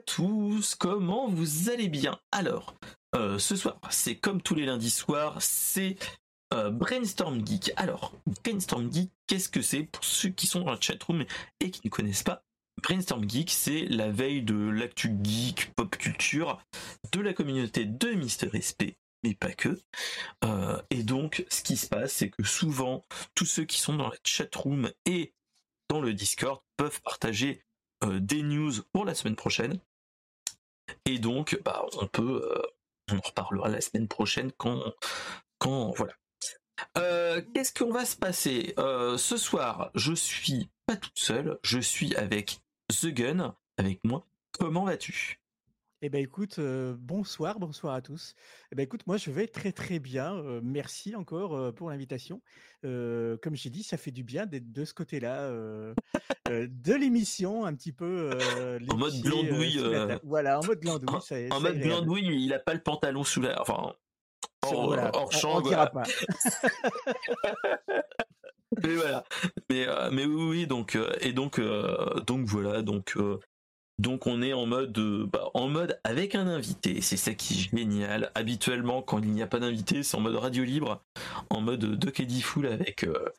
tous, 0.00 0.74
comment 0.74 1.28
vous 1.28 1.70
allez 1.70 1.88
bien? 1.88 2.18
Alors, 2.32 2.74
euh, 3.14 3.38
ce 3.38 3.56
soir, 3.56 3.78
c'est 3.90 4.16
comme 4.16 4.42
tous 4.42 4.54
les 4.54 4.66
lundis 4.66 4.90
soirs, 4.90 5.36
c'est 5.40 5.96
euh, 6.52 6.70
Brainstorm 6.70 7.46
Geek. 7.46 7.72
Alors, 7.76 8.12
Brainstorm 8.44 8.92
Geek, 8.92 9.10
qu'est-ce 9.26 9.48
que 9.48 9.62
c'est? 9.62 9.84
Pour 9.84 10.04
ceux 10.04 10.30
qui 10.30 10.46
sont 10.46 10.60
dans 10.60 10.70
la 10.70 10.80
chatroom 10.80 11.24
et 11.60 11.70
qui 11.70 11.80
ne 11.84 11.90
connaissent 11.90 12.22
pas 12.22 12.44
Brainstorm 12.82 13.28
Geek, 13.28 13.50
c'est 13.50 13.86
la 13.86 14.10
veille 14.10 14.42
de 14.42 14.54
l'actu 14.54 15.16
geek, 15.22 15.72
pop 15.74 15.96
culture, 15.96 16.60
de 17.12 17.20
la 17.20 17.32
communauté 17.32 17.84
de 17.86 18.10
Mister 18.10 18.50
SP, 18.52 19.00
mais 19.24 19.34
pas 19.34 19.52
que. 19.52 19.80
Euh, 20.44 20.80
et 20.90 21.02
donc, 21.02 21.44
ce 21.48 21.62
qui 21.62 21.76
se 21.76 21.86
passe, 21.86 22.12
c'est 22.12 22.30
que 22.30 22.44
souvent, 22.44 23.02
tous 23.34 23.46
ceux 23.46 23.64
qui 23.64 23.80
sont 23.80 23.94
dans 23.94 24.08
la 24.08 24.16
chatroom 24.24 24.90
et 25.06 25.32
dans 25.88 26.00
le 26.00 26.12
Discord 26.12 26.60
peuvent 26.76 27.00
partager 27.02 27.62
des 28.14 28.42
news 28.42 28.72
pour 28.92 29.04
la 29.04 29.14
semaine 29.14 29.36
prochaine. 29.36 29.78
Et 31.04 31.18
donc, 31.18 31.60
bah, 31.64 31.84
on 32.00 32.06
peut, 32.06 32.50
euh, 32.52 32.62
on 33.10 33.18
en 33.18 33.20
reparlera 33.20 33.68
la 33.68 33.80
semaine 33.80 34.08
prochaine 34.08 34.52
quand, 34.56 34.80
quand 35.58 35.92
voilà. 35.96 36.12
Euh, 36.98 37.42
qu'est-ce 37.54 37.72
qu'on 37.72 37.90
va 37.90 38.04
se 38.04 38.16
passer? 38.16 38.74
Ce 38.76 39.36
soir, 39.36 39.90
je 39.94 40.12
suis 40.12 40.68
pas 40.86 40.96
toute 40.96 41.18
seule, 41.18 41.58
je 41.62 41.78
suis 41.78 42.14
avec 42.16 42.60
The 42.88 43.06
Gun, 43.06 43.56
avec 43.78 44.04
moi. 44.04 44.26
Comment 44.52 44.84
vas-tu? 44.84 45.40
Eh 46.02 46.10
ben 46.10 46.22
écoute, 46.22 46.60
bonsoir, 46.60 47.58
bonsoir 47.58 47.94
à 47.94 48.02
tous. 48.02 48.34
Eh 48.70 48.74
ben 48.74 48.82
écoute, 48.82 49.06
moi 49.06 49.16
je 49.16 49.30
vais 49.30 49.46
très 49.46 49.72
très 49.72 49.98
bien. 49.98 50.42
merci 50.62 51.16
encore 51.16 51.74
pour 51.74 51.88
l'invitation. 51.90 52.42
comme 52.82 53.54
j'ai 53.54 53.70
dit, 53.70 53.82
ça 53.82 53.96
fait 53.96 54.10
du 54.10 54.22
bien 54.22 54.46
d'être 54.46 54.72
de 54.72 54.84
ce 54.84 54.94
côté-là 54.94 55.50
de 56.50 56.94
l'émission, 56.94 57.64
un 57.64 57.74
petit 57.74 57.92
peu. 57.92 58.30
en 58.90 58.96
mode 58.96 59.14
glandouille. 59.20 59.80
voilà, 60.22 60.60
en 60.60 60.64
mode 60.64 60.80
glandouille. 60.80 61.18
en 61.50 61.60
mode 61.60 61.78
glandouille, 61.78 62.44
il 62.44 62.52
a 62.52 62.58
pas 62.58 62.74
le 62.74 62.82
pantalon 62.82 63.24
sous 63.24 63.40
la. 63.40 63.58
Enfin, 63.60 63.94
hors, 64.62 65.32
champ. 65.32 65.56
On, 65.56 65.60
dira 65.62 65.86
pas. 65.86 66.02
mais 68.82 68.94
voilà. 68.94 69.24
Mais, 69.70 69.86
mais 70.12 70.26
oui, 70.26 70.48
oui, 70.48 70.66
donc 70.66 70.98
et 71.20 71.32
donc 71.32 71.60
donc 72.26 72.46
voilà, 72.46 72.82
donc 72.82 73.16
donc 73.98 74.26
on 74.26 74.42
est 74.42 74.52
en 74.52 74.66
mode 74.66 74.96
euh, 74.98 75.26
bah, 75.26 75.50
en 75.54 75.68
mode 75.68 75.98
avec 76.04 76.34
un 76.34 76.46
invité, 76.46 77.00
c'est 77.00 77.16
ça 77.16 77.32
qui 77.32 77.54
est 77.54 77.70
génial. 77.70 78.30
Habituellement 78.34 79.00
quand 79.00 79.20
il 79.20 79.30
n'y 79.30 79.42
a 79.42 79.46
pas 79.46 79.58
d'invité, 79.58 80.02
c'est 80.02 80.16
en 80.16 80.20
mode 80.20 80.36
radio 80.36 80.64
libre, 80.64 81.02
en 81.48 81.62
mode 81.62 81.98
Duck 81.98 82.20
Eddie 82.20 82.42
Full 82.42 82.66
avec 82.66 83.04
euh, 83.04 83.32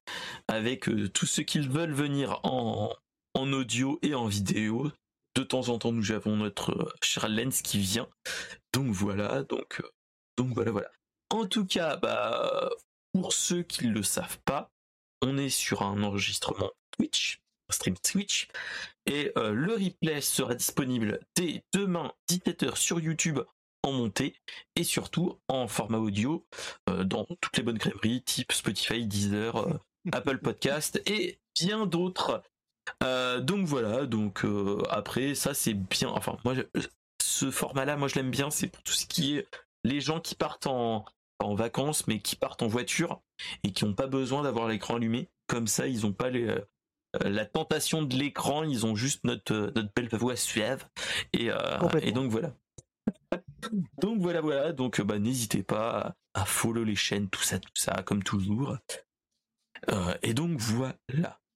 avec 0.48 0.90
euh, 0.90 1.10
tous 1.10 1.28
ceux 1.28 1.44
qui 1.44 1.60
veulent 1.60 1.94
venir 1.94 2.40
en, 2.44 2.92
audio 3.36 4.00
et 4.02 4.16
en 4.16 4.26
vidéo. 4.26 4.92
De 5.36 5.44
temps 5.44 5.70
en 5.70 5.78
temps, 5.78 5.92
nous 5.92 6.12
avons 6.12 6.36
notre 6.36 6.92
cher 7.04 7.30
Lens 7.30 7.62
qui 7.62 7.78
vient. 7.78 8.08
Donc 8.74 8.88
voilà, 8.88 9.44
donc 9.44 9.80
voilà 10.40 10.72
voilà. 10.72 10.90
En 11.30 11.46
tout 11.46 11.68
cas, 11.68 11.98
bah 11.98 12.72
pour 13.14 13.32
ceux 13.32 13.62
qui 13.62 13.88
ne 13.88 13.94
le 13.94 14.02
savent 14.02 14.40
pas, 14.44 14.72
on 15.22 15.38
est 15.38 15.50
sur 15.50 15.84
un 15.84 16.02
enregistrement 16.02 16.72
Twitch 16.98 17.40
stream 17.70 17.98
Twitch. 17.98 18.48
Et 19.08 19.32
euh, 19.38 19.54
le 19.54 19.74
replay 19.74 20.20
sera 20.20 20.54
disponible 20.54 21.22
dès 21.36 21.64
demain 21.74 22.12
17h 22.30 22.76
sur 22.76 23.00
YouTube 23.00 23.40
en 23.84 23.94
montée 23.94 24.36
et 24.76 24.84
surtout 24.84 25.40
en 25.48 25.70
format 25.70 25.98
audio 25.98 26.46
euh, 26.90 27.06
dans 27.06 27.26
toutes 27.40 27.56
les 27.56 27.64
bonnes 27.64 27.80
crèmeries 27.80 28.22
type 28.24 28.52
Spotify, 28.52 29.06
Deezer, 29.06 29.56
euh, 29.56 29.80
Apple 30.12 30.40
Podcast 30.40 31.02
et 31.06 31.40
bien 31.58 31.86
d'autres. 31.86 32.44
donc 33.02 33.66
voilà, 33.66 34.06
donc 34.06 34.46
après 34.90 35.36
ça 35.36 35.54
c'est 35.54 35.74
bien. 35.74 36.10
Enfin 36.10 36.38
moi 36.44 36.56
ce 37.22 37.50
format-là, 37.50 37.96
moi 37.96 38.10
je 38.10 38.16
l'aime 38.16 38.32
bien, 38.32 38.50
c'est 38.50 38.68
pour 38.68 38.84
tout 38.84 38.94
ce 38.94 39.06
qui 39.06 39.38
est 39.38 39.48
les 39.86 40.02
gens 40.02 40.20
qui 40.20 40.36
partent 40.36 40.68
en, 40.68 41.06
en 41.40 41.56
vacances 41.56 42.08
mais 42.08 42.20
qui 42.20 42.36
partent 42.36 42.62
en 42.62 42.68
voiture 42.68 43.22
et 43.64 43.72
qui 43.72 43.86
n'ont 43.86 43.94
pas 43.94 44.08
besoin 44.08 44.44
d'avoir 44.44 44.68
l'écran 44.68 44.96
allumé. 44.96 45.30
Comme 45.48 45.68
ça, 45.68 45.88
ils 45.88 46.02
n'ont 46.02 46.12
pas 46.12 46.30
les, 46.30 46.58
la 47.24 47.46
tentation 47.46 48.02
de 48.02 48.16
l'écran, 48.16 48.64
ils 48.64 48.86
ont 48.86 48.96
juste 48.96 49.24
notre, 49.24 49.54
euh, 49.54 49.72
notre 49.76 49.92
belle 49.96 50.10
voix 50.12 50.36
suave. 50.36 50.88
Et, 51.34 51.52
euh, 51.52 51.90
et 52.02 52.12
donc 52.12 52.32
voilà. 52.32 52.54
donc 54.02 54.20
voilà, 54.20 54.42
voilà. 54.42 54.74
Donc 54.74 55.00
bah, 55.02 55.20
n'hésitez 55.20 55.62
pas 55.64 56.16
à 56.34 56.46
follow 56.46 56.84
les 56.84 56.96
chaînes, 56.96 57.30
tout 57.30 57.44
ça, 57.44 57.60
tout 57.60 57.70
ça, 57.74 58.04
comme 58.04 58.24
toujours. 58.24 58.78
et 60.22 60.34
donc 60.34 60.60
voilà. 60.60 60.98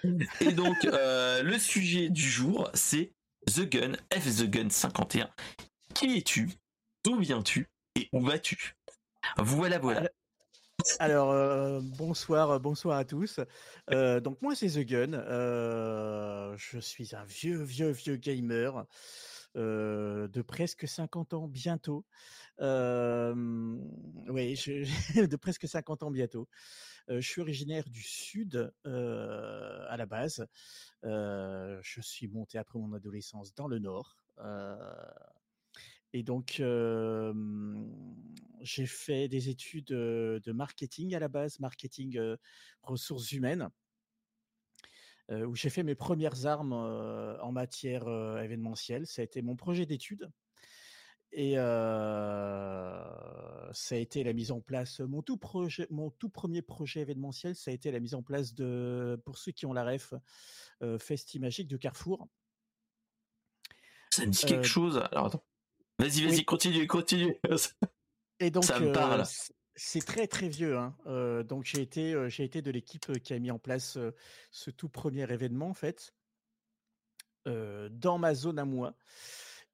et 0.42 0.52
donc, 0.52 0.78
le 0.84 1.58
sujet 1.58 2.10
du 2.10 2.22
jour, 2.22 2.70
c'est 2.74 3.14
The 3.48 3.62
Gun, 3.62 3.94
F 4.14 4.38
The 4.38 4.50
Gun 4.50 4.70
51. 4.70 5.30
Qui 5.94 6.18
es-tu? 6.18 6.50
D'où 7.04 7.20
viens-tu? 7.20 7.68
Et 7.96 8.10
où 8.12 8.22
vas-tu? 8.22 8.76
Voilà, 9.38 9.80
voilà. 9.80 10.10
Alors, 11.00 11.82
bonsoir, 11.98 12.60
bonsoir 12.60 12.98
à 12.98 13.06
tous. 13.06 13.40
donc 13.90 14.42
moi 14.42 14.56
c'est 14.56 14.68
The 14.68 14.86
Gun. 14.86 15.12
je 16.58 16.80
suis 16.80 17.16
un 17.16 17.24
vieux, 17.26 17.64
vieux, 17.64 17.92
vieux 17.92 18.18
gamer 18.18 18.86
de 19.56 20.42
presque 20.42 20.88
50 20.88 21.34
ans 21.34 21.48
bientôt. 21.48 22.06
oui, 22.60 22.66
de 25.16 25.36
presque 25.36 25.68
50 25.68 26.04
ans 26.04 26.12
bientôt. 26.12 26.48
je 27.08 27.20
suis 27.20 27.42
originaire 27.42 27.90
du 27.90 28.02
sud 28.02 28.74
à 28.86 29.96
la 29.98 30.06
base. 30.06 30.48
je 31.04 32.00
suis 32.02 32.28
monté 32.28 32.58
après 32.58 32.80
mon 32.80 32.94
adolescence 32.94 33.54
dans 33.54 33.68
le 33.68 33.80
nord. 33.80 34.18
et 36.14 36.24
donc, 36.24 36.62
j'ai 38.62 38.86
fait 38.86 39.28
des 39.28 39.50
études 39.50 39.88
de 39.88 40.52
marketing 40.52 41.16
à 41.16 41.20
la 41.20 41.28
base, 41.28 41.60
marketing 41.60 42.20
ressources 42.82 43.32
humaines 43.32 43.70
où 45.30 45.56
j'ai 45.56 45.70
fait 45.70 45.84
mes 45.84 45.96
premières 45.96 46.46
armes 46.46 46.74
en 46.74 47.52
matière 47.52 48.08
événementielle. 48.40 49.08
Ça 49.08 49.22
a 49.22 49.26
été 49.26 49.42
mon 49.42 49.56
projet 49.56 49.86
d'études. 49.86 50.30
Et 51.32 51.56
ça 51.56 53.06
a 53.92 53.98
été 53.98 54.24
la 54.24 54.34
mise 54.34 54.52
en 54.52 54.62
place, 54.62 55.00
mon 55.00 55.22
tout, 55.22 55.38
projet, 55.38 55.88
mon 55.90 56.12
tout 56.12 56.30
premier 56.30 56.62
projet 56.62 57.02
événementiel, 57.02 57.56
ça 57.56 57.72
a 57.72 57.74
été 57.74 57.92
la 57.92 58.00
mise 58.00 58.14
en 58.14 58.22
place 58.22 58.54
de, 58.54 59.20
pour 59.26 59.40
ceux 59.40 59.52
qui 59.52 59.66
ont 59.66 59.74
la 59.74 59.84
ref, 59.84 60.14
Festimagique 61.00 61.68
de 61.68 61.78
Carrefour. 61.78 62.28
Ça 64.14 64.28
me 64.28 64.32
dit 64.32 64.46
quelque 64.46 64.68
chose. 64.68 64.98
Alors 65.12 65.28
attends. 65.28 65.44
Vas-y, 66.00 66.24
vas-y, 66.24 66.46
continue, 66.46 66.86
continue. 66.86 67.36
Et 68.40 68.52
donc, 68.52 68.64
ça 68.64 68.80
me 68.80 68.92
parle. 68.92 69.24
C'est 69.76 70.06
très 70.06 70.28
très 70.28 70.50
vieux. 70.50 70.78
Hein. 70.78 70.96
donc 71.48 71.66
j'ai 71.66 71.82
été, 71.82 72.16
j'ai 72.30 72.44
été 72.44 72.62
de 72.62 72.70
l'équipe 72.70 73.20
qui 73.20 73.34
a 73.34 73.40
mis 73.40 73.52
en 73.52 73.60
place 73.60 73.98
ce 74.52 74.70
tout 74.70 74.90
premier 74.90 75.32
événement 75.32 75.70
en 75.70 75.74
fait, 75.74 76.14
dans 77.46 78.18
ma 78.20 78.36
zone 78.36 78.60
à 78.60 78.66
moi. 78.66 78.96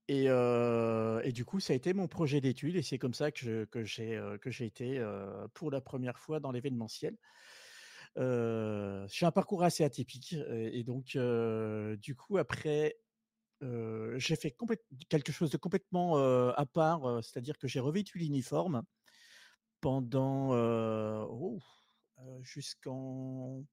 Et, 0.07 0.25
et, 0.25 1.31
du 1.33 1.45
coup, 1.45 1.59
ça 1.59 1.73
a 1.73 1.75
été 1.75 1.93
mon 1.93 2.07
projet 2.07 2.41
d'étude 2.41 2.75
et 2.75 2.81
c'est 2.81 2.97
comme 2.97 3.13
ça 3.13 3.31
que, 3.31 3.67
j'ai 3.83 4.19
que 4.41 4.49
j'ai 4.49 4.65
été 4.65 5.05
pour 5.53 5.69
la 5.69 5.81
première 5.81 6.17
fois 6.17 6.39
dans 6.39 6.51
l'événementiel. 6.51 7.17
j'ai 8.15 9.25
un 9.25 9.31
parcours 9.31 9.63
assez 9.63 9.83
atypique 9.83 10.33
et, 10.49 10.83
donc 10.83 11.17
du 11.97 12.15
coup 12.15 12.37
après 12.37 12.97
j'ai 13.61 14.35
fait 14.37 14.55
quelque 15.09 15.33
chose 15.33 15.51
de 15.51 15.57
complètement 15.57 16.15
à 16.17 16.65
part, 16.65 17.21
c'est-à-dire 17.21 17.57
que 17.57 17.67
j'ai 17.67 17.81
revêtu 17.81 18.17
l'uniforme 18.17 18.83
pendant 19.81 20.51
oh, 21.27 21.59
jusqu'en 22.41 23.63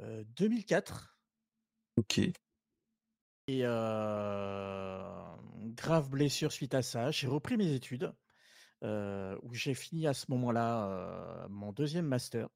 2004. 0.00 1.16
Ok. 1.96 2.20
Et 3.46 3.62
grave 5.76 6.10
blessure 6.10 6.52
suite 6.52 6.74
à 6.74 6.82
ça, 6.82 7.10
j'ai 7.10 7.26
repris 7.26 7.56
mes 7.56 7.72
études, 7.72 8.12
où 8.82 9.54
j'ai 9.54 9.74
fini 9.74 10.06
à 10.06 10.14
ce 10.14 10.26
moment-là 10.30 11.46
mon 11.48 11.72
deuxième 11.72 12.06
master 12.06 12.48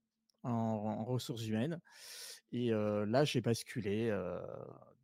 en, 0.43 1.05
ressources 1.05 1.47
humaines. 1.47 1.81
Et 2.53 2.71
là, 2.71 3.25
j'ai 3.25 3.41
basculé 3.41 4.11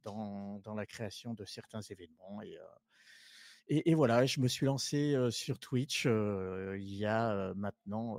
dans, 0.04 0.60
dans, 0.60 0.74
la 0.74 0.86
création 0.86 1.34
de 1.34 1.44
certains 1.44 1.82
événements. 1.82 2.40
Et, 2.42 2.56
et, 3.70 3.94
voilà, 3.94 4.26
je 4.26 4.40
me 4.40 4.48
suis 4.48 4.66
lancé 4.66 5.16
sur 5.30 5.58
Twitch 5.58 6.04
il 6.06 6.94
y 6.94 7.06
a 7.06 7.54
maintenant 7.54 8.18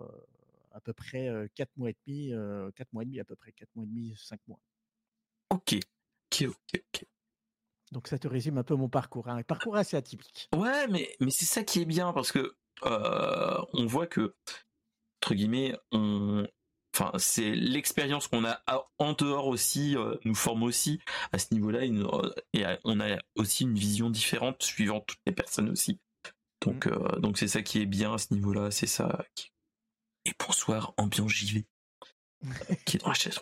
à 0.71 0.79
peu 0.79 0.93
près 0.93 1.29
4 1.55 1.69
mois 1.77 1.89
et 1.89 1.97
demi, 2.07 2.31
4 2.75 2.93
mois 2.93 3.03
et 3.03 3.05
demi 3.05 3.19
à 3.19 3.25
peu 3.25 3.35
près, 3.35 3.51
4 3.51 3.69
mois 3.75 3.85
et 3.85 3.87
demi, 3.87 4.13
5 4.17 4.39
mois. 4.47 4.59
Ok, 5.49 5.75
ok, 6.31 6.47
ok, 6.47 6.81
ok. 6.93 7.05
Donc 7.91 8.07
ça 8.07 8.17
te 8.17 8.27
résume 8.27 8.57
un 8.57 8.63
peu 8.63 8.75
mon 8.75 8.87
parcours, 8.87 9.27
hein. 9.27 9.37
un 9.37 9.43
parcours 9.43 9.75
assez 9.75 9.97
atypique. 9.97 10.49
Ouais, 10.55 10.87
mais, 10.87 11.13
mais 11.19 11.31
c'est 11.31 11.45
ça 11.45 11.63
qui 11.63 11.81
est 11.81 11.85
bien 11.85 12.13
parce 12.13 12.31
que 12.31 12.55
on 12.83 13.85
voit 13.85 14.07
que, 14.07 14.33
entre 15.21 15.35
guillemets, 15.35 15.75
on, 15.91 16.47
enfin 16.93 17.11
c'est 17.17 17.51
l'expérience 17.55 18.27
qu'on 18.27 18.45
a 18.45 18.61
en 18.97 19.13
dehors 19.13 19.47
aussi 19.47 19.95
nous 20.25 20.35
forme 20.35 20.63
aussi 20.63 20.99
à 21.31 21.39
ce 21.39 21.53
niveau-là 21.53 21.85
et 22.53 22.65
on 22.83 22.99
a 22.99 23.17
aussi 23.35 23.63
une 23.63 23.75
vision 23.75 24.09
différente 24.09 24.61
suivant 24.63 25.01
toutes 25.01 25.21
les 25.25 25.33
personnes 25.33 25.69
aussi. 25.69 25.99
Donc 26.61 26.85
mmh. 26.85 27.19
donc 27.21 27.37
c'est 27.37 27.47
ça 27.47 27.61
qui 27.61 27.81
est 27.81 27.85
bien 27.85 28.13
à 28.13 28.17
ce 28.17 28.33
niveau-là 28.33 28.71
c'est 28.71 28.87
ça 28.87 29.25
et 30.25 30.31
bonsoir 30.39 30.93
ambiance 30.97 31.31
JV 31.31 31.65
qui 32.85 32.97
est 32.97 32.99
dans 32.99 33.09
la 33.09 33.13
chaise. 33.13 33.39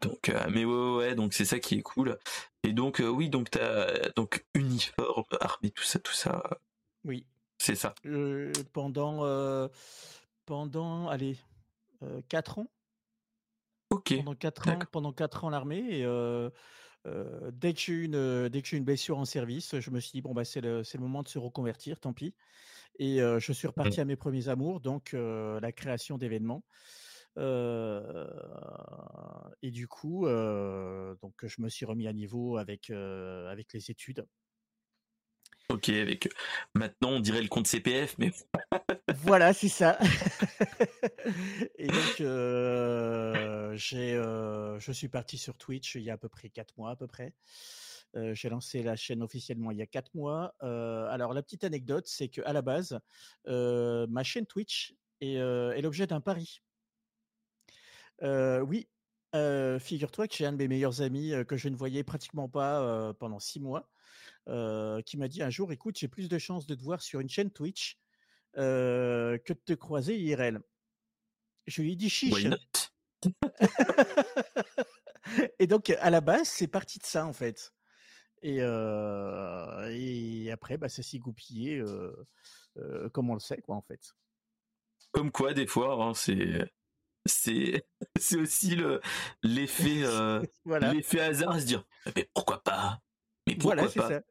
Donc 0.00 0.32
mais 0.50 0.64
ouais, 0.64 0.96
ouais 0.96 1.14
donc 1.14 1.32
c'est 1.34 1.44
ça 1.44 1.58
qui 1.58 1.76
est 1.76 1.82
cool. 1.82 2.18
Et 2.62 2.72
donc 2.72 3.02
oui 3.04 3.30
donc 3.30 3.50
t'as 3.50 4.10
donc 4.16 4.44
uniforme 4.54 5.24
armée 5.40 5.70
tout 5.70 5.84
ça 5.84 5.98
tout 5.98 6.12
ça 6.12 6.42
oui. 7.04 7.26
c'est 7.58 7.74
ça. 7.74 7.94
Pendant 8.72 9.68
pendant 10.44 11.08
allez 11.08 11.38
4 12.28 12.58
ans. 12.58 12.66
Ok. 13.90 14.16
Pendant 14.16 14.34
4 14.34 14.68
ans, 14.68 14.78
pendant 14.90 15.12
quatre 15.12 15.44
ans 15.44 15.50
l'armée 15.50 16.00
et 16.00 16.06
dès 17.52 17.74
que 17.74 17.80
j'ai 17.80 17.92
eu 17.92 18.04
une 18.04 18.48
dès 18.48 18.62
que 18.62 18.68
j'ai 18.68 18.76
une 18.76 18.84
blessure 18.84 19.18
en 19.18 19.24
service, 19.24 19.78
je 19.80 19.90
me 19.90 20.00
suis 20.00 20.12
dit 20.12 20.22
bon 20.22 20.32
bah 20.32 20.44
c'est 20.44 20.60
le 20.60 20.84
c'est 20.84 20.98
le 20.98 21.02
moment 21.02 21.22
de 21.22 21.28
se 21.28 21.38
reconvertir, 21.38 22.00
tant 22.00 22.12
pis. 22.12 22.34
Et 22.98 23.18
je 23.18 23.52
suis 23.52 23.66
reparti 23.66 23.98
mmh. 23.98 24.02
à 24.02 24.04
mes 24.04 24.16
premiers 24.16 24.48
amours, 24.48 24.80
donc 24.80 25.12
la 25.12 25.72
création 25.72 26.18
d'événements. 26.18 26.64
et 27.36 27.40
du 29.70 29.88
coup, 29.88 30.26
donc 30.26 31.34
je 31.42 31.60
me 31.60 31.68
suis 31.68 31.84
remis 31.84 32.06
à 32.06 32.12
niveau 32.12 32.56
avec 32.56 32.90
avec 32.90 33.72
les 33.72 33.90
études. 33.90 34.26
Ok, 35.72 35.88
avec 35.88 36.28
maintenant 36.74 37.12
on 37.12 37.20
dirait 37.20 37.40
le 37.40 37.48
compte 37.48 37.66
CPF, 37.66 38.16
mais 38.18 38.30
voilà, 39.22 39.54
c'est 39.54 39.70
ça. 39.70 39.98
et 41.78 41.86
donc 41.86 42.16
j'ai, 43.78 44.12
je 44.12 44.92
suis 44.92 45.08
parti 45.08 45.38
sur 45.38 45.56
Twitch 45.56 45.94
il 45.94 46.02
y 46.02 46.10
a 46.10 46.14
à 46.14 46.18
peu 46.18 46.28
près 46.28 46.50
quatre 46.50 46.76
mois 46.76 46.90
à 46.90 46.96
peu 46.96 47.06
près. 47.06 47.32
j'ai 48.34 48.50
lancé 48.50 48.82
la 48.82 48.96
chaîne 48.96 49.22
officiellement 49.22 49.70
il 49.70 49.78
y 49.78 49.82
a 49.82 49.86
quatre 49.86 50.14
mois. 50.14 50.54
alors 50.60 51.32
la 51.32 51.42
petite 51.42 51.64
anecdote, 51.64 52.06
c'est 52.06 52.28
que 52.28 52.42
à 52.44 52.52
la 52.52 52.60
base, 52.60 53.00
ma 53.46 54.22
chaîne 54.22 54.44
Twitch 54.44 54.94
est, 55.22 55.36
est 55.36 55.80
l'objet 55.80 56.06
d'un 56.06 56.20
pari. 56.20 56.60
oui, 58.20 58.88
figure-toi 59.80 60.28
que 60.28 60.34
j'ai 60.36 60.44
un 60.44 60.52
de 60.52 60.58
mes 60.58 60.68
meilleurs 60.68 61.00
amis 61.00 61.32
que 61.48 61.56
je 61.56 61.70
ne 61.70 61.76
voyais 61.76 62.04
pratiquement 62.04 62.50
pas 62.50 63.14
pendant 63.14 63.38
six 63.38 63.58
mois 63.58 63.88
qui 64.46 65.16
m'a 65.16 65.28
dit 65.28 65.42
un 65.42 65.50
jour, 65.50 65.72
écoute, 65.72 65.98
j'ai 65.98 66.08
plus 66.08 66.28
de 66.28 66.38
chances 66.38 66.66
de 66.66 66.74
te 66.74 66.82
voir 66.82 67.02
sur 67.02 67.20
une 67.20 67.28
chaîne 67.28 67.50
Twitch 67.50 67.98
que 68.54 69.40
de 69.48 69.60
te 69.64 69.74
croiser 69.74 70.18
IRL. 70.18 70.60
Je 71.66 71.82
lui 71.82 71.92
ai 71.92 71.96
dit 71.96 72.10
chiche. 72.10 72.46
et 75.58 75.66
donc, 75.66 75.90
à 75.90 76.10
la 76.10 76.20
base, 76.20 76.48
c'est 76.48 76.66
parti 76.66 76.98
de 76.98 77.04
ça, 77.04 77.26
en 77.26 77.32
fait. 77.32 77.72
Et, 78.42 78.56
et 78.56 80.50
après, 80.50 80.76
bah, 80.76 80.88
ça 80.88 81.02
s'est 81.02 81.18
goupillé 81.18 81.82
comme 83.12 83.30
on 83.30 83.34
le 83.34 83.40
sait, 83.40 83.60
quoi, 83.60 83.76
en 83.76 83.82
fait. 83.82 84.14
Comme 85.12 85.30
quoi, 85.30 85.52
des 85.52 85.66
fois, 85.66 86.02
hein, 86.02 86.14
c'est 86.14 86.64
c'est 87.26 87.86
c'est 88.20 88.36
aussi 88.36 88.76
le 88.76 89.00
l'effet 89.42 90.02
l'effet 90.64 91.20
hasard 91.20 91.52
à 91.52 91.60
se 91.60 91.66
dire 91.66 91.84
mais 92.16 92.28
pourquoi 92.34 92.62
pas? 92.62 93.00
Mais 93.46 93.56
pourquoi 93.56 93.92
pas? 93.92 94.08
ça. 94.08 94.22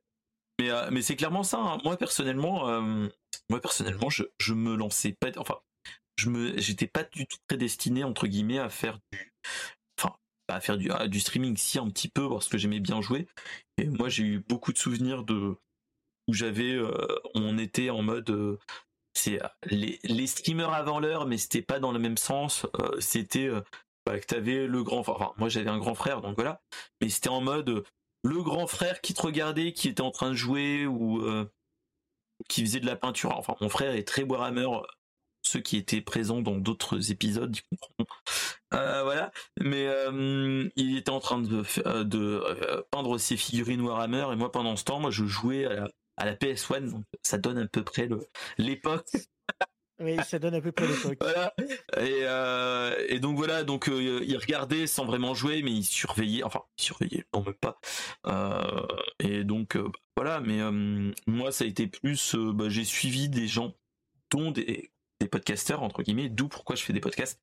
Euh, 0.69 0.89
mais, 0.91 1.01
c'est 1.01 1.15
clairement 1.15 1.43
ça. 1.43 1.59
Hein. 1.59 1.77
Moi 1.83 1.97
personnellement, 1.97 2.69
euh, 2.69 3.07
moi 3.49 3.59
personnellement, 3.59 4.09
je, 4.09 4.53
me 4.53 4.75
lançais 4.75 5.15
pas. 5.19 5.29
Enfin, 5.37 5.59
je 6.17 6.29
j'étais 6.57 6.87
pas 6.87 7.03
du 7.03 7.25
tout 7.25 7.37
prédestiné 7.47 8.03
entre 8.03 8.27
guillemets 8.27 8.59
à 8.59 8.69
faire 8.69 8.99
du, 9.11 9.33
enfin, 9.99 10.15
à 10.47 10.59
faire 10.61 10.77
du, 10.77 10.89
du 11.07 11.19
streaming 11.19 11.57
si 11.57 11.79
un 11.79 11.89
petit 11.89 12.09
peu 12.09 12.29
parce 12.29 12.47
que 12.47 12.57
j'aimais 12.57 12.79
bien 12.79 13.01
jouer. 13.01 13.27
Et 13.77 13.85
moi, 13.85 14.09
j'ai 14.09 14.23
eu 14.23 14.39
beaucoup 14.39 14.73
de 14.73 14.77
souvenirs 14.77 15.23
de 15.23 15.55
où 16.27 16.33
j'avais, 16.33 16.73
euh, 16.73 16.91
on 17.33 17.57
était 17.57 17.89
en 17.89 18.03
mode, 18.03 18.59
c'est 19.13 19.39
les, 19.65 19.99
les 20.03 20.27
streamers 20.27 20.73
avant 20.73 20.99
l'heure, 20.99 21.25
mais 21.25 21.37
c'était 21.37 21.63
pas 21.63 21.79
dans 21.79 21.91
le 21.91 21.99
même 21.99 22.17
sens. 22.17 22.67
c'était 22.99 23.49
bah, 24.05 24.19
que 24.19 24.25
t'avais 24.25 24.67
le 24.67 24.83
grand, 24.83 24.99
enfin, 24.99 25.33
moi 25.37 25.49
j'avais 25.49 25.69
un 25.69 25.79
grand 25.79 25.95
frère, 25.95 26.21
donc 26.21 26.35
voilà. 26.35 26.61
Mais 27.01 27.09
c'était 27.09 27.29
en 27.29 27.41
mode 27.41 27.83
le 28.23 28.41
grand 28.43 28.67
frère 28.67 29.01
qui 29.01 29.13
te 29.13 29.21
regardait, 29.21 29.73
qui 29.73 29.87
était 29.87 30.01
en 30.01 30.11
train 30.11 30.29
de 30.29 30.35
jouer 30.35 30.85
ou 30.85 31.21
euh, 31.21 31.51
qui 32.47 32.61
faisait 32.61 32.79
de 32.79 32.85
la 32.85 32.95
peinture. 32.95 33.35
Enfin, 33.37 33.55
mon 33.61 33.69
frère 33.69 33.93
est 33.95 34.07
très 34.07 34.23
Warhammer. 34.23 34.67
Ceux 35.43 35.59
qui 35.59 35.75
étaient 35.77 36.01
présents 36.01 36.41
dans 36.41 36.55
d'autres 36.55 37.11
épisodes, 37.11 37.55
ils 37.55 37.77
comprendront. 37.77 38.15
Euh, 38.75 39.03
voilà. 39.03 39.31
Mais 39.59 39.87
euh, 39.87 40.69
il 40.75 40.97
était 40.97 41.09
en 41.09 41.19
train 41.19 41.39
de, 41.41 42.83
peindre 42.91 43.17
ses 43.17 43.37
figurines 43.37 43.81
Warhammer 43.81 44.27
et 44.31 44.35
moi 44.35 44.51
pendant 44.51 44.75
ce 44.75 44.83
temps, 44.83 44.99
moi 44.99 45.09
je 45.09 45.25
jouais 45.25 45.65
à 45.65 46.25
la, 46.25 46.35
PS1. 46.35 46.91
Donc 46.91 47.05
ça 47.23 47.39
donne 47.39 47.57
à 47.57 47.67
peu 47.67 47.83
près 47.83 48.07
l'époque 48.59 49.09
oui, 50.01 50.17
ça 50.27 50.39
donne 50.39 50.55
un 50.55 50.61
peu 50.61 50.71
près 50.71 50.87
l'époque. 50.87 51.17
voilà. 51.21 51.53
Et, 51.97 52.19
euh, 52.23 52.95
et, 53.07 53.19
donc 53.19 53.37
voilà, 53.37 53.63
donc 53.63 53.89
euh, 53.89 54.21
il 54.23 54.37
regardait 54.37 54.87
sans 54.87 55.05
vraiment 55.05 55.33
jouer, 55.33 55.61
mais 55.61 55.71
il 55.71 55.83
surveillait, 55.83 56.43
enfin 56.43 56.61
il 56.77 56.83
surveillait, 56.83 57.25
non 57.33 57.43
même 57.43 57.53
pas. 57.55 57.79
Euh, 58.27 58.87
et 59.19 59.43
donc 59.43 59.77
bah, 59.77 59.91
voilà, 60.15 60.39
mais 60.39 60.59
moi 61.27 61.51
ça 61.51 61.63
a 61.63 61.67
été 61.67 61.87
plus, 61.87 62.35
bah, 62.35 62.69
j'ai 62.69 62.85
suivi 62.85 63.29
des 63.29 63.47
gens, 63.47 63.75
dont 64.29 64.51
des, 64.51 64.91
des 65.19 65.27
podcasteurs 65.27 65.83
entre 65.83 66.03
guillemets, 66.03 66.29
d'où 66.29 66.47
pourquoi 66.47 66.75
je 66.75 66.83
fais 66.83 66.93
des 66.93 66.99
podcasts. 66.99 67.39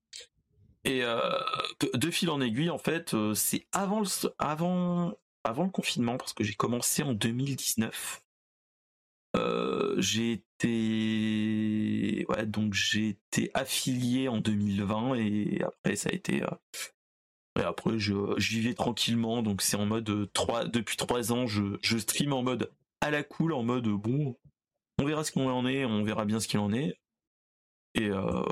Et 0.85 1.03
de 1.03 2.11
fil 2.11 2.31
en 2.31 2.41
aiguille, 2.41 2.71
en 2.71 2.79
fait, 2.79 3.15
c'est 3.35 3.67
avant 3.73 4.01
le 4.01 5.71
confinement, 5.71 6.17
parce 6.17 6.33
que 6.33 6.45
j'ai 6.45 6.55
commencé 6.55 7.03
en 7.03 7.13
2019. 7.13 8.23
Euh, 9.39 9.95
j'ai 9.99 10.33
été 10.33 12.27
ouais 12.29 12.47
donc 12.47 12.75
j'ai 12.75 13.11
été 13.11 13.51
affilié 13.55 14.29
en 14.29 14.39
2020 14.39 15.15
et 15.15 15.63
après 15.63 15.97
ça 15.97 16.11
a 16.11 16.13
été 16.13 16.43
euh, 16.43 16.51
et 17.59 17.63
après 17.63 17.99
je, 17.99 18.15
vivais 18.39 18.75
tranquillement. 18.75 19.43
Donc 19.43 19.63
c'est 19.63 19.77
en 19.77 19.87
mode 19.87 20.31
3 20.33 20.65
euh, 20.65 20.69
depuis 20.69 20.97
trois 20.97 21.33
ans 21.33 21.47
je, 21.47 21.79
je 21.83 21.99
stream 21.99 22.33
en 22.33 22.43
mode 22.43 22.73
à 23.01 23.11
la 23.11 23.23
cool 23.23 23.53
en 23.53 23.63
mode 23.63 23.89
bon 23.89 24.37
on 24.99 25.05
verra 25.05 25.25
ce 25.25 25.33
qu'on 25.33 25.49
en 25.49 25.67
est 25.67 25.85
on 25.85 26.03
verra 26.03 26.25
bien 26.25 26.41
ce 26.41 26.49
qu'il 26.49 26.61
en 26.61 26.73
est. 26.73 26.99
Et, 27.95 28.11
bah, 28.11 28.45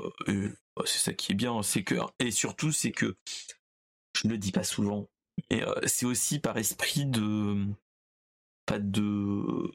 c'est 0.85 0.99
ça 0.99 1.13
qui 1.13 1.31
est 1.31 1.35
bien 1.35 1.61
c'est 1.63 1.83
que 1.83 1.95
et 2.19 2.31
surtout 2.31 2.71
c'est 2.71 2.91
que 2.91 3.15
je 4.15 4.27
ne 4.27 4.33
le 4.33 4.37
dis 4.37 4.51
pas 4.51 4.63
souvent 4.63 5.07
et 5.49 5.61
c'est 5.85 6.05
aussi 6.05 6.39
par 6.39 6.57
esprit 6.57 7.05
de 7.05 7.65
pas 8.65 8.79
de 8.79 9.71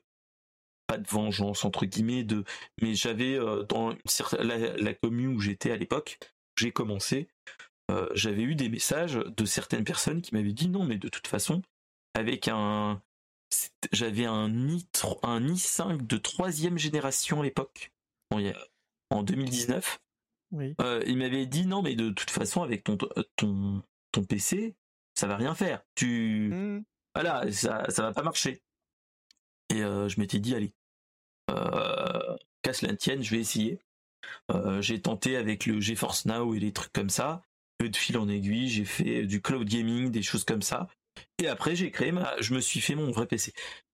de 0.98 1.08
vengeance 1.08 1.64
entre 1.64 1.86
guillemets 1.86 2.24
de 2.24 2.44
mais 2.80 2.94
j'avais 2.94 3.34
euh, 3.34 3.62
dans 3.64 3.94
la, 4.38 4.94
commune 4.94 5.36
où 5.36 5.40
j'étais 5.40 5.70
à 5.70 5.76
l'époque 5.76 6.18
j'ai 6.58 6.72
commencé 6.72 7.28
euh, 7.90 8.08
j'avais 8.14 8.42
eu 8.42 8.54
des 8.54 8.68
messages 8.68 9.14
de 9.14 9.44
certaines 9.44 9.84
personnes 9.84 10.22
qui 10.22 10.34
m'avaient 10.34 10.52
dit 10.52 10.68
non 10.68 10.84
mais 10.84 10.96
de 10.96 11.08
toute 11.08 11.26
façon 11.26 11.62
avec 12.14 12.48
un 12.48 13.02
j'avais 13.92 14.24
un 14.24 14.48
i 14.68 14.86
un 15.22 15.46
i5 15.46 16.06
de 16.06 16.16
troisième 16.16 16.78
génération 16.78 17.40
à 17.40 17.44
l'époque 17.44 17.92
en 19.10 19.22
2019 19.22 20.00
oui. 20.52 20.74
Euh, 20.80 21.02
il 21.06 21.16
m'avait 21.16 21.46
dit 21.46 21.66
non 21.66 21.82
mais 21.82 21.94
de 21.94 22.10
toute 22.10 22.30
façon 22.30 22.62
avec 22.62 22.84
ton 22.84 22.96
ton 23.36 23.82
ton 24.12 24.24
PC 24.24 24.74
ça 25.14 25.26
va 25.26 25.36
rien 25.36 25.54
faire 25.54 25.82
tu 25.94 26.50
mmh. 26.52 26.84
voilà 27.14 27.50
ça 27.52 27.84
ça 27.90 28.02
va 28.02 28.12
pas 28.12 28.22
marcher 28.22 28.62
et 29.70 29.78
je 29.78 30.20
m'étais 30.20 30.38
dit 30.38 30.54
allez 30.54 30.74
euh, 31.50 32.36
casse 32.62 32.82
la 32.82 32.94
tienne, 32.94 33.22
je 33.22 33.30
vais 33.30 33.40
essayer. 33.40 33.78
Euh, 34.50 34.80
j'ai 34.80 35.00
tenté 35.00 35.36
avec 35.36 35.66
le 35.66 35.80
GeForce 35.80 36.26
Now 36.26 36.54
et 36.54 36.60
les 36.60 36.72
trucs 36.72 36.92
comme 36.92 37.10
ça. 37.10 37.42
peu 37.78 37.88
de 37.88 37.96
fil 37.96 38.16
en 38.18 38.28
aiguille, 38.28 38.68
j'ai 38.68 38.84
fait 38.84 39.24
du 39.26 39.42
cloud 39.42 39.68
gaming, 39.68 40.10
des 40.10 40.22
choses 40.22 40.44
comme 40.44 40.62
ça. 40.62 40.88
Et 41.38 41.48
après, 41.48 41.74
j'ai 41.74 41.90
créé 41.90 42.12
ma, 42.12 42.40
je 42.40 42.54
me 42.54 42.60
suis 42.60 42.80
fait 42.80 42.94
mon 42.94 43.10
vrai 43.10 43.26
PC. 43.26 43.52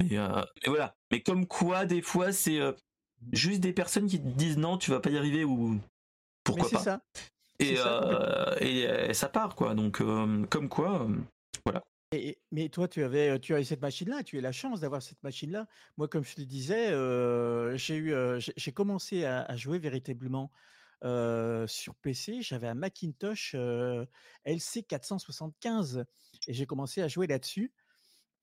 Et, 0.08 0.18
euh, 0.18 0.42
voilà. 0.66 0.94
Mais 1.10 1.22
comme 1.22 1.46
quoi, 1.46 1.86
des 1.86 2.02
fois, 2.02 2.32
c'est 2.32 2.60
juste 3.32 3.60
des 3.60 3.72
personnes 3.72 4.06
qui 4.06 4.20
te 4.20 4.28
disent 4.28 4.58
non, 4.58 4.78
tu 4.78 4.90
vas 4.90 5.00
pas 5.00 5.10
y 5.10 5.18
arriver 5.18 5.44
ou 5.44 5.80
pourquoi 6.44 6.68
pas. 6.70 6.78
Ça. 6.78 7.00
Et, 7.58 7.76
et, 8.60 9.14
ça 9.14 9.28
part 9.28 9.56
quoi. 9.56 9.74
Donc 9.74 9.98
comme 9.98 10.68
quoi, 10.68 11.08
voilà 11.64 11.82
mais 12.52 12.70
toi, 12.70 12.88
tu 12.88 13.02
avais, 13.02 13.38
tu 13.38 13.52
avais 13.52 13.64
cette 13.64 13.82
machine-là, 13.82 14.22
tu 14.22 14.38
as 14.38 14.40
la 14.40 14.52
chance 14.52 14.80
d'avoir 14.80 15.02
cette 15.02 15.22
machine-là. 15.22 15.66
Moi, 15.98 16.08
comme 16.08 16.24
je 16.24 16.36
te 16.36 16.40
disais, 16.40 16.88
j'ai 17.76 17.96
eu, 17.96 18.14
j'ai 18.38 18.72
commencé 18.72 19.24
à, 19.24 19.54
jouer 19.56 19.78
véritablement 19.78 20.50
sur 21.02 21.94
PC, 21.96 22.40
j'avais 22.40 22.68
un 22.68 22.74
Macintosh 22.74 23.54
LC 24.44 24.84
475 24.88 26.04
et 26.46 26.54
j'ai 26.54 26.64
commencé 26.64 27.02
à 27.02 27.08
jouer 27.08 27.26
là-dessus. 27.26 27.74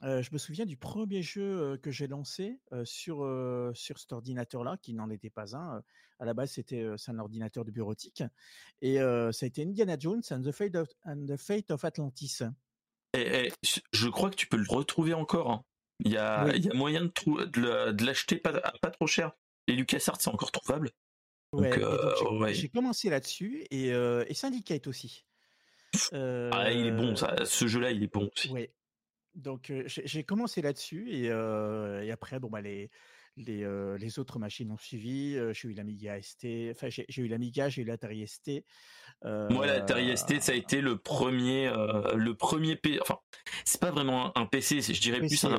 je 0.02 0.30
me 0.32 0.38
souviens 0.38 0.66
du 0.66 0.78
premier 0.78 1.24
jeu 1.24 1.80
que 1.82 1.90
j'ai 1.90 2.06
lancé 2.06 2.60
sur, 2.84 3.28
sur 3.74 3.98
cet 3.98 4.14
ordinateur-là, 4.14 4.78
qui 4.78 4.94
n'en 4.94 5.10
était 5.10 5.32
pas 5.32 5.56
un. 5.56 5.82
À 6.20 6.26
la 6.26 6.36
base, 6.36 6.52
c'était 6.52 6.88
un 7.08 7.20
ordinateur 7.20 7.66
de 7.66 7.72
bureautique. 7.72 8.22
Et 8.84 8.98
ça 8.98 9.30
a 9.42 9.46
été 9.48 9.64
Indiana 9.64 9.98
Jones 9.98 10.22
and 10.30 10.44
the 10.44 10.52
Fate 10.52 10.76
of, 10.76 10.88
the 11.26 11.36
Fate 11.36 11.72
of 11.72 11.84
Atlantis. 11.84 12.44
Et, 13.16 13.52
je 13.92 14.08
crois 14.10 14.30
que 14.30 14.36
tu 14.36 14.48
peux 14.48 14.58
le 14.58 14.66
retrouver 14.68 15.14
encore. 15.14 15.52
Hein. 15.52 15.64
Il, 16.04 16.12
y 16.12 16.18
a, 16.18 16.54
il 16.56 16.66
y 16.66 16.70
a 16.70 16.74
moyen 16.74 17.02
de, 17.04 17.92
de 17.92 18.06
l'acheter 18.06 18.38
pas, 18.38 18.54
pas 18.82 18.92
trop 18.92 19.08
cher. 19.08 19.32
Les 19.68 19.76
LucasArts, 19.76 20.22
c'est 20.22 20.30
encore 20.30 20.52
trouvable. 20.52 20.92
Ouais, 21.54 22.54
j'ai 22.54 22.68
commencé 22.70 23.10
là-dessus 23.10 23.66
et, 23.72 23.88
et 23.88 24.34
Syndicate 24.34 24.88
aussi. 24.88 25.26
Ah, 26.12 26.72
il 26.72 26.88
est 26.88 26.92
bon, 26.92 27.16
ça, 27.16 27.46
ce 27.46 27.68
jeu-là, 27.68 27.92
il 27.92 28.04
est 28.04 28.14
bon 28.14 28.30
aussi. 28.36 28.50
Ouais. 28.50 28.74
Donc 29.36 29.72
j'ai 29.88 30.24
commencé 30.24 30.62
là-dessus 30.62 31.10
et, 31.12 31.26
et, 31.28 32.12
après, 32.12 32.40
bon, 32.40 32.50
bah, 32.50 32.62
les, 32.62 32.90
les, 33.38 33.68
les 33.98 34.20
autres 34.20 34.40
machines 34.40 34.72
ont 34.72 34.78
suivi. 34.78 35.38
j'ai 35.54 35.68
eu 35.68 35.74
l'Amiga 35.74 36.22
ST, 36.22 36.48
enfin 36.72 36.90
j'ai 36.90 37.22
eu 37.22 37.28
l'Amiga, 37.28 37.70
j'ai 37.70 37.82
eu 37.82 37.86
l'Atari 37.86 38.28
ST. 38.28 38.64
Moi, 39.24 39.66
l'Atari 39.66 40.16
ST, 40.16 40.42
ça 40.42 40.52
a 40.52 40.56
été 40.56 40.82
le 40.82 40.98
premier, 40.98 41.72
le 42.16 42.34
premier 42.34 42.76
PC. 42.76 43.00
Enfin, 43.02 43.20
c'est 43.66 43.82
pas 43.82 43.92
vraiment 43.92 44.38
un 44.38 44.46
PC, 44.46 44.82
je 44.82 45.02
dirais 45.02 45.20
plus 45.20 45.44
un, 45.46 45.58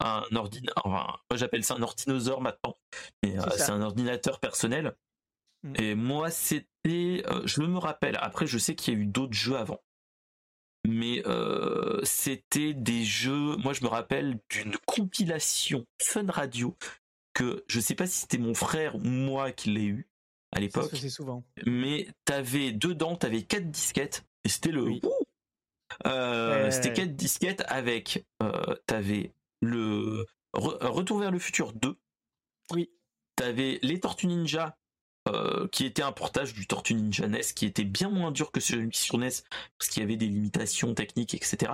un, 0.00 0.36
ordinateur. 0.36 0.82
Enfin, 0.84 1.06
moi, 1.30 1.36
j'appelle 1.36 1.64
ça 1.64 1.74
un 1.74 1.82
ordinosaure 1.82 2.40
maintenant, 2.40 2.76
mais 3.22 3.36
c'est 3.56 3.70
un 3.70 3.82
ordinateur 3.82 4.40
personnel. 4.40 4.96
Mmh. 5.62 5.74
Et 5.78 5.94
moi, 5.94 6.30
c'était, 6.30 7.22
je 7.44 7.60
me 7.60 7.78
rappelle. 7.78 8.16
Après, 8.20 8.46
je 8.46 8.58
sais 8.58 8.74
qu'il 8.74 8.94
y 8.94 8.96
a 8.96 9.00
eu 9.00 9.06
d'autres 9.06 9.34
jeux 9.34 9.56
avant 9.56 9.82
mais 10.86 11.22
c'était 12.02 12.74
des 12.74 13.04
jeux. 13.04 13.56
Moi, 13.56 13.72
je 13.72 13.82
me 13.82 13.88
rappelle 13.88 14.38
d'une 14.50 14.76
compilation 14.86 15.86
Fun 16.02 16.26
Radio 16.28 16.76
que 17.40 17.64
je 17.68 17.80
sais 17.80 17.94
pas 17.94 18.06
si 18.06 18.20
c'était 18.20 18.38
mon 18.38 18.54
frère 18.54 18.96
ou 18.96 19.00
moi 19.00 19.50
qui 19.50 19.70
l'ai 19.70 19.86
eu 19.86 20.08
à 20.52 20.60
l'époque. 20.60 20.90
C'est 20.94 21.08
souvent. 21.08 21.42
Mais 21.64 22.06
t'avais 22.24 22.72
dedans, 22.72 23.16
t'avais 23.16 23.42
quatre 23.42 23.70
disquettes 23.70 24.24
et 24.44 24.48
c'était 24.50 24.72
le. 24.72 25.00
Euh, 26.06 26.70
c'était 26.70 26.92
quatre 26.92 27.16
disquettes 27.16 27.62
avec. 27.66 28.26
Euh, 28.42 28.74
t'avais 28.86 29.32
le 29.62 30.26
Retour 30.52 31.20
vers 31.20 31.30
le 31.30 31.38
futur 31.38 31.72
2. 31.72 31.96
Oui. 32.72 32.90
T'avais 33.36 33.78
les 33.82 34.00
Tortues 34.00 34.26
Ninja 34.26 34.76
euh, 35.28 35.68
qui 35.68 35.84
était 35.84 36.02
un 36.02 36.12
portage 36.12 36.54
du 36.54 36.66
Tortue 36.66 36.94
Ninja 36.94 37.28
NES, 37.28 37.40
qui 37.54 37.64
était 37.66 37.84
bien 37.84 38.10
moins 38.10 38.32
dur 38.32 38.50
que 38.50 38.60
celui 38.60 38.94
sur 38.94 39.16
NES, 39.16 39.30
parce 39.78 39.90
qu'il 39.90 40.02
y 40.02 40.04
avait 40.04 40.16
des 40.16 40.26
limitations 40.26 40.92
techniques, 40.94 41.34
etc. 41.34 41.72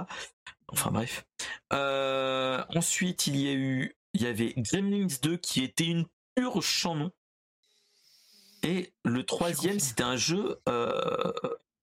Enfin 0.69 0.91
bref. 0.91 1.27
Euh, 1.73 2.63
ensuite, 2.75 3.27
il 3.27 3.37
y 3.37 3.49
a 3.49 3.53
eu, 3.53 3.97
il 4.17 4.23
y 4.23 4.27
avait 4.27 4.55
Gremlins 4.57 5.07
2, 5.23 5.37
qui 5.37 5.63
était 5.63 5.87
une 5.87 6.07
pure 6.35 6.63
chanon. 6.63 7.13
Et 8.63 8.93
le 9.05 9.25
troisième, 9.25 9.79
c'était 9.79 10.03
un 10.03 10.17
jeu, 10.17 10.59
euh, 10.69 11.33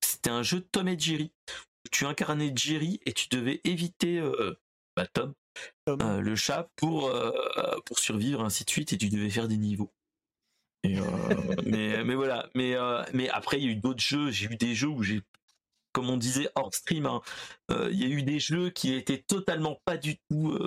c'était 0.02 0.30
un 0.30 0.44
jeu 0.44 0.62
Tom 0.62 0.88
et 0.88 1.00
Jerry. 1.00 1.32
Tu 1.92 2.06
incarnais 2.06 2.52
Jerry 2.56 3.00
et 3.06 3.13
tu 3.13 3.28
devais 3.30 3.62
éviter 3.63 4.22
bah, 4.96 5.08
Tom, 5.08 5.34
le 5.88 6.36
chat, 6.36 6.70
pour 6.75 7.13
pour 7.86 8.00
survivre, 8.00 8.44
ainsi 8.44 8.66
de 8.66 8.70
suite, 8.70 8.94
et 8.94 8.98
tu 8.98 9.10
devais 9.10 9.30
faire 9.30 9.48
des 9.48 9.58
niveaux. 9.58 9.94
Euh, 10.86 10.90
mais, 11.66 12.04
mais 12.04 12.16
voilà. 12.16 12.50
Mais, 12.56 12.75
euh, 12.75 13.04
mais 13.13 13.30
après, 13.30 13.60
il 13.60 13.66
y 13.66 13.68
a 13.68 13.72
eu 13.72 13.75
d'autres 13.75 14.02
jeux. 14.02 14.32
J'ai 14.32 14.48
eu 14.48 14.56
des 14.56 14.75
jeux 14.75 14.88
où 14.88 15.04
j'ai, 15.04 15.22
comme 15.92 16.10
on 16.10 16.18
disait 16.18 16.50
hors 16.56 16.74
stream, 16.74 17.06
hein, 17.06 17.22
euh, 17.72 17.90
il 17.92 18.00
y 18.00 18.06
a 18.06 18.08
eu 18.08 18.24
des 18.24 18.40
jeux 18.40 18.70
qui 18.70 18.94
étaient 18.94 19.24
totalement 19.25 19.80
pas 19.86 19.98
du 19.98 20.18
tout 20.30 20.58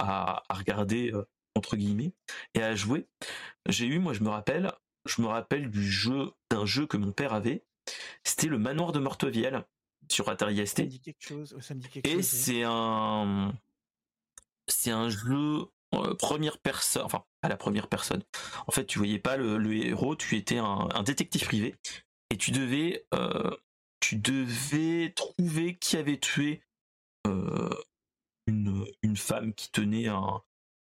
à, 0.00 0.42
à, 0.48 0.54
regarder 0.54 1.12
entre 1.54 1.76
guillemets 1.76 2.12
et 2.54 2.62
à 2.62 2.74
jouer. 2.74 3.06
J'ai 3.68 3.86
eu, 3.86 3.98
moi, 3.98 4.12
je 4.12 4.22
me 4.22 4.28
rappelle, 4.28 4.72
je 5.06 5.22
me 5.22 5.26
rappelle 5.26 5.70
du 5.70 5.90
jeu 5.90 6.32
d'un 6.50 6.66
jeu 6.66 6.86
que 6.86 6.96
mon 6.96 7.12
père 7.12 7.32
avait. 7.32 7.64
C'était 8.24 8.46
le 8.46 8.58
Manoir 8.58 8.92
de 8.92 9.00
Mortevielle 9.00 9.64
sur 10.08 10.28
Atari 10.28 10.66
ST. 10.66 10.80
et 12.04 12.22
c'est 12.22 12.62
un, 12.64 13.52
c'est 14.68 14.90
un 14.90 15.08
jeu 15.08 15.66
première 16.18 16.58
personne, 16.58 17.02
enfin 17.02 17.24
à 17.42 17.48
la 17.48 17.56
première 17.56 17.88
personne. 17.88 18.22
En 18.66 18.72
fait, 18.72 18.86
tu 18.86 18.98
voyais 18.98 19.18
pas 19.18 19.36
le, 19.36 19.74
héros, 19.74 20.16
tu 20.16 20.36
étais 20.36 20.58
un, 20.58 21.02
détective 21.04 21.44
privé 21.44 21.74
et 22.30 22.36
tu 22.36 22.50
devais, 22.50 23.06
euh, 23.14 23.50
tu 24.00 24.16
devais 24.16 25.12
trouver 25.14 25.76
qui 25.76 25.96
avait 25.96 26.18
tué 26.18 26.62
euh, 27.26 27.74
une, 29.02 29.16
femme 29.16 29.54
qui 29.54 29.70
tenait 29.70 30.08
un, 30.08 30.42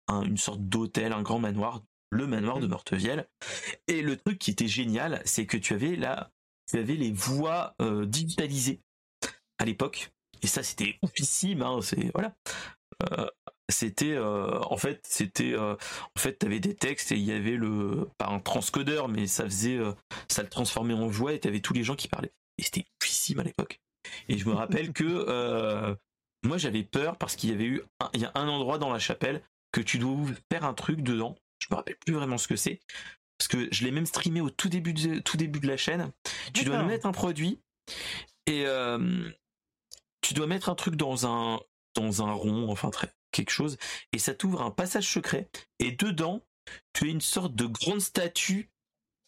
une 0.10 0.38
sorte 0.38 0.62
d'hôtel, 0.62 1.14
un 1.14 1.22
grand 1.22 1.40
manoir, 1.40 1.82
le 2.10 2.28
manoir 2.28 2.60
de 2.60 2.68
mmh. 2.68 2.70
Mortevielle. 2.70 3.28
Et 3.88 4.02
le 4.02 4.18
truc 4.18 4.40
qui 4.40 4.52
était 4.52 4.68
génial, 4.68 5.22
c'est 5.26 5.46
que 5.46 5.58
tu 5.58 5.74
avais 5.74 5.96
là, 5.96 6.32
tu 6.70 6.78
avais 6.78 6.96
les 6.96 7.12
voix 7.12 7.76
euh, 7.82 8.06
digitalisées 8.06 8.82
à 9.58 9.66
l'époque. 9.66 10.12
Et 10.42 10.48
ça, 10.48 10.64
c'était 10.64 10.98
oufissime. 11.02 11.62
Hein, 11.62 11.80
c'est 11.82 12.12
voilà 12.14 12.36
c'était 13.70 14.14
euh, 14.14 14.60
en 14.64 14.78
fait 14.78 15.02
c'était 15.04 15.54
euh, 15.54 15.76
en 16.16 16.20
fait 16.20 16.34
t'avais 16.34 16.60
des 16.60 16.76
textes 16.76 17.12
et 17.12 17.16
il 17.16 17.24
y 17.24 17.32
avait 17.32 17.56
le 17.56 18.10
pas 18.18 18.28
un 18.28 18.40
transcodeur 18.40 19.08
mais 19.08 19.28
ça 19.28 19.46
faisait 19.46 19.78
euh, 19.78 19.94
ça 20.28 20.44
le 20.44 20.50
transformait 20.50 20.94
en 20.94 21.08
voix 21.08 21.34
et 21.34 21.40
t'avais 21.40 21.62
tous 21.62 21.74
les 21.74 21.84
gens 21.84 21.96
qui 21.96 22.08
parlaient 22.08 22.34
et 22.58 22.64
c'était 22.64 22.86
puissime 23.00 23.40
à 23.40 23.44
l'époque 23.44 23.80
et 24.28 24.38
je 24.38 24.48
me 24.48 24.54
rappelle 24.54 24.92
que 24.92 25.96
moi 26.44 26.58
j'avais 26.58 26.84
peur 26.84 27.18
parce 27.18 27.36
qu'il 27.36 27.50
y 27.50 27.54
avait 27.54 27.66
eu 27.66 27.82
il 28.14 28.22
y 28.22 28.26
a 28.26 28.32
un 28.36 28.48
endroit 28.48 28.78
dans 28.78 28.92
la 28.92 29.00
chapelle 29.00 29.42
que 29.72 29.82
tu 29.82 29.98
dois 29.98 30.16
faire 30.52 30.66
un 30.66 30.74
truc 30.74 31.02
dedans. 31.02 31.36
Je 31.60 31.68
me 31.72 31.76
rappelle 31.76 31.98
plus 31.98 32.14
vraiment 32.14 32.38
ce 32.38 32.48
que 32.48 32.56
c'est. 32.56 32.80
Parce 33.38 33.48
que 33.48 33.68
je 33.72 33.84
l'ai 33.84 33.92
même 33.92 34.06
streamé 34.06 34.42
au 34.42 34.50
tout 34.50 34.70
début 34.70 34.94
de, 34.94 35.20
tout 35.20 35.38
début 35.38 35.60
de 35.60 35.68
la 35.68 35.78
chaîne. 35.78 36.12
Tu 36.54 36.66
dois 36.66 36.84
mettre 36.84 37.06
un 37.06 37.12
produit 37.12 37.60
et 38.46 38.66
tu 40.22 40.34
dois 40.34 40.48
mettre 40.48 40.70
un 40.70 40.76
truc 40.76 40.96
dans 40.96 41.26
un 41.28 41.60
dans 41.96 42.24
un 42.24 42.32
rond 42.32 42.70
enfin 42.72 42.90
très 42.90 43.14
quelque 43.34 43.52
chose, 43.52 43.78
et 44.14 44.20
ça 44.20 44.34
t'ouvre 44.34 44.62
un 44.62 44.72
passage 44.72 45.10
secret, 45.10 45.50
et 45.80 45.92
dedans, 45.92 46.42
tu 46.94 47.06
as 47.06 47.08
une 47.08 47.20
sorte 47.20 47.56
de 47.56 47.66
grande 47.66 48.00
statue 48.00 48.70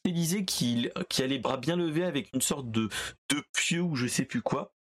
Élysée 0.05 0.45
qui, 0.45 0.87
qui 1.09 1.23
a 1.23 1.27
les 1.27 1.39
bras 1.39 1.57
bien 1.57 1.75
levés 1.75 2.03
avec 2.03 2.31
une 2.33 2.41
sorte 2.41 2.69
de, 2.69 2.89
de 3.29 3.43
pieu 3.53 3.81
ou 3.81 3.95
je 3.95 4.05
sais 4.05 4.23
plus 4.23 4.43
quoi. 4.43 4.71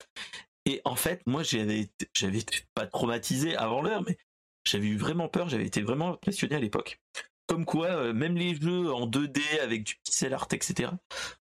Et 0.67 0.81
en 0.85 0.97
fait, 0.97 1.23
moi, 1.27 1.43
j'avais, 1.43 1.91
j'avais 2.15 2.45
pas 2.75 2.87
traumatisé 2.87 3.57
avant 3.57 3.83
l'heure, 3.83 4.03
mais 4.07 4.17
j'avais 4.65 4.87
eu 4.87 4.97
vraiment 4.97 5.29
peur, 5.29 5.49
j'avais 5.49 5.67
été 5.67 5.83
vraiment 5.83 6.15
impressionné 6.15 6.57
à 6.57 6.61
l'époque. 6.61 7.01
Comme 7.47 7.67
quoi, 7.67 7.89
euh, 7.89 8.13
même 8.15 8.37
les 8.37 8.55
jeux 8.55 8.93
en 8.93 9.07
2D 9.07 9.61
avec 9.61 9.85
du 9.85 9.97
pixel 10.03 10.33
art, 10.33 10.49
etc. 10.53 10.91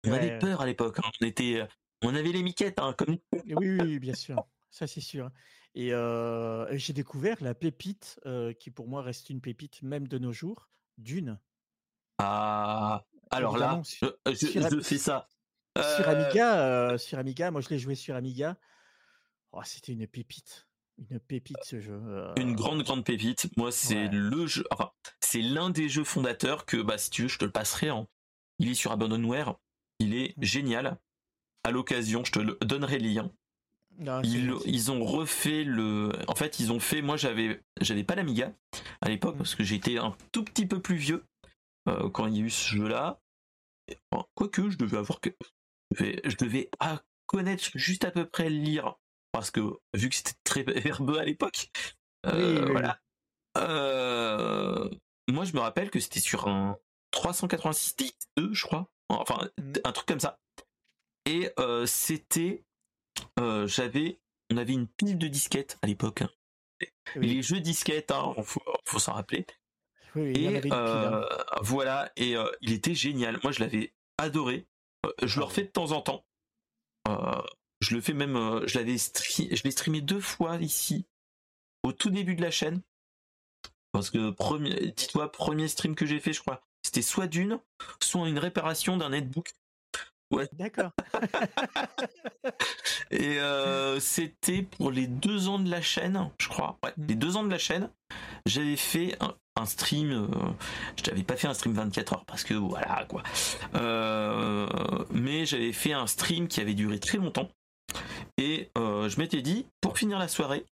On 0.06 0.12
avait 0.12 0.38
peur 0.38 0.60
à 0.60 0.66
l'époque. 0.66 1.00
Hein. 1.00 1.10
On 1.20 1.26
était, 1.26 1.66
on 2.02 2.14
avait 2.14 2.30
les 2.30 2.44
miquettes, 2.44 2.78
hein, 2.78 2.94
comme. 2.96 3.18
Oui, 3.32 3.80
oui, 3.80 3.98
bien 3.98 4.14
sûr. 4.14 4.44
Ça, 4.70 4.86
c'est 4.86 5.00
sûr. 5.00 5.30
Et 5.74 5.90
j'ai 6.72 6.92
découvert 6.92 7.36
la 7.40 7.54
pépite, 7.54 8.20
qui 8.60 8.70
pour 8.70 8.86
moi 8.86 9.02
reste 9.02 9.30
une 9.30 9.40
pépite 9.40 9.82
même 9.82 10.06
de 10.06 10.18
nos 10.18 10.32
jours, 10.32 10.68
Dune. 10.96 11.38
Ah, 12.18 13.04
alors 13.30 13.58
là, 13.58 13.82
je, 14.26 14.80
fais 14.82 14.98
ça. 14.98 15.28
Sur 15.76 16.08
Amiga, 16.08 16.96
sur 16.98 17.18
Amiga, 17.18 17.50
moi 17.50 17.60
je 17.60 17.68
l'ai 17.70 17.78
joué 17.78 17.96
sur 17.96 18.14
Amiga. 18.14 18.56
Oh, 19.52 19.62
c'était 19.64 19.92
une 19.92 20.06
pépite. 20.06 20.66
Une 20.98 21.20
pépite 21.20 21.62
ce 21.62 21.80
jeu. 21.80 22.00
Une 22.36 22.54
grande, 22.54 22.82
grande 22.82 23.04
pépite. 23.04 23.48
Moi, 23.56 23.70
c'est 23.70 24.08
le 24.08 24.46
jeu. 24.46 24.64
Enfin, 24.70 24.90
c'est 25.20 25.40
l'un 25.40 25.70
des 25.70 25.88
jeux 25.88 26.04
fondateurs 26.04 26.66
que, 26.66 26.76
bah, 26.78 26.98
si 26.98 27.10
tu 27.10 27.22
veux, 27.22 27.28
je 27.28 27.38
te 27.38 27.44
le 27.44 27.50
passerai. 27.50 27.90
Il 28.58 28.68
est 28.68 28.74
sur 28.74 28.92
Abandonware. 28.92 29.54
Il 30.00 30.14
est 30.14 30.36
mmh. 30.36 30.42
génial. 30.42 30.98
À 31.64 31.70
l'occasion, 31.70 32.24
je 32.24 32.32
te 32.32 32.38
le 32.38 32.58
donnerai 32.62 32.98
le 32.98 33.08
lien. 33.08 33.32
Ah, 34.06 34.20
ils, 34.22 34.90
ont 34.92 35.04
refait 35.04 35.64
le. 35.64 36.12
En 36.28 36.36
fait, 36.36 36.60
ils 36.60 36.70
ont 36.70 36.78
fait. 36.78 37.02
Moi, 37.02 37.16
j'avais, 37.16 37.60
j'avais 37.80 38.04
pas 38.04 38.14
l'Amiga 38.14 38.52
à 39.00 39.08
l'époque 39.08 39.36
parce 39.36 39.56
que 39.56 39.64
j'étais 39.64 39.98
un 39.98 40.16
tout 40.30 40.44
petit 40.44 40.66
peu 40.66 40.80
plus 40.80 40.96
vieux 40.96 41.24
euh, 41.88 42.08
quand 42.08 42.26
il 42.26 42.36
y 42.36 42.40
a 42.40 42.44
eu 42.44 42.50
ce 42.50 42.76
jeu-là. 42.76 43.20
quoique, 44.34 44.70
je 44.70 44.76
devais 44.76 44.98
avoir 44.98 45.20
que. 45.20 45.30
Je 45.98 46.36
devais, 46.36 46.70
connaître 47.26 47.70
juste 47.74 48.04
à 48.04 48.10
peu 48.10 48.24
près 48.24 48.50
lire 48.50 48.96
parce 49.32 49.50
que 49.50 49.60
vu 49.94 50.08
que 50.08 50.14
c'était 50.14 50.36
très 50.44 50.62
verbeux 50.80 51.18
à 51.18 51.24
l'époque. 51.24 51.70
Euh, 52.26 52.66
voilà. 52.70 53.00
Euh, 53.56 54.88
moi, 55.28 55.44
je 55.44 55.52
me 55.52 55.60
rappelle 55.60 55.90
que 55.90 56.00
c'était 56.00 56.20
sur 56.20 56.48
un 56.48 56.76
386 57.10 58.12
2 58.36 58.52
je 58.52 58.66
crois. 58.66 58.88
Enfin, 59.08 59.48
mmh. 59.58 59.72
un 59.84 59.92
truc 59.92 60.06
comme 60.06 60.20
ça. 60.20 60.38
Et 61.26 61.50
c'était 61.84 62.64
euh, 63.38 63.66
j'avais, 63.66 64.18
on 64.50 64.56
avait 64.56 64.72
une 64.72 64.86
pile 64.86 65.18
de 65.18 65.28
disquettes 65.28 65.78
à 65.82 65.86
l'époque. 65.86 66.22
Hein. 66.22 66.30
Les 67.16 67.42
jeux 67.42 67.60
disquettes, 67.60 68.10
hein, 68.10 68.34
faut, 68.42 68.62
faut 68.84 68.98
s'en 68.98 69.12
rappeler. 69.12 69.46
et 70.16 70.46
hein. 70.70 71.24
voilà, 71.60 72.10
et 72.16 72.34
il 72.62 72.72
était 72.72 72.94
génial. 72.94 73.38
Moi, 73.42 73.52
je 73.52 73.60
l'avais, 73.60 73.92
adoré. 74.16 74.66
je 75.22 75.38
le 75.38 75.44
refais 75.44 75.64
de 75.64 75.68
temps 75.68 75.92
en 75.92 76.00
temps. 76.00 76.24
Je 77.80 77.94
le 77.94 78.00
fais 78.00 78.12
même, 78.12 78.34
je 78.66 78.78
l'avais 78.78 78.96
je 78.96 79.62
l'ai 79.62 79.70
streamé 79.70 80.00
deux 80.00 80.20
fois 80.20 80.56
ici, 80.56 81.06
au 81.82 81.92
tout 81.92 82.10
début 82.10 82.34
de 82.34 82.42
la 82.42 82.50
chaîne. 82.50 82.82
Parce 83.92 84.10
que 84.10 84.30
premier, 84.30 84.92
dis-toi, 84.96 85.32
premier 85.32 85.68
stream 85.68 85.94
que 85.94 86.06
j'ai 86.06 86.20
fait, 86.20 86.32
je 86.32 86.40
crois, 86.40 86.62
c'était 86.82 87.02
soit 87.02 87.26
d'une, 87.26 87.58
soit 88.02 88.28
une 88.28 88.38
réparation 88.38 88.96
d'un 88.96 89.10
netbook. 89.10 89.54
Ouais. 90.30 90.46
D'accord. 90.52 90.90
et 93.10 93.40
euh, 93.40 93.98
c'était 93.98 94.62
pour 94.62 94.90
les 94.90 95.06
deux 95.06 95.48
ans 95.48 95.58
de 95.58 95.70
la 95.70 95.80
chaîne, 95.80 96.30
je 96.38 96.48
crois. 96.48 96.78
Ouais, 96.84 96.92
les 96.98 97.14
deux 97.14 97.36
ans 97.36 97.44
de 97.44 97.50
la 97.50 97.58
chaîne, 97.58 97.90
j'avais 98.44 98.76
fait 98.76 99.16
un, 99.20 99.64
stream. 99.64 100.12
Euh, 100.12 100.28
je 100.96 101.10
n'avais 101.10 101.24
pas 101.24 101.36
fait 101.36 101.48
un 101.48 101.54
stream 101.54 101.74
24 101.74 102.12
heures 102.12 102.24
parce 102.26 102.44
que 102.44 102.54
voilà 102.54 103.06
quoi. 103.08 103.22
Euh, 103.74 104.68
mais 105.10 105.46
j'avais 105.46 105.72
fait 105.72 105.94
un 105.94 106.06
stream 106.06 106.46
qui 106.46 106.60
avait 106.60 106.74
duré 106.74 107.00
très 107.00 107.18
longtemps. 107.18 107.48
Et 108.38 108.70
je 108.76 109.18
m'étais 109.18 109.42
dit, 109.42 109.66
pour 109.80 109.98
finir 109.98 110.18
la 110.18 110.28
soirée, 110.28 110.64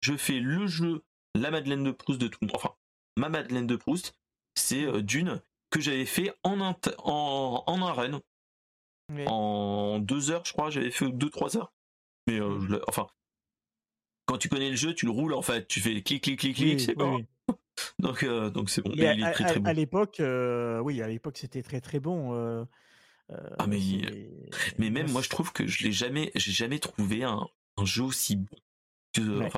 je 0.00 0.16
fais 0.16 0.40
le 0.40 0.66
jeu 0.66 1.02
La 1.34 1.50
Madeleine 1.50 1.84
de 1.84 1.92
Proust 1.92 2.20
de 2.20 2.28
tout 2.28 2.38
le 2.42 2.48
monde. 2.48 2.56
Enfin, 2.56 2.74
ma 3.16 3.28
Madeleine 3.28 3.66
de 3.66 3.76
Proust, 3.76 4.14
c'est 4.54 5.02
Dune 5.02 5.40
que 5.70 5.80
j'avais 5.80 6.04
fait 6.04 6.34
en 6.42 6.60
un, 6.60 6.76
en, 6.98 7.64
en 7.66 7.82
un 7.82 7.92
run 7.92 8.20
en 9.26 9.98
deux 9.98 10.30
heures, 10.30 10.44
je 10.44 10.52
crois, 10.52 10.70
j'avais 10.70 10.90
fait 10.90 11.10
deux, 11.10 11.30
trois 11.30 11.56
heures. 11.56 11.72
Mais 12.26 12.40
euh, 12.40 12.80
enfin, 12.88 13.06
quand 14.26 14.38
tu 14.38 14.48
connais 14.48 14.70
le 14.70 14.76
jeu, 14.76 14.94
tu 14.94 15.06
le 15.06 15.12
roules 15.12 15.34
en 15.34 15.42
fait, 15.42 15.66
tu 15.66 15.80
fais 15.80 16.00
clic, 16.02 16.22
clic, 16.22 16.38
clic, 16.38 16.56
clic, 16.56 16.80
c'est 16.80 16.94
bon. 16.94 17.24
donc, 17.98 18.22
euh, 18.22 18.50
donc 18.50 18.70
c'est 18.70 18.82
bon. 18.82 18.92
Mais 18.96 19.14
il 19.16 19.24
est 19.24 19.32
très, 19.32 19.44
très 19.44 19.60
bon. 19.60 19.68
À 19.68 19.72
l'époque, 19.72 20.20
euh, 20.20 20.78
oui, 20.80 21.02
à 21.02 21.08
l'époque, 21.08 21.38
c'était 21.38 21.62
très, 21.62 21.80
très 21.80 22.00
bon. 22.00 22.66
Ah 23.58 23.66
mais, 23.66 23.80
mais 24.78 24.90
même 24.90 25.10
moi, 25.10 25.22
je 25.22 25.28
trouve 25.28 25.52
que 25.52 25.66
je 25.66 25.84
l'ai 25.84 25.92
jamais, 25.92 26.30
j'ai 26.34 26.52
jamais 26.52 26.78
trouvé 26.78 27.24
un, 27.24 27.48
un, 27.76 27.84
jeu 27.84 28.02
aussi 28.02 28.36
bon 28.36 28.56
que, 29.12 29.48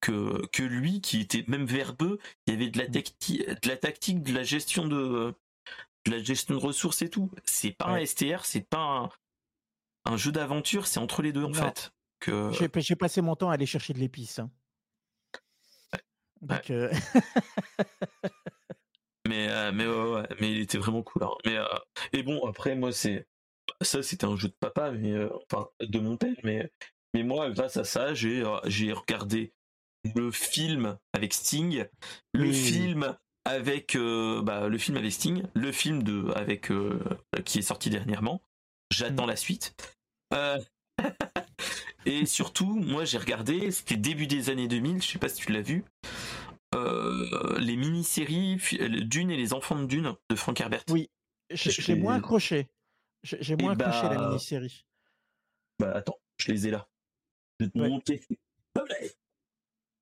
que, 0.00 0.46
que 0.46 0.62
lui, 0.62 1.00
qui 1.00 1.20
était 1.20 1.44
même 1.48 1.64
verbeux. 1.64 2.18
Il 2.46 2.54
y 2.54 2.56
avait 2.56 2.70
de 2.70 2.78
la, 2.78 2.88
mmh. 2.88 2.90
de 2.90 3.68
la 3.68 3.76
tactique, 3.76 4.22
de 4.22 4.32
la 4.32 4.42
gestion 4.42 4.86
de, 4.86 5.34
la 6.06 6.22
gestion 6.22 6.54
de 6.54 6.60
ressources 6.60 7.02
et 7.02 7.08
tout. 7.08 7.30
C'est 7.44 7.72
pas 7.72 7.86
un 7.86 8.04
STR, 8.04 8.44
c'est 8.44 8.68
pas 8.68 9.10
un, 10.04 10.16
jeu 10.16 10.32
d'aventure, 10.32 10.86
c'est 10.86 11.00
entre 11.00 11.22
les 11.22 11.32
deux 11.32 11.44
en 11.44 11.52
fait. 11.52 11.92
Que... 12.18 12.52
J'ai 12.52 12.96
passé 12.96 13.22
mon 13.22 13.36
temps 13.36 13.50
à 13.50 13.54
aller 13.54 13.66
chercher 13.66 13.94
de 13.94 13.98
l'épice. 13.98 14.38
Hein. 14.38 14.50
Euh, 16.70 16.92
mais 19.30 19.48
euh, 19.48 19.72
mais 19.72 19.86
mais 20.40 20.52
il 20.52 20.60
était 20.60 20.78
vraiment 20.78 21.02
cool. 21.02 21.22
Hein. 21.24 21.30
Mais 21.46 21.56
euh, 21.56 21.64
et 22.12 22.22
bon 22.22 22.44
après 22.46 22.74
moi 22.74 22.92
c'est 22.92 23.26
ça 23.80 24.02
c'était 24.02 24.26
un 24.26 24.36
jeu 24.36 24.48
de 24.48 24.56
papa 24.58 24.90
mais 24.90 25.14
enfin 25.44 25.68
de 25.80 25.98
mon 26.00 26.16
père 26.16 26.36
mais 26.42 26.70
mais 27.14 27.22
moi 27.22 27.50
grâce 27.50 27.76
à 27.76 27.84
ça 27.84 28.14
j'ai 28.14 28.44
j'ai 28.66 28.92
regardé 28.92 29.52
le 30.14 30.30
film 30.30 30.98
avec 31.12 31.34
Sting, 31.34 31.86
le 32.32 32.52
film 32.52 33.16
avec 33.44 33.96
euh, 33.96 34.42
bah, 34.42 34.68
le 34.68 34.78
film 34.78 34.96
avec 34.96 35.12
Sting, 35.12 35.44
le 35.54 35.72
film 35.72 36.02
de 36.02 36.30
avec 36.34 36.70
euh, 36.70 37.00
qui 37.44 37.58
est 37.58 37.62
sorti 37.62 37.90
dernièrement. 37.90 38.42
J'attends 38.90 39.26
mm. 39.26 39.30
la 39.30 39.36
suite. 39.36 39.74
Euh, 40.34 40.58
et 42.06 42.26
surtout, 42.26 42.74
moi 42.74 43.04
j'ai 43.04 43.18
regardé, 43.18 43.70
c'était 43.70 43.96
début 43.96 44.26
des 44.26 44.50
années 44.50 44.68
2000, 44.68 45.02
je 45.02 45.08
sais 45.08 45.18
pas 45.18 45.28
si 45.28 45.42
tu 45.42 45.52
l'as 45.52 45.62
vu, 45.62 45.84
les 47.58 47.76
mini-séries 47.76 48.58
Dune 49.04 49.30
et 49.30 49.36
les 49.36 49.52
enfants 49.52 49.78
de 49.78 49.86
Dune 49.86 50.14
de 50.28 50.34
Frank 50.36 50.60
Herbert. 50.60 50.84
Oui, 50.88 51.10
j'ai 51.50 51.94
moins 51.94 52.16
accroché. 52.16 52.68
J'ai 53.22 53.56
moins 53.56 53.72
accroché 53.72 54.14
la 54.14 54.28
mini-série. 54.28 54.86
Bah 55.78 55.92
attends, 55.94 56.18
je 56.38 56.52
les 56.52 56.68
ai 56.68 56.70
là. 56.70 56.88
Je 57.58 57.66
vais 57.66 58.00
te. 58.00 58.12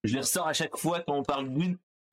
Je 0.04 0.14
les 0.14 0.20
ressors 0.20 0.46
à 0.46 0.52
chaque 0.52 0.76
fois 0.76 1.00
quand 1.00 1.16
on 1.16 1.22
parle 1.22 1.52
d'une. 1.52 1.78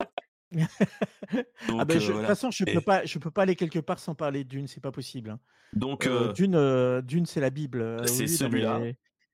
ah 0.56 1.84
ben, 1.84 1.98
de 1.98 1.98
toute 1.98 2.26
façon, 2.26 2.50
je 2.50 2.64
peux 2.64 2.80
pas, 2.80 3.04
je 3.04 3.18
peux 3.18 3.30
pas 3.30 3.42
aller 3.42 3.56
quelque 3.56 3.78
part 3.78 3.98
sans 3.98 4.14
parler 4.14 4.44
d'une, 4.44 4.66
c'est 4.66 4.80
pas 4.80 4.92
possible. 4.92 5.30
Hein. 5.30 5.40
Donc 5.72 6.08
d'une, 6.34 7.00
d'une, 7.02 7.26
c'est 7.26 7.40
la 7.40 7.50
Bible. 7.50 8.06
c'est 8.08 8.26
celui-là. 8.26 8.80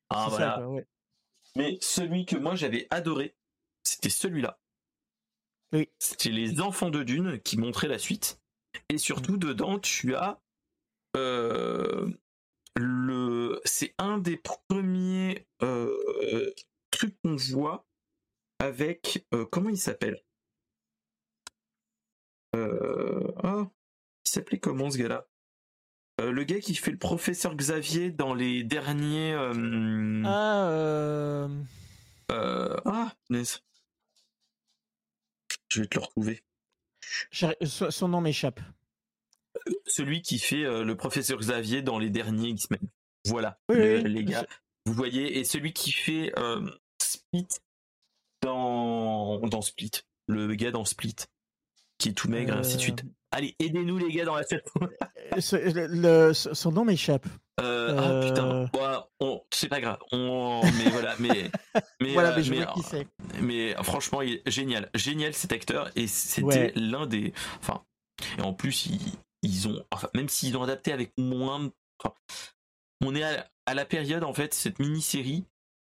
Ah, 0.08 0.26
voilà. 0.28 0.62
Mais 1.56 1.76
celui 1.80 2.24
que 2.24 2.36
moi 2.36 2.54
j'avais 2.54 2.86
adoré, 2.90 3.36
c'était 3.82 4.08
celui-là. 4.08 4.58
Oui. 5.72 5.88
C'était 5.98 6.30
les 6.30 6.60
enfants 6.60 6.90
de 6.90 7.02
Dune 7.02 7.40
qui 7.40 7.58
montraient 7.58 7.88
la 7.88 7.98
suite. 7.98 8.40
Et 8.88 8.98
surtout 8.98 9.34
mmh. 9.34 9.38
dedans, 9.38 9.78
tu 9.78 10.14
as 10.14 10.40
le, 11.14 12.10
c'est 13.64 13.94
un 13.98 14.18
des 14.18 14.38
premiers 14.38 15.46
trucs 16.90 17.20
qu'on 17.22 17.36
voit 17.36 17.86
avec 18.58 19.26
comment 19.50 19.68
il 19.68 19.78
s'appelle? 19.78 20.22
Euh, 22.54 23.32
ah, 23.42 23.70
il 24.26 24.30
s'appelait 24.30 24.58
comment 24.58 24.90
ce 24.90 24.98
gars-là? 24.98 25.26
Euh, 26.20 26.30
le 26.30 26.44
gars 26.44 26.60
qui 26.60 26.74
fait 26.74 26.90
le 26.90 26.98
professeur 26.98 27.54
Xavier 27.54 28.10
dans 28.10 28.34
les 28.34 28.62
derniers. 28.62 29.32
Euh, 29.32 30.22
ah. 30.26 31.48
Euh... 32.30 32.76
Je 35.72 35.80
vais 35.80 35.86
te 35.86 35.98
le 35.98 36.04
retrouver. 36.04 36.42
Son 37.90 38.08
nom 38.08 38.20
m'échappe. 38.20 38.60
Celui 39.86 40.20
qui 40.20 40.38
fait 40.38 40.64
le 40.64 40.94
professeur 40.96 41.38
Xavier 41.38 41.80
dans 41.80 41.98
les 41.98 42.10
derniers 42.10 42.50
X-Men. 42.50 42.80
Voilà, 43.24 43.58
les 43.70 44.24
gars. 44.24 44.46
Vous 44.84 44.92
voyez, 44.92 45.38
et 45.38 45.44
celui 45.44 45.72
qui 45.72 45.92
fait 45.92 46.32
Split 47.00 47.48
dans 48.42 49.38
dans 49.40 49.62
Split, 49.62 49.92
le 50.26 50.54
gars 50.54 50.72
dans 50.72 50.84
Split 50.84 51.16
qui 51.98 52.10
est 52.10 52.12
tout 52.14 52.28
maigre, 52.28 52.54
et 52.54 52.58
ainsi 52.58 52.76
de 52.76 52.82
suite. 52.82 53.04
Euh. 53.32 53.36
Allez, 53.36 53.54
aidez-nous 53.58 53.98
les 53.98 54.12
gars 54.12 54.24
dans 54.24 54.36
la 54.36 54.44
chat. 54.46 54.60
Euh, 55.34 56.32
son 56.34 56.72
nom 56.72 56.84
m'échappe. 56.84 57.26
Euh, 57.60 57.96
ah 57.98 58.26
putain, 58.26 58.70
c'est 59.50 59.68
pas 59.68 59.80
grave. 59.80 59.98
mais 60.12 60.90
voilà, 60.90 61.14
mais 61.18 61.50
mais 62.00 62.12
voilà, 62.12 62.36
mais, 62.36 62.42
je 62.42 62.50
mais, 62.50 62.66
qui 62.74 63.42
mais 63.42 63.74
franchement, 63.82 64.22
il 64.22 64.34
est 64.44 64.50
génial, 64.50 64.90
génial 64.94 65.34
cet 65.34 65.52
acteur 65.52 65.90
et 65.96 66.06
c'était 66.06 66.72
l'un 66.76 67.06
des, 67.06 67.32
enfin, 67.60 67.82
et 68.38 68.42
en 68.42 68.52
plus 68.52 68.88
ils, 69.42 69.68
ont, 69.68 69.84
enfin, 69.90 70.08
même 70.14 70.28
s'ils 70.28 70.56
ont 70.56 70.62
adapté 70.62 70.92
avec 70.92 71.12
moins, 71.18 71.60
de... 71.60 71.72
on 73.04 73.14
est 73.14 73.22
à, 73.22 73.50
à, 73.66 73.74
la 73.74 73.84
période 73.84 74.24
en 74.24 74.32
fait 74.32 74.54
cette 74.54 74.78
mini 74.78 75.02
série, 75.02 75.44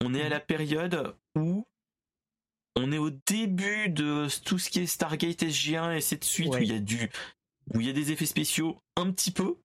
on 0.05 0.15
est 0.15 0.23
à 0.23 0.29
la 0.29 0.41
période 0.41 1.15
où 1.37 1.67
on 2.77 2.93
est 2.93 2.99
au 2.99 3.11
début 3.11 3.89
de 3.89 4.29
tout 4.45 4.59
ce 4.59 4.71
qui 4.71 4.81
est 4.81 4.87
Stargate 4.87 5.43
SG1 5.43 5.97
et 5.97 6.01
cette 6.01 6.25
suite 6.25 6.55
où 6.55 6.59
il 6.59 6.73
y 6.73 6.77
a 6.77 6.79
du 6.79 7.11
où 7.75 7.81
il 7.81 7.87
y 7.87 7.91
a 7.91 7.93
des 7.93 8.13
effets 8.13 8.27
spéciaux 8.27 8.79
un 8.97 9.11
petit 9.11 9.33
peu 9.33 9.57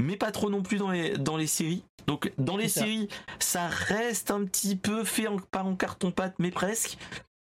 mais 0.00 0.16
pas 0.16 0.30
trop 0.30 0.50
non 0.50 0.62
plus 0.62 0.78
dans 0.78 0.90
les 0.90 1.16
dans 1.16 1.36
les 1.36 1.46
séries. 1.46 1.84
Donc 2.06 2.32
dans 2.38 2.56
les 2.56 2.68
séries, 2.68 3.08
ça 3.38 3.66
reste 3.68 4.30
un 4.30 4.44
petit 4.44 4.76
peu 4.76 5.04
fait 5.04 5.26
en, 5.26 5.38
pas 5.38 5.62
en 5.62 5.76
carton 5.76 6.10
pâte 6.10 6.34
mais 6.38 6.50
presque. 6.50 6.96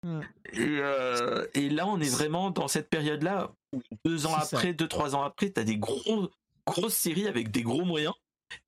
Hmm. 0.04 0.21
Euh, 0.58 1.45
et, 1.54 1.69
là 1.69 1.88
on 1.88 2.00
est 2.00 2.10
vraiment 2.10 2.52
dans 2.52 2.67
cette 2.67 2.89
période 2.89 3.23
là 3.23 3.52
où 3.73 3.82
deux 4.06 4.26
ans 4.26 4.36
après, 4.36 4.73
deux 4.73 4.88
trois 4.88 5.15
ans 5.15 5.23
après, 5.23 5.52
tu 5.52 5.60
as 5.60 5.63
des 5.63 5.78
gros 5.78 6.30
grosses 6.65 6.95
séries 6.95 7.28
avec 7.28 7.52
des 7.52 7.63
gros 7.63 7.84
moyens. 7.84 8.13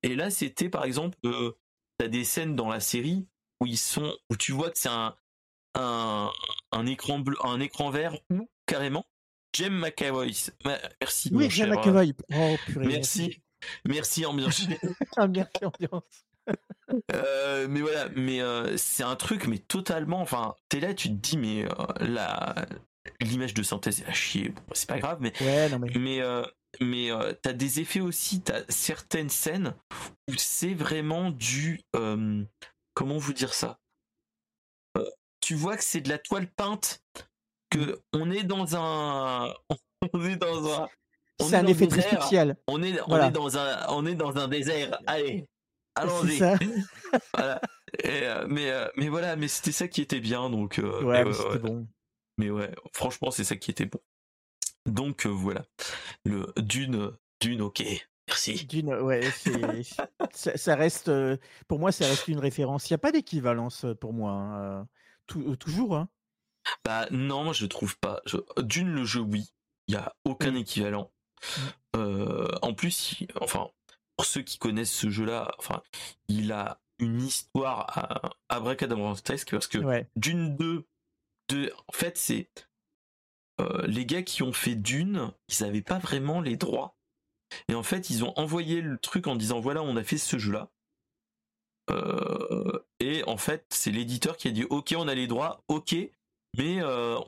Et 0.02 0.14
là 0.14 0.30
c'était 0.30 0.68
par 0.68 0.84
exemple 0.84 1.16
euh, 1.24 1.56
tu 1.98 2.04
as 2.04 2.08
des 2.08 2.24
scènes 2.24 2.54
dans 2.54 2.68
la 2.68 2.80
série 2.80 3.26
où 3.60 3.66
ils 3.66 3.78
sont 3.78 4.14
où 4.30 4.36
tu 4.36 4.52
vois 4.52 4.70
que 4.70 4.78
c'est 4.78 4.88
un 4.88 5.16
un, 5.74 6.30
un 6.72 6.86
écran 6.86 7.18
bleu, 7.18 7.36
un 7.44 7.60
écran 7.60 7.90
vert 7.90 8.16
ou 8.30 8.48
carrément 8.66 9.06
Jem 9.54 9.74
McAvoy. 9.74 10.32
Merci. 11.00 11.30
Oui, 11.32 11.50
Jem 11.50 11.70
McAvoy. 11.70 12.14
Oh, 12.32 12.56
merci. 12.76 13.42
Merci 13.86 14.26
ambiance. 14.26 14.66
merci 14.68 15.64
ambiance. 15.64 16.24
euh, 17.12 17.66
mais 17.68 17.80
voilà, 17.80 18.08
mais 18.16 18.40
euh, 18.40 18.76
c'est 18.76 19.02
un 19.02 19.16
truc, 19.16 19.46
mais 19.46 19.58
totalement. 19.58 20.20
Enfin, 20.20 20.54
t'es 20.68 20.80
là, 20.80 20.94
tu 20.94 21.08
te 21.08 21.14
dis, 21.14 21.36
mais 21.36 21.64
euh, 21.64 21.68
la 22.00 22.54
l'image 23.20 23.54
de 23.54 23.62
synthèse 23.62 24.00
est 24.00 24.06
à 24.06 24.12
chier. 24.12 24.54
c'est 24.72 24.88
pas 24.88 24.98
grave, 24.98 25.18
mais 25.20 25.32
ouais, 25.40 25.68
non, 25.70 25.78
mais 25.78 25.90
mais, 25.98 26.20
euh, 26.20 26.42
mais 26.80 27.10
t'as 27.42 27.52
des 27.52 27.80
effets 27.80 28.00
aussi. 28.00 28.42
T'as 28.42 28.62
certaines 28.68 29.30
scènes 29.30 29.74
où 30.28 30.34
c'est 30.36 30.74
vraiment 30.74 31.30
du 31.30 31.82
comment 32.94 33.18
vous 33.18 33.32
dire 33.32 33.54
ça? 33.54 33.79
Tu 35.50 35.56
vois 35.56 35.76
que 35.76 35.82
c'est 35.82 36.00
de 36.00 36.08
la 36.08 36.18
toile 36.18 36.46
peinte, 36.46 37.02
que 37.70 38.00
on 38.12 38.30
est 38.30 38.44
dans 38.44 38.76
un, 38.76 39.52
on 40.12 40.24
est 40.24 40.36
dans 40.36 40.72
un, 40.72 40.88
c'est 41.40 41.56
un 41.56 41.66
effet 41.66 41.88
très 41.88 42.02
spécial. 42.02 42.56
On 42.68 42.80
est, 42.84 43.00
on 43.08 43.20
est 43.20 43.32
dans 43.32 43.58
un, 43.58 43.84
on 43.88 44.06
est 44.06 44.14
dans 44.14 44.36
un 44.36 44.46
désert. 44.46 44.96
Allez, 45.08 45.48
allons-y. 45.96 46.38
voilà. 47.34 47.60
Euh, 48.06 48.46
mais, 48.48 48.70
euh, 48.70 48.86
mais 48.96 49.08
voilà, 49.08 49.34
mais 49.34 49.48
c'était 49.48 49.72
ça 49.72 49.88
qui 49.88 50.02
était 50.02 50.20
bien, 50.20 50.50
donc. 50.50 50.78
Euh, 50.78 51.02
ouais, 51.02 51.24
mais 51.24 51.32
c'était 51.32 51.58
bon. 51.58 51.88
Mais 52.38 52.50
ouais, 52.50 52.70
franchement, 52.92 53.32
c'est 53.32 53.42
ça 53.42 53.56
qui 53.56 53.72
était 53.72 53.86
bon. 53.86 53.98
Donc 54.86 55.26
voilà, 55.26 55.64
le 56.24 56.46
Dune, 56.58 57.10
Dune, 57.40 57.62
ok. 57.62 57.82
Merci. 58.28 58.66
Dune, 58.66 58.94
ouais, 58.94 59.22
ça, 60.32 60.76
reste, 60.76 61.10
pour 61.66 61.80
moi, 61.80 61.90
ça 61.90 62.06
reste 62.06 62.28
une 62.28 62.38
référence. 62.38 62.88
Il 62.88 62.92
n'y 62.92 62.94
a 62.94 62.98
pas 62.98 63.10
d'équivalence 63.10 63.84
pour 64.00 64.12
moi, 64.12 64.30
hein, 64.30 64.86
toujours. 65.58 65.96
Hein? 65.96 66.08
Bah 66.84 67.06
non, 67.10 67.44
moi 67.44 67.52
je 67.52 67.66
trouve 67.66 67.98
pas. 67.98 68.22
Dune, 68.58 68.92
le 68.92 69.04
jeu, 69.04 69.20
oui. 69.20 69.52
Il 69.88 69.94
n'y 69.94 70.00
a 70.00 70.14
aucun 70.24 70.54
équivalent. 70.54 71.10
Mmh. 71.96 72.46
en 72.62 72.74
plus, 72.74 73.24
enfin, 73.40 73.70
pour 74.16 74.26
ceux 74.26 74.42
qui 74.42 74.58
connaissent 74.58 74.92
ce 74.92 75.08
jeu-là, 75.08 75.54
enfin, 75.58 75.82
il 76.28 76.52
a 76.52 76.80
une 76.98 77.22
histoire 77.22 77.98
à, 77.98 78.30
abracadabrantesque 78.54 79.50
parce 79.50 79.66
que 79.66 79.78
Dune 80.16 80.56
2, 80.56 80.84
en 81.88 81.92
fait, 81.92 82.18
c'est 82.18 82.50
les 83.84 84.06
gars 84.06 84.22
qui 84.22 84.42
ont 84.42 84.52
fait 84.52 84.74
Dune, 84.74 85.32
ils 85.48 85.64
n'avaient 85.64 85.82
pas 85.82 85.98
vraiment 85.98 86.40
les 86.40 86.56
droits 86.56 86.94
et 87.68 87.74
en 87.74 87.82
fait, 87.82 88.10
ils 88.10 88.24
ont 88.24 88.32
envoyé 88.38 88.80
le 88.80 88.98
truc 88.98 89.26
en 89.26 89.36
disant 89.36 89.60
voilà, 89.60 89.82
on 89.82 89.96
a 89.96 90.04
fait 90.04 90.18
ce 90.18 90.38
jeu-là. 90.38 90.70
Euh, 91.90 92.78
et 93.00 93.22
en 93.24 93.36
fait, 93.36 93.64
c'est 93.70 93.90
l'éditeur 93.90 94.36
qui 94.36 94.48
a 94.48 94.50
dit 94.50 94.64
ok, 94.68 94.94
on 94.96 95.08
a 95.08 95.14
les 95.14 95.26
droits, 95.26 95.62
ok, 95.68 95.94
mais 96.56 96.82
euh, 96.82 97.18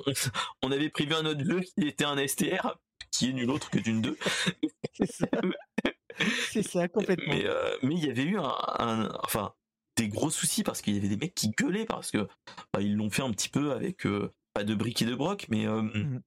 on, 0.63 0.73
avait 0.73 0.91
prévu 0.91 1.15
un 1.15 1.27
autre 1.27 1.45
jeu 1.45 1.61
qui 1.61 1.87
était 1.87 2.05
un 2.05 2.17
STR, 2.27 2.77
qui 3.11 3.31
est 3.31 3.33
nul 3.33 3.51
autre 3.51 3.71
que 3.71 3.79
d'une 3.79 4.01
2. 4.01 4.17
c'est 6.51 6.63
ça. 6.63 6.89
complètement. 6.89 7.35
Mais 7.35 7.47
euh, 7.47 7.77
mais 7.83 7.95
il 7.95 8.05
y 8.05 8.11
avait 8.11 8.25
eu 8.25 8.39
un, 8.39 9.09
enfin 9.23 9.55
des 9.97 10.09
gros 10.09 10.31
soucis 10.31 10.63
parce 10.63 10.81
qu'il 10.81 10.95
y 10.95 10.99
avait 10.99 11.09
des 11.09 11.17
mecs 11.17 11.35
qui 11.35 11.51
gueulaient 11.51 11.85
parce 11.85 12.11
que 12.11 12.29
bah, 12.73 12.81
ils 12.81 12.97
l'ont 12.97 13.11
fait 13.11 13.23
un 13.23 13.31
petit 13.31 13.49
peu 13.49 13.73
avec 13.73 14.07
pas 14.55 14.65
de 14.65 14.75
briques 14.75 15.03
et 15.03 15.07
de 15.07 15.15
broc, 15.15 15.47
mais 15.51 15.67
mmh 15.67 16.23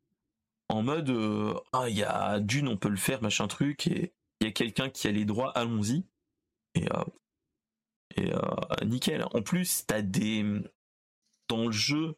en 0.70 0.82
mode 0.82 1.10
euh, 1.10 1.54
ah 1.74 1.90
il 1.90 1.98
y 1.98 2.04
a 2.04 2.40
Dune 2.40 2.68
on 2.68 2.78
peut 2.78 2.90
le 2.90 2.96
faire 2.96 3.22
machin 3.22 3.48
truc 3.48 3.88
et 3.88 4.14
il 4.42 4.48
y 4.48 4.50
a 4.50 4.52
quelqu'un 4.52 4.90
qui 4.90 5.08
a 5.08 5.12
les 5.12 5.26
droits 5.26 5.52
allons-y 5.52 6.06
et 6.74 6.86
et 8.16 8.34
euh, 8.34 8.40
nickel 8.86 9.26
en 9.34 9.42
plus 9.42 9.86
t'as 9.86 10.02
des 10.02 10.46
dans 11.50 11.66
le 11.66 11.72
jeu 11.72 12.16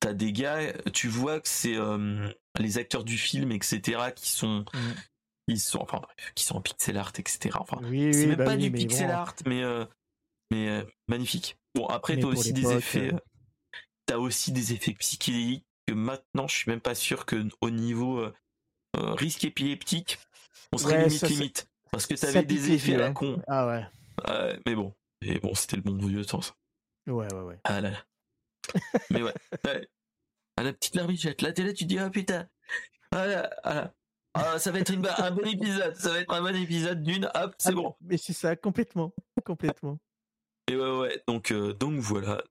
t'as 0.00 0.12
des 0.12 0.32
gars 0.32 0.72
tu 0.92 1.08
vois 1.08 1.40
que 1.40 1.48
c'est 1.48 1.76
les 2.58 2.78
acteurs 2.78 3.04
du 3.04 3.16
film 3.18 3.52
etc 3.52 4.10
qui 4.14 4.28
sont 4.28 4.64
mmh. 4.74 4.78
ils 5.48 5.60
sont 5.60 5.80
enfin 5.80 6.02
qui 6.34 6.44
sont 6.44 6.56
en 6.56 6.60
pixel 6.60 6.96
art 6.98 7.12
etc 7.18 7.56
enfin 7.58 7.78
c'est 7.82 8.26
même 8.26 8.36
bah 8.36 8.44
pas 8.44 8.56
du 8.56 8.70
pixel 8.70 9.10
art 9.10 9.34
mais 9.46 9.62
mais 10.50 10.84
magnifique 11.08 11.56
bon 11.74 11.86
après 11.86 12.18
t'as 12.18 12.26
aussi 12.26 12.52
des 12.52 12.72
effets 12.72 13.12
t'as 14.06 14.18
aussi 14.18 14.52
des 14.52 14.72
effets 14.72 14.94
psychédéliques 14.94 15.64
que 15.86 15.94
maintenant, 15.94 16.46
je 16.48 16.56
suis 16.56 16.70
même 16.70 16.80
pas 16.80 16.94
sûr 16.94 17.26
que 17.26 17.48
au 17.60 17.70
niveau 17.70 18.18
euh, 18.18 18.32
euh, 18.96 19.14
risque 19.14 19.44
épileptique, 19.44 20.18
on 20.72 20.78
serait 20.78 21.06
limite 21.06 21.28
limite. 21.28 21.68
Parce 21.90 22.06
que 22.06 22.14
t'avais 22.14 22.42
des 22.42 22.72
effets 22.72 22.94
à 22.94 22.98
la 22.98 23.10
con. 23.10 23.42
Ah 23.46 23.66
ouais. 23.66 24.58
mais 24.66 24.74
bon. 24.74 24.94
Et 25.22 25.38
bon, 25.40 25.54
c'était 25.54 25.76
le 25.76 25.82
bon 25.82 25.96
vieux 25.96 26.22
sens. 26.22 26.54
Ouais, 27.06 27.32
ouais, 27.32 27.40
ouais. 27.40 27.60
Ah 27.64 27.80
là 27.80 27.90
là. 27.90 28.04
mais 29.10 29.22
ouais. 29.22 29.34
À 30.58 30.62
la 30.62 30.72
petite 30.74 30.94
larmichette. 30.94 31.40
Là, 31.40 31.52
t'es 31.52 31.62
là, 31.62 31.72
tu 31.72 31.86
dis, 31.86 31.98
ah 31.98 32.10
putain. 32.10 32.46
Ah 33.10 33.26
là, 33.26 33.50
ah 33.64 33.94
Ah, 34.34 34.58
ça 34.58 34.70
va 34.70 34.80
être 34.80 34.92
une, 34.92 35.06
un 35.06 35.30
bon 35.30 35.46
épisode. 35.46 35.96
Ça 35.96 36.10
va 36.10 36.20
être 36.20 36.32
un 36.32 36.42
bon 36.42 36.54
épisode 36.54 37.02
d'une. 37.02 37.30
Hop, 37.34 37.54
c'est 37.58 37.70
ah, 37.70 37.72
bon. 37.72 37.96
Mais 38.02 38.18
c'est 38.18 38.34
ça, 38.34 38.54
complètement. 38.54 39.14
Complètement. 39.44 39.98
Et 40.70 40.76
ouais, 40.76 40.98
ouais. 40.98 41.22
Donc, 41.26 41.52
euh, 41.52 41.72
donc 41.72 42.00
voilà. 42.00 42.42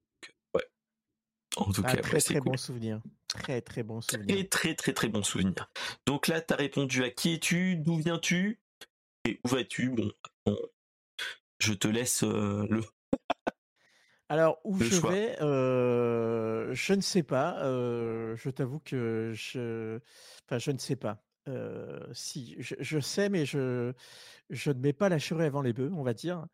En 1.58 1.72
tout 1.72 1.84
cas, 1.84 1.98
très 1.98 2.22
très 2.22 2.40
bon 2.40 2.56
souvenir. 2.56 3.02
Très 3.28 3.62
très 3.62 3.84
bon 3.84 4.02
souvenir. 4.02 4.28
Très 4.28 4.44
très 4.46 4.76
très 4.76 4.94
très 4.94 5.08
bon 5.10 5.24
souvenir. 5.24 5.70
Donc 6.06 6.28
là, 6.28 6.42
tu 6.42 6.54
as 6.54 6.58
répondu 6.58 7.04
à 7.04 7.10
qui 7.10 7.34
es-tu, 7.34 7.76
d'où 7.76 7.98
viens-tu? 7.98 8.62
Et 9.26 9.40
où 9.44 9.50
vas-tu? 9.50 9.90
Bon, 9.90 10.12
je 11.62 11.74
te 11.74 11.88
laisse 11.88 12.24
euh, 12.24 12.66
le. 12.70 12.82
Alors 14.30 14.60
où 14.64 14.80
je 14.80 15.08
vais, 15.08 15.42
euh, 15.42 16.74
je 16.74 16.94
ne 16.94 17.02
sais 17.02 17.24
pas. 17.24 17.64
Euh, 17.64 18.36
je 18.38 18.50
t'avoue 18.50 18.80
que 18.80 19.32
je, 19.34 20.00
enfin, 20.46 20.58
je 20.58 20.72
ne 20.72 20.78
sais 20.78 20.96
pas. 20.96 21.22
si, 22.14 22.56
je, 22.60 22.76
je, 22.80 23.00
sais, 23.00 23.28
mais 23.30 23.46
je, 23.46 23.92
je 24.50 24.72
ne 24.72 24.80
mets 24.80 24.94
pas 24.94 25.10
la 25.10 25.20
charrue 25.20 25.44
avant 25.44 25.62
les 25.62 25.74
bœufs, 25.74 25.92
on 25.94 26.04
va 26.04 26.14
dire 26.14 26.46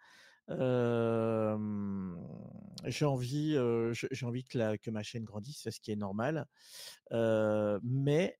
j'ai 2.86 3.04
envie, 3.04 3.58
j'ai 3.92 4.26
envie 4.26 4.46
que, 4.46 4.58
la, 4.58 4.78
que 4.78 4.90
ma 4.90 5.04
chaîne 5.04 5.26
grandisse, 5.26 5.60
c'est 5.64 5.72
ce 5.72 5.82
qui 5.82 5.92
est 5.92 5.98
normal. 5.98 6.48
mais 7.84 8.40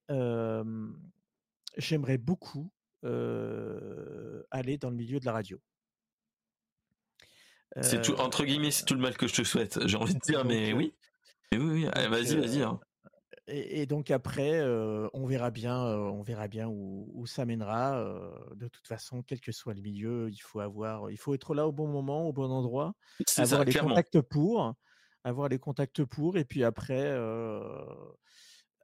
j'aimerais 1.76 2.18
beaucoup 2.18 2.72
aller 3.02 4.78
dans 4.78 4.90
le 4.90 4.96
milieu 4.96 5.20
de 5.20 5.26
la 5.26 5.32
radio. 5.32 5.60
C'est 7.80 8.02
tout, 8.02 8.14
entre 8.14 8.44
guillemets, 8.44 8.70
c'est 8.70 8.84
tout 8.84 8.94
le 8.94 9.00
mal 9.00 9.16
que 9.16 9.26
je 9.26 9.34
te 9.34 9.44
souhaite, 9.44 9.86
j'ai 9.86 9.96
envie 9.96 10.14
de 10.14 10.20
dire, 10.20 10.44
mais 10.44 10.72
oui. 10.72 10.94
Mais 11.52 11.58
oui, 11.58 11.84
oui, 11.84 12.08
vas-y, 12.08 12.36
vas-y. 12.36 12.62
Hein 12.62 12.80
et, 13.48 13.86
donc 13.86 14.10
après, 14.10 14.62
on 15.14 15.26
verra 15.26 15.50
bien, 15.50 15.76
on 15.76 16.22
verra 16.22 16.48
bien 16.48 16.68
où, 16.68 17.26
ça 17.26 17.46
mènera. 17.46 18.04
de 18.54 18.68
toute 18.68 18.86
façon, 18.86 19.22
quel 19.22 19.40
que 19.40 19.52
soit 19.52 19.74
le 19.74 19.80
milieu, 19.80 20.28
il 20.30 20.38
faut 20.38 20.60
avoir, 20.60 21.10
il 21.10 21.16
faut 21.16 21.34
être 21.34 21.54
là 21.54 21.66
au 21.66 21.72
bon 21.72 21.86
moment, 21.86 22.28
au 22.28 22.32
bon 22.32 22.50
endroit, 22.50 22.94
avoir 23.36 23.64
les 23.64 23.74
contacts 23.74 24.20
pour, 24.20 24.74
avoir 25.24 25.48
les 25.48 25.58
contacts 25.58 26.04
pour, 26.04 26.36
et 26.36 26.44
puis 26.44 26.62
après, 26.64 27.16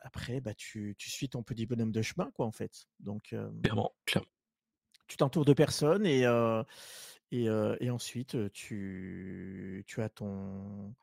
après, 0.01 0.41
bah 0.41 0.55
tu, 0.55 0.95
tu 0.99 1.11
suis 1.11 1.29
ton 1.29 1.43
petit 1.43 1.67
bonhomme 1.67 1.93
de 1.93 2.03
chemin, 2.03 2.31
quoi, 2.33 2.47
en 2.47 2.53
fait. 2.53 2.87
Donc 3.01 3.35
clairement, 3.63 3.95
clairement. 4.07 4.29
Tu 5.07 5.19
t'entoures 5.19 5.45
de 5.45 5.53
personnes 5.53 6.07
et 6.07 6.25
et, 7.43 7.77
et 7.81 7.91
ensuite 7.91 8.53
tu, 8.53 9.85
tu 9.87 10.03
as 10.03 10.09
ton 10.09 10.95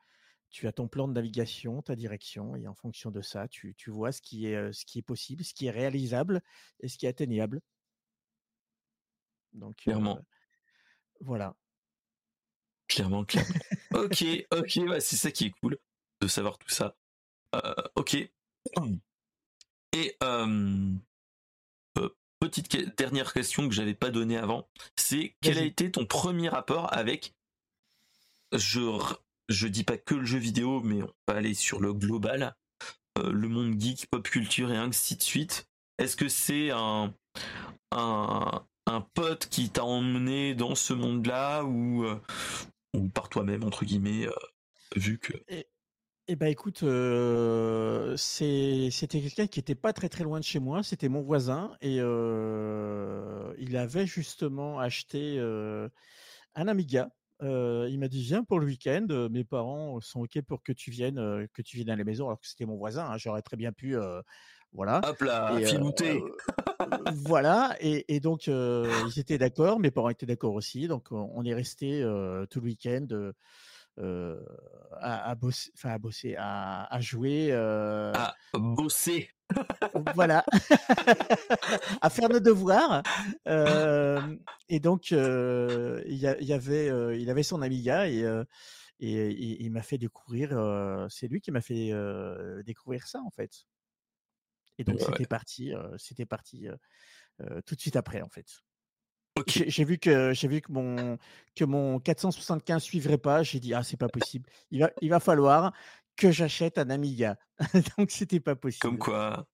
tu 0.52 0.68
as 0.68 0.72
ton 0.72 0.86
plan 0.86 1.08
de 1.08 1.14
navigation, 1.14 1.80
ta 1.80 1.96
direction, 1.96 2.54
et 2.56 2.68
en 2.68 2.74
fonction 2.74 3.10
de 3.10 3.22
ça, 3.22 3.48
tu, 3.48 3.74
vois 3.88 4.12
ce 4.12 4.20
qui, 4.20 4.46
est, 4.46 4.72
ce 4.72 4.84
qui 4.84 4.98
est 4.98 5.02
possible, 5.02 5.42
ce 5.42 5.54
qui 5.54 5.66
est 5.66 5.70
réalisable 5.70 6.42
et 6.80 6.88
ce 6.88 6.98
qui 6.98 7.06
est 7.06 7.08
atteignable. 7.08 7.62
Donc, 9.54 9.76
clairement. 9.76 10.20
voilà. 11.20 11.56
Clairement, 12.86 13.24
clairement. 13.24 13.54
ok, 13.94 14.24
ok, 14.50 15.00
c'est 15.00 15.16
ça 15.16 15.30
qui 15.30 15.46
est 15.46 15.52
cool 15.62 15.78
de 16.20 16.26
savoir 16.26 16.58
tout 16.58 16.68
ça. 16.68 16.96
ok. 17.96 18.16
Et 19.94 20.16
petite 22.42 22.98
dernière 22.98 23.32
question 23.32 23.68
que 23.68 23.74
j'avais 23.74 23.94
pas 23.94 24.10
donnée 24.10 24.36
avant, 24.36 24.68
c'est 24.96 25.36
quel 25.40 25.58
a 25.58 25.62
été 25.62 25.92
ton 25.92 26.06
premier 26.06 26.48
rapport 26.48 26.92
avec 26.92 27.34
je 28.52 28.98
je 29.48 29.68
dis 29.68 29.84
pas 29.84 29.96
que 29.96 30.16
le 30.16 30.24
jeu 30.24 30.38
vidéo, 30.38 30.80
mais 30.80 31.02
on 31.02 31.12
va 31.28 31.38
aller 31.38 31.54
sur 31.54 31.80
le 31.80 31.92
global, 31.92 32.56
euh, 33.18 33.30
le 33.30 33.48
monde 33.48 33.80
geek, 33.80 34.06
pop 34.10 34.28
culture 34.28 34.72
et 34.72 34.76
ainsi 34.76 35.14
de 35.14 35.22
suite. 35.22 35.68
Est-ce 35.98 36.16
que 36.16 36.28
c'est 36.28 36.70
un, 36.72 37.14
un, 37.92 39.00
pote 39.14 39.46
qui 39.48 39.70
t'a 39.70 39.84
emmené 39.84 40.56
dans 40.56 40.74
ce 40.74 40.94
monde-là 40.94 41.62
ou, 41.62 42.04
euh, 42.04 42.20
ou 42.94 43.08
par 43.08 43.28
toi-même, 43.28 43.62
entre 43.62 43.84
guillemets, 43.84 44.26
euh, 44.26 44.32
vu 44.96 45.18
que... 45.18 45.32
eh 46.28 46.36
ben 46.36 46.46
écoute, 46.46 46.84
c'était 48.16 49.20
quelqu'un 49.20 49.46
qui 49.46 49.60
était 49.60 49.74
pas 49.74 49.92
très 49.92 50.08
très 50.08 50.24
loin 50.24 50.38
de 50.38 50.44
chez 50.44 50.60
moi, 50.60 50.82
c'était 50.82 51.08
mon 51.08 51.22
voisin 51.22 51.76
et 51.80 51.96
il 51.96 53.76
avait 53.76 54.06
justement 54.06 54.78
acheté 54.78 55.38
un 56.54 56.68
Amiga 56.68 57.08
il 57.42 57.98
m'a 57.98 58.08
dit 58.08 58.22
viens 58.22 58.44
pour 58.44 58.60
le 58.60 58.66
week-end. 58.66 59.06
mes 59.30 59.44
parents 59.44 60.00
sont 60.00 60.20
ok 60.20 60.42
pour 60.42 60.62
que 60.62 60.72
tu 60.72 60.90
viennes, 60.90 61.46
que 61.52 61.62
tu 61.62 61.76
viennes 61.76 61.90
à 61.90 61.96
la 61.96 62.04
maison, 62.04 62.26
alors 62.26 62.40
que 62.40 62.46
c'était 62.46 62.66
mon 62.66 62.76
voisin. 62.76 63.04
Hein, 63.06 63.16
j'aurais 63.16 63.42
très 63.42 63.56
bien 63.56 63.72
pu, 63.72 63.96
voilà. 64.72 65.00
Hop 65.04 65.20
là, 65.22 65.58
filouter. 65.64 66.22
voilà. 67.14 67.76
Et, 67.80 68.20
donc 68.20 68.46
ils 68.46 69.18
étaient 69.18 69.38
d'accord, 69.38 69.80
mes 69.80 69.90
parents 69.90 70.10
étaient 70.10 70.26
d'accord 70.26 70.54
aussi. 70.54 70.88
Donc 70.88 71.08
on 71.10 71.44
est 71.44 71.54
resté 71.54 72.00
tout 72.50 72.60
le 72.60 72.66
week-end. 72.66 73.06
À, 73.98 75.34
bosser, 75.34 75.70
enfin 75.74 75.90
à 75.90 75.98
bosser, 75.98 76.34
à, 76.38 76.98
jouer. 77.00 77.52
À 77.52 78.34
bosser 78.54 79.28
voilà, 80.14 80.44
à 82.00 82.10
faire 82.10 82.28
nos 82.28 82.40
devoirs. 82.40 83.02
et 84.68 84.80
donc, 84.80 85.10
il 85.10 86.16
y, 86.16 86.52
avait, 86.52 87.20
il 87.20 87.30
avait 87.30 87.42
son 87.42 87.62
Amiga 87.62 88.08
et, 88.08 88.24
et, 89.00 89.62
il 89.62 89.70
m'a 89.70 89.82
fait 89.82 89.98
découvrir. 89.98 90.50
c'est 91.10 91.28
lui 91.28 91.40
qui 91.40 91.50
m'a 91.50 91.60
fait 91.60 91.92
découvrir 92.64 93.06
ça 93.06 93.20
en 93.20 93.30
fait. 93.30 93.64
Et 94.78 94.84
donc 94.84 95.00
c'était 95.00 95.26
parti, 95.26 95.72
c'était 95.98 96.26
parti 96.26 96.66
tout 97.66 97.74
de 97.74 97.80
suite 97.80 97.96
après 97.96 98.22
en 98.22 98.28
fait. 98.28 98.46
J'ai 99.46 99.84
vu 99.84 99.98
que 99.98 100.32
j'ai 100.32 100.48
vu 100.48 100.60
que 100.60 100.70
mon 100.70 101.18
que 101.56 101.64
mon 101.64 101.98
475 102.00 102.82
suivrait 102.82 103.18
pas. 103.18 103.42
J'ai 103.42 103.60
dit 103.60 103.74
ah 103.74 103.82
c'est 103.82 103.96
pas 103.96 104.08
possible. 104.08 104.48
Il 104.70 104.80
va 104.80 104.90
il 105.00 105.10
va 105.10 105.20
falloir 105.20 105.72
que 106.16 106.30
j'achète 106.30 106.78
un 106.78 106.90
Amiga. 106.90 107.38
Donc 107.98 108.10
c'était 108.10 108.40
pas 108.40 108.56
possible. 108.56 108.82
Comme 108.82 108.98
quoi. 108.98 109.46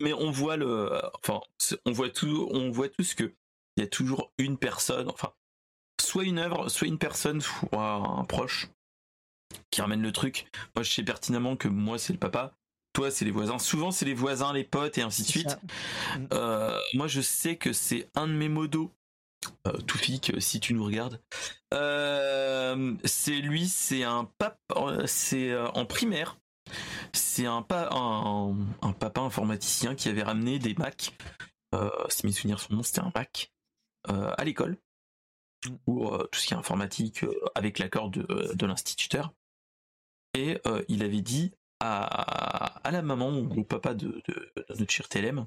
Mais, 0.00 0.12
on 0.12 0.30
voit 0.32 0.56
le, 0.56 0.90
enfin, 1.14 1.40
on 1.84 1.92
voit 1.92 2.10
tout, 2.10 2.48
on 2.50 2.70
voit 2.70 2.88
tout 2.88 3.04
ce 3.04 3.14
que 3.14 3.34
il 3.76 3.82
y 3.82 3.84
a 3.84 3.88
toujours 3.88 4.32
une 4.38 4.58
personne, 4.58 5.08
enfin, 5.08 5.32
soit 6.00 6.24
une 6.24 6.38
œuvre, 6.38 6.68
soit 6.68 6.88
une 6.88 6.98
personne, 6.98 7.40
soit 7.40 7.94
un 7.94 8.24
proche 8.24 8.68
qui 9.70 9.80
ramène 9.80 10.02
le 10.02 10.12
truc. 10.12 10.46
Moi, 10.74 10.82
je 10.82 10.92
sais 10.92 11.02
pertinemment 11.02 11.56
que 11.56 11.68
moi, 11.68 11.98
c'est 11.98 12.12
le 12.12 12.18
papa. 12.18 12.56
Toi, 12.94 13.10
c'est 13.10 13.24
les 13.24 13.32
voisins. 13.32 13.58
Souvent, 13.58 13.90
c'est 13.90 14.04
les 14.04 14.14
voisins, 14.14 14.52
les 14.52 14.62
potes 14.62 14.98
et 14.98 15.02
ainsi 15.02 15.22
de 15.22 15.26
suite. 15.26 15.58
Euh, 16.32 16.78
moi, 16.94 17.08
je 17.08 17.20
sais 17.20 17.56
que 17.56 17.72
c'est 17.72 18.08
un 18.14 18.28
de 18.28 18.32
mes 18.32 18.48
modos. 18.48 18.92
Euh, 19.66 19.72
Toufik, 19.78 20.32
si 20.38 20.60
tu 20.60 20.74
nous 20.74 20.84
regardes. 20.84 21.20
Euh, 21.74 22.94
c'est 23.04 23.40
lui, 23.40 23.66
c'est 23.66 24.04
un 24.04 24.30
pape, 24.38 24.60
c'est 25.06 25.56
en 25.56 25.84
primaire. 25.84 26.38
C'est 27.12 27.46
un, 27.46 27.62
pa 27.62 27.88
un, 27.90 28.56
un, 28.80 28.92
papa 28.92 29.20
informaticien 29.20 29.96
qui 29.96 30.08
avait 30.08 30.22
ramené 30.22 30.60
des 30.60 30.74
Macs. 30.74 31.12
si 32.08 32.26
mes 32.26 32.32
souvenirs 32.32 32.60
sont 32.60 32.74
bons, 32.74 32.84
c'était 32.84 33.00
un 33.00 33.12
Mac 33.14 33.52
à 34.08 34.44
l'école 34.44 34.78
pour 35.84 36.16
tout 36.30 36.38
ce 36.38 36.46
qui 36.46 36.54
est 36.54 36.56
informatique 36.56 37.26
avec 37.56 37.80
l'accord 37.80 38.08
de, 38.08 38.54
de 38.54 38.66
l'instituteur. 38.66 39.34
Et 40.34 40.60
il 40.88 41.02
avait 41.02 41.22
dit 41.22 41.52
à, 41.84 42.86
à, 42.86 42.90
la 42.90 43.02
maman 43.02 43.30
ou 43.30 43.60
au 43.60 43.64
papa 43.64 43.94
de, 43.94 44.08
de, 44.28 44.52
de 44.56 44.74
notre 44.78 44.90
cher 44.90 45.08
TLM 45.08 45.46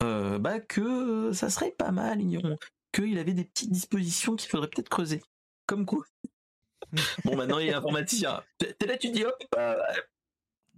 bah, 0.00 0.60
que 0.60 1.32
ça 1.32 1.50
serait 1.50 1.72
pas 1.72 1.90
mal, 1.90 2.20
qu'il 2.92 3.18
avait 3.18 3.32
des 3.32 3.44
petites 3.44 3.72
dispositions 3.72 4.36
qu'il 4.36 4.50
faudrait 4.50 4.68
peut-être 4.68 4.88
creuser. 4.88 5.22
Comme 5.66 5.86
quoi. 5.86 6.04
bon, 7.24 7.36
maintenant 7.36 7.58
il 7.58 7.68
est 7.68 7.74
informaticien. 7.74 8.42
T'es 8.58 8.86
là, 8.86 8.96
tu 8.96 9.10
dis 9.10 9.24
hop, 9.24 9.42
bah, 9.52 9.76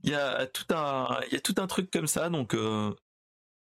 il 0.03 0.11
y 0.11 0.15
a 0.15 0.47
tout 0.47 0.73
un, 0.75 1.21
il 1.29 1.35
y 1.35 1.37
a 1.37 1.41
tout 1.41 1.55
un 1.59 1.67
truc 1.67 1.91
comme 1.91 2.07
ça, 2.07 2.31
donc, 2.31 2.55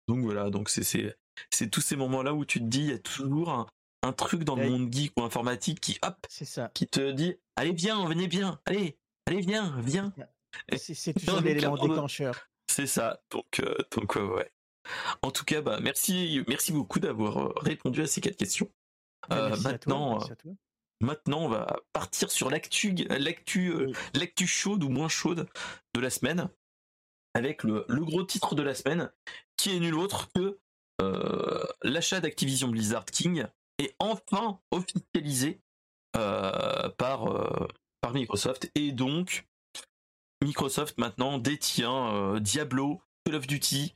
donc 0.08 0.20
voilà, 0.20 0.50
donc 0.50 0.70
c'est, 0.70 0.84
c'est, 0.84 1.70
tous 1.70 1.82
ces 1.82 1.96
moments-là 1.96 2.34
où 2.34 2.46
tu 2.46 2.60
te 2.60 2.66
dis, 2.66 2.82
il 2.82 2.90
y 2.90 2.94
a 2.94 3.00
toujours 3.00 3.50
un, 3.50 3.68
un 4.04 4.14
truc 4.14 4.44
dans 4.44 4.56
le 4.56 4.70
monde 4.70 4.94
geek 4.94 5.14
ou 5.18 5.24
informatique 5.24 5.80
qui, 5.80 5.98
hop, 6.04 6.16
c'est 6.30 6.46
ça, 6.46 6.70
qui 6.74 6.88
te 6.88 7.12
dit, 7.12 7.36
allez 7.56 7.74
bien, 7.74 8.06
venez 8.08 8.28
bien, 8.28 8.60
allez, 8.66 8.98
allez 9.26 9.42
viens, 9.42 9.76
viens. 9.82 10.14
C'est 10.78 11.14
toujours 11.20 11.42
l'élément 11.42 11.78
déclencheur. 11.78 12.50
C'est 12.68 12.88
ça. 12.88 13.22
Donc, 13.32 13.60
euh, 13.60 13.76
donc 13.92 14.16
ouais. 14.16 14.52
En 15.22 15.32
tout 15.32 15.44
cas, 15.44 15.62
bah 15.62 15.80
merci, 15.82 16.44
merci 16.48 16.72
beaucoup 16.72 17.00
d'avoir 17.00 17.38
euh, 17.40 17.54
répondu 17.58 18.02
à 18.02 18.08
ces 18.08 18.22
quatre 18.22 18.38
questions. 18.38 18.70
Bah, 19.30 19.52
euh, 19.52 19.58
maintenant, 19.62 20.20
maintenant, 21.02 21.42
on 21.42 21.50
va 21.50 21.78
partir 21.92 22.32
sur 22.32 22.50
l'actu, 22.50 22.94
l'actu, 23.10 23.74
l'actu 24.14 24.48
chaude 24.48 24.84
ou 24.84 24.90
moins 24.90 25.10
chaude 25.10 25.50
de 25.94 26.00
la 26.00 26.10
semaine, 26.10 26.50
avec 27.34 27.64
le, 27.64 27.86
le, 27.90 28.06
gros 28.06 28.24
titre 28.24 28.56
de 28.56 28.64
la 28.64 28.76
semaine, 28.76 29.12
qui 29.58 29.76
est 29.76 29.80
nul 29.80 29.96
autre 29.96 30.30
que 30.34 30.60
l'achat 31.84 32.20
d'Activision 32.20 32.70
Blizzard 32.70 33.06
King 33.06 33.46
est 33.80 33.96
enfin 34.00 34.60
officialisé 34.72 35.62
par 36.14 37.70
par 38.02 38.14
Microsoft 38.14 38.72
et 38.76 38.92
donc 38.92 39.46
Microsoft 40.44 40.98
maintenant 40.98 41.38
détient 41.38 42.14
euh, 42.14 42.40
Diablo, 42.40 43.02
Call 43.26 43.36
of 43.36 43.48
Duty, 43.48 43.96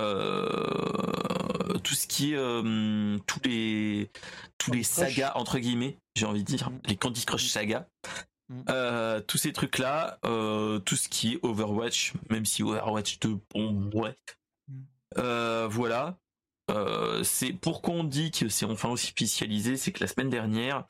euh, 0.00 1.78
tout 1.84 1.94
ce 1.94 2.06
qui 2.06 2.32
est 2.32 2.36
euh, 2.36 3.18
tous 3.26 3.40
les 3.44 4.10
tous 4.58 4.72
les 4.72 4.82
sagas 4.82 5.32
entre 5.36 5.58
guillemets, 5.58 5.98
j'ai 6.16 6.26
envie 6.26 6.42
de 6.42 6.46
dire, 6.46 6.70
mm. 6.70 6.80
les 6.86 6.96
Candy 6.96 7.24
Crush 7.24 7.44
mm. 7.44 7.48
saga. 7.48 7.88
Mm. 8.50 9.22
tous 9.26 9.38
ces 9.38 9.52
trucs 9.52 9.78
là, 9.78 10.18
tout 10.22 10.96
ce 10.96 11.08
qui 11.08 11.34
est 11.34 11.38
Overwatch, 11.42 12.12
même 12.30 12.44
si 12.44 12.62
Overwatch 12.62 13.18
2, 13.20 13.38
bon 13.54 13.90
ouais. 13.94 14.16
voilà. 15.16 16.18
c'est 17.22 17.52
pourquoi 17.54 17.94
on 17.94 18.04
dit 18.04 18.30
que 18.30 18.48
c'est 18.48 18.66
enfin 18.66 18.90
aussi 18.90 19.12
officialisé, 19.16 19.76
c'est 19.76 19.92
que 19.92 20.00
la 20.00 20.08
semaine 20.08 20.28
dernière, 20.28 20.84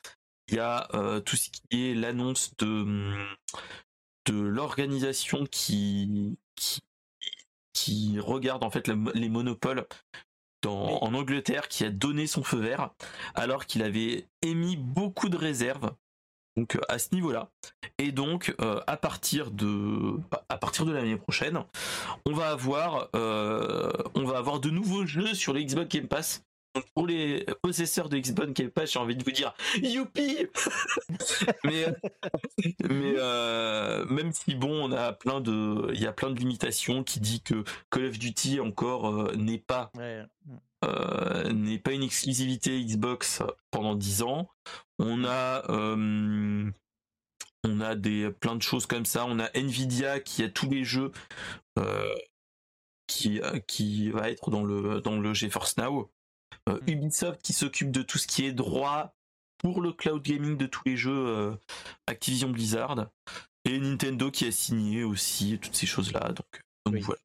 il 0.49 0.55
y 0.55 0.59
a 0.59 0.89
tout 1.25 1.37
ce 1.37 1.49
qui 1.49 1.89
est 1.91 1.95
l'annonce 1.95 2.51
de 2.57 3.25
de 4.25 4.39
l'organisation 4.39 5.45
qui, 5.45 6.37
qui, 7.73 8.19
regarde 8.19 8.63
en 8.63 8.69
fait 8.71 8.87
les 8.87 9.29
monopoles 9.29 9.85
dans, 10.63 11.03
en 11.03 11.13
Angleterre 11.13 11.67
qui 11.67 11.83
a 11.83 11.89
donné 11.89 12.25
son 12.25 12.43
feu 12.43 12.57
vert 12.57 12.89
alors 13.35 13.65
qu'il 13.65 13.83
avait 13.83 14.25
émis 14.41 14.77
beaucoup 14.77 15.29
de 15.29 15.37
réserves 15.37 15.91
donc 16.57 16.77
à 16.87 16.99
ce 16.99 17.13
niveau-là. 17.13 17.49
Et 17.97 18.11
donc 18.11 18.55
euh, 18.61 18.79
à 18.87 18.97
partir 18.97 19.51
de 19.51 20.17
à 20.49 20.57
partir 20.57 20.85
de 20.85 20.91
l'année 20.91 21.17
prochaine 21.17 21.63
on 22.25 22.33
va 22.33 22.49
avoir 22.49 23.09
euh, 23.15 23.91
on 24.15 24.23
va 24.23 24.37
avoir 24.37 24.59
de 24.59 24.69
nouveaux 24.69 25.05
jeux 25.05 25.33
sur 25.33 25.53
le 25.53 25.61
Xbox 25.61 25.89
Game 25.89 26.07
Pass 26.07 26.43
pour 26.93 27.07
les 27.07 27.45
possesseurs 27.61 28.09
de 28.09 28.17
Xbox 28.17 28.53
Game 28.53 28.69
Pass, 28.69 28.91
j'ai 28.91 28.99
envie 28.99 29.15
de 29.15 29.23
vous 29.23 29.31
dire 29.31 29.53
youpi. 29.81 30.47
mais 31.63 31.85
mais 32.89 33.15
euh, 33.17 34.05
même 34.05 34.31
si 34.31 34.55
bon, 34.55 34.89
on 34.89 34.91
a 34.91 35.13
plein 35.13 35.41
de, 35.41 35.91
il 35.93 36.01
y 36.01 36.07
a 36.07 36.13
plein 36.13 36.29
de 36.29 36.39
limitations 36.39 37.03
qui 37.03 37.19
dit 37.19 37.41
que 37.41 37.63
Call 37.89 38.05
of 38.05 38.19
Duty 38.19 38.59
encore 38.59 39.07
euh, 39.07 39.35
n'est 39.35 39.59
pas 39.59 39.91
euh, 40.83 41.51
n'est 41.51 41.79
pas 41.79 41.91
une 41.93 42.03
exclusivité 42.03 42.83
Xbox 42.83 43.41
pendant 43.71 43.95
10 43.95 44.21
ans. 44.23 44.49
On 44.99 45.25
a 45.25 45.63
on 47.67 47.81
a 47.81 47.95
des 47.95 48.29
plein 48.31 48.55
de 48.55 48.61
choses 48.61 48.85
comme 48.85 49.05
ça. 49.05 49.25
On 49.25 49.39
a 49.39 49.49
Nvidia 49.55 50.19
qui 50.19 50.43
a 50.43 50.49
tous 50.49 50.69
les 50.69 50.83
jeux 50.83 51.11
qui 53.07 53.41
qui 53.67 54.09
va 54.11 54.29
être 54.29 54.49
dans 54.49 54.63
le 54.63 55.01
dans 55.01 55.19
le 55.19 55.33
GeForce 55.33 55.77
Now. 55.77 56.11
Euh, 56.69 56.79
mm. 56.81 56.89
Ubisoft 56.89 57.41
qui 57.41 57.53
s'occupe 57.53 57.91
de 57.91 58.01
tout 58.01 58.17
ce 58.17 58.27
qui 58.27 58.45
est 58.45 58.51
droit 58.51 59.15
pour 59.59 59.81
le 59.81 59.93
cloud 59.93 60.21
gaming 60.21 60.57
de 60.57 60.65
tous 60.65 60.81
les 60.85 60.97
jeux 60.97 61.27
euh, 61.27 61.55
Activision 62.07 62.49
Blizzard. 62.49 63.07
Et 63.65 63.79
Nintendo 63.79 64.29
qui 64.29 64.45
a 64.45 64.51
signé 64.51 65.03
aussi 65.03 65.57
toutes 65.59 65.75
ces 65.75 65.87
choses 65.87 66.11
là 66.11 66.31
donc, 66.85 67.01
voilà. 67.01 67.19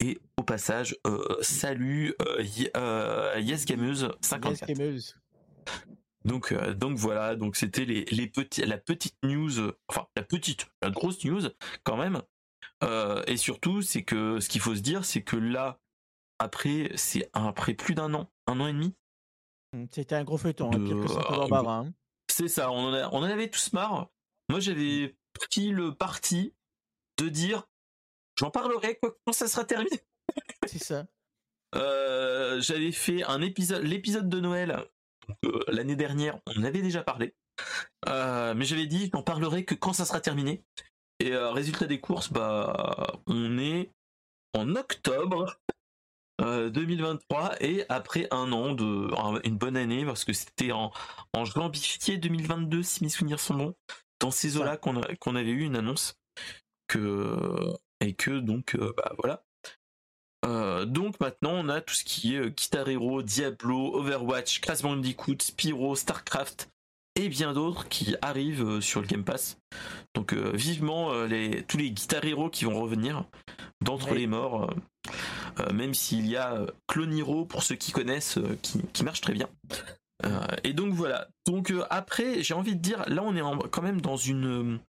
Et 0.00 0.18
au 0.36 0.42
passage 0.42 0.96
euh, 1.06 1.36
salut 1.40 2.14
Yes 3.38 3.64
Gameuse 3.64 4.10
54 4.20 4.70
donc 6.26 6.52
donc 6.74 6.98
voilà 6.98 7.36
donc 7.36 7.56
c'était 7.56 7.86
les, 7.86 8.04
les 8.06 8.26
petits 8.26 8.66
la 8.66 8.76
petite 8.76 9.16
news 9.22 9.72
enfin 9.88 10.06
la 10.16 10.22
petite 10.22 10.66
la 10.82 10.90
grosse 10.90 11.24
news 11.24 11.40
quand 11.84 11.96
même. 11.96 12.20
Et 13.26 13.38
surtout 13.38 13.80
c'est 13.80 14.02
que 14.02 14.40
ce 14.40 14.50
qu'il 14.50 14.60
faut 14.60 14.74
se 14.74 14.80
dire 14.80 15.06
c'est 15.06 15.22
que 15.22 15.36
là 15.36 15.78
après, 16.38 16.90
c'est 16.96 17.28
après 17.32 17.74
plus 17.74 17.94
d'un 17.94 18.12
an, 18.14 18.30
un 18.46 18.60
an 18.60 18.66
et 18.66 18.72
demi. 18.72 18.94
Mmh, 19.72 19.86
c'était 19.90 20.14
un 20.14 20.24
gros 20.24 20.38
feuilleton, 20.38 20.70
hein, 20.72 20.84
pire 20.84 21.00
que 21.00 21.08
ça 21.08 21.20
hein. 21.30 21.92
C'est 22.30 22.48
ça, 22.48 22.70
on 22.70 22.92
en, 22.92 23.10
on 23.12 23.18
en 23.18 23.22
avait 23.22 23.50
tous 23.50 23.72
marre. 23.72 24.10
Moi, 24.48 24.60
j'avais 24.60 25.16
pris 25.32 25.68
le 25.70 25.94
parti 25.94 26.54
de 27.18 27.28
dire, 27.28 27.66
j'en 28.38 28.50
parlerai 28.50 28.98
quand 29.00 29.32
ça 29.32 29.48
sera 29.48 29.64
terminé. 29.64 30.00
C'est 30.66 30.82
ça. 30.82 31.06
Euh, 31.74 32.60
j'avais 32.60 32.92
fait 32.92 33.22
un 33.24 33.40
épisode, 33.42 33.82
l'épisode 33.82 34.28
de 34.28 34.40
Noël 34.40 34.84
euh, 35.44 35.60
l'année 35.68 35.96
dernière, 35.96 36.38
on 36.46 36.60
en 36.60 36.64
avait 36.64 36.82
déjà 36.82 37.02
parlé, 37.02 37.34
euh, 38.08 38.54
mais 38.54 38.64
j'avais 38.64 38.86
dit 38.86 39.10
j'en 39.12 39.22
parlerai 39.22 39.64
que 39.64 39.74
quand 39.74 39.92
ça 39.92 40.04
sera 40.04 40.20
terminé. 40.20 40.64
Et 41.18 41.34
résultat 41.34 41.86
des 41.86 41.98
courses, 41.98 42.30
bah, 42.30 43.06
on 43.26 43.56
est 43.56 43.90
en 44.52 44.76
octobre 44.76 45.58
2023 46.40 47.52
euh, 47.52 47.56
et 47.60 47.84
après 47.88 48.28
un 48.30 48.52
an 48.52 48.72
de 48.72 49.10
une 49.46 49.56
bonne 49.56 49.76
année 49.76 50.04
parce 50.04 50.24
que 50.24 50.32
c'était 50.32 50.72
en, 50.72 50.92
en 51.32 51.44
janvier 51.44 52.18
2022 52.18 52.82
si 52.82 53.04
mes 53.04 53.08
souvenirs 53.08 53.40
sont 53.40 53.54
bons 53.54 53.74
dans 54.20 54.30
ces 54.30 54.56
eaux-là 54.58 54.76
qu'on 54.76 55.00
qu'on 55.18 55.36
avait 55.36 55.50
eu 55.50 55.62
une 55.62 55.76
annonce 55.76 56.18
que 56.88 57.72
et 58.00 58.14
que 58.14 58.38
donc 58.38 58.74
euh, 58.74 58.92
bah 58.96 59.12
voilà. 59.18 59.44
Euh, 60.44 60.84
donc 60.84 61.18
maintenant 61.20 61.52
on 61.54 61.68
a 61.68 61.80
tout 61.80 61.94
ce 61.94 62.04
qui 62.04 62.36
est 62.36 62.50
Guitar 62.50 62.88
Hero, 62.88 63.22
Diablo, 63.22 63.94
Overwatch, 63.94 64.60
Crash 64.60 64.82
Bandicoot, 64.82 65.40
Spyro, 65.40 65.96
Starcraft 65.96 66.70
et 67.16 67.28
bien 67.28 67.52
d'autres 67.52 67.88
qui 67.88 68.14
arrivent 68.22 68.80
sur 68.80 69.00
le 69.00 69.06
Game 69.06 69.24
Pass. 69.24 69.58
Donc 70.14 70.32
vivement 70.32 71.24
les, 71.24 71.62
tous 71.64 71.76
les 71.76 71.90
Guitar 71.90 72.24
Hero 72.24 72.48
qui 72.48 72.64
vont 72.64 72.80
revenir 72.80 73.24
d'entre 73.82 74.14
les 74.14 74.26
morts. 74.26 74.70
Euh, 75.60 75.72
même 75.72 75.94
s'il 75.94 76.26
y 76.26 76.36
a 76.36 76.54
euh, 76.54 76.66
Cloniro 76.86 77.46
pour 77.46 77.62
ceux 77.62 77.76
qui 77.76 77.92
connaissent 77.92 78.36
euh, 78.38 78.58
qui, 78.62 79.04
marche 79.04 79.20
très 79.20 79.32
bien. 79.32 79.48
et 80.64 80.72
donc 80.72 80.92
voilà. 80.92 81.28
Donc 81.46 81.72
après, 81.90 82.42
j'ai 82.42 82.54
envie 82.54 82.74
de 82.74 82.80
dire, 82.80 83.08
là 83.08 83.22
on 83.22 83.36
est 83.36 83.68
quand 83.70 83.82
même 83.82 84.00
dans 84.00 84.16
une 84.16 84.80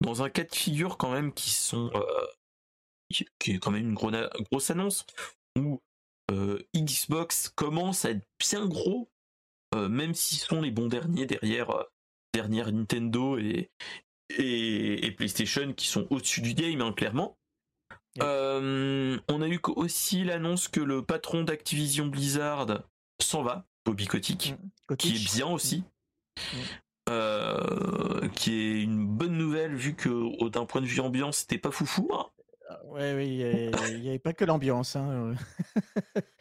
dans 0.00 0.22
un 0.22 0.30
cas 0.30 0.44
de 0.44 0.54
figure 0.54 0.96
quand 0.96 1.12
même 1.12 1.32
qui 1.32 1.50
sont 1.50 1.90
qui 3.38 3.52
est 3.52 3.58
quand 3.58 3.70
même 3.70 3.88
une 3.88 3.94
grosse 3.94 4.70
annonce 4.70 5.06
où 5.58 5.80
Xbox 6.76 7.48
commence 7.48 8.04
à 8.04 8.10
être 8.10 8.26
bien 8.38 8.66
gros, 8.66 9.08
même 9.74 10.14
s'ils 10.14 10.38
sont 10.38 10.62
les 10.62 10.70
bons 10.70 10.88
derniers 10.88 11.26
derrière 11.26 11.84
derrière 12.34 12.72
Nintendo 12.72 13.38
et, 13.38 13.70
et, 14.38 15.10
PlayStation 15.12 15.72
qui 15.72 15.86
sont 15.86 16.06
au-dessus 16.10 16.40
du 16.40 16.54
game 16.54 16.80
hein, 16.80 16.92
clairement. 16.92 17.36
on 18.20 19.42
a 19.42 19.48
eu 19.48 19.60
aussi 19.76 20.24
l'annonce 20.24 20.68
que 20.68 20.80
le 20.80 21.02
patron 21.02 21.42
d'Activision 21.42 22.06
Blizzard 22.06 22.82
s'en 23.20 23.42
va, 23.42 23.66
Bobby 23.84 24.06
Kotick, 24.06 24.54
mmh. 24.90 24.96
qui 24.96 25.16
est 25.16 25.24
bien 25.36 25.46
aussi. 25.48 25.84
Mmh. 26.38 26.58
Euh, 27.08 28.28
qui 28.34 28.52
est 28.52 28.82
une 28.82 29.06
bonne 29.06 29.38
nouvelle 29.38 29.74
vu 29.74 29.94
que 29.94 30.48
d'un 30.50 30.66
point 30.66 30.82
de 30.82 30.86
vue 30.86 31.00
ambiance 31.00 31.38
c'était 31.38 31.58
pas 31.58 31.70
foufou. 31.70 32.10
Hein. 32.12 32.26
Ouais, 32.90 33.14
oui, 33.14 33.42
il 33.90 34.00
n'y 34.00 34.08
avait 34.08 34.18
pas 34.18 34.32
que 34.32 34.44
l'ambiance. 34.44 34.96
Hein. 34.96 35.34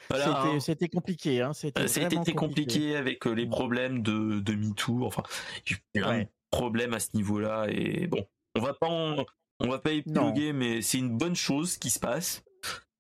Hein. 0.10 0.60
c'était 0.62 0.88
compliqué. 0.88 1.42
Hein. 1.42 1.52
C'était 1.52 1.84
compliqué. 1.84 2.34
compliqué 2.34 2.96
avec 2.96 3.28
euh, 3.28 3.34
les 3.34 3.46
mmh. 3.46 3.50
problèmes 3.50 4.02
de, 4.02 4.40
de 4.40 4.54
MeToo. 4.54 5.06
Enfin, 5.06 5.24
il 5.70 6.00
y 6.00 6.04
a 6.04 6.10
un 6.10 6.24
problème 6.50 6.94
à 6.94 7.00
ce 7.02 7.10
niveau-là. 7.14 7.66
Et 7.70 8.08
bon, 8.08 8.26
on 8.56 8.62
va 8.62 8.74
pas 8.74 8.88
on 8.88 9.68
va 9.68 9.80
pas 9.80 9.92
épiloguer, 9.92 10.54
mais 10.54 10.82
c'est 10.82 11.00
une 11.00 11.18
bonne 11.18 11.36
chose 11.36 11.78
qui 11.78 11.90
se 11.90 12.00
passe. 12.00 12.42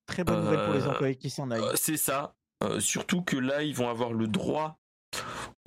Très 0.05 0.25
bonne 0.25 0.43
nouvelle 0.43 0.65
pour 0.65 0.73
les 0.73 0.83
euh, 0.83 0.89
employés 0.89 1.15
qui 1.15 1.29
s'en 1.29 1.49
aillent. 1.49 1.63
c'est 1.75 1.97
ça. 1.97 2.35
surtout 2.79 3.21
que 3.21 3.37
là, 3.37 3.63
ils 3.63 3.75
vont 3.75 3.89
avoir 3.89 4.11
le 4.11 4.27
droit 4.27 4.79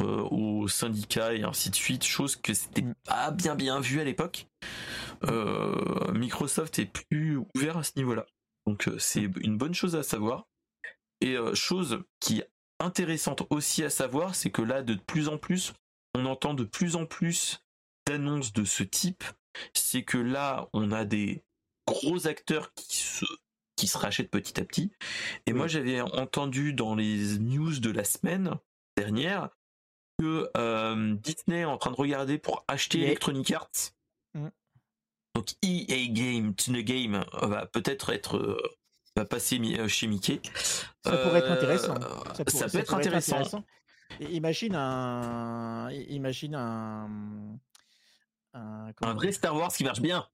euh, 0.00 0.22
aux 0.30 0.68
syndicats 0.68 1.34
et 1.34 1.42
ainsi 1.42 1.70
de 1.70 1.74
suite, 1.74 2.04
chose 2.04 2.36
que 2.36 2.54
c'était 2.54 2.82
mm. 2.82 2.94
pas 3.04 3.30
bien 3.30 3.54
bien 3.54 3.80
vu 3.80 4.00
à 4.00 4.04
l'époque. 4.04 4.46
Euh, 5.24 6.12
Microsoft 6.12 6.78
est 6.78 6.86
plus 6.86 7.38
ouvert 7.54 7.76
à 7.76 7.84
ce 7.84 7.92
niveau-là. 7.96 8.26
Donc 8.66 8.88
euh, 8.88 8.98
c'est 8.98 9.28
une 9.40 9.58
bonne 9.58 9.74
chose 9.74 9.96
à 9.96 10.02
savoir. 10.02 10.46
Et 11.22 11.36
chose 11.52 12.02
qui 12.18 12.38
est 12.38 12.48
intéressante 12.78 13.42
aussi 13.50 13.84
à 13.84 13.90
savoir, 13.90 14.34
c'est 14.34 14.50
que 14.50 14.62
là, 14.62 14.82
de 14.82 14.94
plus 14.94 15.28
en 15.28 15.36
plus, 15.36 15.74
on 16.14 16.24
entend 16.24 16.54
de 16.54 16.64
plus 16.64 16.96
en 16.96 17.04
plus 17.04 17.62
d'annonces 18.06 18.54
de 18.54 18.64
ce 18.64 18.82
type. 18.82 19.22
C'est 19.74 20.02
que 20.02 20.16
là, 20.16 20.70
on 20.72 20.92
a 20.92 21.04
des 21.04 21.44
gros 21.86 22.26
acteurs 22.26 22.72
qui 22.72 22.96
se 22.96 23.26
qui 23.76 23.86
se 23.86 23.96
rachètent 23.96 24.30
petit 24.30 24.60
à 24.60 24.64
petit. 24.64 24.92
Et 25.46 25.54
moi, 25.54 25.66
j'avais 25.66 26.02
entendu 26.02 26.74
dans 26.74 26.94
les 26.94 27.38
news 27.38 27.80
de 27.80 27.90
la 27.90 28.04
semaine 28.04 28.58
dernière 28.96 29.48
que 30.18 30.50
euh, 30.56 31.14
Disney 31.14 31.60
est 31.60 31.64
en 31.64 31.78
train 31.78 31.90
de 31.90 31.96
regarder 31.96 32.38
pour 32.38 32.64
acheter 32.68 33.02
Electronic 33.02 33.50
Arts. 33.52 33.92
Mm. 34.34 34.48
Donc 35.34 35.48
EA 35.62 36.08
Game, 36.08 36.54
to 36.54 36.72
the 36.72 36.84
Game 36.84 37.24
va 37.40 37.66
peut-être 37.66 38.10
être, 38.10 38.36
euh, 38.36 38.62
va 39.16 39.24
passer 39.24 39.58
euh, 39.78 39.88
chez 39.88 40.06
Mickey. 40.06 40.40
Ça 41.04 41.16
pourrait 41.16 41.38
être 41.38 41.50
intéressant. 41.50 41.94
Ça, 42.48 42.68
peut 42.68 42.78
être 42.78 42.94
intéressant. 42.94 43.64
Imagine 44.20 44.74
un, 44.74 45.90
imagine 45.90 46.54
un, 46.56 47.08
un, 48.52 49.14
vrai 49.14 49.32
Star 49.32 49.54
Wars 49.54 49.72
qui 49.72 49.84
marche 49.84 50.00
bien. 50.00 50.26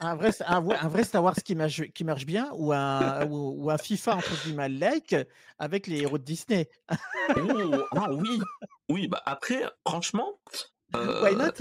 Un 0.00 0.16
vrai, 0.16 0.30
un, 0.44 0.60
vrai 0.60 1.04
Star 1.04 1.22
Wars 1.22 1.36
qui 1.36 1.54
marche, 1.54 1.82
qui 1.92 2.02
marche 2.02 2.26
bien 2.26 2.50
ou 2.54 2.72
un, 2.72 3.24
ou, 3.26 3.70
un 3.70 3.78
FIFA 3.78 4.16
entre 4.16 4.42
guillemets 4.42 4.68
like 4.68 5.14
avec 5.58 5.86
les 5.86 6.00
héros 6.00 6.18
de 6.18 6.24
Disney? 6.24 6.68
oh, 7.36 7.84
ah 7.92 8.12
oui, 8.12 8.40
oui. 8.88 9.06
Bah 9.06 9.22
après, 9.24 9.62
franchement, 9.86 10.40
euh, 10.96 11.52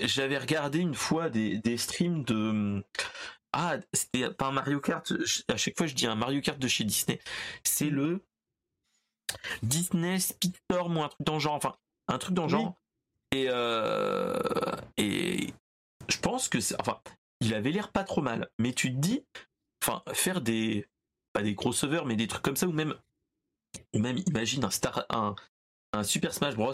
j'avais 0.00 0.38
regardé 0.38 0.78
une 0.78 0.94
fois 0.94 1.30
des, 1.30 1.58
des 1.58 1.76
streams 1.76 2.22
de 2.22 2.84
ah 3.54 3.76
c'était 3.92 4.30
pas 4.30 4.46
un 4.46 4.52
Mario 4.52 4.80
Kart. 4.80 5.12
À 5.48 5.56
chaque 5.56 5.76
fois, 5.76 5.86
je 5.86 5.94
dis 5.94 6.06
un 6.06 6.16
Mario 6.16 6.40
Kart 6.40 6.58
de 6.58 6.66
chez 6.66 6.84
Disney. 6.84 7.20
C'est 7.62 7.90
mmh. 7.90 7.94
le 7.94 8.24
Disney 9.62 10.18
Speedstorm 10.18 10.96
ou 10.96 11.02
un 11.02 11.08
truc 11.08 11.24
dans 11.24 11.34
le 11.34 11.38
genre. 11.38 11.54
Enfin, 11.54 11.76
un 12.08 12.18
truc 12.18 12.34
dans 12.34 12.44
le 12.44 12.48
genre. 12.48 12.74
Et, 13.30 13.46
euh, 13.48 14.36
et 14.96 15.52
je 16.08 16.18
pense 16.18 16.48
que 16.48 16.58
c'est. 16.58 16.80
Enfin, 16.80 17.00
il 17.44 17.54
avait 17.54 17.70
l'air 17.70 17.92
pas 17.92 18.04
trop 18.04 18.22
mal. 18.22 18.50
Mais 18.58 18.72
tu 18.72 18.92
te 18.92 18.98
dis, 18.98 19.24
enfin, 19.82 20.02
faire 20.12 20.40
des, 20.40 20.86
pas 21.32 21.42
des 21.42 21.54
crossovers, 21.54 22.04
mais 22.06 22.16
des 22.16 22.26
trucs 22.26 22.42
comme 22.42 22.56
ça, 22.56 22.66
ou 22.66 22.72
même, 22.72 22.94
ou 23.92 23.98
même 23.98 24.18
imagine 24.26 24.64
un 24.64 24.70
Star, 24.70 25.04
un, 25.10 25.34
un 25.92 26.02
Super 26.02 26.32
Smash 26.32 26.56
Bros. 26.56 26.72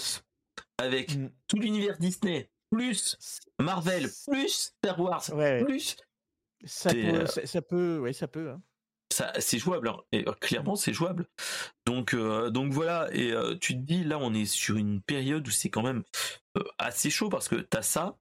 avec 0.79 1.17
mm. 1.17 1.31
tout 1.49 1.59
l'univers 1.59 1.99
Disney, 1.99 2.51
plus 2.71 3.19
Marvel, 3.59 4.09
plus 4.27 4.73
Star 4.79 4.99
Wars, 5.01 5.25
plus. 5.65 5.97
Ça 6.67 6.93
peut, 6.93 7.25
ça, 7.27 7.63
peut, 7.63 7.99
ouais, 7.99 8.13
ça 8.13 8.29
peut. 8.29 8.51
Hein 8.51 8.63
c'est 9.39 9.59
jouable 9.59 9.89
hein. 9.89 9.99
et 10.13 10.27
euh, 10.29 10.33
clairement 10.33 10.77
c'est 10.77 10.93
jouable 10.93 11.27
donc 11.87 12.15
euh, 12.15 12.51
donc 12.51 12.73
voilà 12.73 13.09
et 13.13 13.33
euh, 13.33 13.57
tu 13.57 13.75
te 13.75 13.81
dis 13.81 14.05
là 14.05 14.19
on 14.19 14.33
est 14.35 14.47
sur 14.47 14.77
une 14.77 15.01
période 15.03 15.47
où 15.47 15.51
c'est 15.51 15.71
quand 15.71 15.83
même 15.83 16.05
assez 16.79 17.11
chaud 17.11 17.29
parce 17.29 17.49
que 17.49 17.57
t'as 17.57 17.83
ça 17.83 18.17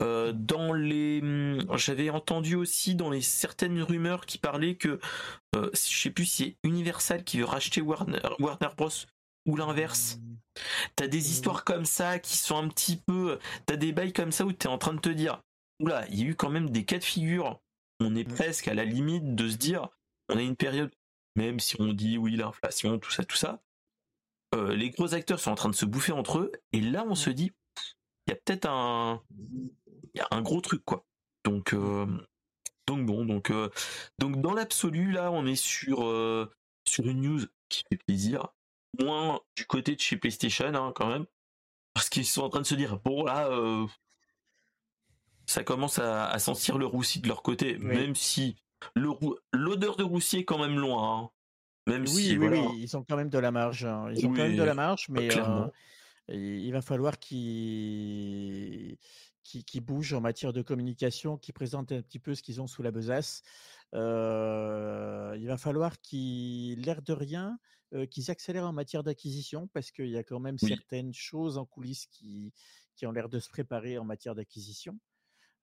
dans 0.00 0.72
les 0.72 1.20
hum, 1.22 1.66
j'avais 1.76 2.10
entendu 2.10 2.54
aussi 2.54 2.94
dans 2.94 3.10
les 3.10 3.20
certaines 3.20 3.82
rumeurs 3.82 4.26
qui 4.26 4.38
parlaient 4.38 4.76
que 4.76 5.00
je 5.54 5.70
sais 5.74 6.10
plus 6.10 6.26
si 6.26 6.44
c'est 6.44 6.68
Universal 6.68 7.24
qui 7.24 7.38
veut 7.38 7.44
racheter 7.44 7.80
Warner, 7.80 8.20
Warner 8.38 8.68
Bros 8.76 8.90
ou 9.46 9.56
l'inverse 9.56 10.18
mmh. 10.20 10.60
t'as 10.96 11.08
des 11.08 11.18
mmh. 11.18 11.20
histoires 11.20 11.64
comme 11.64 11.84
ça 11.84 12.18
qui 12.18 12.36
sont 12.36 12.56
un 12.56 12.68
petit 12.68 12.96
peu 12.96 13.38
t'as 13.66 13.76
des 13.76 13.92
bails 13.92 14.12
comme 14.12 14.32
ça 14.32 14.44
où 14.44 14.52
t'es 14.52 14.68
en 14.68 14.78
train 14.78 14.94
de 14.94 15.00
te 15.00 15.08
dire 15.08 15.42
oula 15.80 16.06
il 16.08 16.20
y 16.20 16.22
a 16.22 16.26
eu 16.26 16.34
quand 16.36 16.50
même 16.50 16.70
des 16.70 16.84
cas 16.84 16.98
de 16.98 17.04
figure 17.04 17.60
on 18.00 18.14
est 18.14 18.28
mmh. 18.28 18.34
presque 18.34 18.68
à 18.68 18.74
la 18.74 18.84
limite 18.84 19.34
de 19.34 19.48
se 19.48 19.56
dire 19.56 19.88
on 20.28 20.36
a 20.36 20.42
une 20.42 20.56
période, 20.56 20.92
même 21.36 21.60
si 21.60 21.80
on 21.80 21.92
dit 21.92 22.18
oui, 22.18 22.36
l'inflation, 22.36 22.98
tout 22.98 23.10
ça, 23.10 23.24
tout 23.24 23.36
ça, 23.36 23.62
euh, 24.54 24.74
les 24.74 24.90
gros 24.90 25.14
acteurs 25.14 25.40
sont 25.40 25.50
en 25.50 25.54
train 25.54 25.68
de 25.68 25.74
se 25.74 25.86
bouffer 25.86 26.12
entre 26.12 26.38
eux, 26.38 26.52
et 26.72 26.80
là 26.80 27.04
on 27.08 27.14
se 27.14 27.30
dit, 27.30 27.52
il 28.28 28.32
y 28.32 28.34
a 28.34 28.36
peut-être 28.36 28.66
un, 28.66 29.22
y 30.14 30.20
a 30.20 30.28
un 30.30 30.42
gros 30.42 30.60
truc 30.60 30.84
quoi. 30.84 31.04
Donc, 31.44 31.72
euh, 31.72 32.06
donc 32.86 33.06
bon, 33.06 33.24
donc, 33.24 33.50
euh, 33.50 33.70
donc 34.18 34.40
dans 34.40 34.52
l'absolu 34.52 35.12
là, 35.12 35.30
on 35.32 35.46
est 35.46 35.56
sur 35.56 35.98
sur 36.84 37.06
une 37.06 37.22
news 37.22 37.40
qui 37.68 37.84
fait 37.90 37.98
plaisir, 38.06 38.48
moins 39.00 39.40
du 39.56 39.66
côté 39.66 39.94
de 39.94 40.00
chez 40.00 40.16
PlayStation 40.16 40.74
hein, 40.74 40.92
quand 40.94 41.08
même, 41.08 41.26
parce 41.94 42.08
qu'ils 42.08 42.26
sont 42.26 42.42
en 42.42 42.48
train 42.48 42.60
de 42.60 42.66
se 42.66 42.74
dire 42.74 42.98
bon 43.00 43.24
là, 43.24 43.48
ça 45.46 45.64
commence 45.64 45.98
à, 45.98 46.38
sentir 46.38 46.76
le 46.76 46.84
roussi 46.84 47.20
de 47.20 47.28
leur 47.28 47.42
côté, 47.42 47.78
même 47.78 48.14
si 48.14 48.56
l'odeur 49.52 49.96
de 49.96 50.04
roussier 50.04 50.40
est 50.40 50.44
quand 50.44 50.58
même 50.58 50.78
loin. 50.78 51.20
Hein. 51.20 51.30
Même 51.86 52.02
oui, 52.02 52.08
si, 52.08 52.36
oui, 52.36 52.48
oui, 52.48 52.60
ils 52.80 52.96
ont 52.98 53.02
quand 53.02 53.16
même 53.16 53.30
de 53.30 53.38
la 53.38 53.50
marge. 53.50 53.86
Hein. 53.86 54.10
Ils 54.14 54.26
ont 54.26 54.30
quand 54.30 54.42
même 54.42 54.56
de 54.56 54.62
la 54.62 54.74
marge, 54.74 55.06
mais 55.08 55.34
euh, 55.38 55.66
il 56.28 56.70
va 56.72 56.82
falloir 56.82 57.18
qu'ils 57.18 58.98
qui, 59.42 59.80
bougent 59.80 60.12
en 60.12 60.20
matière 60.20 60.52
de 60.52 60.62
communication, 60.62 61.38
qui 61.38 61.52
présentent 61.52 61.92
un 61.92 62.02
petit 62.02 62.18
peu 62.18 62.34
ce 62.34 62.42
qu'ils 62.42 62.60
ont 62.60 62.66
sous 62.66 62.82
la 62.82 62.90
besace. 62.90 63.42
Euh, 63.94 65.34
il 65.38 65.46
va 65.46 65.56
falloir 65.56 65.98
qu'ils, 66.00 66.80
l'air 66.82 67.00
de 67.02 67.12
rien, 67.12 67.58
euh, 67.94 68.06
qu'ils 68.06 68.30
accélèrent 68.30 68.66
en 68.66 68.72
matière 68.72 69.02
d'acquisition, 69.02 69.68
parce 69.68 69.90
qu'il 69.90 70.10
y 70.10 70.18
a 70.18 70.22
quand 70.22 70.40
même 70.40 70.58
certaines 70.58 71.14
choses 71.14 71.56
en 71.56 71.64
coulisses 71.64 72.06
qui, 72.06 72.52
qui 72.96 73.06
ont 73.06 73.12
l'air 73.12 73.28
de 73.28 73.38
se 73.38 73.48
préparer 73.48 73.96
en 73.96 74.04
matière 74.04 74.34
d'acquisition. 74.34 74.98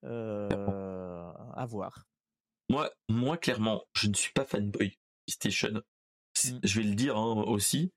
à 0.04 1.66
voir. 1.68 2.08
Moi, 2.70 2.90
moi, 3.10 3.38
clairement, 3.38 3.84
je 3.94 4.08
ne 4.08 4.14
suis 4.14 4.34
pas 4.34 4.46
fanboy 4.46 4.98
PlayStation. 5.26 5.82
Mmh. 6.44 6.60
Je 6.64 6.80
vais 6.80 6.88
le 6.88 6.96
dire 6.96 7.18
hein, 7.18 7.44
aussi. 7.48 7.92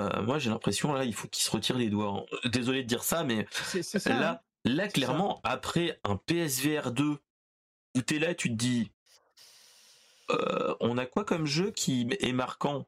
Euh, 0.00 0.22
moi, 0.22 0.38
j'ai 0.38 0.50
l'impression 0.50 0.92
là, 0.92 1.04
il 1.04 1.14
faut 1.14 1.28
qu'il 1.28 1.42
se 1.42 1.50
retire 1.50 1.76
les 1.76 1.88
doigts. 1.88 2.26
Hein. 2.32 2.48
Désolé 2.48 2.82
de 2.82 2.88
dire 2.88 3.02
ça, 3.02 3.24
mais 3.24 3.46
là, 4.06 4.32
hein. 4.32 4.40
là, 4.64 4.88
clairement, 4.88 5.40
après 5.44 6.00
un 6.04 6.16
PSVR 6.16 6.92
2, 6.92 7.18
où 7.96 8.02
t'es 8.02 8.18
là, 8.18 8.34
tu 8.34 8.48
te 8.50 8.54
dis, 8.54 8.90
euh, 10.30 10.74
on 10.80 10.98
a 10.98 11.06
quoi 11.06 11.24
comme 11.24 11.46
jeu 11.46 11.70
qui 11.70 12.08
est 12.20 12.32
marquant? 12.32 12.86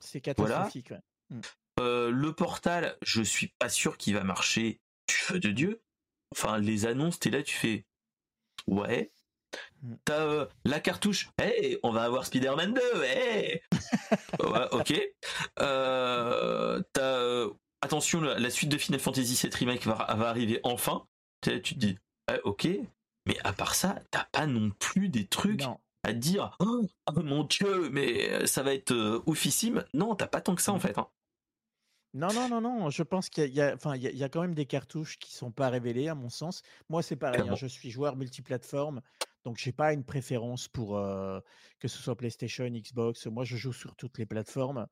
C'est 0.00 0.20
catastrophique. 0.20 0.92
Mmh. 1.30 1.40
Euh, 1.80 2.10
le 2.10 2.32
Portal, 2.32 2.96
je 3.02 3.22
suis 3.22 3.48
pas 3.58 3.68
sûr 3.68 3.96
qu'il 3.96 4.14
va 4.14 4.24
marcher 4.24 4.80
du 5.08 5.14
feu 5.14 5.38
de 5.38 5.50
Dieu. 5.50 5.82
Enfin, 6.32 6.58
les 6.58 6.86
annonces, 6.86 7.18
t'es 7.18 7.30
là, 7.30 7.42
tu 7.42 7.54
fais, 7.54 7.86
ouais. 8.66 9.12
Mm. 9.82 9.94
T'as 10.04 10.20
euh, 10.20 10.46
la 10.64 10.80
cartouche, 10.80 11.30
hey, 11.40 11.78
on 11.82 11.90
va 11.92 12.02
avoir 12.02 12.26
Spider-Man 12.26 12.74
2, 12.74 13.04
hey 13.04 13.62
ok. 14.72 15.00
Euh, 15.60 16.82
t'as, 16.92 17.18
euh, 17.18 17.50
attention, 17.80 18.20
la, 18.20 18.50
suite 18.50 18.70
de 18.70 18.78
Final 18.78 19.00
Fantasy 19.00 19.38
VII 19.46 19.54
Remake 19.54 19.86
va, 19.86 19.96
arriver 20.28 20.60
enfin. 20.62 21.04
Tu 21.40 21.60
te 21.60 21.74
dis, 21.74 21.98
ok, 22.44 22.68
mais 23.26 23.36
à 23.42 23.52
part 23.52 23.74
ça, 23.74 23.96
t'as 24.10 24.26
pas 24.30 24.46
non 24.46 24.70
plus 24.78 25.08
des 25.08 25.26
trucs 25.26 25.64
à 26.04 26.12
dire, 26.12 26.56
oh, 26.60 26.86
oh, 27.06 27.22
mon 27.22 27.44
dieu, 27.44 27.88
mais 27.90 28.46
ça 28.46 28.62
va 28.62 28.74
être 28.74 29.22
oufissime. 29.26 29.84
Non, 29.94 30.14
t'as 30.14 30.26
pas 30.26 30.40
tant 30.40 30.54
que 30.54 30.62
ça 30.62 30.72
en 30.72 30.76
mm. 30.76 30.80
fait. 30.80 30.98
Hein. 30.98 31.08
Non, 32.14 32.32
non, 32.32 32.48
non, 32.48 32.60
non. 32.60 32.90
Je 32.90 33.02
pense 33.02 33.30
qu'il 33.30 33.52
y 33.52 33.60
a, 33.60 33.74
enfin, 33.74 33.96
il 33.96 34.02
y 34.02 34.24
a, 34.24 34.28
quand 34.28 34.42
même 34.42 34.54
des 34.54 34.66
cartouches 34.66 35.18
qui 35.18 35.32
sont 35.32 35.50
pas 35.50 35.70
révélées, 35.70 36.08
à 36.08 36.14
mon 36.14 36.28
sens. 36.28 36.62
Moi, 36.90 37.02
c'est 37.02 37.16
pareil. 37.16 37.48
Hein, 37.48 37.54
je 37.54 37.66
suis 37.66 37.90
joueur 37.90 38.16
multiplateforme. 38.16 39.00
Donc, 39.44 39.58
j'ai 39.58 39.72
pas 39.72 39.92
une 39.92 40.04
préférence 40.04 40.68
pour 40.68 41.00
que 41.80 41.88
ce 41.88 41.98
soit 41.98 42.16
PlayStation, 42.16 42.64
Xbox. 42.68 43.26
Moi, 43.26 43.44
je 43.44 43.56
joue 43.56 43.72
sur 43.72 43.96
toutes 43.96 44.18
les 44.18 44.26
plateformes. 44.26 44.86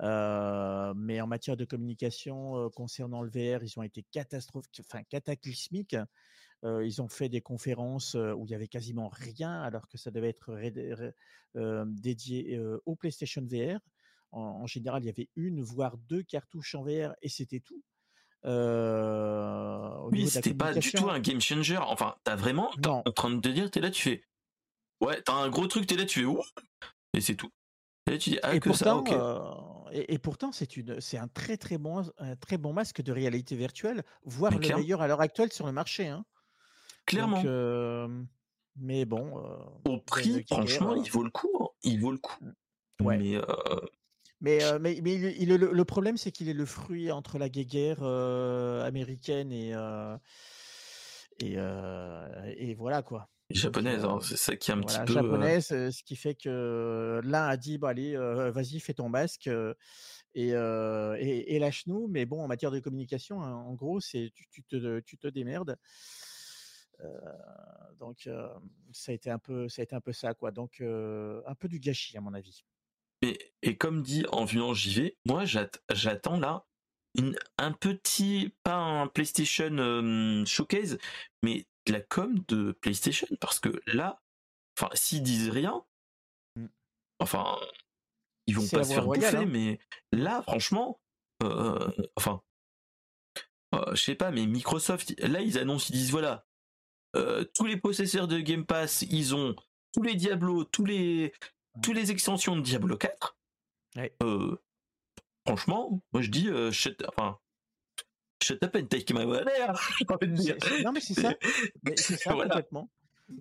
mais 0.00 1.20
en 1.20 1.26
matière 1.26 1.56
de 1.56 1.64
communication 1.64 2.70
concernant 2.70 3.22
le 3.22 3.30
VR, 3.30 3.62
ils 3.62 3.78
ont 3.78 3.82
été 3.82 4.04
catastrophiques, 4.10 4.80
enfin 4.80 5.02
cataclysmiques. 5.04 5.96
ils 6.64 7.02
ont 7.02 7.08
fait 7.08 7.28
des 7.28 7.42
conférences 7.42 8.14
où 8.14 8.46
il 8.46 8.50
y 8.50 8.54
avait 8.54 8.68
quasiment 8.68 9.08
rien, 9.08 9.62
alors 9.62 9.86
que 9.88 9.98
ça 9.98 10.10
devait 10.10 10.30
être 10.30 11.12
dédié 11.54 12.58
au 12.86 12.96
PlayStation 12.96 13.42
VR. 13.44 13.80
En, 14.32 14.66
général, 14.66 15.02
il 15.02 15.06
y 15.06 15.10
avait 15.10 15.28
une 15.34 15.60
voire 15.60 15.98
deux 15.98 16.22
cartouches 16.22 16.74
en 16.74 16.84
VR 16.84 17.14
et 17.20 17.28
c'était 17.28 17.60
tout. 17.60 17.82
Oui, 18.44 20.28
c'était 20.28 20.54
pas 20.54 20.74
du 20.74 20.92
tout 20.92 21.10
un 21.10 21.20
game 21.20 21.40
changer. 21.40 21.76
Enfin, 21.76 22.14
t'as 22.24 22.36
vraiment, 22.36 22.70
en 22.86 23.02
train 23.12 23.30
de 23.30 23.40
te 23.40 23.48
dire, 23.48 23.70
t'es 23.70 23.80
là, 23.80 23.90
tu 23.90 24.02
fais, 24.02 24.24
ouais, 25.00 25.20
t'as 25.22 25.34
un 25.34 25.48
gros 25.48 25.66
truc, 25.66 25.86
t'es 25.86 25.96
là, 25.96 26.04
tu 26.04 26.20
fais, 26.20 26.26
ouh, 26.26 26.42
et 27.14 27.20
c'est 27.20 27.34
tout. 27.34 27.50
Et 28.10 28.18
tu 28.18 28.30
dis, 28.30 28.38
ah, 28.42 28.58
que 28.58 28.68
pourtant, 28.68 29.04
ça, 29.06 29.90
et, 29.92 30.18
pourtant, 30.18 30.52
c'est 30.52 30.76
une, 30.76 31.00
c'est 31.00 31.18
un 31.18 31.28
très 31.28 31.56
très 31.56 31.78
bon, 31.78 32.02
un 32.18 32.36
très 32.36 32.58
bon 32.58 32.72
masque 32.72 33.02
de 33.02 33.12
réalité 33.12 33.56
virtuelle, 33.56 34.02
voire 34.24 34.52
le 34.52 34.58
meilleur 34.58 35.02
à 35.02 35.08
l'heure 35.08 35.20
actuelle 35.20 35.52
sur 35.52 35.66
le 35.66 35.72
marché. 35.72 36.08
Hein. 36.08 36.24
Clairement. 37.06 37.42
mais 38.76 39.04
bon. 39.04 39.42
Au 39.84 39.98
prix, 39.98 40.44
franchement, 40.48 40.94
il 40.94 41.10
vaut 41.10 41.22
le 41.22 41.30
coup. 41.30 41.50
Hein. 41.60 41.66
Il 41.82 42.00
vaut 42.00 42.12
le 42.12 42.18
coup. 42.18 42.44
Ouais. 43.00 43.18
Mais, 43.18 43.40
mais, 44.40 44.60
mais, 44.80 45.00
mais 45.02 45.14
il, 45.14 45.48
le, 45.54 45.84
problème, 45.84 46.16
c'est 46.16 46.30
qu'il 46.30 46.48
est 46.48 46.54
le 46.54 46.64
fruit 46.64 47.10
entre 47.10 47.38
la 47.38 47.48
guerre 47.48 48.02
américaine 48.02 49.52
et, 49.52 49.74
et, 51.40 51.56
et 52.56 52.74
voilà 52.74 53.02
quoi. 53.02 53.28
Japonaise, 53.50 54.04
hein, 54.04 54.18
c'est 54.22 54.36
ça 54.36 54.56
qui 54.56 54.70
est 54.70 54.74
un 54.74 54.80
petit 54.80 54.98
peu. 55.04 55.12
Japonaise, 55.12 55.66
ce 55.66 56.02
qui 56.04 56.14
fait 56.14 56.34
que 56.34 57.20
l'un 57.24 57.48
a 57.48 57.56
dit, 57.56 57.78
bah 57.78 57.88
allez, 57.88 58.16
vas-y, 58.16 58.80
fais 58.80 58.94
ton 58.94 59.08
masque 59.08 59.50
et, 60.34 60.50
et, 60.50 61.58
lâche-nous. 61.58 62.08
Mais 62.08 62.26
bon, 62.26 62.42
en 62.42 62.48
matière 62.48 62.70
de 62.70 62.78
communication, 62.78 63.42
hein, 63.42 63.52
en 63.52 63.74
gros, 63.74 64.00
c'est 64.00 64.32
tu, 64.34 64.62
te, 64.62 65.00
tu 65.00 65.18
te 65.18 65.26
démerdes. 65.26 65.76
donc 67.98 68.28
ça 68.92 69.12
a 69.12 69.14
été 69.14 69.30
un 69.30 69.38
peu 69.38 69.68
ça 69.68 69.82
a 69.82 69.84
été 69.84 69.96
un 69.96 70.00
peu 70.00 70.12
ça 70.12 70.34
quoi 70.34 70.50
donc 70.50 70.80
un 70.80 71.54
peu 71.58 71.68
du 71.68 71.80
gâchis 71.80 72.16
à 72.16 72.20
mon 72.20 72.34
avis 72.34 72.64
et, 73.22 73.52
et 73.62 73.76
comme 73.76 74.02
dit 74.02 74.24
en 74.32 74.44
violent 74.44 74.74
JV 74.74 75.16
moi 75.26 75.44
j'attends 75.44 76.38
là 76.38 76.66
un 77.58 77.72
petit 77.72 78.54
pas 78.62 78.76
un 78.76 79.06
PlayStation 79.06 80.44
showcase 80.46 80.98
mais 81.42 81.66
de 81.86 81.92
la 81.92 82.00
com 82.00 82.38
de 82.48 82.72
PlayStation 82.72 83.26
parce 83.40 83.60
que 83.60 83.82
là 83.86 84.22
enfin 84.78 84.90
s'ils 84.94 85.22
disent 85.22 85.50
rien 85.50 85.84
mmh. 86.56 86.66
enfin 87.18 87.58
ils 88.46 88.56
vont 88.56 88.68
pas 88.68 88.84
se 88.84 88.94
faire 88.94 89.06
bouffer 89.06 89.36
hein. 89.36 89.46
mais 89.46 89.80
là 90.12 90.42
franchement 90.42 91.00
enfin 92.16 92.40
je 93.92 93.96
sais 93.96 94.14
pas 94.14 94.30
mais 94.30 94.46
Microsoft 94.46 95.18
là 95.20 95.40
ils 95.40 95.58
annoncent 95.58 95.86
ils 95.90 95.96
disent 95.96 96.10
voilà 96.10 96.46
euh, 97.16 97.44
tous 97.54 97.66
les 97.66 97.76
possesseurs 97.76 98.28
de 98.28 98.38
Game 98.38 98.64
Pass, 98.64 99.02
ils 99.02 99.34
ont 99.34 99.56
tous 99.92 100.02
les 100.02 100.14
Diablo, 100.14 100.64
tous 100.64 100.84
les, 100.84 101.32
tous 101.82 101.92
les 101.92 102.10
extensions 102.10 102.56
de 102.56 102.62
Diablo 102.62 102.96
4. 102.96 103.36
Euh, 104.22 104.56
franchement, 105.46 106.00
moi 106.12 106.22
je 106.22 106.30
dis, 106.30 106.48
euh, 106.48 106.70
shut, 106.70 107.02
enfin, 107.08 107.38
shut 108.42 108.62
up 108.62 108.76
and 108.76 108.86
take 108.86 109.12
my 109.12 109.26
money, 109.26 109.50
Non 110.84 110.92
mais 110.92 111.00
c'est 111.00 111.14
ça, 111.14 111.34
c'est 111.96 112.16
ça 112.16 112.32
complètement. 112.32 112.90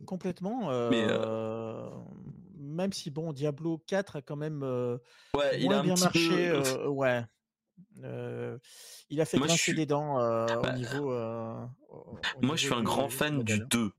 Complètement. 0.05 0.89
Mais 0.89 1.05
même 2.57 2.93
si 2.93 3.09
bon, 3.09 3.33
Diablo 3.33 3.81
4 3.87 4.17
a 4.17 4.21
quand 4.21 4.35
même 4.35 4.63
ouais, 4.63 5.61
il 5.61 5.73
a 5.73 5.81
bien 5.81 5.95
marché, 5.95 6.51
ouais. 6.87 7.23
il 9.09 9.21
a 9.21 9.25
fait 9.25 9.37
grincer 9.37 9.73
des 9.73 9.85
dents 9.85 10.15
au 10.15 10.61
bah, 10.61 10.73
niveau. 10.73 11.11
moi, 12.41 12.55
je 12.55 12.65
suis 12.65 12.73
un 12.73 12.83
grand 12.83 13.09
fan 13.09 13.43
du 13.43 13.59
2. 13.59 13.91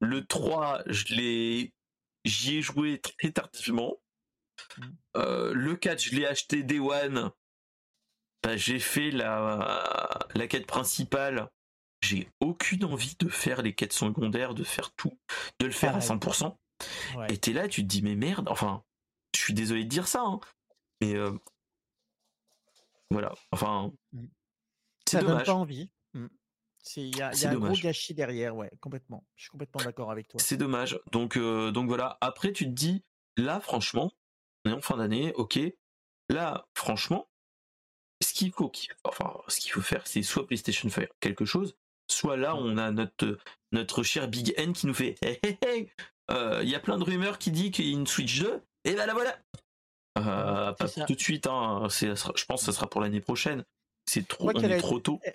Le 0.00 0.24
3, 0.26 0.82
je 0.86 1.14
l'ai, 1.14 1.73
j'y 2.24 2.58
ai 2.58 2.62
joué 2.62 3.00
très 3.00 3.30
tardivement. 3.32 3.96
Mmh. 4.78 5.52
le 5.52 5.76
4, 5.76 6.00
je 6.00 6.16
l'ai 6.16 6.26
acheté 6.26 6.62
Day 6.62 6.78
One. 6.78 7.30
Bah, 8.42 8.56
j'ai 8.56 8.78
fait 8.78 9.10
la, 9.10 10.18
la 10.34 10.46
quête 10.46 10.66
principale. 10.66 11.50
J'ai 12.02 12.28
aucune 12.40 12.84
envie 12.84 13.16
de 13.18 13.28
faire 13.28 13.62
les 13.62 13.74
quêtes 13.74 13.94
secondaires, 13.94 14.54
de 14.54 14.64
faire 14.64 14.92
tout, 14.92 15.18
de 15.58 15.66
le 15.66 15.72
faire 15.72 15.96
à 15.96 16.00
100%. 16.00 16.54
Et 17.30 17.38
t'es 17.38 17.52
là, 17.52 17.68
tu 17.68 17.82
te 17.82 17.86
dis, 17.86 18.02
mais 18.02 18.14
merde, 18.14 18.48
enfin, 18.48 18.84
je 19.34 19.40
suis 19.40 19.54
désolé 19.54 19.84
de 19.84 19.88
dire 19.88 20.06
ça, 20.06 20.20
hein, 20.20 20.40
mais 21.00 21.16
voilà, 23.10 23.32
enfin. 23.52 23.92
Mmh. 24.12 24.26
Ça 25.08 25.20
dommage. 25.20 25.36
donne 25.36 25.46
pas 25.46 25.54
envie. 25.54 25.90
Mmh. 26.84 27.00
Il 27.00 27.16
y 27.16 27.22
a, 27.22 27.32
y 27.32 27.44
a 27.46 27.50
un 27.50 27.54
gros 27.54 27.74
gâchis 27.74 28.14
derrière, 28.14 28.56
ouais, 28.56 28.70
complètement. 28.80 29.24
Je 29.36 29.44
suis 29.44 29.50
complètement 29.50 29.82
d'accord 29.82 30.10
avec 30.10 30.28
toi. 30.28 30.40
C'est 30.42 30.56
dommage. 30.56 30.98
Donc, 31.12 31.38
donc 31.38 31.88
voilà. 31.88 32.18
Après, 32.20 32.52
tu 32.52 32.64
te 32.64 32.70
dis, 32.70 33.02
là, 33.36 33.60
franchement, 33.60 34.12
on 34.64 34.70
est 34.70 34.74
en 34.74 34.80
fin 34.80 34.96
d'année, 34.96 35.32
ok. 35.34 35.58
Là, 36.28 36.66
franchement, 36.74 37.28
ce 38.22 38.32
qu'il 38.32 38.52
faut, 38.52 38.70
enfin, 39.04 39.34
ce 39.48 39.60
qu'il 39.60 39.72
faut 39.72 39.82
faire, 39.82 40.06
c'est 40.06 40.22
soit 40.22 40.46
PlayStation 40.46 40.88
faire 40.88 41.08
quelque 41.20 41.44
chose, 41.44 41.76
soit 42.10 42.36
là, 42.36 42.54
mmh. 42.54 42.58
on 42.58 42.78
a 42.78 42.90
notre 42.90 43.38
notre 43.72 44.02
cher 44.04 44.28
Big 44.28 44.54
N 44.56 44.72
qui 44.72 44.86
nous 44.86 44.94
fait, 44.94 45.16
il 45.22 46.68
y 46.68 46.74
a 46.74 46.80
plein 46.80 46.96
de 46.96 47.02
rumeurs 47.02 47.38
qui 47.38 47.50
dit 47.50 47.72
qu'il 47.72 47.86
y 47.86 47.90
a 47.90 47.92
une 47.92 48.06
Switch 48.06 48.40
2, 48.40 48.62
et 48.84 48.94
ben 48.94 49.06
là 49.06 49.14
voilà, 49.14 49.36
euh, 50.18 50.72
pas 50.72 50.88
tout 50.88 51.14
de 51.14 51.20
suite, 51.20 51.46
hein, 51.46 51.88
je 51.90 52.44
pense 52.44 52.60
que 52.60 52.66
ce 52.66 52.72
sera 52.72 52.88
pour 52.88 53.00
l'année 53.00 53.20
prochaine. 53.20 53.64
C'est 54.06 54.28
trop, 54.28 54.50
on 54.54 54.60
est 54.60 54.78
trop 54.78 55.00
tôt. 55.00 55.18
Elle 55.22 55.34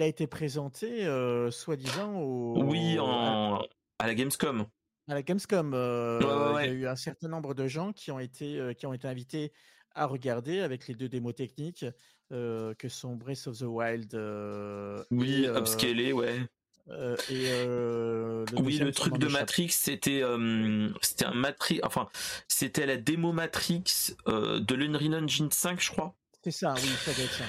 a 0.00 0.06
été 0.06 0.26
présentée, 0.26 1.04
euh, 1.04 1.50
soi-disant, 1.50 2.14
au... 2.18 2.62
Oui, 2.64 2.98
en... 2.98 3.60
à 3.98 4.06
la 4.06 4.14
Gamescom. 4.14 4.66
À 5.08 5.14
la 5.14 5.22
Gamescom, 5.22 5.72
euh, 5.74 6.20
il 6.62 6.66
y 6.66 6.70
a 6.70 6.72
eu 6.72 6.86
un 6.86 6.96
certain 6.96 7.28
nombre 7.28 7.52
de 7.52 7.66
gens 7.66 7.92
qui 7.92 8.10
ont 8.10 8.18
été, 8.18 8.74
qui 8.78 8.86
ont 8.86 8.94
été 8.94 9.06
invités 9.06 9.52
à 9.94 10.06
regarder 10.06 10.60
avec 10.60 10.88
les 10.88 10.94
deux 10.94 11.08
démos 11.08 11.34
techniques 11.34 11.84
que 12.30 12.88
sont 12.88 13.16
Breath 13.16 13.46
of 13.48 13.58
the 13.58 13.64
Wild. 13.64 14.14
oui, 15.10 15.46
upscalé, 15.46 16.14
ouais. 16.14 16.38
Et 17.28 17.48
le 17.66 18.44
oui, 18.60 18.78
le 18.78 18.92
truc 18.92 19.18
de 19.18 19.28
Matrix, 19.28 19.70
c'était 19.70 20.22
c'était 21.02 21.26
un 21.26 21.34
Matrix, 21.34 21.80
enfin 21.82 22.08
c'était 22.48 22.86
la 22.86 22.96
démo 22.96 23.32
Matrix 23.32 24.14
de 24.26 24.74
l'Unreal 24.74 25.24
Engine 25.24 25.50
5, 25.50 25.80
je 25.80 25.90
crois. 25.90 26.14
C'est 26.44 26.50
ça, 26.50 26.74
oui, 26.74 26.88
ça 27.04 27.12
doit 27.12 27.24
être 27.24 27.32
ça. 27.32 27.44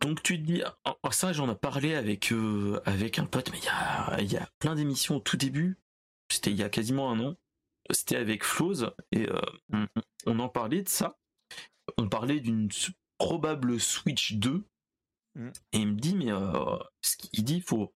Donc 0.00 0.22
tu 0.22 0.38
te 0.38 0.46
dis, 0.46 0.62
oh, 0.84 1.10
ça 1.10 1.32
j'en 1.32 1.50
ai 1.50 1.54
parlé 1.54 1.94
avec 1.94 2.32
avec 2.84 3.18
un 3.18 3.26
pote, 3.26 3.50
mais 3.50 3.58
il 3.58 3.64
y 3.64 3.68
a 3.68 4.20
il 4.20 4.32
y 4.32 4.36
a 4.36 4.48
plein 4.58 4.74
d'émissions 4.74 5.16
au 5.16 5.20
tout 5.20 5.36
début. 5.36 5.78
C'était 6.30 6.50
il 6.50 6.56
y 6.56 6.62
a 6.62 6.68
quasiment 6.68 7.10
un 7.10 7.20
an. 7.20 7.36
C'était 7.90 8.16
avec 8.16 8.44
Floz 8.44 8.92
et 9.12 9.28
on, 10.26 10.38
en 10.38 10.48
parlait 10.48 10.82
de 10.82 10.88
ça. 10.88 11.18
On 11.98 12.08
parlait 12.08 12.40
d'une 12.40 12.68
probable 13.18 13.78
Switch 13.78 14.34
2 14.34 14.64
mm. 15.34 15.48
et 15.72 15.78
il 15.78 15.88
me 15.88 15.94
dit 15.94 16.14
mais 16.16 16.30
il 17.32 17.44
dit 17.44 17.60
faut 17.60 17.94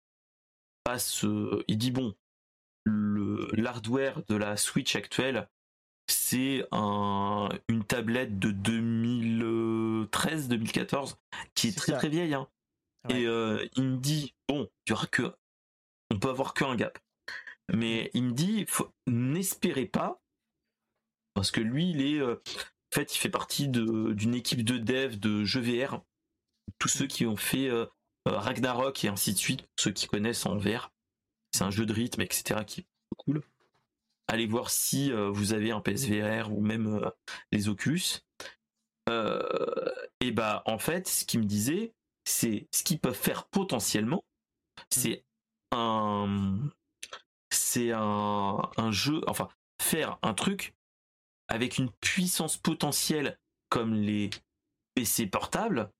il 1.68 1.78
dit 1.78 1.90
bon, 1.90 2.14
le 2.84 3.48
l'hardware 3.52 4.22
de 4.26 4.34
la 4.34 4.56
Switch 4.56 4.96
actuelle, 4.96 5.48
c'est 6.34 6.66
un, 6.72 7.48
une 7.68 7.84
tablette 7.84 8.40
de 8.40 8.50
2013-2014 8.50 11.14
qui 11.54 11.68
est, 11.68 11.78
très 11.78 11.92
très 11.92 12.08
vieille. 12.08 12.34
Hein. 12.34 12.48
Et 13.08 13.26
euh, 13.26 13.64
il 13.76 13.84
me 13.84 13.98
dit 13.98 14.34
bon, 14.48 14.68
il 14.86 14.90
y 14.90 14.94
aura 14.94 15.06
que, 15.06 15.32
on 16.10 16.18
peut 16.18 16.30
avoir 16.30 16.54
qu'un 16.54 16.74
gap. 16.74 16.98
Mais 17.72 18.10
il 18.14 18.24
me 18.24 18.32
dit, 18.32 18.66
n'espérez 19.06 19.86
pas, 19.86 20.20
parce 21.34 21.52
que 21.52 21.60
lui, 21.60 21.90
il 21.90 22.02
est, 22.02 22.18
euh, 22.18 22.34
en 22.34 22.94
fait, 22.94 23.14
il 23.14 23.18
fait 23.18 23.30
partie 23.30 23.68
d'une 23.68 24.34
équipe 24.34 24.64
de 24.64 24.76
dev 24.76 25.14
de 25.16 25.44
jeux 25.44 25.60
VR. 25.60 26.02
Tous 26.80 26.88
ceux 26.88 27.06
qui 27.06 27.26
ont 27.26 27.36
fait 27.36 27.68
euh, 27.68 27.86
Ragnarok 28.26 29.04
et 29.04 29.08
ainsi 29.08 29.32
de 29.32 29.38
suite, 29.38 29.68
ceux 29.78 29.92
qui 29.92 30.08
connaissent 30.08 30.46
en 30.46 30.56
VR. 30.56 30.90
C'est 31.52 31.62
un 31.62 31.70
jeu 31.70 31.86
de 31.86 31.92
rythme, 31.92 32.22
etc. 32.22 32.64
qui 32.66 32.80
est 32.80 32.86
cool. 33.18 33.44
Allez 34.28 34.46
voir 34.46 34.70
si 34.70 35.12
euh, 35.12 35.30
vous 35.30 35.52
avez 35.52 35.70
un 35.70 35.80
PSVR 35.80 36.50
ou 36.52 36.60
même 36.60 36.86
euh, 36.86 37.10
les 37.52 37.68
Oculus. 37.68 38.20
et 39.08 40.30
bah 40.32 40.62
en 40.66 40.78
fait, 40.78 41.08
ce 41.08 41.24
qu'il 41.24 41.40
me 41.40 41.44
disait, 41.44 41.92
c'est 42.24 42.66
ce 42.72 42.82
qu'ils 42.82 43.00
peuvent 43.00 43.14
faire 43.14 43.46
potentiellement, 43.46 44.24
c'est 44.90 45.24
un 45.72 46.58
c'est 47.50 47.92
un, 47.92 48.70
un 48.76 48.90
jeu, 48.90 49.20
enfin 49.26 49.48
faire 49.80 50.18
un 50.22 50.34
truc 50.34 50.74
avec 51.48 51.78
une 51.78 51.90
puissance 52.00 52.56
potentielle 52.56 53.38
comme 53.68 53.94
les 53.94 54.30
PC 54.94 55.26
portables, 55.26 55.90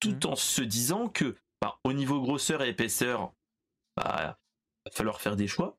tout 0.00 0.12
mmh. 0.12 0.26
en 0.26 0.36
se 0.36 0.62
disant 0.62 1.08
que 1.08 1.36
au 1.82 1.92
niveau 1.92 2.20
grosseur 2.20 2.62
et 2.62 2.68
épaisseur, 2.68 3.32
bah, 3.96 4.38
va 4.84 4.90
falloir 4.92 5.20
faire 5.20 5.36
des 5.36 5.48
choix. 5.48 5.78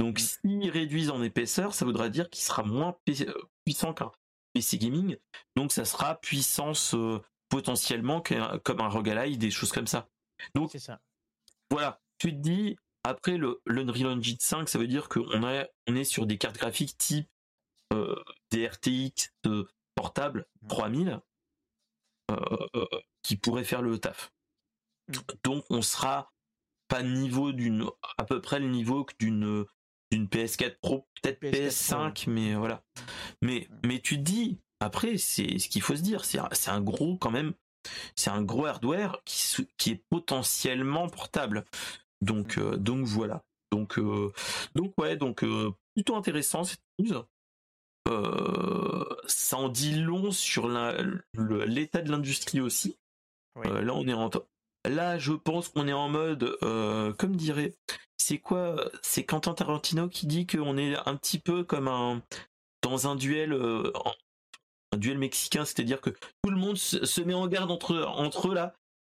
Donc, 0.00 0.18
mm. 0.18 0.18
s'ils 0.18 0.70
réduisent 0.70 1.10
en 1.10 1.22
épaisseur, 1.22 1.74
ça 1.74 1.84
voudra 1.84 2.08
dire 2.08 2.28
qu'il 2.30 2.42
sera 2.42 2.64
moins 2.64 2.96
euh, 3.08 3.34
puissant 3.64 3.92
qu'un 3.94 4.10
PC 4.54 4.78
gaming. 4.78 5.16
Donc, 5.54 5.70
ça 5.70 5.84
sera 5.84 6.18
puissance 6.20 6.94
euh, 6.94 7.20
potentiellement 7.50 8.22
comme 8.64 8.80
un 8.80 8.88
Rogue 8.88 9.36
des 9.36 9.50
choses 9.50 9.70
comme 9.70 9.86
ça. 9.86 10.08
Donc, 10.54 10.72
ça. 10.72 11.00
voilà, 11.70 12.00
tu 12.18 12.30
te 12.30 12.40
dis, 12.40 12.76
Après 13.04 13.36
le 13.36 13.60
l'Unreal 13.66 14.18
Engine 14.18 14.38
5, 14.40 14.68
ça 14.68 14.78
veut 14.78 14.86
dire 14.86 15.08
qu'on 15.08 15.42
on 15.42 15.96
est 15.96 16.04
sur 16.04 16.26
des 16.26 16.38
cartes 16.38 16.56
graphiques 16.56 16.96
type 16.96 17.28
des 18.50 18.68
RTX 18.68 19.32
portables 19.96 20.46
3000 20.68 21.20
qui 23.22 23.36
pourraient 23.36 23.64
faire 23.64 23.82
le 23.82 23.98
taf. 23.98 24.32
Mmh. 25.08 25.14
Donc 25.42 25.64
on 25.70 25.82
sera 25.82 26.32
pas 26.88 27.02
niveau 27.02 27.52
d'une 27.52 27.84
à 28.16 28.24
peu 28.24 28.40
près 28.40 28.60
le 28.60 28.68
niveau 28.68 29.04
d'une 29.18 29.66
d'une 30.10 30.26
PS4 30.26 30.76
Pro, 30.80 31.06
peut-être 31.22 31.40
PS5, 31.42 32.28
mais 32.28 32.54
voilà. 32.54 32.82
Mais 33.42 33.68
mais 33.84 34.00
tu 34.00 34.18
dis 34.18 34.58
après 34.80 35.18
c'est 35.18 35.58
ce 35.58 35.68
qu'il 35.68 35.82
faut 35.82 35.96
se 35.96 36.02
dire, 36.02 36.24
c'est 36.24 36.38
c'est 36.52 36.70
un 36.70 36.80
gros 36.80 37.16
quand 37.16 37.30
même, 37.30 37.54
c'est 38.16 38.30
un 38.30 38.42
gros 38.42 38.66
hardware 38.66 39.22
qui 39.24 39.66
qui 39.76 39.90
est 39.92 40.04
potentiellement 40.10 41.08
portable. 41.08 41.64
Donc 42.20 42.58
euh, 42.58 42.76
donc 42.76 43.06
voilà. 43.06 43.42
Donc 43.72 43.98
euh, 43.98 44.32
donc 44.74 44.94
ouais 44.98 45.16
donc 45.16 45.44
euh, 45.44 45.72
plutôt 45.94 46.16
intéressant 46.16 46.64
cette 46.64 46.80
news. 46.98 47.24
ça 49.26 49.56
en 49.56 49.68
dit 49.68 49.94
long 49.94 50.30
sur 50.32 50.68
l'état 50.68 52.02
de 52.02 52.10
l'industrie 52.10 52.60
aussi. 52.60 52.96
là 53.64 53.94
on 53.94 54.06
est 54.06 54.12
en 54.12 54.30
Là, 54.88 55.18
je 55.18 55.32
pense 55.32 55.68
qu'on 55.68 55.88
est 55.88 55.92
en 55.92 56.08
mode, 56.08 56.56
euh, 56.62 57.12
comme 57.12 57.36
dirait, 57.36 57.74
c'est 58.16 58.38
quoi 58.38 58.90
C'est 59.02 59.24
Quentin 59.24 59.52
Tarantino 59.52 60.08
qui 60.08 60.26
dit 60.26 60.46
qu'on 60.46 60.78
est 60.78 60.96
un 61.06 61.16
petit 61.16 61.38
peu 61.38 61.64
comme 61.64 61.88
un 61.88 62.22
dans 62.82 63.06
un 63.06 63.14
duel, 63.14 63.52
euh, 63.52 63.92
un 64.92 64.96
duel 64.96 65.18
mexicain, 65.18 65.66
c'est-à-dire 65.66 66.00
que 66.00 66.10
tout 66.10 66.50
le 66.50 66.56
monde 66.56 66.78
se, 66.78 67.20
met 67.20 67.34
en 67.34 67.46
garde 67.46 67.70
entre 67.70 68.02
entre 68.02 68.48
eux 68.48 68.54
là, 68.54 68.74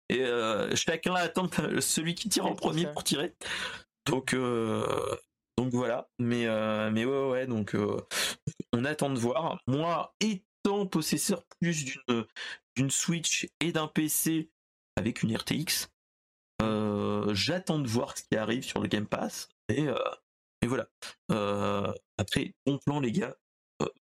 et 0.10 0.24
euh, 0.24 0.76
chacun 0.76 1.14
attend 1.14 1.48
celui 1.80 2.16
qui 2.16 2.28
tire 2.28 2.48
en 2.48 2.56
premier 2.56 2.88
pour 2.88 3.04
tirer. 3.04 3.36
Donc 4.08 4.36
donc 4.36 5.74
voilà. 5.74 6.10
Mais 6.18 6.48
mais 6.90 7.06
ouais 7.06 7.30
ouais 7.30 7.46
donc 7.46 7.76
on 8.74 8.84
attend 8.84 9.12
de 9.12 9.20
voir. 9.20 9.62
Moi, 9.68 10.16
étant 10.20 10.88
possesseur 10.88 11.44
plus 11.60 11.86
d'une 11.86 12.26
d'une 12.76 12.90
Switch 12.90 13.48
et 13.60 13.72
d'un 13.72 13.88
PC 13.88 14.50
avec 14.98 15.24
une 15.24 15.36
RTX. 15.36 15.90
Euh, 16.62 17.34
j'attends 17.34 17.80
de 17.80 17.88
voir 17.88 18.18
ce 18.18 18.24
qui 18.24 18.38
arrive 18.38 18.64
sur 18.64 18.82
le 18.82 18.88
Game 18.88 19.08
Pass. 19.08 19.50
Et, 19.70 19.88
euh, 19.88 19.98
et 20.62 20.68
voilà. 20.68 20.88
Euh, 21.32 21.92
après, 22.18 22.54
bon 22.66 22.78
plan 22.78 23.00
les 23.00 23.12
gars. 23.12 23.36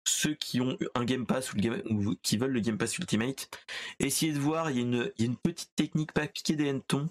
ceux 0.05 0.35
qui 0.35 0.61
ont 0.61 0.77
un 0.95 1.05
Game 1.05 1.27
Pass 1.27 1.53
ou, 1.53 1.57
le 1.57 1.63
game, 1.63 1.83
ou 1.91 2.17
qui 2.23 2.37
veulent 2.37 2.53
le 2.53 2.61
Game 2.61 2.79
Pass 2.79 2.99
Ultimate, 2.99 3.49
essayez 4.01 4.33
de 4.33 4.39
voir, 4.39 4.71
il 4.71 4.77
y 4.77 4.81
a 4.81 4.83
une, 4.83 5.13
il 5.17 5.25
y 5.25 5.29
a 5.29 5.31
une 5.31 5.37
petite 5.37 5.75
technique 5.77 6.13
pas 6.13 6.27
piquer 6.27 6.57
des 6.57 6.69
hannetons 6.69 7.09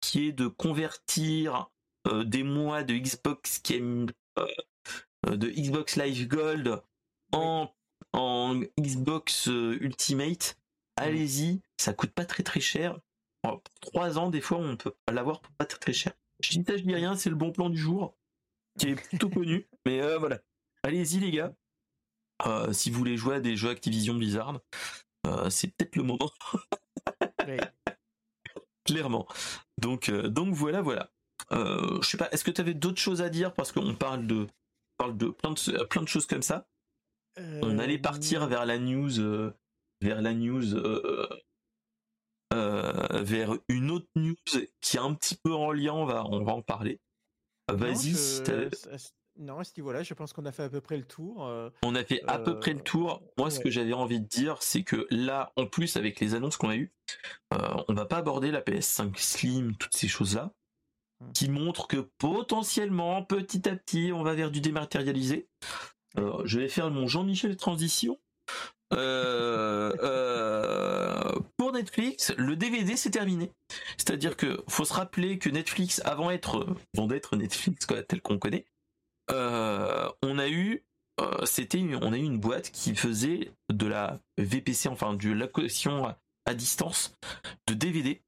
qui 0.00 0.26
est 0.26 0.32
de 0.32 0.46
convertir 0.46 1.70
des 2.24 2.42
mois 2.42 2.82
de 2.82 2.94
Xbox 2.94 3.62
Game, 3.62 4.06
de 5.26 5.48
Xbox 5.48 5.96
Live 5.96 6.26
Gold 6.26 6.82
en, 7.32 7.72
en 8.12 8.60
Xbox 8.78 9.46
Ultimate. 9.46 10.58
Allez-y, 10.96 11.60
ça 11.78 11.94
coûte 11.94 12.10
pas 12.10 12.24
très 12.24 12.42
très 12.42 12.60
cher. 12.60 12.98
3 13.80 14.18
ans, 14.18 14.30
des 14.30 14.40
fois, 14.40 14.58
on 14.58 14.76
peut 14.76 14.94
l'avoir 15.10 15.40
pour 15.40 15.52
pas 15.54 15.64
très, 15.64 15.78
très 15.78 15.92
cher. 15.92 16.12
Je 16.42 16.58
dis 16.58 16.64
ça, 16.66 16.76
je 16.76 16.82
dis 16.82 16.94
rien, 16.94 17.16
c'est 17.16 17.30
le 17.30 17.36
bon 17.36 17.52
plan 17.52 17.70
du 17.70 17.78
jour, 17.78 18.16
qui 18.78 18.88
est 18.88 18.94
plutôt 18.94 19.28
connu. 19.30 19.68
Mais 19.86 20.00
euh, 20.00 20.18
voilà. 20.18 20.40
Allez-y, 20.82 21.20
les 21.20 21.30
gars. 21.30 21.54
Euh, 22.46 22.72
si 22.72 22.90
vous 22.90 22.98
voulez 22.98 23.16
jouer 23.16 23.36
à 23.36 23.40
des 23.40 23.56
jeux 23.56 23.70
Activision 23.70 24.14
Blizzard, 24.14 24.60
euh, 25.26 25.48
c'est 25.50 25.68
peut-être 25.68 25.96
le 25.96 26.02
moment. 26.02 26.30
Clairement. 28.84 29.28
Donc, 29.78 30.10
donc 30.10 30.54
voilà, 30.54 30.82
voilà. 30.82 31.08
je 31.50 32.00
sais 32.02 32.16
pas, 32.16 32.28
est-ce 32.32 32.42
que 32.42 32.50
tu 32.50 32.60
avais 32.60 32.74
d'autres 32.74 33.00
choses 33.00 33.22
à 33.22 33.28
dire? 33.28 33.54
Parce 33.54 33.70
qu'on 33.70 33.94
parle 33.94 34.26
de, 34.26 34.48
parle 34.96 35.16
de 35.16 35.28
plein 35.28 35.52
de 35.52 35.84
plein 35.84 36.02
de 36.02 36.08
choses 36.08 36.26
comme 36.26 36.42
ça. 36.42 36.66
On 37.36 37.78
allait 37.78 37.98
partir 37.98 38.48
vers 38.48 38.66
la 38.66 38.78
news, 38.78 39.52
vers 40.00 40.20
la 40.20 40.34
news 40.34 40.74
vers 42.52 43.56
une 43.68 43.90
autre 43.90 44.08
news 44.14 44.36
qui 44.80 44.96
est 44.96 45.00
un 45.00 45.14
petit 45.14 45.36
peu 45.42 45.52
en 45.52 45.72
lien, 45.72 45.92
on 45.92 46.04
va, 46.04 46.24
on 46.26 46.44
va 46.44 46.52
en 46.52 46.62
parler. 46.62 47.00
Vas-y. 47.68 48.14
Non, 49.38 49.58
à 49.58 49.64
ce 49.64 49.72
niveau-là, 49.78 50.02
je 50.02 50.12
pense 50.12 50.32
qu'on 50.32 50.44
a 50.44 50.52
fait 50.52 50.64
à 50.64 50.68
peu 50.68 50.80
près 50.80 50.96
le 50.96 51.04
tour. 51.04 51.46
Euh, 51.46 51.70
on 51.82 51.94
a 51.94 52.04
fait 52.04 52.22
à 52.26 52.38
peu 52.38 52.58
près 52.58 52.72
le 52.72 52.80
euh, 52.80 52.82
tour. 52.82 53.22
Moi, 53.38 53.50
ce 53.50 53.60
que 53.60 53.70
j'avais 53.70 53.94
envie 53.94 54.20
de 54.20 54.26
dire, 54.26 54.62
c'est 54.62 54.82
que 54.82 55.06
là, 55.10 55.52
en 55.56 55.66
plus, 55.66 55.96
avec 55.96 56.20
les 56.20 56.34
annonces 56.34 56.58
qu'on 56.58 56.68
a 56.68 56.76
eues, 56.76 56.92
on 57.50 57.94
va 57.94 58.04
pas 58.04 58.18
aborder 58.18 58.50
la 58.50 58.60
PS5 58.60 59.16
Slim, 59.16 59.76
toutes 59.76 59.94
ces 59.94 60.08
choses-là, 60.08 60.52
hmm. 61.20 61.32
qui 61.32 61.48
montrent 61.48 61.86
que 61.86 62.08
potentiellement, 62.18 63.24
petit 63.24 63.66
à 63.68 63.74
petit, 63.74 64.12
on 64.12 64.22
va 64.22 64.34
vers 64.34 64.50
du 64.50 64.60
dématérialisé. 64.60 65.48
je 66.16 66.58
vais 66.58 66.68
faire 66.68 66.90
mon 66.90 67.06
Jean-Michel 67.06 67.56
transition. 67.56 68.18
Euh, 68.94 69.92
euh, 70.02 71.40
pour 71.56 71.72
Netflix, 71.72 72.32
le 72.36 72.56
DVD 72.56 72.96
c'est 72.96 73.10
terminé. 73.10 73.50
C'est-à-dire 73.96 74.36
que 74.36 74.62
faut 74.68 74.84
se 74.84 74.92
rappeler 74.92 75.38
que 75.38 75.48
Netflix, 75.48 76.00
avant 76.04 76.30
être, 76.30 76.66
avant 76.96 77.06
d'être 77.06 77.36
Netflix 77.36 77.86
tel 78.08 78.20
qu'on 78.20 78.38
connaît, 78.38 78.66
euh, 79.30 80.08
on 80.22 80.38
a 80.38 80.48
eu, 80.48 80.84
c'était, 81.44 81.82
on 82.00 82.12
a 82.12 82.18
eu 82.18 82.22
une 82.22 82.40
boîte 82.40 82.70
qui 82.70 82.94
faisait 82.94 83.52
de 83.70 83.86
la 83.86 84.20
VPC, 84.38 84.88
enfin 84.88 85.14
de 85.14 85.30
location 85.30 86.14
à, 86.46 86.54
distance 86.54 87.16
de 87.68 87.74
DVD. 87.74 88.20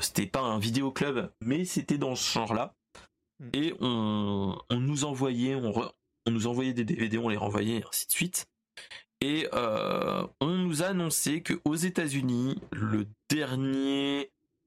c'était 0.00 0.26
pas 0.26 0.40
un 0.40 0.58
vidéo 0.58 0.92
club, 0.92 1.32
mais 1.40 1.64
c'était 1.64 1.98
dans 1.98 2.14
ce 2.14 2.30
genre-là. 2.32 2.74
Hmm. 3.40 3.48
Et 3.54 3.74
on, 3.80 4.58
nous 4.70 5.04
envoyait, 5.04 5.54
on, 5.54 5.72
on 6.26 6.30
nous 6.30 6.46
envoyait 6.46 6.74
des 6.74 6.84
DVD, 6.84 7.18
on 7.18 7.28
les 7.28 7.36
renvoyait, 7.36 7.78
et 7.78 7.84
ainsi 7.84 8.06
de 8.06 8.12
suite. 8.12 8.46
Et 9.22 9.48
euh, 9.54 10.26
on 10.40 10.48
nous 10.48 10.82
a 10.82 10.86
annoncé 10.86 11.42
que 11.42 11.60
aux 11.64 11.76
États-Unis, 11.76 12.60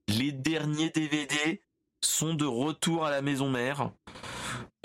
les 0.08 0.32
derniers 0.32 0.88
DVD 0.88 1.60
sont 2.02 2.32
de 2.32 2.46
retour 2.46 3.04
à 3.04 3.10
la 3.10 3.20
maison 3.20 3.50
mère. 3.50 3.90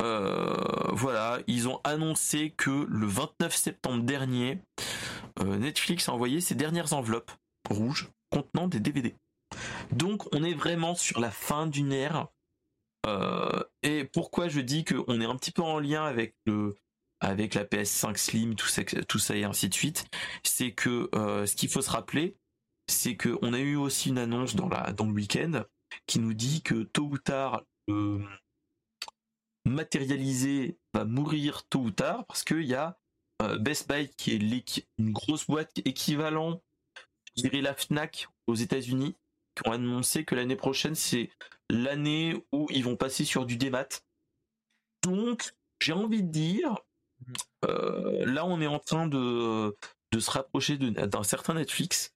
Euh, 0.02 0.58
voilà, 0.92 1.40
ils 1.48 1.70
ont 1.70 1.80
annoncé 1.86 2.54
que 2.58 2.86
le 2.90 3.08
29 3.08 3.56
septembre 3.56 4.04
dernier, 4.04 4.60
euh, 5.40 5.56
Netflix 5.56 6.10
a 6.10 6.14
envoyé 6.14 6.42
ses 6.42 6.56
dernières 6.56 6.92
enveloppes 6.92 7.32
rouges 7.70 8.10
contenant 8.30 8.68
des 8.68 8.82
DVD. 8.82 9.16
Donc 9.94 10.28
on 10.36 10.44
est 10.44 10.54
vraiment 10.54 10.96
sur 10.96 11.22
la 11.22 11.32
fin 11.32 11.66
d'une 11.66 11.94
ère. 11.94 12.28
et 13.84 14.04
pourquoi 14.04 14.50
je 14.50 14.60
dis 14.60 14.84
qu'on 14.84 15.22
est 15.22 15.26
un 15.26 15.38
petit 15.38 15.52
peu 15.52 15.62
en 15.62 15.80
lien 15.80 16.04
avec 16.04 16.36
le, 16.46 16.76
avec 17.22 17.54
la 17.54 17.64
PS5 17.64 18.18
Slim, 18.18 18.56
tout 18.56 19.20
ça, 19.20 19.36
et 19.36 19.44
ainsi 19.44 19.70
de 19.70 19.74
suite, 19.74 20.06
c'est 20.44 20.72
que 20.74 21.10
euh, 21.16 21.46
ce 21.46 21.56
qu'il 21.56 21.70
faut 21.70 21.82
se 21.82 21.90
rappeler, 21.90 22.36
c'est 22.88 23.16
que 23.16 23.38
on 23.42 23.54
a 23.54 23.60
eu 23.60 23.76
aussi 23.76 24.10
une 24.10 24.18
annonce 24.18 24.56
dans 24.56 24.68
le 24.68 25.14
week-end 25.14 25.64
qui 26.08 26.20
nous 26.20 26.34
dit 26.34 26.62
que 26.62 26.84
tôt 26.84 27.10
ou 27.12 27.18
tard 27.18 27.64
le 27.88 28.22
matérialisé 29.66 30.78
va 30.94 31.06
mourir 31.06 31.64
tôt 31.68 31.82
ou 31.82 31.92
tard 31.92 32.26
parce 32.26 32.44
qu'il 32.44 32.64
y 32.64 32.74
a 32.74 33.00
euh, 33.42 33.58
Best 33.58 33.88
Buy 33.88 34.10
qui 34.18 34.34
est 34.34 34.86
une 34.98 35.12
grosse 35.12 35.46
boîte 35.48 35.78
équivalent, 35.86 36.62
je 37.36 37.44
dirais 37.44 37.62
la 37.62 37.74
Fnac 37.74 38.28
aux 38.48 38.56
États-Unis, 38.56 39.16
qui 39.56 39.68
ont 39.68 39.72
annoncé 39.72 40.26
que 40.26 40.36
l'année 40.36 40.56
prochaine 40.56 40.96
c'est 40.96 41.30
l'année 41.70 42.36
où 42.52 42.68
ils 42.72 42.84
vont 42.84 42.98
passer 42.98 43.26
sur 43.26 43.46
du 43.46 43.58
démat. 43.58 43.88
Donc 45.04 45.54
j'ai 45.80 45.94
envie 45.94 46.24
de 46.24 46.32
dire, 46.32 46.78
euh, 47.66 48.26
là, 48.26 48.46
on 48.46 48.62
est 48.62 48.68
en 48.68 48.80
train 48.80 49.08
de, 49.08 49.76
de 50.12 50.20
se 50.20 50.32
rapprocher 50.32 50.78
d'un 50.78 51.24
certain 51.24 51.54
Netflix. 51.54 52.14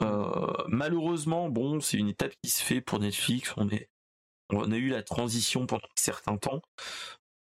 Euh, 0.00 0.52
malheureusement, 0.68 1.48
bon, 1.48 1.80
c'est 1.80 1.96
une 1.96 2.08
étape 2.08 2.34
qui 2.42 2.50
se 2.50 2.62
fait 2.62 2.80
pour 2.80 2.98
Netflix. 2.98 3.52
On 3.56 3.68
est, 3.68 3.88
on 4.50 4.70
a 4.70 4.76
eu 4.76 4.88
la 4.88 5.02
transition 5.02 5.66
pendant 5.66 5.84
un 5.84 6.00
certain 6.00 6.36
temps. 6.36 6.62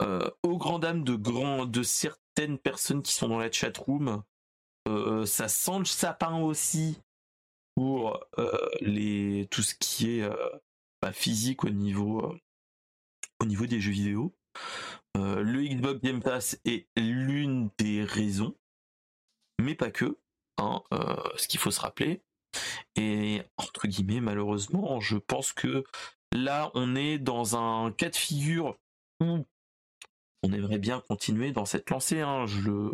Euh, 0.03 0.31
au 0.43 0.57
grand 0.57 0.79
dam 0.79 1.05
de 1.05 1.15
grand, 1.15 1.67
de 1.67 1.83
certaines 1.83 2.59
personnes 2.59 3.03
qui 3.03 3.13
sont 3.13 3.29
dans 3.29 3.39
la 3.39 3.53
chat 3.53 3.77
room, 3.77 4.23
ça 5.25 5.47
sent 5.47 5.79
le 5.79 5.85
sapin 5.85 6.41
aussi 6.41 6.99
pour 7.77 8.19
les 8.81 9.47
tout 9.51 9.63
ce 9.63 9.75
qui 9.77 10.19
est 10.19 10.29
bah, 11.01 11.13
physique 11.13 11.63
au 11.65 11.71
niveau 11.71 12.35
au 13.41 13.47
niveau 13.47 13.67
des 13.67 13.81
jeux 13.81 13.93
vidéo. 13.93 14.35
Euh, 15.17 15.43
le 15.43 15.65
Xbox 15.65 16.01
Game 16.01 16.23
Pass 16.23 16.59
est 16.65 16.87
l'une 16.97 17.71
des 17.79 18.05
raisons, 18.05 18.55
mais 19.61 19.75
pas 19.75 19.91
que. 19.91 20.19
Hein, 20.59 20.83
euh, 20.93 21.17
ce 21.37 21.49
qu'il 21.49 21.59
faut 21.59 21.71
se 21.71 21.81
rappeler. 21.81 22.23
Et 22.97 23.43
entre 23.57 23.87
guillemets, 23.87 24.21
malheureusement, 24.21 25.01
je 25.01 25.17
pense 25.17 25.53
que 25.53 25.85
là, 26.33 26.71
on 26.75 26.97
est 26.97 27.19
dans 27.19 27.57
un 27.57 27.93
cas 27.93 28.11
de 28.11 28.17
figure 28.17 28.79
où 29.21 29.47
on 30.43 30.53
aimerait 30.53 30.79
bien 30.79 31.01
continuer 31.01 31.53
dans 31.53 31.65
cette 31.65 31.89
lancée. 31.91 32.21
Hein, 32.21 32.47
je 32.47 32.91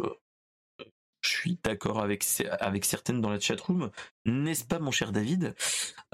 suis 1.23 1.59
d'accord 1.65 2.01
avec, 2.01 2.25
avec 2.61 2.85
certaines 2.85 3.21
dans 3.21 3.31
la 3.31 3.41
chatroom, 3.41 3.91
n'est-ce 4.25 4.65
pas 4.65 4.79
mon 4.79 4.91
cher 4.91 5.13
David? 5.13 5.55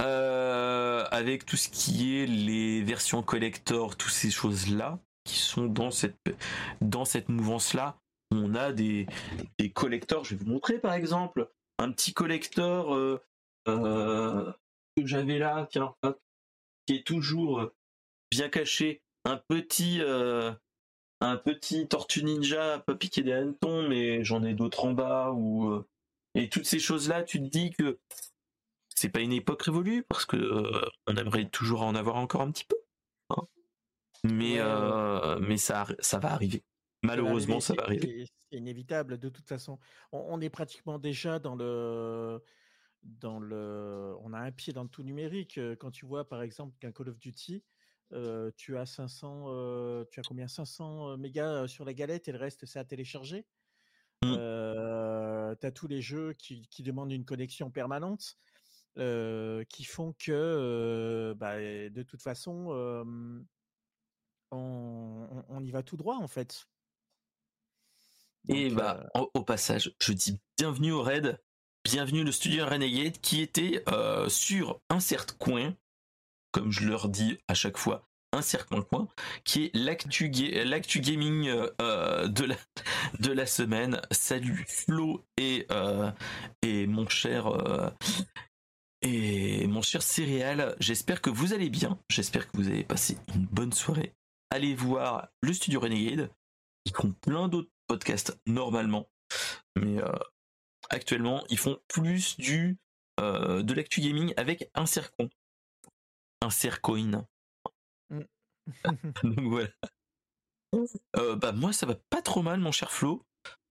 Euh, 0.01 1.05
Avec 1.11 1.45
tout 1.45 1.57
ce 1.57 1.69
qui 1.69 2.17
est 2.17 2.27
les 2.27 2.83
versions 2.83 3.23
collector, 3.23 3.97
toutes 3.97 4.11
ces 4.11 4.31
choses-là, 4.31 4.99
qui 5.25 5.37
sont 5.37 5.67
dans 5.67 5.91
cette, 5.91 6.17
dans 6.81 7.05
cette 7.05 7.29
mouvance-là, 7.29 7.99
on 8.31 8.55
a 8.55 8.73
des, 8.73 9.07
des 9.59 9.71
collectors, 9.71 10.25
je 10.25 10.35
vais 10.35 10.45
vous 10.45 10.51
montrer 10.51 10.79
par 10.79 10.95
exemple, 10.95 11.51
un 11.79 11.93
petit 11.93 12.13
collector 12.13 12.95
euh, 12.95 13.23
euh, 13.69 14.53
que 14.97 15.07
j'avais 15.07 15.39
là, 15.39 15.69
tiens, 15.71 15.95
qui 16.87 16.97
est 16.97 17.07
toujours 17.07 17.71
bien 18.31 18.49
caché, 18.49 19.03
un 19.25 19.37
petit 19.37 20.01
un 21.23 21.37
petit 21.37 21.87
Tortue 21.87 22.25
Ninja 22.25 22.81
pas 22.81 22.95
piqué 22.95 23.23
des 23.23 23.33
hannetons, 23.33 23.89
mais 23.89 24.25
j'en 24.25 24.43
ai 24.43 24.55
d'autres 24.55 24.85
en 24.85 24.93
bas 24.93 25.31
ou 25.33 25.71
euh, 25.71 25.87
et 26.35 26.49
toutes 26.49 26.67
ces 26.67 26.79
choses 26.79 27.09
là, 27.09 27.23
tu 27.23 27.39
te 27.39 27.47
dis 27.47 27.71
que 27.71 28.01
c'est 28.95 29.09
pas 29.09 29.21
une 29.21 29.33
époque 29.33 29.63
révolue 29.63 30.05
parce 30.09 30.27
que 30.27 30.37
euh, 30.37 30.85
on 31.07 31.17
aimerait 31.17 31.49
toujours 31.49 31.83
en 31.83 31.95
avoir 31.95 32.17
encore 32.17 32.41
un 32.41 32.51
petit 32.51 32.65
peu, 32.65 32.77
hein. 33.31 33.47
Mais 34.25 34.57
euh, 34.59 35.39
mais 35.41 35.57
ça 35.57 35.87
ça 36.01 36.19
va 36.19 36.33
arriver. 36.33 36.63
Malheureusement, 37.03 37.61
ça 37.61 37.75
va 37.75 37.83
arriver. 37.83 38.27
C'est 38.51 38.59
inévitable 38.59 39.19
de 39.19 39.29
toute 39.29 39.49
façon. 39.49 39.79
On, 40.13 40.41
est 40.41 40.51
pratiquement 40.51 40.99
déjà 40.99 41.41
dans 41.41 41.57
le 41.57 42.41
dans 43.03 43.41
le. 43.41 44.15
On 44.21 44.33
a 44.33 44.39
un 44.39 44.53
pied 44.53 44.73
dans 44.73 44.85
le 44.85 44.89
tout 44.89 45.03
numérique. 45.03 45.59
Quand 45.81 45.91
tu 45.91 46.07
vois 46.07 46.29
par 46.29 46.43
exemple 46.43 46.77
qu'un 46.79 46.93
Call 46.93 47.09
of 47.09 47.19
Duty 47.19 47.65
tu 48.57 48.77
as 48.77 48.87
500, 48.87 50.05
tu 50.11 50.21
as 50.21 50.23
combien 50.23 50.47
500 50.47 51.17
mégas 51.17 51.67
sur 51.67 51.85
la 51.85 51.95
galette 51.95 52.29
et 52.29 52.33
le 52.33 52.39
reste 52.39 52.67
c'est 52.67 52.79
à 52.79 52.85
télécharger. 52.85 53.47
Mmh. 54.23 54.35
tu 55.61 55.67
as 55.67 55.73
tous 55.75 55.89
les 55.89 56.01
jeux 56.01 56.35
qui, 56.35 56.83
demandent 56.85 57.11
une 57.11 57.25
connexion 57.25 57.71
permanente, 57.71 58.37
qui 58.97 59.85
font 59.85 60.15
que 60.19 61.35
bah, 61.37 61.59
de 61.59 62.03
toute 62.03 62.23
façon 62.23 62.69
on, 64.53 65.61
y 65.65 65.71
va 65.71 65.83
tout 65.83 65.97
droit 65.97 66.17
en 66.17 66.29
fait. 66.29 66.67
et 68.49 68.71
bah 68.71 69.09
au, 69.35 69.43
passage, 69.43 69.95
je 70.01 70.13
dis 70.13 70.39
bienvenue 70.57 70.93
au 70.93 71.03
raid, 71.03 71.41
bienvenue 71.85 72.25
le 72.25 72.33
studio 72.33 72.65
Renegade 72.67 73.19
qui 73.21 73.41
était 73.41 73.85
sur 74.29 74.81
un 74.89 75.01
certain 75.01 75.35
coin 75.39 75.75
comme 76.53 76.71
je 76.71 76.87
leur 76.87 77.09
dis 77.09 77.39
à 77.49 77.55
chaque 77.55 77.79
fois, 77.79 78.07
un 78.33 78.43
cercle 78.43 78.75
en 78.75 78.83
coin, 78.83 79.09
qui 79.45 79.65
est 79.65 79.75
l'actu, 79.75 80.29
gaming 80.29 81.49
euh, 81.49 81.69
euh, 81.81 82.29
de, 82.29 82.45
la, 82.45 82.57
de 83.19 83.33
la 83.33 83.47
semaine. 83.47 84.01
Salut 84.11 84.65
Flo 84.69 85.25
et, 85.37 85.67
euh, 85.71 86.11
et 86.63 86.87
mon 86.87 87.09
cher 87.09 87.51
et 89.03 89.67
mon 89.67 89.83
cher 89.83 90.03
céréal. 90.03 90.77
J'espère 90.79 91.21
que 91.21 91.31
vous 91.31 91.53
allez 91.53 91.71
bien. 91.71 91.99
J'espère 92.09 92.51
que 92.51 92.57
vous 92.57 92.69
avez 92.69 92.85
passé 92.85 93.17
une 93.35 93.47
bonne 93.47 93.73
soirée. 93.73 94.15
Allez 94.53 94.75
voir 94.75 95.29
le 95.41 95.53
studio 95.53 95.81
Renegade. 95.81 96.31
Ils 96.85 96.95
font 96.95 97.13
plein 97.13 97.49
d'autres 97.49 97.71
podcasts 97.87 98.39
normalement, 98.47 99.09
mais 99.77 99.99
actuellement 100.91 101.45
ils 101.49 101.59
font 101.59 101.81
plus 101.89 102.37
du 102.39 102.79
de 103.19 103.73
l'actu 103.73 104.01
gaming 104.01 104.35
avec 104.37 104.71
un 104.75 104.87
cercle 104.87 105.29
un 106.43 106.51
Sercoin. 106.51 107.27
Mm. 108.11 108.23
Donc 109.23 109.47
voilà. 109.49 109.69
Euh, 111.17 111.37
bah 111.37 111.53
moi 111.53 111.73
ça 111.73 111.87
va 111.87 111.95
pas 112.11 112.23
trop 112.23 112.43
mal 112.43 112.61
mon 112.61 112.73
cher 112.73 112.91
Flo. 112.91 113.25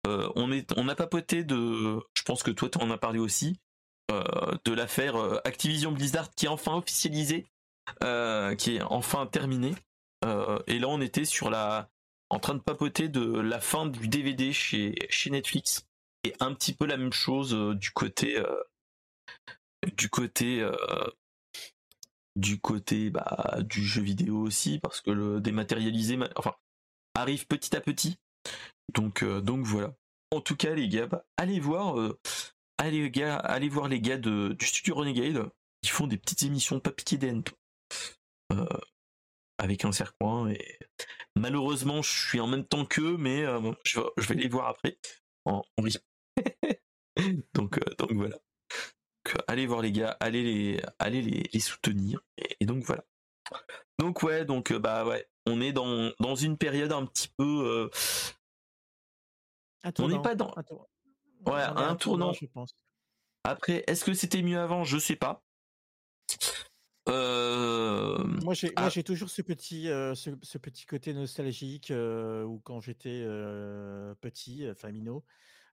Euh, 0.06 0.30
on 0.36 0.52
est 0.52 0.72
on 0.76 0.88
a 0.88 0.94
papoté 0.94 1.44
de 1.44 1.98
je 2.14 2.22
pense 2.22 2.42
que 2.42 2.50
toi 2.50 2.68
tu 2.68 2.78
en 2.78 2.90
as 2.90 2.98
parlé 2.98 3.18
aussi 3.18 3.58
euh, 4.10 4.52
de 4.64 4.72
l'affaire 4.72 5.16
Activision 5.44 5.92
Blizzard 5.92 6.30
qui 6.30 6.46
est 6.46 6.48
enfin 6.48 6.74
officialisée 6.76 7.46
qui 8.58 8.76
est 8.76 8.82
enfin 8.82 9.26
terminée 9.26 9.74
et 10.66 10.78
là 10.78 10.88
on 10.88 11.00
était 11.00 11.24
sur 11.24 11.50
la 11.50 11.90
en 12.30 12.38
train 12.38 12.54
de 12.54 12.60
papoter 12.60 13.08
de 13.08 13.38
la 13.38 13.60
fin 13.60 13.86
du 13.86 14.08
DVD 14.08 14.52
chez 14.52 14.94
chez 15.10 15.30
Netflix 15.30 15.86
et 16.24 16.34
un 16.40 16.54
petit 16.54 16.72
peu 16.72 16.86
la 16.86 16.96
même 16.96 17.12
chose 17.12 17.54
du 17.76 17.90
côté 17.90 18.42
du 19.96 20.08
côté 20.08 20.66
du 22.36 22.60
côté 22.60 23.10
bah, 23.10 23.58
du 23.60 23.84
jeu 23.84 24.02
vidéo 24.02 24.38
aussi, 24.38 24.78
parce 24.78 25.00
que 25.00 25.10
le 25.10 25.40
dématérialisé 25.40 26.18
arrive 27.14 27.46
petit 27.46 27.76
à 27.76 27.80
petit. 27.80 28.18
Donc, 28.92 29.22
euh, 29.22 29.40
voilà. 29.62 29.94
En 30.32 30.40
tout 30.40 30.56
cas, 30.56 30.74
les 30.74 30.88
gars, 30.88 31.06
bah, 31.06 31.24
allez 31.36 31.60
voir, 31.60 31.98
euh, 31.98 32.18
gars, 33.08 33.36
allez 33.36 33.68
voir 33.68 33.88
les 33.88 34.00
gars 34.00 34.18
de, 34.18 34.54
du 34.58 34.66
studio 34.66 34.96
Renegade. 34.96 35.48
Ils 35.82 35.90
font 35.90 36.06
des 36.06 36.16
petites 36.16 36.42
émissions 36.42 36.80
pas 36.80 36.90
piquées 36.90 37.18
euh, 38.52 38.66
avec 39.58 39.84
un 39.84 39.92
sercoin. 39.92 40.50
Et 40.50 40.78
malheureusement, 41.36 42.02
je 42.02 42.28
suis 42.28 42.40
en 42.40 42.46
même 42.46 42.64
temps 42.64 42.84
qu'eux, 42.84 43.16
mais 43.16 43.44
je, 43.84 44.00
vais 44.28 44.34
les 44.34 44.48
voir 44.48 44.68
après. 44.68 44.98
En, 45.44 45.62
donc, 47.54 47.78
donc 47.98 48.12
voilà 48.12 48.38
allez 49.48 49.66
voir 49.66 49.82
les 49.82 49.92
gars, 49.92 50.16
allez 50.20 50.42
les, 50.42 50.82
allez 50.98 51.22
les, 51.22 51.60
soutenir. 51.60 52.20
Et, 52.60 52.66
donc 52.66 52.84
voilà. 52.84 53.04
Donc 53.98 54.22
ouais, 54.22 54.44
donc 54.44 54.72
euh, 54.72 54.78
bah 54.78 55.06
ouais, 55.06 55.28
on 55.46 55.60
est 55.60 55.72
dans, 55.72 56.12
dans 56.20 56.34
une 56.34 56.56
période 56.56 56.92
un 56.92 57.06
petit 57.06 57.28
peu. 57.28 57.44
Euh, 57.44 57.90
on 59.98 60.08
n'est 60.08 60.22
pas 60.22 60.34
dans. 60.34 60.54
Ouais, 61.46 61.62
un, 61.62 61.94
tournant. 61.96 62.32
je 62.32 62.46
pense. 62.46 62.74
Après, 63.44 63.84
est-ce 63.86 64.04
que 64.04 64.14
c'était 64.14 64.42
mieux 64.42 64.58
avant? 64.58 64.84
Je 64.84 64.98
sais 64.98 65.16
pas. 65.16 65.42
Euh, 67.84 68.24
moi, 68.42 68.54
j'ai, 68.54 68.72
ah. 68.76 68.90
toujours 69.04 69.30
ce 69.30 69.42
petit, 69.42 69.84
ce, 69.84 70.58
petit 70.58 70.86
côté 70.86 71.12
nostalgique 71.14 71.92
où 71.92 72.60
quand 72.64 72.80
j'étais 72.80 73.24
petit, 74.20 74.66
enfin 74.70 74.90
minot, 74.90 75.24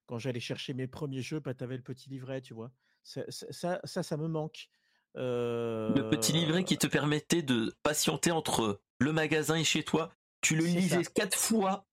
quand 0.06 0.20
j'allais 0.20 0.40
chercher 0.40 0.74
mes 0.74 0.88
premiers 0.88 1.22
jeux, 1.22 1.40
bah, 1.40 1.54
t'avais 1.54 1.78
le 1.78 1.84
petit 1.84 2.10
livret, 2.10 2.42
tu 2.42 2.54
vois. 2.54 2.72
Ça, 3.04 3.24
ça, 3.30 3.80
ça, 3.84 4.18
me 4.18 4.28
manque. 4.28 4.70
Le 5.16 6.10
petit 6.10 6.34
livret 6.34 6.64
qui 6.64 6.78
te 6.78 6.88
permettait 6.88 7.42
de 7.42 7.74
patienter 7.84 8.32
entre 8.32 8.82
le 9.00 9.14
magasin 9.14 9.56
et 9.56 9.64
chez 9.64 9.84
toi. 9.84 10.12
Tu 10.42 10.56
le 10.56 10.66
lisais 10.66 11.04
quatre 11.04 11.38
fois 11.38 11.86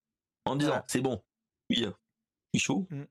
en 0.44 0.56
disant 0.56 0.82
c'est 0.86 1.00
bon. 1.00 1.22
Oui, 1.70 1.86
il 2.52 2.60
chaud. 2.60 2.86
Mmh. 2.90 3.02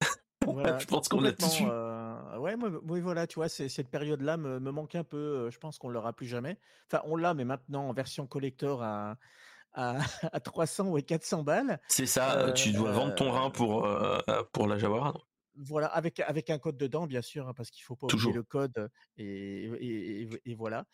je 0.80 0.86
pense 0.86 1.08
qu'on 1.08 1.20
l'a 1.20 1.32
dessus? 1.32 1.64
Euh, 1.66 1.85
ouais, 2.54 2.70
oui, 2.84 3.00
voilà, 3.00 3.26
tu 3.26 3.36
vois, 3.36 3.48
cette 3.48 3.88
période-là 3.88 4.36
me, 4.36 4.60
me, 4.60 4.70
manque 4.70 4.94
un 4.94 5.04
peu. 5.04 5.50
Je 5.50 5.58
pense 5.58 5.78
qu'on 5.78 5.88
l'aura 5.88 6.12
plus 6.12 6.26
jamais. 6.26 6.58
Enfin, 6.86 7.02
on 7.06 7.16
l'a, 7.16 7.34
mais 7.34 7.44
maintenant 7.44 7.88
en 7.88 7.92
version 7.92 8.26
collector 8.26 8.82
à, 8.82 9.16
à, 9.74 9.98
300 10.44 10.88
ou 10.88 11.00
400 11.00 11.42
balles. 11.42 11.80
C'est 11.88 12.06
ça, 12.06 12.52
tu 12.52 12.72
dois 12.72 12.92
vendre 12.92 13.14
ton 13.14 13.30
rein 13.30 13.50
pour, 13.50 13.88
pour 14.52 14.66
la 14.66 14.78
Jaguar. 14.78 15.26
Voilà, 15.58 15.86
avec, 15.86 16.20
avec 16.20 16.50
un 16.50 16.58
code 16.58 16.76
dedans, 16.76 17.06
bien 17.06 17.22
sûr, 17.22 17.48
hein, 17.48 17.54
parce 17.54 17.70
qu'il 17.70 17.82
faut 17.82 17.96
pas 17.96 18.06
oublier 18.12 18.32
le 18.32 18.42
code 18.42 18.90
et, 19.16 20.28
et, 20.44 20.54
voilà. 20.54 20.84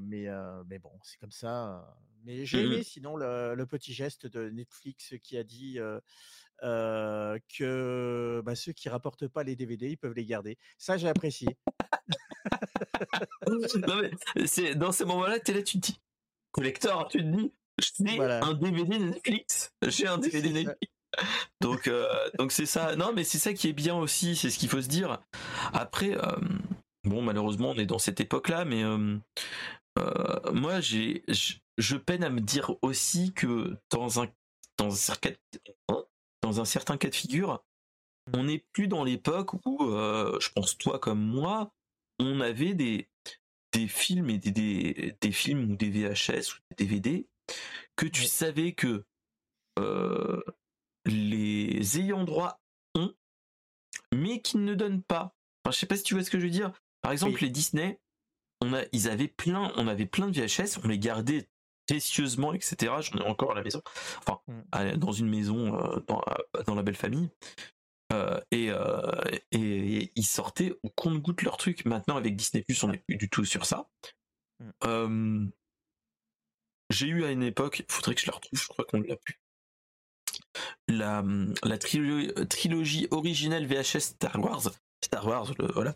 mais, 0.00 0.28
mais 0.66 0.78
bon, 0.78 0.92
c'est 1.02 1.18
comme 1.18 1.32
ça. 1.32 1.96
Mais 2.24 2.44
j'ai 2.44 2.62
mmh 2.62 2.72
aimé 2.72 2.82
sinon 2.82 3.16
le, 3.16 3.64
petit 3.66 3.92
geste 3.92 4.26
de 4.26 4.48
Netflix 4.50 5.14
qui 5.22 5.36
a 5.36 5.44
dit 5.44 5.78
que 6.60 8.42
bah, 8.44 8.54
ceux 8.54 8.72
qui 8.72 8.88
rapportent 8.88 9.28
pas 9.28 9.42
les 9.42 9.56
DVD, 9.56 9.90
ils 9.90 9.96
peuvent 9.96 10.14
les 10.14 10.26
garder. 10.26 10.58
Ça, 10.78 10.96
j'ai 10.96 11.08
apprécié. 11.08 11.48
non, 13.46 14.02
mais 14.02 14.46
c'est, 14.46 14.74
dans 14.74 14.92
ces 14.92 15.04
moments-là, 15.04 15.40
tu 15.40 15.50
es 15.50 15.54
là, 15.54 15.62
tu 15.62 15.80
te 15.80 15.86
dis, 15.86 16.00
collector, 16.52 17.08
tu 17.08 17.18
te 17.18 17.22
dis, 17.24 17.52
j'ai 17.78 18.20
un 18.20 18.54
DVD 18.54 18.98
Netflix. 18.98 19.72
J'ai 19.82 20.06
un 20.06 20.18
DVD 20.18 20.52
Netflix 20.52 20.92
donc 21.60 21.88
euh, 21.88 22.06
donc 22.38 22.52
c'est 22.52 22.66
ça. 22.66 22.96
Non, 22.96 23.12
mais 23.14 23.24
c'est 23.24 23.38
ça 23.38 23.52
qui 23.52 23.68
est 23.68 23.72
bien 23.72 23.96
aussi, 23.96 24.36
c'est 24.36 24.50
ce 24.50 24.58
qu'il 24.58 24.68
faut 24.68 24.82
se 24.82 24.88
dire. 24.88 25.18
Après, 25.72 26.16
euh, 26.16 26.36
bon, 27.04 27.22
malheureusement, 27.22 27.70
on 27.70 27.78
est 27.78 27.86
dans 27.86 27.98
cette 27.98 28.20
époque-là, 28.20 28.64
mais 28.64 28.82
euh, 28.84 29.18
moi, 30.52 30.80
j'ai, 30.80 31.24
je 31.78 31.96
peine 31.96 32.24
à 32.24 32.30
me 32.30 32.40
dire 32.40 32.74
aussi 32.82 33.32
que 33.32 33.76
dans 33.90 34.20
un 34.22 34.28
dans 34.76 34.92
un 34.92 34.96
certain 34.96 35.30
dans 36.42 36.60
un 36.60 36.64
certain 36.64 36.96
cas 36.96 37.08
de 37.08 37.14
figure, 37.14 37.62
on 38.34 38.44
n'est 38.44 38.64
plus 38.72 38.88
dans 38.88 39.04
l'époque 39.04 39.54
où, 39.66 39.78
je 39.80 40.48
pense 40.50 40.76
toi 40.78 40.98
comme 40.98 41.20
moi, 41.20 41.72
on 42.18 42.40
avait 42.40 42.74
des 42.74 43.08
des 43.72 43.86
films 43.86 44.30
et 44.30 44.38
des, 44.38 44.50
des, 44.50 45.16
des 45.20 45.32
films 45.32 45.70
ou 45.70 45.76
des 45.76 45.90
VHS 45.90 46.54
ou 46.54 46.58
des 46.70 46.86
DVD 46.86 47.28
que 47.96 48.06
tu 48.06 48.24
savais 48.24 48.72
que 48.72 49.04
les 51.04 51.98
ayants 51.98 52.24
droit 52.24 52.60
ont, 52.94 53.12
mais 54.12 54.40
qui 54.40 54.58
ne 54.58 54.74
donnent 54.74 55.02
pas. 55.02 55.34
Enfin, 55.64 55.72
je 55.72 55.78
sais 55.78 55.86
pas 55.86 55.96
si 55.96 56.02
tu 56.02 56.14
vois 56.14 56.24
ce 56.24 56.30
que 56.30 56.38
je 56.38 56.44
veux 56.44 56.50
dire. 56.50 56.72
Par 57.02 57.12
exemple, 57.12 57.42
les 57.42 57.50
Disney, 57.50 58.00
on 58.60 58.72
a, 58.74 58.82
ils 58.92 59.08
avaient 59.08 59.28
plein, 59.28 59.72
on 59.76 59.86
avait 59.86 60.06
plein 60.06 60.28
de 60.28 60.40
VHS, 60.40 60.80
on 60.84 60.88
les 60.88 60.98
gardait 60.98 61.48
précieusement, 61.88 62.52
etc. 62.52 62.92
J'en 63.00 63.18
ai 63.18 63.26
encore 63.26 63.52
à 63.52 63.54
la 63.54 63.62
maison, 63.62 63.82
enfin, 64.18 64.40
mm. 64.46 64.96
dans 64.96 65.12
une 65.12 65.28
maison, 65.28 65.74
euh, 65.74 66.00
dans, 66.06 66.22
dans, 66.66 66.74
la 66.74 66.82
belle 66.82 66.96
famille. 66.96 67.30
et, 68.52 68.70
et, 69.52 70.12
ils 70.14 70.26
sortaient 70.26 70.78
au 70.82 70.90
compte-goutte 70.90 71.42
leur 71.42 71.56
truc. 71.56 71.84
Maintenant, 71.84 72.16
avec 72.16 72.36
Disney 72.36 72.62
Plus, 72.62 72.82
on 72.84 72.88
n'est 72.88 72.98
plus 72.98 73.16
du 73.16 73.28
tout 73.28 73.44
sur 73.44 73.64
ça. 73.64 73.88
Mm. 74.84 75.48
J'ai 76.90 77.06
eu 77.08 77.24
à 77.24 77.30
une 77.30 77.42
époque, 77.42 77.80
il 77.80 77.92
faudrait 77.92 78.14
que 78.14 78.20
je 78.20 78.26
la 78.26 78.32
retrouve, 78.34 78.58
je 78.58 78.66
crois 78.68 78.84
qu'on 78.84 78.98
ne 78.98 79.06
l'a 79.06 79.16
plus. 79.16 79.40
La, 80.88 81.22
la 81.62 81.78
trilogie 81.78 83.08
originelle 83.10 83.66
VHS 83.66 84.00
Star 84.00 84.40
Wars, 84.40 84.70
Star 85.04 85.26
Wars, 85.26 85.52
voilà. 85.74 85.94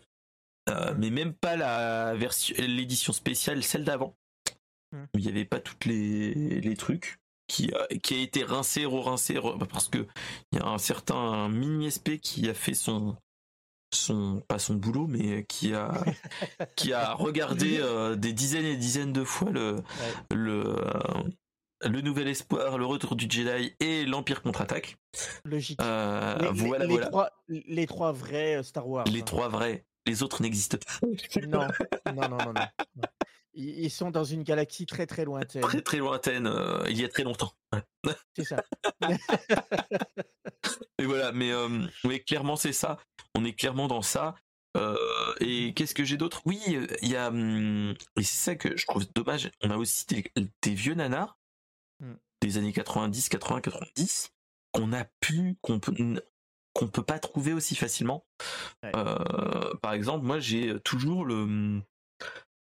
Mais 0.97 1.09
même 1.09 1.33
pas 1.33 1.55
la 1.55 2.15
version, 2.15 2.55
l'édition 2.59 3.11
spéciale, 3.11 3.63
celle 3.63 3.83
d'avant. 3.83 4.15
Mm. 4.93 5.03
Où 5.13 5.17
il 5.17 5.25
n'y 5.25 5.31
avait 5.31 5.45
pas 5.45 5.59
toutes 5.59 5.85
les, 5.85 6.33
les 6.61 6.77
trucs 6.77 7.19
qui 7.47 7.73
a, 7.73 7.87
qui 7.97 8.13
a 8.13 8.17
été 8.19 8.43
rincé, 8.43 8.85
re-rincé, 8.85 9.33
bah, 9.33 9.67
parce 9.69 9.89
que 9.89 10.05
il 10.51 10.59
y 10.59 10.61
a 10.61 10.67
un 10.67 10.77
certain 10.77 11.49
mini 11.49 11.91
SP 11.91 12.21
qui 12.21 12.49
a 12.49 12.53
fait 12.53 12.73
son 12.73 13.17
son 13.93 14.41
pas 14.47 14.57
son 14.57 14.73
boulot 14.73 15.05
mais 15.05 15.43
qui 15.43 15.73
a 15.73 15.91
qui 16.75 16.93
a 16.93 17.13
regardé 17.13 17.77
euh, 17.79 18.15
des 18.15 18.33
dizaines 18.33 18.65
et 18.65 18.75
dizaines 18.75 19.13
de 19.13 19.23
fois 19.23 19.51
le 19.51 19.83
le 20.33 20.77
euh, 20.77 21.23
le 21.85 22.01
nouvel 22.01 22.29
espoir, 22.29 22.77
le 22.77 22.85
retour 22.85 23.15
du 23.15 23.27
Jedi 23.29 23.75
et 23.81 24.05
l'Empire 24.05 24.41
contre-attaque. 24.41 24.95
Logique. 25.43 25.81
Euh, 25.81 26.37
les, 26.39 26.49
voilà, 26.51 26.85
les, 26.85 26.99
Trois, 27.01 27.29
les 27.49 27.85
trois 27.87 28.13
vrais 28.13 28.63
Star 28.63 28.87
Wars. 28.87 29.05
Les 29.05 29.21
trois 29.21 29.49
vrais. 29.49 29.83
Les 30.07 30.23
autres 30.23 30.41
n'existent 30.41 30.77
pas. 30.77 31.05
non, 31.45 31.67
non, 32.15 32.29
non, 32.29 32.37
non. 32.37 32.53
non. 32.53 33.03
Ils 33.55 33.91
sont 33.91 34.09
dans 34.09 34.23
une 34.23 34.43
galaxie 34.43 34.85
très 34.85 35.05
très 35.05 35.25
lointaine. 35.25 35.61
Très 35.61 35.81
très 35.81 35.97
lointaine, 35.97 36.47
euh, 36.47 36.83
il 36.89 36.99
y 36.99 37.05
a 37.05 37.09
très 37.09 37.23
longtemps. 37.23 37.53
C'est 38.35 38.45
ça. 38.45 38.63
et 40.97 41.05
voilà, 41.05 41.31
mais, 41.31 41.51
euh, 41.51 41.87
clairement 42.25 42.55
c'est 42.55 42.73
ça. 42.73 42.97
On 43.35 43.45
est 43.45 43.53
clairement 43.53 43.87
dans 43.87 44.01
ça. 44.01 44.35
Euh, 44.75 44.95
et 45.39 45.73
qu'est-ce 45.75 45.93
que 45.93 46.03
j'ai 46.03 46.17
d'autre? 46.17 46.41
Oui, 46.45 46.59
il 47.03 47.07
y 47.07 47.15
a. 47.15 47.27
Hum, 47.27 47.93
et 48.17 48.23
c'est 48.23 48.43
ça 48.43 48.55
que 48.55 48.75
je 48.75 48.87
trouve 48.87 49.05
dommage. 49.13 49.51
On 49.61 49.69
a 49.69 49.77
aussi 49.77 50.05
des, 50.07 50.73
vieux 50.73 50.95
nanars 50.95 51.37
hmm. 51.99 52.15
des 52.41 52.57
années 52.57 52.73
90, 52.73 53.29
80, 53.29 53.61
90 53.61 54.31
qu'on 54.71 54.91
a 54.93 55.05
pu, 55.19 55.57
qu'on 55.61 55.79
peut, 55.79 55.93
qu'on 56.73 56.87
peut 56.87 57.03
pas 57.03 57.19
trouver 57.19 57.53
aussi 57.53 57.75
facilement. 57.75 58.25
par 58.81 59.93
exemple, 59.93 60.25
moi 60.25 60.39
j'ai 60.39 60.79
toujours 60.79 61.23
le 61.23 61.35
hum, 61.35 61.83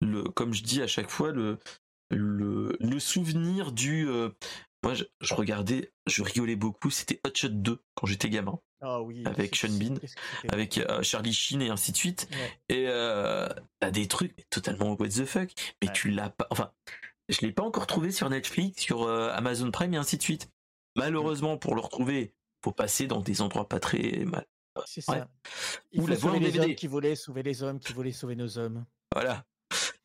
le, 0.03 0.23
comme 0.23 0.53
je 0.53 0.63
dis 0.63 0.81
à 0.81 0.87
chaque 0.87 1.09
fois, 1.09 1.31
le, 1.31 1.59
le, 2.09 2.77
le 2.79 2.99
souvenir 2.99 3.71
du. 3.71 4.07
Euh, 4.07 4.29
moi, 4.83 4.93
je, 4.93 5.33
regardais, 5.33 5.93
je 6.07 6.23
rigolais 6.23 6.57
beaucoup. 6.57 6.89
C'était 6.89 7.21
Hot 7.25 7.31
Shot 7.33 7.49
2 7.49 7.81
quand 7.95 8.07
j'étais 8.07 8.29
gamin. 8.29 8.59
Ah 8.81 9.01
oui, 9.01 9.23
avec 9.25 9.55
Sean 9.55 9.69
Bean, 9.69 9.95
avec 10.49 10.77
euh, 10.77 11.01
Charlie 11.03 11.31
Sheen 11.31 11.61
et 11.61 11.69
ainsi 11.69 11.93
de 11.93 11.97
suite. 11.97 12.27
Et 12.67 12.85
euh, 12.89 13.47
t'as 13.79 13.91
des 13.91 14.09
trucs 14.09 14.49
totalement 14.49 14.91
what 14.99 15.07
the 15.07 15.23
fuck, 15.23 15.51
mais 15.81 15.89
tu 15.93 16.09
l'as 16.09 16.29
pas. 16.29 16.47
Enfin, 16.49 16.73
je 17.29 17.39
l'ai 17.41 17.53
pas 17.53 17.63
encore 17.63 17.87
trouvé 17.87 18.11
sur 18.11 18.29
Netflix, 18.29 18.81
sur 18.81 19.09
Amazon 19.09 19.71
Prime 19.71 19.93
et 19.93 19.97
ainsi 19.97 20.17
de 20.17 20.23
suite. 20.23 20.49
Malheureusement, 20.97 21.57
pour 21.57 21.75
le 21.75 21.81
retrouver, 21.81 22.33
faut 22.61 22.73
passer 22.73 23.07
dans 23.07 23.21
des 23.21 23.41
endroits 23.41 23.69
pas 23.69 23.79
très 23.79 24.25
mal. 24.25 24.45
C'est 24.85 25.01
ça. 25.01 25.29
Il 25.91 26.01
faut 26.01 26.13
sauver 26.15 26.39
les 26.39 26.59
hommes 26.59 26.75
qui 26.75 26.87
voulaient 26.87 27.15
sauver 27.15 27.43
les 27.43 27.63
hommes 27.63 27.79
qui 27.79 27.93
voulaient 27.93 28.11
sauver 28.11 28.35
nos 28.35 28.57
hommes. 28.57 28.85
Voilà. 29.13 29.45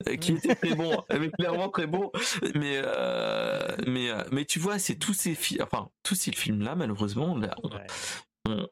Euh, 0.07 0.17
qui 0.17 0.33
était 0.33 0.55
très 0.55 0.75
bon, 0.75 1.03
mais 1.11 1.31
clairement 1.31 1.69
très 1.71 1.87
bon. 1.87 2.13
Mais 2.55 2.81
euh, 2.85 3.77
mais 3.87 4.11
euh, 4.11 4.23
mais 4.31 4.45
tu 4.45 4.59
vois, 4.59 4.79
c'est 4.79 4.97
tous 4.97 5.15
ces 5.15 5.35
films, 5.35 5.63
enfin 5.63 5.91
tous 6.05 6.15
ces 6.15 6.33
films 6.33 6.63
là, 6.63 6.77
malheureusement, 6.77 7.37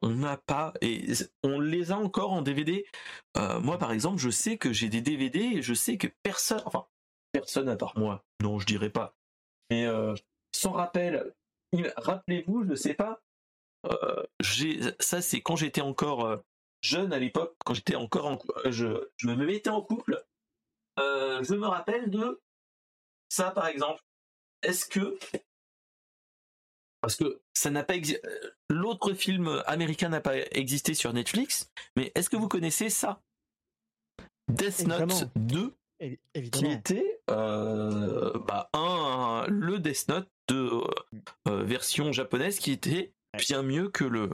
on 0.02 0.08
n'a 0.10 0.36
pas 0.36 0.72
et 0.80 1.04
on 1.42 1.58
les 1.58 1.90
a 1.90 1.98
encore 1.98 2.32
en 2.32 2.42
DVD. 2.42 2.86
moi, 3.34 3.78
par 3.78 3.92
exemple, 3.92 4.18
je 4.18 4.30
sais 4.30 4.56
que 4.56 4.72
j'ai 4.72 4.88
des 4.88 5.00
DVD 5.00 5.40
et 5.40 5.62
je 5.62 5.74
sais 5.74 5.98
que 5.98 6.06
personne, 6.22 6.62
enfin 6.64 6.86
personne 7.32 7.68
à 7.68 7.76
part 7.76 7.98
moi, 7.98 8.24
non, 8.40 8.58
je 8.58 8.66
dirais 8.66 8.90
pas. 8.90 9.16
Mais 9.70 9.86
sans 10.54 10.70
rappel, 10.70 11.34
rappelez-vous, 11.96 12.62
je 12.62 12.70
ne 12.70 12.76
sais 12.76 12.94
pas. 12.94 13.20
j'ai 14.40 14.80
ça, 15.00 15.20
c'est 15.20 15.40
quand 15.40 15.56
j'étais 15.56 15.80
encore 15.80 16.40
jeune 16.82 17.12
à 17.12 17.18
l'époque, 17.18 17.56
quand 17.64 17.74
j'étais 17.74 17.96
encore 17.96 18.26
en, 18.26 18.38
je, 18.66 19.08
je 19.16 19.26
me 19.26 19.34
mettais 19.34 19.70
en 19.70 19.82
couple 19.82 20.24
euh, 20.98 21.42
je 21.42 21.54
me 21.54 21.66
rappelle 21.66 22.10
de 22.10 22.40
ça 23.28 23.50
par 23.50 23.66
exemple. 23.66 24.02
Est-ce 24.62 24.86
que 24.86 25.18
parce 27.00 27.16
que 27.16 27.40
ça 27.54 27.70
n'a 27.70 27.84
pas 27.84 27.94
euh, 27.94 28.50
l'autre 28.68 29.12
film 29.12 29.62
américain 29.66 30.08
n'a 30.08 30.20
pas 30.20 30.36
existé 30.52 30.94
sur 30.94 31.12
Netflix, 31.12 31.70
mais 31.94 32.10
est-ce 32.14 32.30
que 32.30 32.36
vous 32.36 32.48
connaissez 32.48 32.90
ça? 32.90 33.20
Death 34.48 34.86
Note 34.86 35.28
2 35.36 35.74
qui 36.52 36.66
était 36.66 37.20
euh, 37.30 38.38
bah, 38.40 38.68
un, 38.72 39.46
le 39.48 39.78
Death 39.78 40.08
Note 40.08 40.28
de 40.48 40.82
version 41.46 42.12
japonaise 42.12 42.58
qui 42.58 42.70
était 42.70 43.12
bien 43.38 43.62
mieux 43.62 43.88
que 43.88 44.04
le 44.04 44.30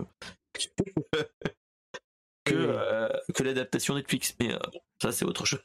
que, 2.44 3.32
que 3.32 3.42
l'adaptation 3.42 3.94
Netflix. 3.94 4.34
Mais 4.38 4.54
ça 5.00 5.12
c'est 5.12 5.24
autre 5.24 5.46
chose. 5.46 5.62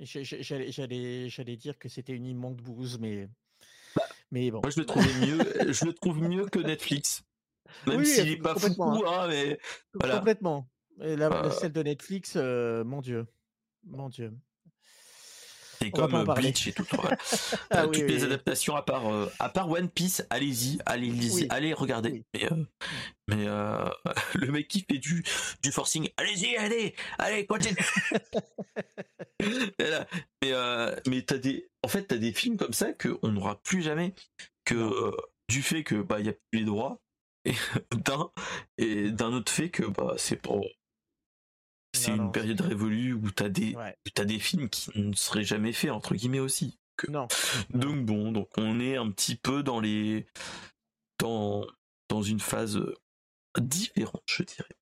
J'allais 0.00 1.56
dire 1.56 1.78
que 1.78 1.88
c'était 1.88 2.14
une 2.14 2.26
immonde 2.26 2.60
bouse, 2.60 2.98
mais, 2.98 3.28
bah, 3.94 4.02
mais 4.30 4.50
bon. 4.50 4.60
Moi, 4.62 4.70
je 4.70 4.80
le 4.80 4.86
trouvais 4.86 5.26
mieux. 5.26 5.72
je 5.72 5.84
le 5.84 5.92
trouve 5.92 6.22
mieux 6.22 6.46
que 6.46 6.58
Netflix. 6.58 7.22
Même 7.86 8.04
s'il 8.04 8.30
n'est 8.30 8.36
pas 8.36 8.54
fou, 8.54 8.82
hein. 8.82 9.00
hein, 9.06 9.28
mais 9.28 9.58
voilà. 9.94 10.18
Complètement. 10.18 10.68
Et 11.02 11.16
la, 11.16 11.30
euh 11.30 11.50
celle 11.50 11.72
de 11.72 11.82
Netflix, 11.82 12.34
euh, 12.36 12.84
mon 12.84 13.00
Dieu, 13.00 13.26
mon 13.84 14.08
Dieu. 14.08 14.32
C'est 15.80 15.90
comme 15.90 16.24
Bleach 16.34 16.66
et 16.66 16.72
tout. 16.72 16.86
ah, 17.70 17.86
toutes 17.86 17.96
les 17.96 18.24
adaptations 18.24 18.76
à 18.76 18.82
part 18.82 19.10
euh, 19.10 19.32
à 19.38 19.48
part 19.48 19.70
One 19.70 19.88
Piece, 19.88 20.26
allez-y, 20.28 20.78
allez 20.84 21.12
allez 21.48 21.72
regarder. 21.72 22.22
Mais, 22.34 22.52
euh, 22.52 22.64
mais 23.28 23.46
euh, 23.46 23.88
le 24.34 24.52
mec 24.52 24.68
qui 24.68 24.84
fait 24.88 24.98
du 24.98 25.24
du 25.62 25.72
forcing, 25.72 26.10
allez-y, 26.18 26.56
allez, 26.56 26.94
allez, 27.18 27.46
continue. 27.46 27.76
mais 29.40 30.52
mais 31.06 31.22
t'as 31.22 31.38
des 31.38 31.70
en 31.82 31.88
fait 31.88 32.04
t'as 32.04 32.18
des 32.18 32.32
films 32.32 32.58
comme 32.58 32.74
ça 32.74 32.92
que 32.92 33.18
on 33.22 33.28
n'aura 33.28 33.60
plus 33.62 33.80
jamais 33.80 34.14
que 34.66 35.12
du 35.48 35.62
fait 35.62 35.82
que 35.82 35.94
bah 35.94 36.20
il 36.20 36.26
y 36.26 36.28
a 36.28 36.34
plus 36.34 36.60
les 36.60 36.64
droits 36.64 37.00
et 37.46 37.54
d'un 38.06 38.30
et 38.76 39.10
d'un 39.10 39.32
autre 39.32 39.50
fait 39.50 39.70
que 39.70 39.84
bah 39.84 40.14
c'est 40.18 40.36
pour 40.36 40.66
c'est 41.92 42.12
une 42.12 42.32
période 42.32 42.60
révolue 42.60 43.12
où 43.14 43.30
t'as 43.30 43.48
des 43.48 43.76
as 44.16 44.24
des 44.24 44.38
films 44.38 44.68
qui 44.68 44.90
ne 44.98 45.14
seraient 45.14 45.44
jamais 45.44 45.72
faits 45.72 45.90
entre 45.90 46.14
guillemets 46.14 46.40
aussi. 46.40 46.78
Non. 47.08 47.28
Donc 47.70 48.04
bon, 48.04 48.30
donc 48.32 48.48
on 48.58 48.78
est 48.78 48.96
un 48.96 49.10
petit 49.10 49.36
peu 49.36 49.62
dans 49.62 49.80
les 49.80 50.26
dans 51.18 51.66
dans 52.08 52.22
une 52.22 52.40
phase 52.40 52.80
différente, 53.58 54.22
je 54.26 54.42
dirais. 54.42 54.76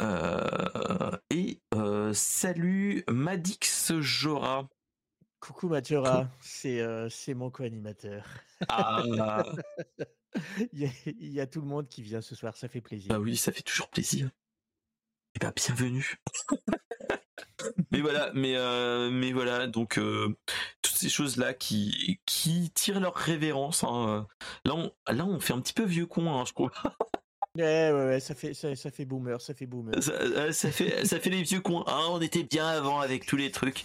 Euh, 0.00 1.10
et 1.30 1.60
euh, 1.74 2.12
salut 2.14 3.04
Madix 3.08 3.92
Jora. 4.00 4.68
Coucou 5.40 5.68
Majora, 5.68 6.28
c'est 6.40 6.80
euh, 6.80 7.08
c'est 7.08 7.34
mon 7.34 7.50
co-animateur. 7.50 8.26
Ah. 8.68 9.02
il, 10.72 10.90
il, 11.06 11.32
y 11.32 11.40
a, 11.40 11.46
tout 11.46 11.60
le 11.60 11.66
monde 11.66 11.88
qui 11.88 12.02
vient 12.02 12.20
ce 12.20 12.34
soir, 12.34 12.56
ça 12.56 12.68
fait 12.68 12.82
plaisir. 12.82 13.12
Ah 13.14 13.18
oui, 13.18 13.36
ça 13.36 13.50
fait 13.50 13.62
toujours 13.62 13.88
plaisir. 13.88 14.30
Eh 15.36 15.38
ben, 15.38 15.52
bienvenue. 15.54 16.16
mais 17.92 18.00
voilà, 18.00 18.32
mais 18.34 18.56
euh, 18.56 19.10
mais 19.10 19.32
voilà, 19.32 19.66
donc 19.66 19.98
euh, 19.98 20.36
toutes 20.82 20.96
ces 20.96 21.08
choses 21.08 21.36
là 21.36 21.54
qui 21.54 22.20
qui 22.26 22.70
tirent 22.72 23.00
leur 23.00 23.14
révérence. 23.14 23.84
Hein, 23.84 24.08
euh. 24.08 24.22
Là, 24.64 24.74
on, 24.74 24.92
là, 25.12 25.24
on 25.24 25.38
fait 25.38 25.52
un 25.52 25.60
petit 25.60 25.72
peu 25.72 25.84
vieux 25.84 26.06
con, 26.06 26.32
hein, 26.32 26.44
je 26.46 26.52
crois. 26.52 26.72
Ouais, 27.56 27.62
ouais, 27.92 28.06
ouais, 28.06 28.20
ça 28.20 28.34
fait 28.34 28.54
ça, 28.54 28.74
fait 28.74 29.04
boomer, 29.04 29.40
ça 29.40 29.54
fait 29.54 29.66
boomer. 29.66 29.94
Ça, 30.02 30.70
fait 30.72 31.04
ça 31.06 31.20
fait 31.20 31.30
les 31.30 31.42
vieux 31.42 31.60
cons. 31.60 31.84
Hein, 31.86 32.06
on 32.10 32.20
était 32.20 32.44
bien 32.44 32.66
avant 32.66 33.00
avec 33.00 33.26
tous 33.26 33.36
les 33.36 33.52
trucs. 33.52 33.84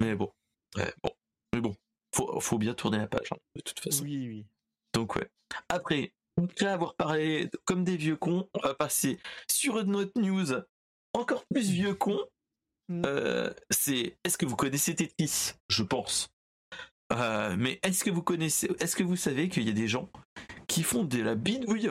Mais 0.00 0.14
bon, 0.16 0.30
bon, 0.74 1.10
mais 1.52 1.60
bon, 1.60 1.76
faut 2.14 2.40
faut 2.40 2.58
bien 2.58 2.74
tourner 2.74 2.98
la 2.98 3.06
page 3.06 3.30
de 3.54 3.60
toute 3.60 3.78
façon. 3.78 4.02
Oui, 4.02 4.28
oui. 4.28 4.46
Donc 4.92 5.14
ouais. 5.16 5.28
Après, 5.68 6.12
après 6.42 6.66
avoir 6.66 6.94
parlé 6.94 7.50
comme 7.64 7.84
des 7.84 7.96
vieux 7.96 8.16
cons, 8.16 8.48
on 8.54 8.60
va 8.60 8.74
passer 8.74 9.18
sur 9.50 9.78
une 9.78 9.94
autre 9.96 10.12
news 10.20 10.52
encore 11.14 11.44
plus 11.46 11.70
vieux 11.70 11.94
con. 11.94 12.18
Mm. 12.88 13.02
Euh, 13.06 13.50
c'est 13.70 14.16
est-ce 14.24 14.36
que 14.36 14.46
vous 14.46 14.56
connaissez 14.56 14.94
Tetris? 14.94 15.52
Je 15.68 15.82
pense. 15.82 16.28
Euh, 17.12 17.54
mais 17.58 17.78
est-ce 17.82 18.04
que 18.04 18.10
vous 18.10 18.22
connaissez, 18.22 18.70
est-ce 18.80 18.96
que 18.96 19.02
vous 19.02 19.16
savez 19.16 19.48
qu'il 19.48 19.62
y 19.64 19.70
a 19.70 19.74
des 19.74 19.88
gens 19.88 20.10
qui 20.66 20.82
font 20.82 21.04
de 21.04 21.22
la 21.22 21.34
bidouille 21.34 21.90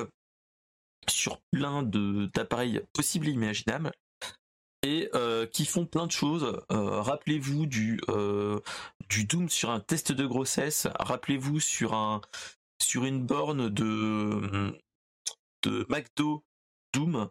sur 1.09 1.39
plein 1.51 1.83
de 1.83 2.29
d'appareils 2.33 2.81
possibles 2.93 3.27
et 3.27 3.31
imaginables 3.31 3.91
et 4.81 5.09
euh, 5.13 5.45
qui 5.45 5.65
font 5.65 5.85
plein 5.85 6.07
de 6.07 6.11
choses? 6.11 6.59
rappelez-vous 6.69 7.65
du 7.65 8.01
du 9.09 9.25
Doom 9.25 9.49
sur 9.49 9.69
un 9.69 9.79
test 9.79 10.11
de 10.11 10.25
grossesse. 10.25 10.87
Rappelez-vous 10.99 11.59
sur 11.59 11.93
un 11.93 12.21
sur 12.83 13.05
une 13.05 13.25
borne 13.25 13.69
de 13.69 14.77
de 15.63 15.85
McDo 15.89 16.43
Doom, 16.93 17.29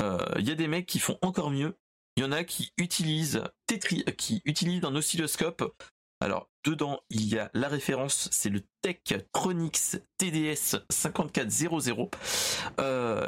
il 0.00 0.46
y 0.46 0.50
a 0.50 0.54
des 0.54 0.68
mecs 0.68 0.86
qui 0.86 0.98
font 0.98 1.18
encore 1.22 1.50
mieux. 1.50 1.76
Il 2.16 2.24
y 2.24 2.26
en 2.26 2.32
a 2.32 2.42
qui 2.42 2.72
utilisent 2.76 3.42
Tetri, 3.66 4.04
qui 4.18 4.42
utilisent 4.44 4.84
un 4.84 4.94
oscilloscope. 4.94 5.72
Alors 6.20 6.50
dedans 6.64 7.00
il 7.08 7.26
y 7.26 7.38
a 7.38 7.50
la 7.54 7.68
référence, 7.68 8.28
c'est 8.32 8.50
le 8.50 8.62
Techtronix 8.82 10.00
TDS 10.18 10.76
5400. 10.90 12.10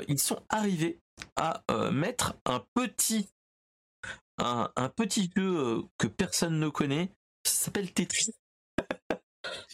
ils 0.09 0.19
sont 0.19 0.43
arrivés 0.49 0.99
à 1.37 1.63
mettre 1.91 2.35
un 2.45 2.65
petit 2.75 3.31
un, 4.39 4.89
petit 4.89 5.31
jeu 5.37 5.85
que 5.99 6.07
personne 6.07 6.59
ne 6.59 6.69
connaît. 6.69 7.13
Ça 7.45 7.67
s'appelle 7.67 7.93
Tetris. 7.93 8.33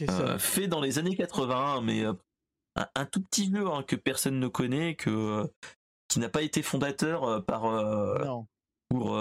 Euh, 0.03 0.39
fait 0.39 0.69
dans 0.69 0.81
les 0.81 0.99
années 0.99 1.17
80, 1.17 1.81
mais 1.83 2.05
euh, 2.05 2.13
un, 2.95 3.05
tout 3.05 3.23
petit 3.23 3.51
jeu 3.53 3.67
hein, 3.69 3.83
que 3.83 3.97
personne 3.97 4.39
ne 4.39 4.49
connaît, 4.49 4.95
que 4.95 5.11
euh, 5.11 5.47
qui 6.09 6.21
n'a 6.21 6.29
pas 6.29 6.43
été 6.43 6.63
fondateur 6.63 7.45
par 7.45 7.65
pour 8.89 9.21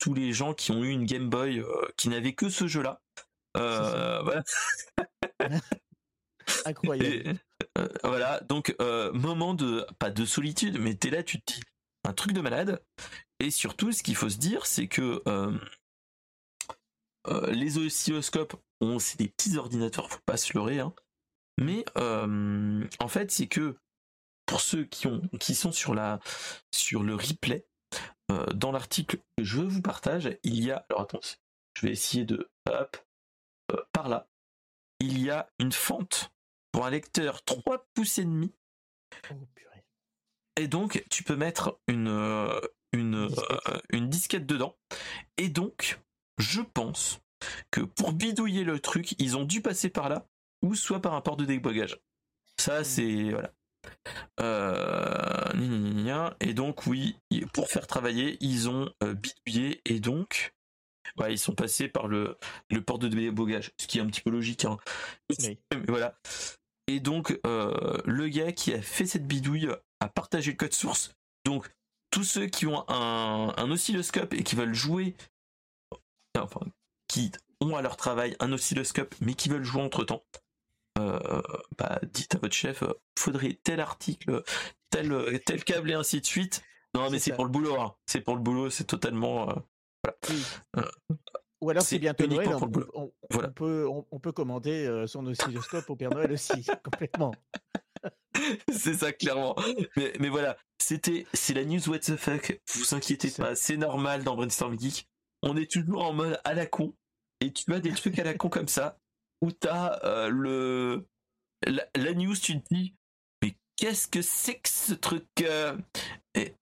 tous 0.00 0.14
les 0.14 0.32
gens 0.32 0.52
qui 0.52 0.72
ont 0.72 0.82
eu 0.82 0.90
une 0.90 1.04
Game 1.04 1.30
Boy 1.30 1.62
qui 1.96 2.08
n'avaient 2.08 2.32
que 2.32 2.48
ce 2.48 2.66
jeu-là. 2.66 3.00
voilà. 3.54 4.42
Incroyable. 6.66 7.38
voilà, 8.02 8.40
donc 8.40 8.74
moment 9.12 9.54
de 9.54 9.86
pas 10.00 10.10
de 10.10 10.24
solitude, 10.24 10.80
mais 10.80 10.94
t'es 10.96 11.10
là, 11.10 11.22
tu 11.22 11.40
te 11.40 11.52
dis 11.52 11.62
un 12.04 12.12
truc 12.12 12.32
de 12.32 12.40
malade. 12.40 12.82
Et 13.38 13.52
surtout, 13.52 13.92
ce 13.92 14.02
qu'il 14.02 14.16
faut 14.16 14.28
se 14.28 14.38
dire, 14.38 14.66
c'est 14.66 14.88
que 14.88 15.22
les 17.52 17.78
oscilloscopes 17.78 18.56
c'est 18.98 19.18
des 19.18 19.28
petits 19.28 19.56
ordinateurs, 19.56 20.10
faut 20.10 20.20
pas 20.26 20.36
se 20.36 20.52
leurrer, 20.54 20.80
hein. 20.80 20.94
Mais 21.58 21.84
euh, 21.96 22.84
en 22.98 23.08
fait, 23.08 23.30
c'est 23.30 23.46
que 23.46 23.76
pour 24.46 24.60
ceux 24.60 24.84
qui 24.84 25.06
ont, 25.06 25.22
qui 25.40 25.54
sont 25.54 25.72
sur 25.72 25.94
la, 25.94 26.20
sur 26.72 27.02
le 27.02 27.14
replay, 27.14 27.66
euh, 28.30 28.46
dans 28.46 28.72
l'article 28.72 29.18
que 29.36 29.44
je 29.44 29.60
vous 29.60 29.80
partage, 29.80 30.36
il 30.42 30.62
y 30.62 30.72
a, 30.72 30.84
alors 30.90 31.02
attention, 31.02 31.38
je 31.76 31.86
vais 31.86 31.92
essayer 31.92 32.24
de, 32.24 32.50
hop, 32.68 32.96
euh, 33.72 33.80
par 33.92 34.08
là, 34.08 34.28
il 34.98 35.20
y 35.20 35.30
a 35.30 35.48
une 35.60 35.72
fente 35.72 36.32
pour 36.72 36.86
un 36.86 36.90
lecteur 36.90 37.44
3 37.44 37.86
pouces 37.94 38.18
et 38.18 38.24
demi. 38.24 38.52
Oh, 39.30 39.34
et 40.56 40.68
donc, 40.68 41.04
tu 41.10 41.22
peux 41.22 41.36
mettre 41.36 41.80
une, 41.88 42.08
une, 42.92 43.28
une 43.90 44.08
disquette 44.08 44.46
dedans. 44.46 44.76
Et 45.36 45.48
donc, 45.48 45.98
je 46.38 46.60
pense 46.60 47.20
que 47.70 47.80
pour 47.80 48.12
bidouiller 48.12 48.64
le 48.64 48.80
truc, 48.80 49.14
ils 49.18 49.36
ont 49.36 49.44
dû 49.44 49.60
passer 49.60 49.90
par 49.90 50.08
là, 50.08 50.26
ou 50.62 50.74
soit 50.74 51.00
par 51.00 51.14
un 51.14 51.20
port 51.20 51.36
de 51.36 51.44
débogage. 51.44 52.00
Ça, 52.58 52.80
hmm. 52.80 52.84
c'est 52.84 53.30
voilà. 53.30 53.52
Euh, 54.40 56.30
et 56.40 56.54
donc 56.54 56.86
oui, 56.86 57.16
pour 57.52 57.68
faire 57.68 57.86
travailler, 57.86 58.38
ils 58.40 58.68
ont 58.68 58.90
euh, 59.02 59.14
bidouillé 59.14 59.82
et 59.84 60.00
donc 60.00 60.54
ils 61.28 61.38
sont 61.38 61.54
passés 61.54 61.88
par 61.88 62.08
le, 62.08 62.36
le 62.70 62.80
port 62.82 62.98
de 62.98 63.08
débogage, 63.08 63.72
ce 63.78 63.86
qui 63.86 63.98
est 63.98 64.00
un 64.00 64.06
petit 64.06 64.20
peu 64.20 64.30
logique. 64.30 64.64
Hein. 64.64 64.78
Voilà. 65.88 66.18
Et 66.86 67.00
donc 67.00 67.38
euh, 67.46 67.98
le 68.04 68.28
gars 68.28 68.52
qui 68.52 68.72
a 68.72 68.82
fait 68.82 69.06
cette 69.06 69.26
bidouille 69.26 69.68
a 70.00 70.08
partagé 70.08 70.50
le 70.52 70.56
code 70.56 70.72
source. 70.72 71.14
Donc 71.44 71.70
tous 72.10 72.24
ceux 72.24 72.46
qui 72.46 72.66
ont 72.66 72.88
un, 72.88 73.52
un 73.56 73.70
oscilloscope 73.70 74.34
et 74.34 74.42
qui 74.42 74.54
veulent 74.54 74.74
jouer, 74.74 75.14
enfin 76.42 76.60
qui 77.08 77.30
ont 77.60 77.76
à 77.76 77.82
leur 77.82 77.96
travail 77.96 78.36
un 78.40 78.52
oscilloscope 78.52 79.14
mais 79.20 79.34
qui 79.34 79.48
veulent 79.48 79.64
jouer 79.64 79.82
entre 79.82 80.04
temps, 80.04 80.24
euh, 80.98 81.42
bah, 81.78 82.00
dites 82.12 82.34
à 82.36 82.38
votre 82.38 82.54
chef, 82.54 82.82
euh, 82.82 82.92
faudrait 83.18 83.58
tel 83.62 83.80
article, 83.80 84.42
tel, 84.90 85.40
tel 85.44 85.64
câble 85.64 85.90
et 85.90 85.94
ainsi 85.94 86.20
de 86.20 86.26
suite. 86.26 86.62
Non, 86.94 87.10
mais 87.10 87.18
c'est 87.18 87.32
pour 87.32 87.44
le 87.44 87.50
boulot, 87.50 87.80
hein. 87.80 87.96
c'est 88.06 88.20
pour 88.20 88.36
le 88.36 88.40
boulot, 88.40 88.70
c'est 88.70 88.84
totalement. 88.84 89.48
Euh, 90.76 90.82
Ou 91.60 91.70
alors 91.70 91.82
c'est 91.82 91.98
bientôt 91.98 92.26
Noël, 92.26 92.48
on, 92.48 93.10
on, 93.30 93.50
peut, 93.50 93.88
on, 94.10 94.20
peut 94.20 94.32
commander 94.32 95.04
son 95.08 95.26
oscilloscope 95.26 95.90
au 95.90 95.96
Père 95.96 96.10
Noël 96.10 96.30
aussi, 96.30 96.64
complètement. 96.84 97.32
c'est 98.72 98.94
ça 98.94 99.12
clairement. 99.12 99.56
Mais, 99.96 100.12
mais 100.20 100.28
voilà, 100.28 100.56
c'était 100.78 101.26
c'est 101.32 101.54
la 101.54 101.64
news 101.64 101.88
what 101.88 102.00
the 102.00 102.16
fuck. 102.16 102.60
Vous 102.74 102.94
inquiétez 102.94 103.30
pas, 103.30 103.56
c'est 103.56 103.76
normal 103.76 104.22
dans 104.22 104.36
Brainstorm 104.36 104.78
Geek. 104.78 105.08
On 105.44 105.56
est 105.56 105.70
toujours 105.70 106.04
en 106.04 106.12
mode 106.12 106.40
à 106.44 106.54
la 106.54 106.66
con. 106.66 106.94
Et 107.40 107.52
tu 107.52 107.72
as 107.72 107.80
des 107.80 107.92
trucs 107.92 108.18
à 108.18 108.24
la 108.24 108.34
con 108.34 108.48
comme 108.48 108.68
ça 108.68 108.98
où 109.42 109.52
tu 109.52 109.68
as 109.68 110.02
euh, 110.04 110.28
le 110.28 111.06
la, 111.66 112.14
news 112.14 112.34
tu 112.34 112.60
te 112.60 112.74
dis 112.74 112.94
mais 113.42 113.54
qu'est-ce 113.76 114.08
que 114.08 114.22
c'est 114.22 114.58
que 114.58 114.68
ce 114.68 114.94
truc 114.94 115.26
euh 115.42 115.76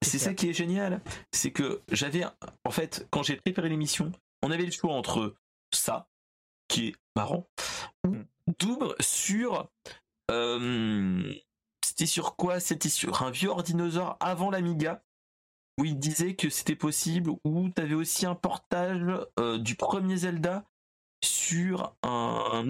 c'est 0.03 0.19
ça 0.19 0.35
qui 0.35 0.49
est 0.49 0.53
génial. 0.53 1.01
C'est 1.33 1.53
que 1.53 1.81
j'avais 1.91 2.25
en 2.65 2.71
fait 2.71 3.07
quand 3.11 3.23
j'ai 3.23 3.37
préparé 3.37 3.69
l'émission 3.69 4.11
on 4.43 4.51
avait 4.51 4.65
le 4.65 4.73
choix 4.73 4.93
entre 4.93 5.35
ça 5.73 6.09
qui 6.69 6.89
est 6.89 6.95
marrant 7.17 7.47
ou 8.05 8.11
mm. 8.11 8.27
double 8.59 8.95
sur 9.01 9.71
euh, 10.31 11.35
c'était 11.85 12.07
sur 12.07 12.37
quoi? 12.37 12.59
C'était 12.59 12.89
sur 12.89 13.23
un 13.23 13.31
vieux 13.31 13.51
ordinateur 13.51 14.17
avant 14.21 14.51
l'Amiga 14.51 15.03
où 15.79 15.85
il 15.85 15.99
disait 15.99 16.35
que 16.35 16.51
c'était 16.51 16.77
possible, 16.77 17.31
ou 17.45 17.71
tu 17.71 17.83
avais 17.83 17.95
aussi 17.95 18.27
un 18.27 18.35
portage 18.35 19.03
du 19.61 19.75
premier 19.75 20.19
Zelda 20.19 20.65
sur 21.25 21.95
un, 22.03 22.65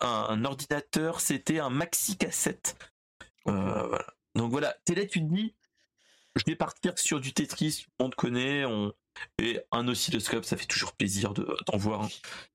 un, 0.00 0.44
ordinateur, 0.44 1.20
c'était 1.20 1.58
un 1.58 1.70
maxi 1.70 2.16
cassette. 2.16 2.76
Euh, 3.48 3.98
Donc 4.34 4.50
voilà, 4.50 4.76
t'es 4.84 4.94
là, 4.94 5.04
tu 5.06 5.20
te 5.20 5.32
dis, 5.32 5.54
je 6.34 6.42
vais 6.46 6.56
partir 6.56 6.98
sur 6.98 7.20
du 7.20 7.32
Tetris, 7.32 7.86
on 7.98 8.08
te 8.10 8.16
connaît, 8.16 8.64
on... 8.64 8.92
et 9.38 9.60
un 9.70 9.86
oscilloscope, 9.88 10.44
ça 10.44 10.56
fait 10.56 10.66
toujours 10.66 10.94
plaisir 10.94 11.34
d'en 11.34 11.76
voir. 11.76 12.08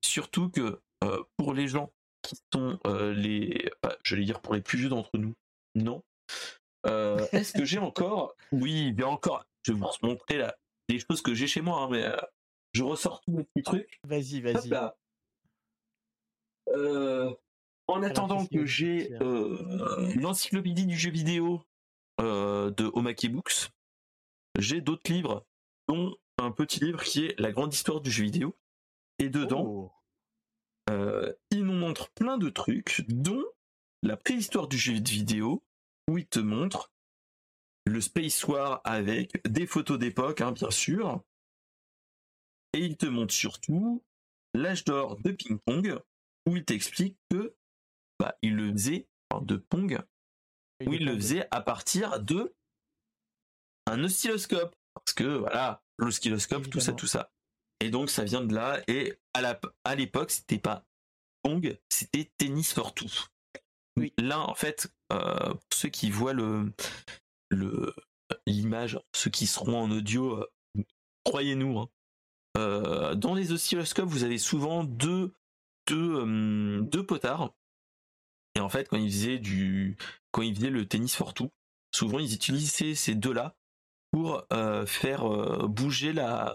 Surtout 0.04 0.50
que 0.50 0.80
euh, 1.04 1.22
pour 1.36 1.54
les 1.54 1.68
gens 1.68 1.92
qui 2.22 2.36
sont 2.52 2.78
euh, 2.86 3.14
les, 3.14 3.70
je 4.02 4.16
vais 4.16 4.24
dire 4.24 4.40
pour 4.40 4.54
les 4.54 4.60
plus 4.60 4.78
vieux 4.78 4.88
d'entre 4.88 5.16
nous, 5.18 5.34
non. 5.74 6.02
Est-ce 7.32 7.52
que 7.52 7.64
j'ai 7.66 7.78
encore 7.78 8.34
Oui, 8.50 8.92
bien 8.92 9.08
encore. 9.08 9.44
Je 9.68 9.74
vais 9.74 9.78
vous 9.80 10.08
montrer 10.08 10.38
là, 10.38 10.56
les 10.88 10.98
choses 10.98 11.20
que 11.20 11.34
j'ai 11.34 11.46
chez 11.46 11.60
moi, 11.60 11.82
hein, 11.82 11.88
mais 11.90 12.10
je 12.72 12.82
ressors 12.82 13.20
tous 13.20 13.32
mes 13.32 13.44
petits 13.44 13.62
trucs. 13.62 14.00
Vas-y, 14.04 14.40
vas-y. 14.40 14.72
Euh, 16.68 17.30
en 17.86 18.02
attendant 18.02 18.46
que 18.46 18.64
j'ai 18.64 19.12
euh, 19.20 20.10
l'encyclopédie 20.16 20.86
du 20.86 20.96
jeu 20.96 21.10
vidéo 21.10 21.62
euh, 22.20 22.70
de 22.70 22.90
Omake 22.94 23.30
Books, 23.30 23.70
j'ai 24.58 24.80
d'autres 24.80 25.12
livres, 25.12 25.46
dont 25.86 26.16
un 26.38 26.50
petit 26.50 26.80
livre 26.80 27.02
qui 27.02 27.26
est 27.26 27.38
La 27.38 27.52
grande 27.52 27.74
histoire 27.74 28.00
du 28.00 28.10
jeu 28.10 28.24
vidéo. 28.24 28.56
Et 29.18 29.28
dedans, 29.28 29.92
oh. 30.88 30.92
il 31.50 31.64
nous 31.64 31.74
montre 31.74 32.10
plein 32.12 32.38
de 32.38 32.48
trucs, 32.48 33.04
dont 33.08 33.44
la 34.02 34.16
préhistoire 34.16 34.68
du 34.68 34.78
jeu 34.78 34.94
vidéo, 34.94 35.62
où 36.08 36.16
il 36.16 36.26
te 36.26 36.38
montre 36.38 36.90
le 37.88 38.00
Space 38.00 38.44
War 38.44 38.80
avec 38.84 39.40
des 39.46 39.66
photos 39.66 39.98
d'époque, 39.98 40.40
hein, 40.40 40.52
bien 40.52 40.70
sûr. 40.70 41.22
Et 42.74 42.80
il 42.80 42.96
te 42.96 43.06
montre 43.06 43.34
surtout 43.34 44.04
l'âge 44.54 44.84
d'or 44.84 45.16
de 45.16 45.32
ping-pong, 45.32 45.98
où 46.46 46.56
il 46.56 46.64
t'explique 46.64 47.18
que 47.30 47.54
bah, 48.18 48.36
il 48.42 48.56
le 48.56 48.72
faisait 48.72 49.08
de 49.42 49.56
Pong, 49.56 49.98
où 50.84 50.92
il 50.92 51.04
le 51.04 51.14
faisait 51.14 51.46
à 51.50 51.60
partir 51.60 52.20
de 52.20 52.54
un 53.86 54.02
oscilloscope. 54.04 54.74
Parce 54.94 55.14
que 55.14 55.24
voilà, 55.24 55.82
l'oscilloscope, 55.98 56.68
tout 56.68 56.80
ça, 56.80 56.92
tout 56.92 57.06
ça. 57.06 57.30
Et 57.80 57.90
donc 57.90 58.10
ça 58.10 58.24
vient 58.24 58.40
de 58.40 58.54
là. 58.54 58.82
Et 58.88 59.18
à 59.34 59.40
la 59.40 59.60
à 59.84 59.94
l'époque, 59.94 60.30
c'était 60.30 60.58
pas 60.58 60.84
Pong, 61.42 61.78
c'était 61.88 62.30
tennis 62.36 62.72
for. 62.72 62.94
Oui. 63.96 64.12
Là, 64.18 64.40
en 64.40 64.54
fait, 64.54 64.92
euh, 65.12 65.54
ceux 65.72 65.88
qui 65.88 66.10
voient 66.10 66.32
le 66.32 66.72
le 67.50 67.94
l'image, 68.46 68.98
ceux 69.14 69.30
qui 69.30 69.46
seront 69.46 69.80
en 69.80 69.90
audio, 69.90 70.42
euh, 70.76 70.84
croyez-nous, 71.24 71.78
hein, 71.78 71.88
euh, 72.56 73.14
dans 73.14 73.34
les 73.34 73.52
oscilloscopes, 73.52 74.08
vous 74.08 74.24
avez 74.24 74.38
souvent 74.38 74.84
deux 74.84 75.32
deux, 75.86 76.82
deux 76.82 77.06
potards. 77.06 77.54
Et 78.54 78.60
en 78.60 78.68
fait, 78.68 78.88
quand 78.88 78.98
ils 78.98 79.10
faisaient 79.10 79.38
du, 79.38 79.96
quand 80.32 80.42
ils 80.42 80.54
faisaient 80.54 80.70
le 80.70 80.86
tennis 80.86 81.14
for 81.14 81.32
tout, 81.32 81.50
souvent 81.94 82.18
ils 82.18 82.34
utilisaient 82.34 82.94
ces 82.94 83.14
deux-là 83.14 83.56
pour 84.10 84.44
euh, 84.52 84.86
faire 84.86 85.30
euh, 85.30 85.66
bouger 85.66 86.12
la, 86.12 86.54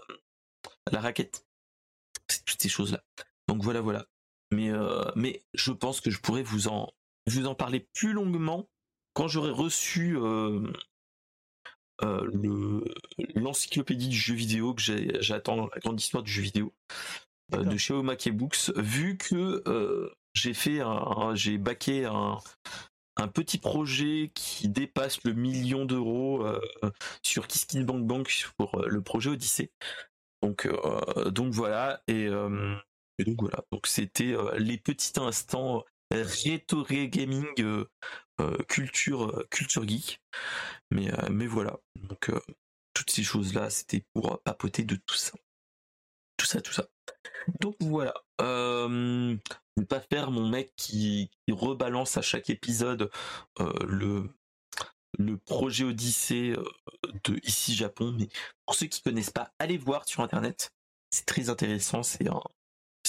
la 0.90 1.00
raquette. 1.00 1.46
Toutes 2.46 2.62
ces 2.62 2.68
choses-là. 2.68 3.02
Donc 3.48 3.62
voilà, 3.62 3.80
voilà. 3.80 4.06
Mais, 4.50 4.70
euh, 4.70 5.04
mais 5.16 5.44
je 5.54 5.72
pense 5.72 6.00
que 6.00 6.10
je 6.10 6.20
pourrais 6.20 6.42
vous 6.42 6.68
en, 6.68 6.92
vous 7.26 7.46
en 7.46 7.54
parler 7.54 7.80
plus 7.80 8.12
longuement 8.12 8.68
quand 9.14 9.28
j'aurai 9.28 9.50
reçu 9.50 10.18
l'encyclopédie 13.34 14.08
du 14.08 14.16
jeu 14.16 14.34
vidéo 14.34 14.74
que 14.74 14.82
j'attends, 15.20 15.68
la 15.74 15.80
grande 15.80 16.00
histoire 16.00 16.22
du 16.22 16.30
jeu 16.30 16.42
vidéo. 16.42 16.72
Euh, 17.54 17.62
de 17.62 17.76
chez 17.76 17.92
Omake 17.92 18.30
Books, 18.30 18.72
vu 18.76 19.18
que 19.18 19.62
euh, 19.68 20.10
j'ai 20.32 20.54
fait 20.54 20.80
un, 20.80 21.34
j'ai 21.34 21.58
baqué 21.58 22.06
un, 22.06 22.38
un 23.16 23.28
petit 23.28 23.58
projet 23.58 24.32
qui 24.34 24.68
dépasse 24.68 25.22
le 25.24 25.34
million 25.34 25.84
d'euros 25.84 26.44
sur 27.22 27.46
Kiskin 27.46 27.82
Bank 27.82 28.06
Bank 28.06 28.46
pour 28.56 28.80
le 28.86 29.02
projet 29.02 29.30
Odyssée. 29.30 29.70
Donc, 30.42 30.68
donc 31.26 31.52
voilà, 31.52 32.02
et, 32.08 32.28
donc 32.28 33.40
voilà, 33.40 33.62
donc 33.70 33.86
c'était 33.86 34.34
les 34.56 34.78
petits 34.78 35.20
instants 35.20 35.84
rétro 36.10 36.84
gaming 36.84 37.46
culture 38.68 39.44
culture 39.50 39.86
geek. 39.86 40.20
Mais 40.90 41.10
mais 41.30 41.46
voilà. 41.46 41.78
Donc 41.96 42.30
toutes 42.94 43.10
ces 43.10 43.22
choses 43.22 43.54
là 43.54 43.70
c'était 43.70 44.04
pour 44.12 44.40
papoter 44.42 44.84
de 44.84 44.96
tout 44.96 45.14
ça. 45.14 45.32
Tout 46.36 46.46
ça 46.46 46.60
tout 46.60 46.72
ça. 46.72 46.86
Donc 47.60 47.76
voilà. 47.80 48.14
Euh, 48.40 49.36
ne 49.76 49.84
pas 49.84 50.00
faire 50.00 50.30
mon 50.30 50.48
mec 50.48 50.72
qui, 50.76 51.30
rebalance 51.50 52.16
à 52.16 52.22
chaque 52.22 52.50
épisode 52.50 53.10
le 53.58 54.28
projet 55.46 55.84
Odyssée 55.84 56.54
de 57.24 57.38
ici 57.44 57.74
Japon. 57.74 58.14
Mais 58.18 58.28
pour 58.66 58.74
ceux 58.74 58.86
qui 58.86 59.02
connaissent 59.02 59.30
pas 59.30 59.52
allez 59.58 59.78
voir 59.78 60.06
sur 60.08 60.22
internet. 60.22 60.70
C'est 61.10 61.26
très 61.26 61.48
intéressant. 61.50 62.02
C'est 62.02 62.28
un 62.28 62.40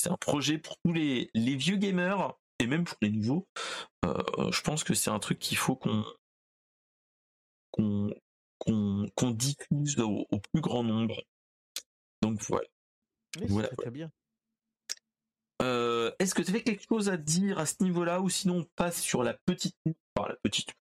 un 0.07 0.17
projet 0.17 0.59
pour 0.59 0.77
tous 0.83 0.93
les 0.93 1.55
vieux 1.55 1.77
gamers 1.77 2.37
et 2.59 2.67
même 2.67 2.85
pour 2.85 2.97
les 3.01 3.09
nouveaux, 3.09 3.47
euh, 4.05 4.51
je 4.51 4.61
pense 4.61 4.83
que 4.83 4.93
c'est 4.93 5.09
un 5.09 5.19
truc 5.19 5.39
qu'il 5.39 5.57
faut 5.57 5.75
qu'on 5.75 6.03
qu'on 7.75 9.31
diffuse 9.31 9.99
au, 9.99 10.25
plus 10.53 10.61
grand 10.61 10.83
nombre. 10.83 11.21
Donc 12.21 12.41
voilà. 12.43 12.67
voilà, 13.47 13.67
très, 13.69 13.91
bien. 13.91 14.11
Euh, 15.61 16.11
est-ce 16.19 16.33
que 16.33 16.41
tu 16.41 16.51
avais 16.51 16.63
quelque 16.63 16.85
chose 16.87 17.09
à 17.09 17.17
dire 17.17 17.59
à 17.59 17.65
ce 17.65 17.83
niveau-là 17.83 18.21
ou 18.21 18.29
sinon 18.29 18.59
on 18.59 18.63
passe 18.75 19.01
sur 19.01 19.23
la 19.23 19.33
petite 19.33 19.75
enfin, 20.15 20.29
la 20.29 20.35
petite 20.43 20.73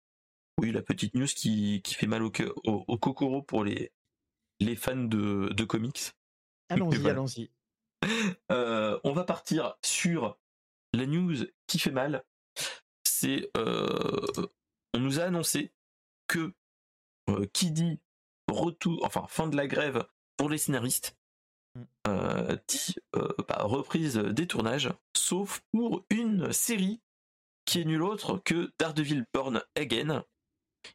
oui 0.59 0.71
la 0.71 0.81
petite 0.81 1.13
news 1.15 1.27
qui, 1.27 1.81
qui 1.81 1.93
fait 1.93 2.07
mal 2.07 2.23
au, 2.23 2.31
au, 2.65 2.85
au 2.87 2.97
Kokoro 2.97 3.41
pour 3.41 3.63
les 3.63 3.91
les 4.59 4.75
fans 4.75 4.95
de, 4.95 5.49
de 5.53 5.63
comics. 5.63 6.13
Allons-y, 6.69 7.09
allons-y. 7.09 7.51
Euh, 8.51 8.99
on 9.03 9.13
va 9.13 9.23
partir 9.23 9.75
sur 9.83 10.37
la 10.95 11.05
news 11.05 11.35
qui 11.67 11.79
fait 11.79 11.91
mal, 11.91 12.23
c'est 13.03 13.49
euh, 13.57 14.47
on 14.93 14.99
nous 14.99 15.19
a 15.19 15.23
annoncé 15.23 15.73
que 16.27 16.53
euh, 17.29 17.45
qui 17.53 17.71
dit 17.71 17.99
retour, 18.47 19.03
enfin 19.05 19.25
fin 19.27 19.47
de 19.47 19.57
la 19.57 19.67
grève 19.67 20.05
pour 20.37 20.49
les 20.49 20.57
scénaristes, 20.57 21.17
mm. 21.75 21.83
euh, 22.07 22.57
dit 22.67 22.95
bah, 23.47 23.63
reprise 23.63 24.17
des 24.17 24.47
tournages, 24.47 24.91
sauf 25.15 25.61
pour 25.71 26.05
une 26.09 26.51
série 26.51 27.01
qui 27.65 27.81
est 27.81 27.85
nulle 27.85 28.03
autre 28.03 28.41
que 28.45 28.71
Daredevil 28.79 29.25
Born 29.33 29.63
Again, 29.75 30.23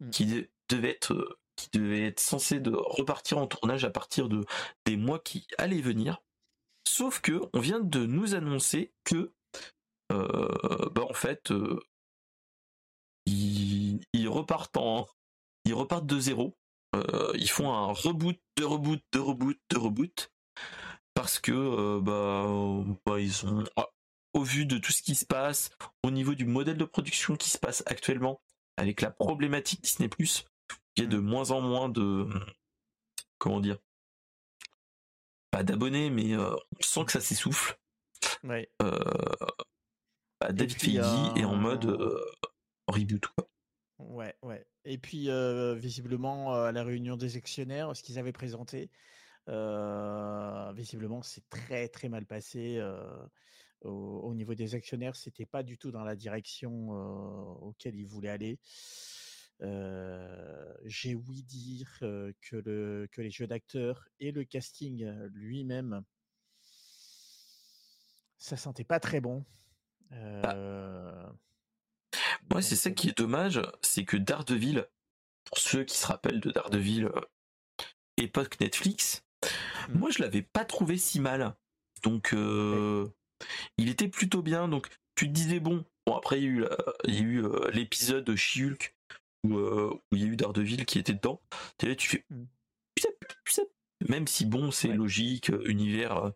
mm. 0.00 0.10
qui 0.10 0.48
devait 0.68 0.90
être 0.90 1.38
qui 1.56 1.68
devait 1.78 2.06
être 2.06 2.20
censé 2.20 2.58
de 2.58 2.70
repartir 2.70 3.38
en 3.38 3.46
tournage 3.46 3.84
à 3.84 3.90
partir 3.90 4.28
de 4.28 4.44
des 4.86 4.96
mois 4.96 5.18
qui 5.18 5.46
allaient 5.58 5.82
venir. 5.82 6.22
Sauf 6.88 7.20
que 7.20 7.40
on 7.52 7.60
vient 7.60 7.80
de 7.80 8.06
nous 8.06 8.34
annoncer 8.34 8.92
que 9.04 9.32
bah 10.10 11.02
en 11.08 11.14
fait, 11.14 11.50
euh, 11.50 11.80
ils, 13.26 14.28
repartent 14.28 14.76
en, 14.76 15.06
ils 15.64 15.74
repartent 15.74 16.06
de 16.06 16.18
zéro. 16.18 16.56
Euh, 16.96 17.32
ils 17.34 17.50
font 17.50 17.72
un 17.72 17.92
reboot, 17.92 18.40
de 18.56 18.64
reboot, 18.64 19.00
de 19.12 19.18
reboot, 19.20 19.58
de 19.70 19.78
reboot, 19.78 20.32
parce 21.14 21.38
que 21.38 22.00
bah, 22.00 22.46
bah, 23.06 23.20
ils 23.20 23.46
ont, 23.46 23.64
ah, 23.76 23.88
au 24.34 24.42
vu 24.42 24.66
de 24.66 24.78
tout 24.78 24.90
ce 24.90 25.02
qui 25.02 25.14
se 25.14 25.24
passe, 25.24 25.70
au 26.02 26.10
niveau 26.10 26.34
du 26.34 26.46
modèle 26.46 26.76
de 26.76 26.84
production 26.84 27.36
qui 27.36 27.50
se 27.50 27.58
passe 27.58 27.84
actuellement, 27.86 28.42
avec 28.76 29.02
la 29.02 29.10
problématique 29.10 29.82
Disney+, 29.82 30.10
il 30.96 31.02
y 31.02 31.06
a 31.06 31.08
de 31.08 31.18
moins 31.18 31.52
en 31.52 31.60
moins 31.60 31.88
de, 31.88 32.26
comment 33.38 33.60
dire, 33.60 33.78
pas 35.52 35.62
d'abonnés, 35.62 36.10
mais 36.10 36.36
on 36.36 36.58
sent 36.80 37.04
que 37.04 37.12
ça 37.12 37.20
s'essouffle. 37.20 37.78
Ouais. 38.42 38.68
Bah, 40.40 40.52
David 40.52 40.80
Feige 40.80 40.96
est 41.36 41.44
en 41.44 41.56
mode 41.56 41.84
euh, 41.84 42.18
reboot 42.86 43.26
quoi. 43.26 43.48
Ouais, 43.98 44.34
ouais. 44.42 44.66
Et 44.86 44.96
puis 44.96 45.28
visiblement 45.76 46.54
à 46.54 46.72
la 46.72 46.82
réunion 46.82 47.16
des 47.16 47.36
actionnaires, 47.36 47.94
ce 47.94 48.02
qu'ils 48.02 48.18
avaient 48.18 48.32
présenté, 48.32 48.90
visiblement 49.46 51.22
c'est 51.22 51.46
très 51.50 51.88
très 51.88 52.08
mal 52.08 52.24
passé. 52.24 52.82
Au, 53.82 54.34
niveau 54.34 54.54
des 54.54 54.74
actionnaires, 54.74 55.16
c'était 55.16 55.46
pas 55.46 55.62
du 55.62 55.76
tout 55.76 55.90
dans 55.90 56.04
la 56.04 56.16
direction 56.16 56.90
auquel 57.62 57.94
ils 57.94 58.06
voulaient 58.06 58.30
aller. 58.30 58.58
J'ai 60.86 61.14
ouï 61.14 61.42
dire 61.42 61.98
que, 62.00 62.56
le, 62.56 63.06
que 63.12 63.20
les 63.20 63.30
jeux 63.30 63.46
d'acteurs 63.46 64.08
et 64.18 64.32
le 64.32 64.44
casting 64.44 65.06
lui-même, 65.34 66.02
ça 68.38 68.56
sentait 68.56 68.84
pas 68.84 68.98
très 68.98 69.20
bon. 69.20 69.44
Bah. 70.10 71.30
Ouais, 72.52 72.62
c'est 72.62 72.76
ça 72.76 72.90
qui 72.90 73.08
est 73.08 73.16
dommage, 73.16 73.62
c'est 73.80 74.04
que 74.04 74.16
Daredevil, 74.16 74.86
pour 75.44 75.58
ceux 75.58 75.84
qui 75.84 75.96
se 75.96 76.06
rappellent 76.06 76.40
de 76.40 76.50
Daredevil, 76.50 77.04
euh, 77.04 77.20
époque 78.16 78.58
Netflix, 78.60 79.24
mmh. 79.42 79.98
moi 79.98 80.10
je 80.10 80.22
l'avais 80.22 80.42
pas 80.42 80.64
trouvé 80.64 80.96
si 80.96 81.20
mal. 81.20 81.54
Donc 82.02 82.32
euh, 82.32 83.08
il 83.78 83.88
était 83.88 84.08
plutôt 84.08 84.42
bien. 84.42 84.66
Donc 84.66 84.88
tu 85.14 85.28
te 85.28 85.32
disais 85.32 85.60
bon, 85.60 85.84
bon 86.06 86.16
après 86.16 86.40
il 86.40 86.44
y 86.44 86.46
a 86.46 86.50
eu, 86.50 86.66
il 87.04 87.14
y 87.14 87.18
a 87.18 87.22
eu 87.22 87.44
euh, 87.44 87.70
l'épisode 87.70 88.24
de 88.24 88.34
She-Hulk 88.34 88.96
où, 89.44 89.58
il 90.12 90.18
y 90.18 90.24
a 90.24 90.26
eu 90.26 90.36
Daredevil 90.36 90.84
qui 90.86 90.98
était 90.98 91.14
dedans. 91.14 91.40
Tu 91.78 92.08
fais 92.08 92.24
mmh. 92.30 93.62
même 94.08 94.26
si 94.26 94.44
bon 94.44 94.72
c'est 94.72 94.88
logique, 94.88 95.52
univers, 95.66 96.32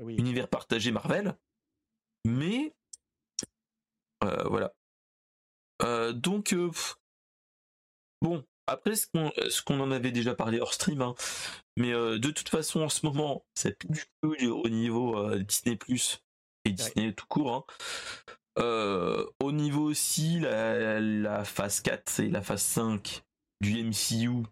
univers 0.00 0.48
partagé 0.48 0.92
Marvel, 0.92 1.36
mais 2.24 2.72
euh, 2.72 2.77
voilà. 4.20 4.72
Euh, 5.82 6.12
donc, 6.12 6.52
euh, 6.52 6.70
bon, 8.20 8.44
après 8.66 8.96
ce 8.96 9.62
qu'on 9.62 9.80
en 9.80 9.90
avait 9.90 10.12
déjà 10.12 10.34
parlé 10.34 10.60
hors 10.60 10.74
stream, 10.74 11.02
hein, 11.02 11.14
mais 11.76 11.92
de 11.92 12.30
toute 12.30 12.48
façon 12.48 12.82
en 12.82 12.88
ce 12.88 13.06
moment, 13.06 13.46
c'est 13.54 13.78
plus 13.78 13.88
du 13.88 14.04
tout 14.22 14.34
au 14.50 14.68
niveau 14.68 15.34
Disney 15.36 15.76
Plus 15.76 16.22
et 16.64 16.72
Disney 16.72 17.12
tout 17.12 17.26
court. 17.26 17.66
Hein. 18.58 19.24
au 19.40 19.52
niveau 19.52 19.84
aussi, 19.84 20.40
la, 20.40 21.44
phase 21.44 21.80
4 21.80 22.20
et 22.20 22.28
la 22.28 22.42
phase 22.42 22.62
5 22.62 23.24
du 23.60 23.84
MCU, 23.84 24.44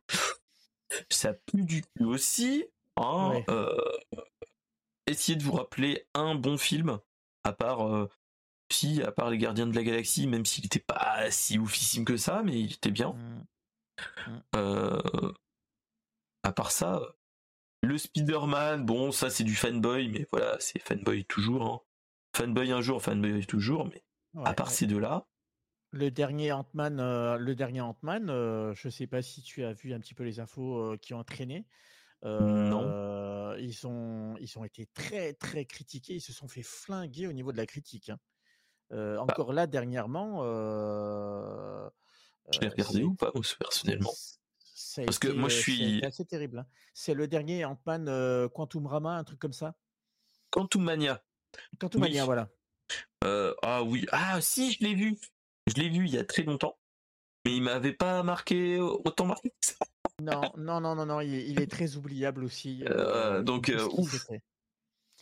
ça 1.10 1.34
plus 1.34 1.64
du 1.64 1.82
tout 1.82 2.06
aussi. 2.06 2.64
Hein, 2.96 3.42
essayez 5.06 5.36
de 5.36 5.42
vous 5.42 5.52
rappeler 5.52 6.06
un 6.14 6.34
bon 6.36 6.56
film, 6.56 7.00
à 7.44 7.52
part 7.52 8.08
si, 8.70 9.02
à 9.02 9.12
part 9.12 9.30
les 9.30 9.38
Gardiens 9.38 9.66
de 9.66 9.74
la 9.74 9.82
Galaxie, 9.82 10.26
même 10.26 10.44
s'il 10.44 10.64
n'était 10.64 10.80
pas 10.80 11.30
si 11.30 11.58
oufissime 11.58 12.04
que 12.04 12.16
ça, 12.16 12.42
mais 12.44 12.60
il 12.60 12.72
était 12.72 12.90
bien. 12.90 13.12
Mmh. 13.12 13.46
Mmh. 14.26 14.40
Euh, 14.56 15.32
à 16.42 16.52
part 16.52 16.70
ça, 16.70 17.00
le 17.82 17.96
Spider-Man, 17.96 18.84
bon, 18.84 19.12
ça 19.12 19.30
c'est 19.30 19.44
du 19.44 19.54
fanboy, 19.54 20.08
mais 20.08 20.26
voilà, 20.32 20.56
c'est 20.60 20.80
fanboy 20.80 21.24
toujours. 21.24 21.66
Hein. 21.66 21.80
Fanboy 22.36 22.72
un 22.72 22.80
jour, 22.80 23.02
fanboy 23.02 23.46
toujours, 23.46 23.86
mais 23.86 24.02
à 24.44 24.52
part 24.52 24.70
ces 24.70 24.86
deux-là. 24.86 25.26
Le 25.92 26.10
dernier 26.10 26.52
Ant-Man, 26.52 27.00
euh, 27.00 27.38
le 27.38 27.54
dernier 27.54 27.80
Ant-Man, 27.80 28.28
euh, 28.28 28.74
je 28.74 28.88
sais 28.88 29.06
pas 29.06 29.22
si 29.22 29.40
tu 29.42 29.64
as 29.64 29.72
vu 29.72 29.94
un 29.94 30.00
petit 30.00 30.14
peu 30.14 30.24
les 30.24 30.40
infos 30.40 30.96
qui 31.00 31.14
ont 31.14 31.24
traîné. 31.24 31.64
non. 32.22 33.54
Ils 33.58 33.86
ont, 33.86 34.36
ils 34.38 34.58
ont 34.58 34.64
été 34.64 34.86
très 34.86 35.32
très 35.32 35.64
critiqués, 35.64 36.16
ils 36.16 36.20
se 36.20 36.32
sont 36.32 36.48
fait 36.48 36.62
flinguer 36.62 37.26
au 37.26 37.32
niveau 37.32 37.52
de 37.52 37.56
la 37.56 37.64
critique. 37.64 38.10
Hein. 38.10 38.18
Bah 38.90 39.20
encore 39.20 39.52
là, 39.52 39.66
dernièrement. 39.66 40.42
je 42.52 42.60
l'ai 42.60 42.68
regardé 42.68 43.02
ou 43.02 43.14
pas, 43.14 43.32
personnellement? 43.58 44.12
Parce 45.04 45.18
que 45.18 45.28
moi, 45.28 45.48
je 45.48 45.56
suis. 45.56 45.98
C'est 46.00 46.06
assez 46.06 46.24
terrible. 46.24 46.60
Hein. 46.60 46.66
C'est 46.94 47.14
le 47.14 47.28
dernier 47.28 47.64
Ant-Man 47.64 48.48
Quantum 48.50 48.86
Rama, 48.86 49.16
un 49.16 49.24
truc 49.24 49.38
comme 49.38 49.52
ça? 49.52 49.74
Quantum 50.50 50.84
Mania. 50.84 51.22
Quantum 51.78 52.00
Mania, 52.00 52.24
voilà. 52.24 52.48
ah 53.22 53.82
oui, 53.82 54.06
ah 54.12 54.40
si, 54.40 54.72
je 54.72 54.84
l'ai 54.84 54.94
vu. 54.94 55.18
Je 55.66 55.74
l'ai 55.74 55.88
vu 55.88 56.06
il 56.06 56.14
y 56.14 56.18
a 56.18 56.24
très 56.24 56.44
longtemps. 56.44 56.78
Mais 57.44 57.56
il 57.56 57.62
m'avait 57.62 57.92
pas 57.92 58.22
marqué 58.22 58.80
autant 58.80 59.26
marqué 59.26 59.50
que 59.50 59.66
ça. 59.66 59.74
Non, 60.22 60.40
non, 60.56 60.80
non, 60.80 60.94
non, 60.94 61.06
non, 61.06 61.20
il, 61.20 61.60
est 61.60 61.70
très 61.70 61.96
oubliable 61.96 62.42
aussi. 62.42 62.84
donc, 63.42 63.72
ouf. 63.92 64.26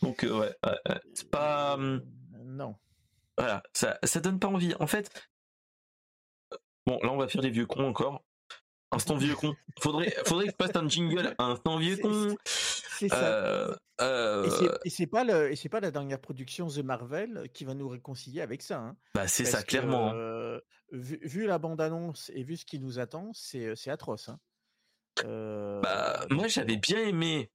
Donc, 0.03 0.23
ouais, 0.23 0.31
ouais 0.31 1.01
c'est 1.15 1.31
pas. 1.31 1.77
non. 2.45 2.77
Voilà, 3.39 3.62
ça, 3.72 3.99
ça 4.03 4.20
donne 4.20 4.39
pas 4.39 4.49
envie. 4.49 4.74
En 4.78 4.87
fait, 4.87 5.11
bon, 6.87 6.99
là 7.03 7.11
on 7.11 7.16
va 7.16 7.28
faire 7.28 7.43
des 7.43 7.51
vieux 7.51 7.66
cons 7.66 7.89
encore. 7.89 8.24
Instant 8.93 9.16
vieux 9.16 9.35
con. 9.35 9.57
Faudrait, 9.80 10.14
faudrait 10.24 10.47
que 10.47 10.53
je 10.53 10.57
passe 10.57 10.76
un 10.76 10.89
jingle. 10.89 11.35
Instant 11.39 11.78
vieux 11.78 11.97
con. 11.97 12.37
C'est 12.45 13.09
ça. 13.09 13.24
Euh, 13.24 13.74
euh, 14.01 14.78
et 14.85 14.91
c'est 14.91 15.07
pas 15.09 15.24
le, 15.24 15.51
et 15.51 15.57
c'est 15.57 15.68
pas 15.68 15.80
la 15.80 15.91
dernière 15.91 16.20
production 16.20 16.68
The 16.68 16.78
Marvel 16.78 17.49
qui 17.53 17.64
va 17.64 17.74
nous 17.74 17.89
réconcilier 17.89 18.41
avec 18.41 18.62
ça. 18.62 18.78
Hein. 18.78 18.97
Bah 19.14 19.26
c'est 19.26 19.45
ça, 19.45 19.64
clairement. 19.64 20.11
Hein. 20.11 20.14
Euh, 20.14 20.61
vu, 20.93 21.47
la 21.47 21.59
bande-annonce 21.59 22.30
et 22.35 22.45
vu 22.45 22.57
ce 22.57 22.64
qui 22.64 22.78
nous 22.78 23.01
attend, 23.01 23.32
c'est 23.35 23.89
atroce. 23.89 24.28
Hein. 24.28 24.39
Bah, 25.82 26.26
moi, 26.30 26.47
j'avais 26.47 26.76
bien 26.76 27.01
aimé 27.01 27.51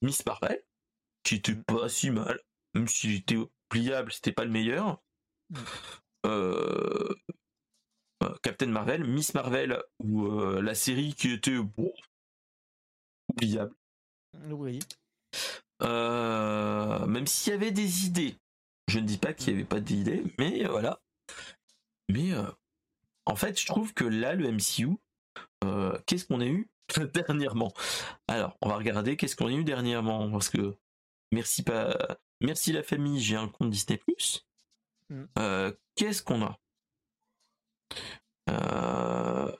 Miss 0.00 0.24
Marvel, 0.24 0.62
qui 1.22 1.36
était 1.36 1.52
mmh. 1.52 1.64
pas 1.64 1.88
si 1.90 2.10
mal, 2.10 2.40
même 2.74 2.88
si 2.88 3.12
j'étais 3.12 3.36
pliable, 3.68 4.12
c'était 4.12 4.32
pas 4.32 4.44
le 4.44 4.50
meilleur. 4.50 5.02
Mmh. 5.50 5.56
Captain 8.42 8.66
Marvel, 8.66 9.04
Miss 9.04 9.34
Marvel 9.34 9.82
ou 9.98 10.28
la 10.60 10.74
série 10.74 11.14
qui 11.14 11.32
était 11.32 11.56
oubliable. 13.32 13.74
Oui. 14.50 14.80
même 15.80 17.26
s'il 17.26 17.52
y 17.52 17.56
avait 17.56 17.70
des 17.70 18.06
idées. 18.06 18.36
Je 18.88 18.98
ne 18.98 19.06
dis 19.06 19.18
pas 19.18 19.32
qu'il 19.32 19.52
n'y 19.52 19.60
avait 19.60 19.68
pas 19.68 19.80
d'idées, 19.80 20.24
mais 20.38 20.64
voilà. 20.64 21.00
Mais 22.10 22.32
en 23.26 23.36
fait, 23.36 23.58
je 23.58 23.66
trouve 23.66 23.94
que 23.94 24.04
là, 24.04 24.34
le 24.34 24.50
MCU, 24.50 24.96
qu'est-ce 26.06 26.26
qu'on 26.26 26.40
a 26.40 26.46
eu 26.46 26.68
dernièrement? 27.14 27.72
Alors, 28.28 28.56
on 28.60 28.68
va 28.68 28.76
regarder 28.76 29.16
qu'est-ce 29.16 29.36
qu'on 29.36 29.46
a 29.46 29.52
eu 29.52 29.64
dernièrement, 29.64 30.30
parce 30.30 30.48
que 30.48 30.76
merci 31.32 31.62
pas, 31.62 31.96
merci 32.40 32.72
la 32.72 32.82
famille, 32.82 33.20
j'ai 33.20 33.36
un 33.36 33.48
compte 33.48 33.70
Disney+. 33.70 34.00
Mm. 35.10 35.72
qu'est-ce 35.96 36.22
qu'on 36.22 36.42
a? 36.42 36.58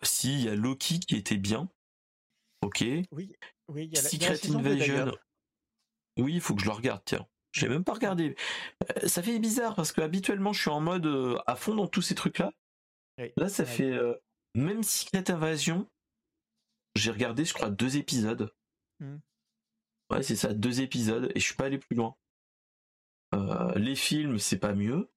Si, 0.02 0.32
il 0.32 0.44
y 0.44 0.48
a 0.48 0.54
Loki 0.54 1.00
qui 1.00 1.16
était 1.16 1.36
bien. 1.36 1.68
Ok. 2.62 2.84
Oui, 3.10 3.34
oui, 3.68 3.86
il 3.86 3.94
y 3.94 3.98
a 3.98 4.02
Secret 4.02 4.38
Invasion. 4.54 5.12
Oui, 6.18 6.34
il 6.34 6.40
faut 6.40 6.54
que 6.54 6.60
je 6.60 6.66
le 6.66 6.72
regarde, 6.72 7.02
tiens. 7.04 7.26
J'ai 7.52 7.68
même 7.68 7.84
pas 7.84 7.94
regardé. 7.94 8.36
Euh, 8.82 9.08
ça 9.08 9.22
fait 9.22 9.38
bizarre 9.38 9.74
parce 9.74 9.92
que 9.92 10.00
habituellement 10.00 10.52
je 10.52 10.60
suis 10.60 10.70
en 10.70 10.80
mode 10.80 11.06
euh, 11.06 11.38
à 11.46 11.56
fond 11.56 11.74
dans 11.74 11.88
tous 11.88 12.02
ces 12.02 12.14
trucs-là. 12.14 12.52
Là, 13.36 13.50
ça 13.50 13.66
fait 13.66 13.92
euh, 13.92 14.14
même 14.54 14.82
Secret 14.82 15.30
Invasion. 15.30 15.86
J'ai 16.94 17.10
regardé, 17.10 17.44
je 17.44 17.52
crois, 17.52 17.68
deux 17.68 17.98
épisodes. 17.98 18.54
Hmm. 18.98 19.18
Ouais, 20.10 20.22
c'est 20.22 20.36
ça, 20.36 20.54
deux 20.54 20.80
épisodes 20.80 21.30
et 21.34 21.40
je 21.40 21.44
suis 21.44 21.54
pas 21.54 21.66
allé 21.66 21.78
plus 21.78 21.96
loin. 21.96 22.16
les 23.76 23.94
films, 23.94 24.38
c'est 24.38 24.58
pas 24.58 24.74
mieux. 24.74 25.10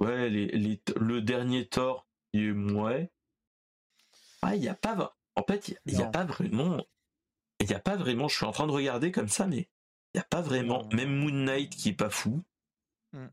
Ouais, 0.00 0.28
les, 0.28 0.80
le 0.96 1.22
dernier 1.22 1.68
Thor, 1.68 2.06
ouais. 2.34 3.10
Ah, 4.42 4.56
il 4.56 4.62
y 4.62 4.68
a 4.68 4.74
pas. 4.74 5.16
En 5.36 5.42
fait, 5.42 5.68
il 5.86 5.92
y, 5.92 6.02
a 6.02 6.06
pas 6.06 6.24
vraiment. 6.24 6.84
Il 7.60 7.70
y 7.70 7.74
a 7.74 7.78
pas 7.78 7.96
vraiment. 7.96 8.28
Je 8.28 8.36
suis 8.36 8.46
en 8.46 8.52
train 8.52 8.66
de 8.66 8.72
regarder 8.72 9.12
comme 9.12 9.28
ça, 9.28 9.46
mais 9.46 9.68
il 10.14 10.16
n'y 10.16 10.20
a 10.20 10.24
pas 10.24 10.40
vraiment. 10.40 10.88
Même 10.92 11.14
Moon 11.14 11.32
Knight 11.32 11.74
qui 11.74 11.90
est 11.90 11.94
pas 11.94 12.10
fou. 12.10 12.42
Mm. 13.12 13.26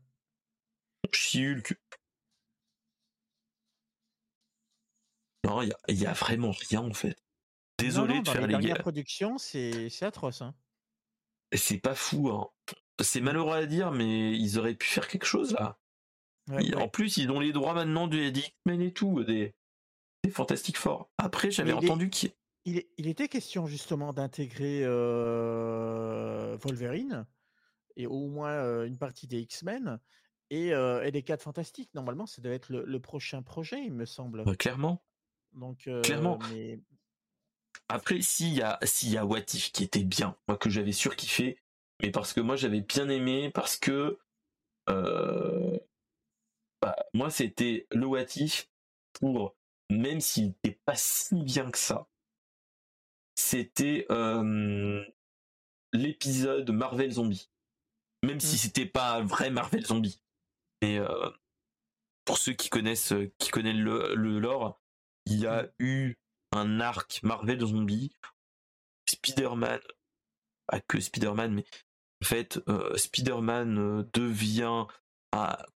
Non, 5.44 5.62
il 5.62 6.00
y, 6.00 6.06
a, 6.06 6.12
vraiment 6.12 6.52
rien 6.52 6.80
en 6.80 6.94
fait. 6.94 7.16
Désolé 7.78 8.20
de 8.22 8.28
faire 8.28 8.46
les, 8.46 8.56
les 8.56 8.74
production, 8.74 9.36
c'est 9.38 10.02
atroce. 10.02 10.40
Hein. 10.40 10.54
C'est 11.52 11.78
pas 11.78 11.94
fou. 11.94 12.30
Hein. 12.30 12.48
C'est 13.00 13.20
malheureux 13.20 13.56
à 13.56 13.66
dire, 13.66 13.90
mais 13.90 14.32
ils 14.32 14.58
auraient 14.58 14.74
pu 14.74 14.86
faire 14.86 15.06
quelque 15.06 15.26
chose 15.26 15.52
là. 15.52 15.78
En 16.50 16.88
plus, 16.88 17.16
ils 17.16 17.30
ont 17.30 17.40
les 17.40 17.52
droits 17.52 17.74
maintenant 17.74 18.06
du 18.06 18.26
X-Men 18.26 18.82
et 18.82 18.92
tout, 18.92 19.24
des, 19.24 19.54
des 20.22 20.30
Fantastic 20.30 20.76
Four. 20.76 21.10
Après, 21.18 21.50
j'avais 21.50 21.72
entendu 21.72 22.10
qu'il 22.10 22.32
il, 22.64 23.06
était 23.06 23.28
question 23.28 23.66
justement 23.66 24.12
d'intégrer 24.12 24.84
Wolverine 26.56 27.26
et 27.96 28.06
au 28.06 28.26
moins 28.28 28.84
une 28.84 28.98
partie 28.98 29.26
des 29.26 29.40
X-Men 29.40 29.98
et, 30.50 30.72
des 31.10 31.22
4 31.22 31.42
Fantastiques. 31.42 31.90
Normalement, 31.94 32.26
ça 32.26 32.42
doit 32.42 32.52
être 32.52 32.70
le, 32.70 33.00
prochain 33.00 33.42
projet, 33.42 33.82
il 33.82 33.92
me 33.92 34.04
semble. 34.04 34.44
Bah, 34.44 34.56
clairement. 34.56 35.02
Donc, 35.52 35.88
clairement. 36.02 36.38
Après, 37.88 38.20
s'il 38.22 38.54
y 38.54 38.62
a 38.62 38.78
s'il 38.82 39.10
y 39.10 39.18
a 39.18 39.26
What 39.26 39.42
qui 39.42 39.84
était 39.84 40.04
bien, 40.04 40.36
moi 40.48 40.56
que 40.56 40.70
j'avais 40.70 40.92
surkiffé, 40.92 41.58
mais 42.02 42.10
parce 42.10 42.32
que 42.32 42.40
moi 42.40 42.56
j'avais 42.56 42.80
bien 42.80 43.08
aimé, 43.08 43.50
parce 43.52 43.76
que 43.76 44.18
bah, 46.84 46.96
moi 47.14 47.30
c'était 47.30 47.86
le 47.92 48.04
What 48.06 48.26
pour 49.14 49.56
même 49.88 50.20
s'il 50.20 50.48
n'était 50.48 50.78
pas 50.84 50.96
si 50.96 51.34
bien 51.42 51.70
que 51.70 51.78
ça, 51.78 52.06
c'était 53.36 54.06
l'épisode 55.94 56.70
Marvel 56.70 57.10
Zombie. 57.10 57.50
Même 58.22 58.40
si 58.40 58.56
mmh. 58.56 58.58
c'était 58.58 58.86
pas 58.86 59.16
un 59.16 59.24
vrai 59.24 59.50
Marvel 59.50 59.84
Zombie. 59.86 60.20
Et 60.82 60.98
pour 62.26 62.36
ceux 62.36 62.52
qui 62.52 62.68
connaissent, 62.68 63.14
qui 63.38 63.50
connaissent 63.50 63.76
le, 63.76 64.38
lore, 64.38 64.78
il 65.24 65.40
y 65.40 65.46
a 65.46 65.62
mmh. 65.62 65.68
eu 65.78 66.18
un 66.52 66.80
arc 66.80 67.22
Marvel 67.22 67.60
Zombie. 67.60 68.12
Spider-Man, 69.08 69.80
pas 70.66 70.80
que 70.80 71.00
Spider-Man, 71.00 71.54
mais 71.54 71.64
en 72.22 72.26
fait, 72.26 72.60
Spider-Man 72.96 74.06
devient, 74.12 74.86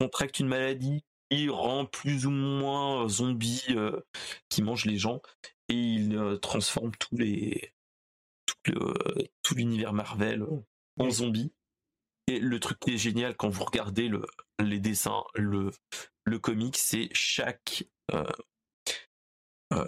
contracte 0.00 0.40
une 0.40 0.48
maladie 0.48 1.05
qui 1.30 1.48
rend 1.48 1.86
plus 1.86 2.26
ou 2.26 2.30
moins 2.30 3.09
zombie, 3.09 3.64
qui 4.48 4.62
mange 4.62 4.84
les 4.84 4.98
gens 4.98 5.20
et 5.68 5.74
il 5.74 6.16
euh, 6.16 6.36
transforme 6.36 6.92
tous 6.96 7.16
les 7.16 7.72
tout 8.62 9.55
l'univers 9.55 9.92
Marvel 9.92 10.42
euh, 10.42 10.64
en 10.98 11.11
zombies. 11.11 11.52
Et 12.26 12.38
le 12.38 12.59
truc 12.59 12.78
qui 12.80 12.94
est 12.94 12.98
génial 12.98 13.36
quand 13.36 13.50
vous 13.50 13.64
regardez 13.64 14.09
le, 14.09 14.26
les 14.59 14.80
dessins, 14.80 15.24
le, 15.34 15.70
le 16.24 16.38
comic, 16.38 16.76
c'est 16.76 17.11
chaque 17.12 17.84
euh, 18.12 18.24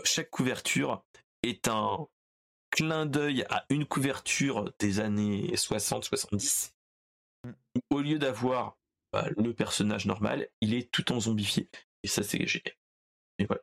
chaque 0.04 0.30
couverture 0.30 1.04
est 1.42 1.68
un 1.68 2.06
clin 2.70 3.06
d'œil 3.06 3.44
à 3.48 3.64
une 3.70 3.86
couverture 3.86 4.70
des 4.78 5.00
années 5.00 5.52
60-70. 5.54 6.72
Mm. 7.44 7.52
Au 7.90 8.00
lieu 8.00 8.18
d'avoir 8.18 8.76
bah, 9.16 9.28
le 9.36 9.54
personnage 9.54 10.06
normal, 10.06 10.48
il 10.60 10.74
est 10.74 10.90
tout 10.90 11.12
en 11.12 11.20
zombifié. 11.20 11.70
Et 12.02 12.08
ça, 12.08 12.22
c'est 12.22 12.46
génial. 12.46 12.76
Et 13.38 13.46
voilà. 13.46 13.62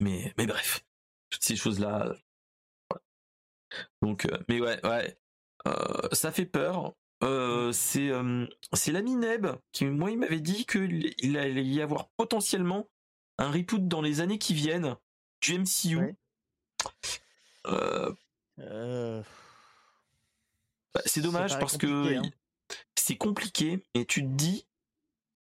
Mais, 0.00 0.32
mais 0.36 0.46
bref 0.46 0.84
toutes 1.30 1.44
ces 1.44 1.56
choses-là. 1.56 2.14
Donc, 4.02 4.24
euh, 4.26 4.38
mais 4.48 4.60
ouais, 4.60 4.84
ouais, 4.86 5.18
euh, 5.66 6.08
ça 6.12 6.32
fait 6.32 6.46
peur. 6.46 6.94
Euh, 7.24 7.72
c'est 7.72 8.10
c'est 8.72 8.92
l'ami 8.92 9.16
Neb 9.16 9.48
qui, 9.72 9.84
moi, 9.86 10.10
il 10.10 10.18
m'avait 10.18 10.40
dit 10.40 10.66
qu'il 10.66 11.36
allait 11.36 11.64
y 11.64 11.82
avoir 11.82 12.08
potentiellement 12.16 12.88
un 13.38 13.50
reboot 13.50 13.88
dans 13.88 14.00
les 14.00 14.20
années 14.20 14.38
qui 14.38 14.54
viennent 14.54 14.96
du 15.40 15.58
MCU. 15.58 16.16
Bah, 20.94 21.02
c'est 21.04 21.20
dommage 21.20 21.58
parce 21.58 21.76
que 21.76 22.16
hein. 22.16 22.22
C'est 22.96 23.16
compliqué 23.16 23.82
et 23.94 24.04
tu 24.04 24.22
te 24.22 24.28
dis, 24.28 24.66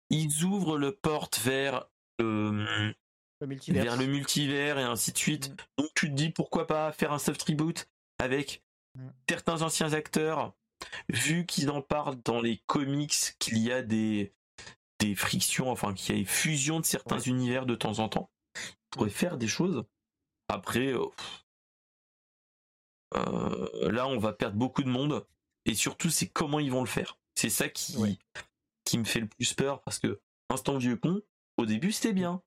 ils 0.09 0.43
ouvrent 0.43 0.77
le 0.77 0.95
porte 0.95 1.39
vers 1.39 1.89
vers 2.19 3.95
le 3.97 4.05
multivers 4.05 4.77
et 4.77 4.83
ainsi 4.83 5.11
de 5.11 5.17
suite. 5.17 5.49
Mm. 5.49 5.55
Donc 5.77 5.89
tu 5.95 6.09
te 6.09 6.15
dis 6.15 6.29
pourquoi 6.29 6.67
pas 6.67 6.91
faire 6.91 7.13
un 7.13 7.19
soft 7.19 7.41
reboot 7.43 7.87
avec 8.17 8.63
mm. 8.95 9.09
certains 9.29 9.61
anciens 9.61 9.93
acteurs, 9.93 10.53
vu 11.09 11.45
qu'ils 11.45 11.69
en 11.69 11.81
parlent 11.81 12.21
dans 12.23 12.41
les 12.41 12.57
comics 12.67 13.35
qu'il 13.39 13.57
y 13.59 13.71
a 13.71 13.81
des 13.81 14.33
des 14.99 15.15
frictions, 15.15 15.71
enfin 15.71 15.93
qu'il 15.93 16.13
y 16.13 16.19
a 16.19 16.21
des 16.21 16.27
fusions 16.27 16.81
de 16.81 16.85
certains 16.85 17.19
univers 17.19 17.65
de 17.65 17.75
temps 17.75 17.99
en 17.99 18.09
temps. 18.09 18.29
Ils 18.55 18.89
pourraient 18.91 19.09
faire 19.09 19.37
des 19.37 19.47
choses. 19.47 19.85
Après, 20.49 20.93
euh, 20.93 21.05
euh, 23.15 23.91
là 23.91 24.07
on 24.07 24.19
va 24.19 24.33
perdre 24.33 24.57
beaucoup 24.57 24.83
de 24.83 24.89
monde 24.89 25.25
et 25.69 25.75
surtout 25.75 26.09
c'est 26.09 26.27
comment 26.27 26.59
ils 26.59 26.71
vont 26.71 26.81
le 26.81 26.87
faire. 26.87 27.17
C'est 27.35 27.49
ça 27.49 27.69
qui 27.69 28.19
qui 28.83 28.97
me 28.97 29.03
fait 29.03 29.19
le 29.19 29.27
plus 29.27 29.53
peur 29.53 29.81
parce 29.83 29.99
que 29.99 30.19
instant 30.49 30.77
vieux 30.77 30.97
con, 30.97 31.21
au 31.57 31.65
début 31.65 31.91
c'était 31.91 32.13
bien. 32.13 32.41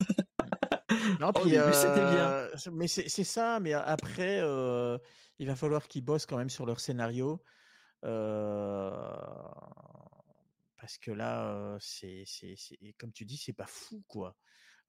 Non, 1.20 1.32
puis, 1.32 1.50
bien. 1.50 1.62
Euh, 1.64 2.48
mais 2.72 2.86
c'est 2.88 3.24
ça, 3.24 3.60
mais 3.60 3.72
après, 3.72 4.40
euh, 4.40 4.98
il 5.38 5.46
va 5.46 5.56
falloir 5.56 5.86
qu'ils 5.88 6.04
bossent 6.04 6.26
quand 6.26 6.38
même 6.38 6.50
sur 6.50 6.66
leur 6.66 6.80
scénario. 6.80 7.42
Euh, 8.04 8.90
parce 10.76 10.98
que 10.98 11.10
là, 11.10 11.76
c'est 11.80 12.24
comme 12.98 13.12
tu 13.12 13.24
dis, 13.24 13.36
c'est 13.36 13.52
pas 13.52 13.66
fou, 13.66 14.02
quoi. 14.08 14.36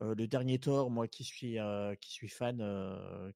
Le 0.02 0.28
dernier 0.28 0.60
Thor, 0.60 0.92
moi 0.92 1.08
qui 1.08 1.24
suis 1.24 1.58
qui 2.02 2.12
suis 2.12 2.30
fan, 2.30 2.64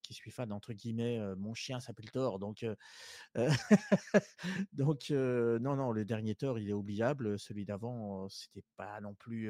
qui 0.03 0.13
suis 0.13 0.31
fan 0.31 0.51
entre 0.51 0.73
guillemets, 0.73 1.19
mon 1.37 1.53
chien 1.53 1.79
s'appelle 1.79 2.11
Thor, 2.11 2.39
donc 2.39 2.65
donc 4.73 5.09
non 5.09 5.75
non, 5.75 5.91
le 5.91 6.05
dernier 6.05 6.35
Thor, 6.35 6.59
il 6.59 6.69
est 6.69 6.73
oubliable. 6.73 7.39
Celui 7.39 7.65
d'avant, 7.65 8.27
c'était 8.29 8.63
pas 8.75 8.99
non 9.01 9.15
plus 9.15 9.49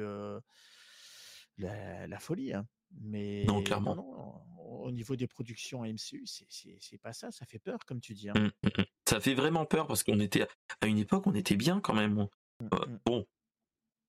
la, 1.60 2.18
folie. 2.18 2.52
Hein. 2.52 2.66
Mais 3.00 3.44
non, 3.44 3.62
clairement. 3.62 4.44
au 4.58 4.90
niveau 4.90 5.16
des 5.16 5.26
productions 5.26 5.84
MCU, 5.84 6.24
c'est 6.26 6.98
pas 6.98 7.12
ça, 7.12 7.30
ça 7.30 7.46
fait 7.46 7.58
peur, 7.58 7.78
comme 7.86 8.00
tu 8.00 8.14
dis. 8.14 8.28
Hein. 8.30 8.34
Mmh, 8.36 8.50
mmh, 8.66 8.80
mmh. 8.80 8.84
Ça 9.08 9.20
fait 9.20 9.34
vraiment 9.34 9.64
peur 9.64 9.86
parce 9.86 10.02
qu'on 10.02 10.20
était 10.20 10.46
à 10.80 10.86
une 10.86 10.98
époque, 10.98 11.26
on 11.26 11.34
était 11.34 11.56
bien 11.56 11.80
quand 11.80 11.94
même. 11.94 12.26
Euh, 12.62 12.98
bon, 13.04 13.26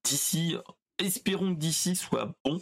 d'ici 0.03 0.55
espérons 0.97 1.53
que 1.53 1.59
d'ici 1.59 1.95
soit 1.95 2.35
bon. 2.43 2.59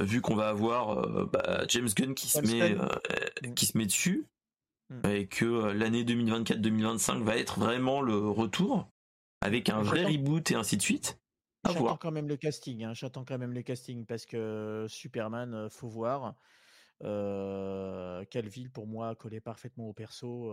Vu 0.00 0.20
qu'on 0.20 0.34
va 0.34 0.48
avoir 0.48 1.26
bah, 1.28 1.64
James 1.68 1.88
Gunn 1.94 2.14
qui 2.14 2.28
se 2.28 2.40
met 2.40 2.74
mm. 2.74 3.54
qui 3.54 3.66
se 3.66 3.76
met 3.76 3.86
dessus 3.86 4.26
mm. 4.90 5.06
et 5.06 5.26
que 5.26 5.72
l'année 5.72 6.04
2024-2025 6.04 7.22
va 7.22 7.36
être 7.36 7.58
vraiment 7.58 8.00
le 8.00 8.16
retour 8.28 8.88
avec 9.40 9.68
un 9.68 9.82
vrai 9.82 10.04
reboot 10.04 10.50
et 10.50 10.54
ainsi 10.54 10.76
de 10.76 10.82
suite. 10.82 11.18
J'attends 11.64 11.96
quand 11.96 12.10
même 12.10 12.28
le 12.28 12.36
casting. 12.36 12.84
Hein. 12.84 12.94
J'attends 12.94 13.24
quand 13.24 13.38
même 13.38 13.52
le 13.52 13.62
casting 13.62 14.04
parce 14.06 14.26
que 14.26 14.86
Superman, 14.88 15.68
faut 15.70 15.88
voir. 15.88 16.34
Euh, 17.04 18.24
ville 18.34 18.70
pour 18.70 18.86
moi 18.86 19.14
collait 19.14 19.40
parfaitement 19.40 19.88
au 19.88 19.92
perso. 19.92 20.52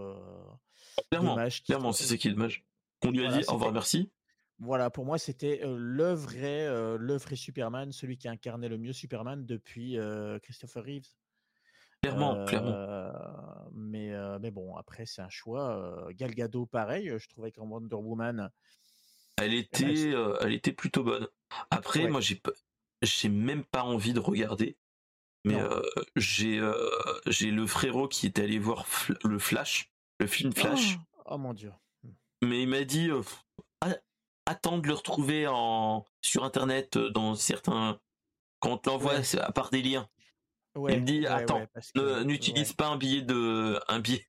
clairement, 1.10 1.38
clairement, 1.66 1.92
c'est 1.94 2.04
ce 2.04 2.16
qui 2.16 2.28
est 2.28 2.32
dommage. 2.32 2.66
On 3.04 3.12
lui 3.12 3.26
a 3.26 3.32
dit 3.32 3.44
au 3.48 3.54
revoir, 3.54 3.72
merci. 3.72 4.12
Voilà, 4.60 4.90
pour 4.90 5.06
moi, 5.06 5.18
c'était 5.18 5.62
le 5.64 6.14
vrai, 6.14 6.68
le 6.98 7.18
vrai 7.18 7.36
Superman, 7.36 7.92
celui 7.92 8.18
qui 8.18 8.28
incarnait 8.28 8.70
le 8.70 8.78
mieux 8.78 8.94
Superman 8.94 9.46
depuis 9.46 9.98
Christopher 10.44 10.84
Reeves. 10.84 11.10
Clairement, 12.02 12.46
clairement. 12.46 13.70
Mais, 13.74 14.14
mais 14.40 14.52
bon, 14.52 14.76
après, 14.76 15.06
c'est 15.06 15.22
un 15.22 15.30
choix. 15.30 16.08
Gal 16.12 16.34
Gadot, 16.34 16.66
pareil, 16.66 17.12
je 17.18 17.28
trouvais 17.28 17.52
qu'en 17.52 17.66
Wonder 17.66 17.96
Woman, 17.96 18.50
elle 19.38 19.54
était, 19.54 20.14
elle 20.42 20.54
était 20.54 20.72
plutôt 20.72 21.04
bonne. 21.04 21.28
Après, 21.70 22.08
moi, 22.08 22.22
j'ai, 22.22 22.42
j'ai 23.02 23.28
même 23.28 23.66
pas 23.66 23.84
envie 23.84 24.14
de 24.14 24.20
regarder. 24.20 24.78
Mais 25.44 25.60
j'ai, 26.16 26.62
j'ai 27.28 27.52
le 27.52 27.68
frérot 27.68 28.08
qui 28.08 28.26
est 28.26 28.40
allé 28.40 28.58
voir 28.58 28.86
le 29.24 29.38
Flash, 29.38 29.92
le 30.20 30.28
film 30.28 30.54
Flash. 30.54 30.98
Oh, 31.18 31.24
oh 31.32 31.38
mon 31.38 31.54
dieu. 31.54 31.74
Mmh. 32.04 32.10
Mais 32.44 32.64
il 32.64 32.70
m'a 32.70 32.84
dit, 32.84 33.10
attends 34.46 34.78
de 34.78 34.88
le 34.88 34.94
retrouver 34.94 35.48
en 35.48 36.06
sur 36.22 36.44
internet 36.44 36.98
dans 36.98 37.36
certains 37.36 38.00
quand 38.60 38.88
on 38.88 38.92
l'envoie 38.92 39.22
à 39.40 39.52
part 39.52 39.70
des 39.70 39.82
liens. 39.82 40.08
il 40.76 40.82
me 40.82 41.06
dit 41.06 41.28
attends, 41.28 41.68
n'utilise 42.24 42.74
pas 42.74 42.88
un 42.88 42.98
billet 42.98 43.22
de 43.22 43.80
un 43.88 44.00
billet 44.00 44.28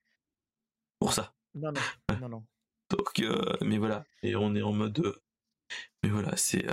pour 0.99 1.13
ça. 1.13 1.33
Non 1.55 1.71
non 1.71 1.81
non 2.21 2.29
non. 2.29 2.45
Donc 2.89 3.21
mais 3.61 3.77
voilà, 3.77 4.05
et 4.23 4.35
on 4.35 4.55
est 4.55 4.61
en 4.61 4.71
mode 4.71 5.19
mais 6.03 6.09
voilà, 6.09 6.35
c'est 6.37 6.65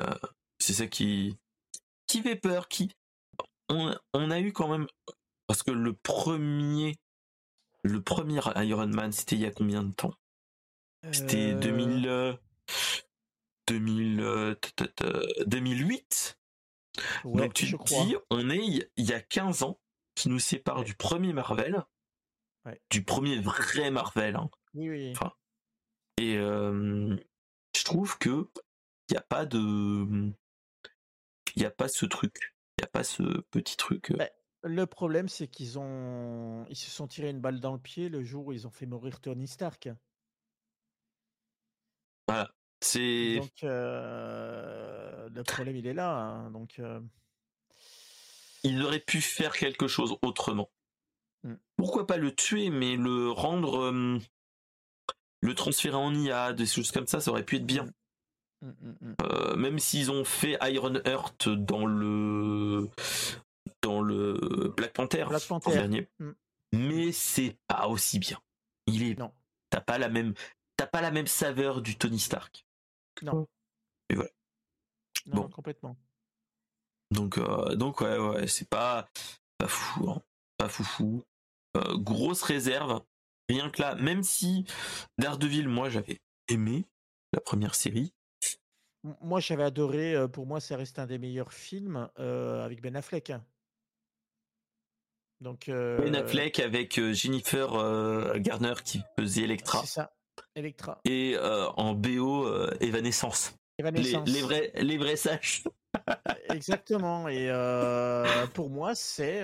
c'est 0.59 0.75
ça 0.75 0.87
qui 0.87 1.37
qui 2.07 2.23
fait 2.23 2.37
peur, 2.37 2.69
qui 2.69 2.93
on, 3.69 3.95
on 4.13 4.31
a 4.31 4.41
eu 4.41 4.53
quand 4.53 4.69
même 4.69 4.87
parce 5.47 5.63
que 5.63 5.71
le 5.71 5.95
premier 5.95 6.97
le 7.83 8.03
premier 8.03 8.41
Iron 8.57 8.87
Man, 8.87 9.13
c'était 9.13 9.37
il 9.37 9.43
y 9.43 9.47
a 9.47 9.51
combien 9.51 9.83
de 9.83 9.93
temps? 9.93 10.15
C'était 11.13 11.55
2000 11.55 12.39
2000, 13.67 14.57
2008. 15.47 16.39
Donc 17.25 17.55
tu 17.55 17.77
te 17.77 18.05
dis, 18.05 18.17
on 18.31 18.51
est 18.51 18.89
il 18.97 19.05
y 19.05 19.13
a 19.13 19.21
15 19.21 19.63
ans 19.65 19.81
qui 20.15 20.29
nous 20.29 20.39
sépare 20.39 20.85
du 20.85 20.95
premier 20.95 21.33
Marvel, 21.33 21.83
du 22.91 23.03
premier 23.03 23.41
vrai 23.41 23.91
Marvel. 23.91 24.37
Hein. 24.37 24.51
Oui, 24.75 24.91
oui. 24.91 25.13
et 26.19 26.35
je 26.35 27.85
trouve 27.85 28.19
que 28.19 28.49
il 29.09 29.13
n'y 29.13 29.19
a 29.19 29.23
pas 29.23 29.45
de, 29.45 29.59
il 31.57 31.61
n'y 31.61 31.67
a 31.67 31.71
pas 31.71 31.89
ce 31.89 32.07
truc, 32.07 32.55
il 32.79 32.83
n'y 32.83 32.85
a 32.85 32.91
pas 32.91 33.05
ce 33.05 33.23
petit 33.51 33.77
truc. 33.77 34.13
Bah, 34.17 34.29
le 34.63 34.87
problème, 34.87 35.29
c'est 35.29 35.47
qu'ils 35.47 35.79
ont, 35.79 36.65
ils 36.69 36.77
se 36.77 36.91
sont 36.91 37.07
tiré 37.07 37.29
une 37.29 37.41
balle 37.41 37.61
dans 37.61 37.73
le 37.73 37.79
pied 37.79 38.09
le 38.09 38.23
jour 38.23 38.47
où 38.47 38.53
ils 38.53 38.67
ont 38.67 38.71
fait 38.71 38.87
mourir 38.87 39.21
Tony 39.21 39.47
Stark. 39.47 39.91
Voilà. 42.27 42.51
C'est. 42.85 43.37
Donc, 43.39 43.51
le 43.63 45.43
problème, 45.43 45.77
il 45.77 45.87
est 45.87 45.95
là. 45.95 46.17
Hein, 46.17 46.51
donc. 46.51 46.81
Il 48.63 48.83
aurait 48.83 49.01
pu 49.01 49.21
faire 49.21 49.57
quelque 49.57 49.89
chose 49.89 50.17
autrement. 50.23 50.71
Mmh. 51.43 51.55
Pourquoi 51.77 52.07
pas 52.07 52.17
le 52.17 52.35
tuer, 52.35 52.71
mais 52.71 52.97
le 52.97 53.31
rendre. 53.31 53.93
le 55.41 55.55
transférer 55.55 55.97
en 55.97 56.15
IA, 56.15 56.53
des 56.53 56.67
choses 56.67 56.91
comme 56.91 57.07
ça, 57.07 57.21
ça 57.21 57.31
aurait 57.31 57.45
pu 57.45 57.57
être 57.57 57.67
bien. 57.67 57.87
Mmh, 58.63 58.71
mmh, 59.01 59.57
même 59.57 59.79
s'ils 59.79 60.11
ont 60.11 60.25
fait 60.25 60.57
Iron 60.63 60.95
Heart 61.05 61.51
dans 61.51 61.85
le 61.85 62.89
dans 63.83 64.01
le 64.01 64.73
Black 64.77 64.93
Panther, 64.95 65.27
Black 65.29 65.47
Panther. 65.47 66.07
mais 66.73 67.13
c'est 67.13 67.59
pas 67.67 67.89
aussi 67.89 68.19
bien. 68.19 68.39
Il 68.87 69.03
est 69.03 69.19
non. 69.19 69.33
T'as 69.71 69.81
pas 69.81 69.99
la 69.99 70.09
même 70.09 70.35
t'as 70.77 70.87
pas 70.87 71.03
la 71.03 71.11
même 71.11 71.27
saveur 71.27 71.83
du 71.83 71.97
Tony 71.97 72.19
Stark. 72.19 72.67
Non. 73.23 73.47
Et 74.11 74.15
voilà. 74.15 74.31
bon. 75.27 75.49
complètement. 75.49 75.97
Donc, 77.11 77.39
euh, 77.39 77.75
donc 77.77 78.01
ouais, 78.01 78.19
ouais, 78.19 78.47
c'est 78.49 78.69
pas, 78.69 79.09
pas 79.59 79.69
fou, 79.69 80.11
hein. 80.11 80.23
pas 80.59 80.69
foufou. 80.69 81.23
Euh, 81.77 81.97
grosse 81.97 82.43
réserve, 82.43 83.03
rien 83.49 83.71
que 83.71 83.83
là, 83.83 83.95
même 83.97 84.23
si 84.23 84.65
Daredevil, 85.19 85.69
moi 85.69 85.89
j'avais 85.89 86.21
aimé 86.49 86.87
la 87.33 87.41
première 87.41 87.75
série. 87.75 88.13
Moi 89.21 89.41
j'avais 89.41 89.65
adoré, 89.65 90.15
euh, 90.15 90.29
pour 90.29 90.47
moi 90.47 90.61
ça 90.61 90.77
reste 90.77 90.99
un 90.99 91.07
des 91.07 91.19
meilleurs 91.19 91.53
films 91.53 92.09
avec 92.17 92.81
Ben 92.81 92.97
Affleck. 92.97 93.31
Hein. 93.31 93.45
Donc, 95.41 95.67
Ben 95.67 96.15
Affleck 96.15 96.59
avec 96.59 96.99
Jennifer 97.13 98.39
Garner 98.39 98.75
qui 98.83 99.03
faisait 99.19 99.43
Electra. 99.43 99.81
C'est 99.81 99.87
ça. 99.87 100.13
Electra. 100.55 101.01
Et 101.05 101.35
euh, 101.37 101.69
en 101.77 101.95
BO, 101.95 102.47
euh, 102.47 102.71
Evanescence. 102.81 103.57
Evanescence. 103.79 104.29
Les, 104.29 104.41
vrais, 104.41 104.73
les 104.77 104.97
vrais 104.97 105.17
sages. 105.17 105.65
Exactement. 106.51 107.29
Et 107.29 107.49
euh, 107.51 108.47
pour 108.49 108.71
moi, 108.71 108.95
c'est 108.95 109.43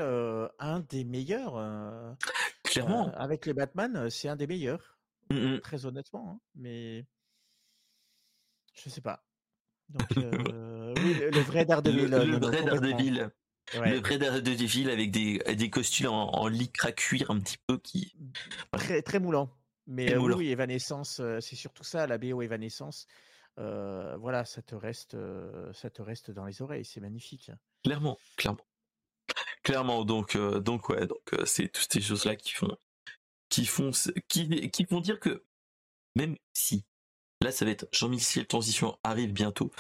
un 0.59 0.81
des 0.89 1.05
meilleurs. 1.05 2.16
Clairement. 2.65 3.12
avec 3.15 3.47
les 3.47 3.55
Batman, 3.55 4.09
c'est 4.11 4.28
un 4.28 4.37
des 4.37 4.47
meilleurs. 4.47 4.99
Mm, 5.31 5.55
mm. 5.55 5.61
Très 5.61 5.87
honnêtement. 5.87 6.31
Hein. 6.31 6.41
Mais 6.55 7.07
je 8.74 8.89
sais 8.89 9.01
pas. 9.01 9.24
Donc, 9.89 10.09
oui, 10.16 11.15
le, 11.32 11.41
vrai 11.41 11.65
Daredevil. 11.65 12.07
Le, 12.07 12.24
le 12.24 12.39
vrai 12.39 12.62
Daredevil. 12.62 13.31
Ouais. 13.78 13.91
Le 13.91 13.99
vrai 13.99 14.19
Daredevil 14.19 14.91
avec 14.91 15.11
des, 15.11 15.39
des 15.39 15.70
costumes 15.70 16.09
en, 16.09 16.32
en 16.35 16.49
lycra 16.49 16.93
cuir 16.93 17.31
un 17.31 17.41
petit 17.41 17.59
peu 17.66 17.78
qui. 17.78 18.16
Très, 18.73 19.03
très 19.03 19.19
moulant. 19.19 19.51
Mais 19.91 20.17
oui, 20.17 20.51
Evanescence, 20.51 21.21
c'est 21.41 21.57
surtout 21.57 21.83
ça, 21.83 22.07
la 22.07 22.17
BO 22.17 22.43
Evanescence. 22.43 23.07
voilà, 23.57 24.45
ça 24.45 24.62
te 24.62 24.77
reste, 24.77 25.17
ça 25.73 25.91
te 25.91 26.01
reste 26.01 26.31
dans 26.31 26.45
les 26.45 26.62
oreilles, 26.62 26.85
c'est 26.85 27.01
magnifique. 27.01 27.51
Clairement, 27.85 28.17
clairement, 28.37 28.67
clairement. 29.65 30.05
Donc, 30.05 30.37
donc 30.37 30.89
ouais, 30.89 31.07
donc 31.07 31.35
c'est 31.45 31.69
toutes 31.69 31.93
ces 31.93 32.01
choses 32.01 32.25
là 32.25 32.37
qui 32.37 32.53
font, 32.53 32.77
qui 33.49 33.67
font, 33.67 33.91
qui, 34.29 34.71
qui 34.71 34.85
font 34.85 35.01
dire 35.01 35.19
que 35.19 35.45
même 36.15 36.37
si 36.53 36.85
là, 37.43 37.51
ça 37.51 37.65
va 37.65 37.73
être 37.73 37.89
Jean-Michel 37.93 38.47
Transition 38.47 38.97
arrive 39.03 39.33
bientôt. 39.33 39.73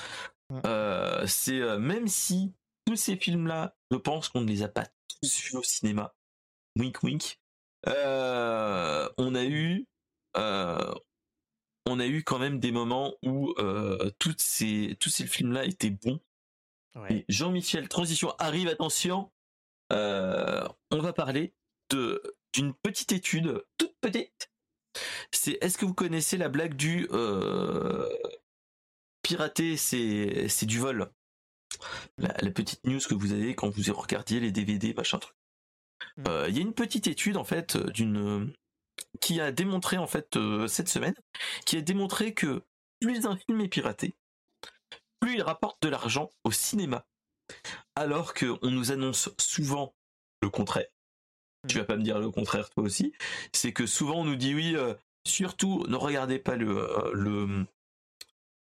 C'est 1.26 1.78
même 1.78 2.08
si 2.08 2.52
tous 2.84 2.96
ces 2.96 3.16
films 3.16 3.46
là, 3.46 3.76
je 3.92 3.96
pense 3.96 4.28
qu'on 4.28 4.40
ne 4.40 4.48
les 4.48 4.62
a 4.62 4.68
pas 4.68 4.88
tous 5.20 5.40
vus 5.42 5.56
au 5.56 5.62
cinéma. 5.62 6.14
Wink 6.76 7.02
wink. 7.02 7.38
on 7.86 9.34
a 9.34 9.44
eu 9.44 9.80
euh, 9.80 9.89
on 10.34 11.98
a 11.98 12.06
eu 12.06 12.22
quand 12.22 12.38
même 12.38 12.60
des 12.60 12.72
moments 12.72 13.14
où 13.22 13.52
euh, 13.58 14.10
toutes 14.18 14.40
ces, 14.40 14.96
tous 15.00 15.10
ces 15.10 15.26
films-là 15.26 15.64
étaient 15.64 15.90
bons. 15.90 16.20
Jean-Michel, 17.28 17.88
transition 17.88 18.34
arrive, 18.38 18.68
attention. 18.68 19.30
Euh, 19.92 20.66
on 20.90 21.00
va 21.00 21.12
parler 21.12 21.54
de 21.90 22.22
d'une 22.52 22.74
petite 22.74 23.12
étude, 23.12 23.64
toute 23.78 23.94
petite. 24.00 24.50
C'est 25.32 25.58
est-ce 25.60 25.78
que 25.78 25.84
vous 25.84 25.94
connaissez 25.94 26.36
la 26.36 26.48
blague 26.48 26.74
du 26.74 27.08
pirater, 29.22 29.76
c'est 29.76 30.48
c'est 30.48 30.66
du 30.66 30.78
vol? 30.78 31.10
La, 32.18 32.34
petite 32.50 32.84
news 32.84 32.98
que 32.98 33.14
vous 33.14 33.32
avez 33.32 33.54
quand 33.54 33.70
vous 33.70 33.94
regardiez 33.94 34.40
les 34.40 34.50
DVD, 34.50 34.92
machin 34.92 35.18
truc. 35.18 35.36
Hmm. 36.16 36.24
Il 36.48 36.56
y 36.56 36.58
a 36.58 36.62
une 36.62 36.74
petite 36.74 37.06
étude 37.06 37.36
en 37.36 37.44
fait 37.44 37.76
d'une 37.76 38.52
qui 39.20 39.40
a 39.40 39.52
démontré 39.52 39.98
en 39.98 40.06
fait 40.06 40.36
euh, 40.36 40.66
cette 40.66 40.88
semaine, 40.88 41.14
qui 41.66 41.76
a 41.76 41.80
démontré 41.80 42.34
que 42.34 42.62
plus 43.00 43.26
un 43.26 43.36
film 43.36 43.60
est 43.60 43.68
piraté, 43.68 44.14
plus 45.20 45.34
il 45.36 45.42
rapporte 45.42 45.82
de 45.82 45.88
l'argent 45.88 46.30
au 46.44 46.50
cinéma. 46.50 47.06
Alors 47.94 48.34
qu'on 48.34 48.58
nous 48.70 48.92
annonce 48.92 49.30
souvent 49.38 49.94
le 50.42 50.50
contraire. 50.50 50.86
Tu 51.68 51.76
vas 51.78 51.84
pas 51.84 51.96
me 51.96 52.02
dire 52.02 52.18
le 52.18 52.30
contraire 52.30 52.70
toi 52.70 52.84
aussi. 52.84 53.12
C'est 53.52 53.72
que 53.72 53.86
souvent 53.86 54.20
on 54.20 54.24
nous 54.24 54.36
dit 54.36 54.54
oui, 54.54 54.76
euh, 54.76 54.94
surtout 55.26 55.84
ne 55.88 55.96
regardez 55.96 56.38
pas 56.38 56.56
le 56.56 56.78
euh, 56.78 57.10
le 57.12 57.66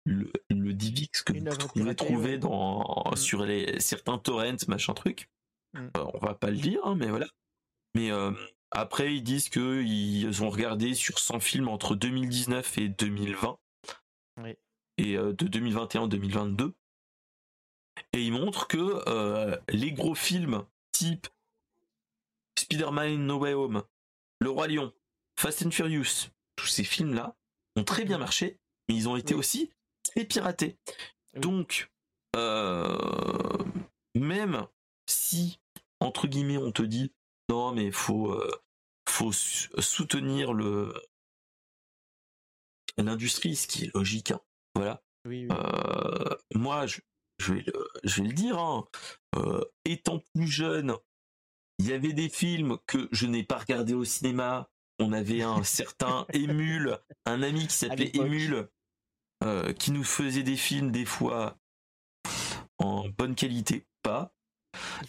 le, 0.07 0.31
que 1.25 1.63
vous 1.63 1.69
pouvez 1.69 1.95
trouver 1.95 2.37
dans 2.37 3.11
mm. 3.11 3.17
sur 3.17 3.47
les 3.47 3.81
certains 3.81 4.19
torrents 4.19 4.69
machin 4.69 4.93
truc. 4.93 5.31
Mm. 5.73 5.89
on 5.95 6.19
va 6.19 6.35
pas 6.35 6.51
le 6.51 6.59
dire, 6.59 6.81
hein, 6.85 6.95
mais 6.95 7.09
voilà. 7.09 7.27
Mais 7.95 8.11
après, 8.75 9.15
ils 9.15 9.23
disent 9.23 9.49
qu'ils 9.49 10.43
ont 10.43 10.51
regardé 10.51 10.95
sur 10.95 11.21
100 11.21 11.39
films 11.39 11.69
entre 11.69 11.95
2019 11.95 12.79
et 12.79 12.89
2020. 12.89 13.57
Et 14.99 15.17
euh, 15.17 15.33
de 15.33 15.47
2021 15.47 16.05
à 16.05 16.09
2022. 16.09 16.75
et 18.13 18.23
il 18.23 18.33
montre 18.33 18.67
que 18.67 19.61
les 19.71 19.93
gros 19.93 20.15
films 20.15 20.65
type 20.93 21.29
Spider-Man 22.59 23.27
No 23.27 23.39
Way 23.39 23.55
Home, 23.55 23.85
Le 24.41 24.51
Roi 24.51 24.69
Lion, 24.69 24.93
Fast 25.39 25.65
and 25.67 25.71
Furious, 25.71 26.31
tous 26.57 26.67
ces 26.67 26.85
films-là 26.85 27.37
ont 27.77 27.85
très 27.85 28.05
bien 28.05 28.19
marché, 28.19 28.59
mais 28.89 28.97
ils 28.97 29.09
ont 29.09 29.17
été 29.17 29.35
aussi 29.35 29.71
très 30.05 30.25
piratés. 30.25 30.77
Donc, 31.37 31.91
même 34.15 34.67
si, 35.07 35.61
entre 36.01 36.27
guillemets, 36.27 36.59
on 36.59 36.73
te 36.73 36.83
dit 36.83 37.13
non, 37.49 37.73
mais 37.73 37.91
faut, 37.91 38.41
faut 39.15 39.33
soutenir 39.33 40.53
le 40.53 40.93
l'industrie, 42.97 43.57
ce 43.57 43.67
qui 43.67 43.85
est 43.85 43.95
logique. 43.95 44.33
Hein. 44.33 44.41
Voilà. 44.75 45.03
Euh, 45.27 46.37
moi, 46.55 46.87
je, 46.87 47.01
vais 47.53 47.63
le, 47.63 47.89
je 48.03 48.23
vais 48.23 48.29
le 48.29 48.35
dire, 48.35 48.59
hein. 48.59 48.87
euh, 49.37 49.65
étant 49.85 50.21
plus 50.35 50.49
jeune, 50.49 50.95
il 51.79 51.87
y 51.87 51.93
avait 51.93 52.13
des 52.13 52.29
films 52.29 52.79
que 52.87 53.09
je 53.13 53.27
n'ai 53.27 53.43
pas 53.43 53.59
regardés 53.59 53.95
au 53.95 54.05
cinéma. 54.05 54.69
On 54.99 55.13
avait 55.13 55.43
un 55.43 55.63
certain 55.65 56.27
Émule, 56.33 56.99
un 57.25 57.43
ami 57.43 57.67
qui 57.67 57.75
s'appelait 57.75 58.11
Émule, 58.15 58.69
euh, 59.43 59.73
qui 59.73 59.93
nous 59.93 60.05
faisait 60.05 60.43
des 60.43 60.57
films 60.57 60.91
des 60.91 61.05
fois 61.05 61.59
en 62.79 63.09
bonne 63.09 63.35
qualité, 63.35 63.87
pas. 64.03 64.35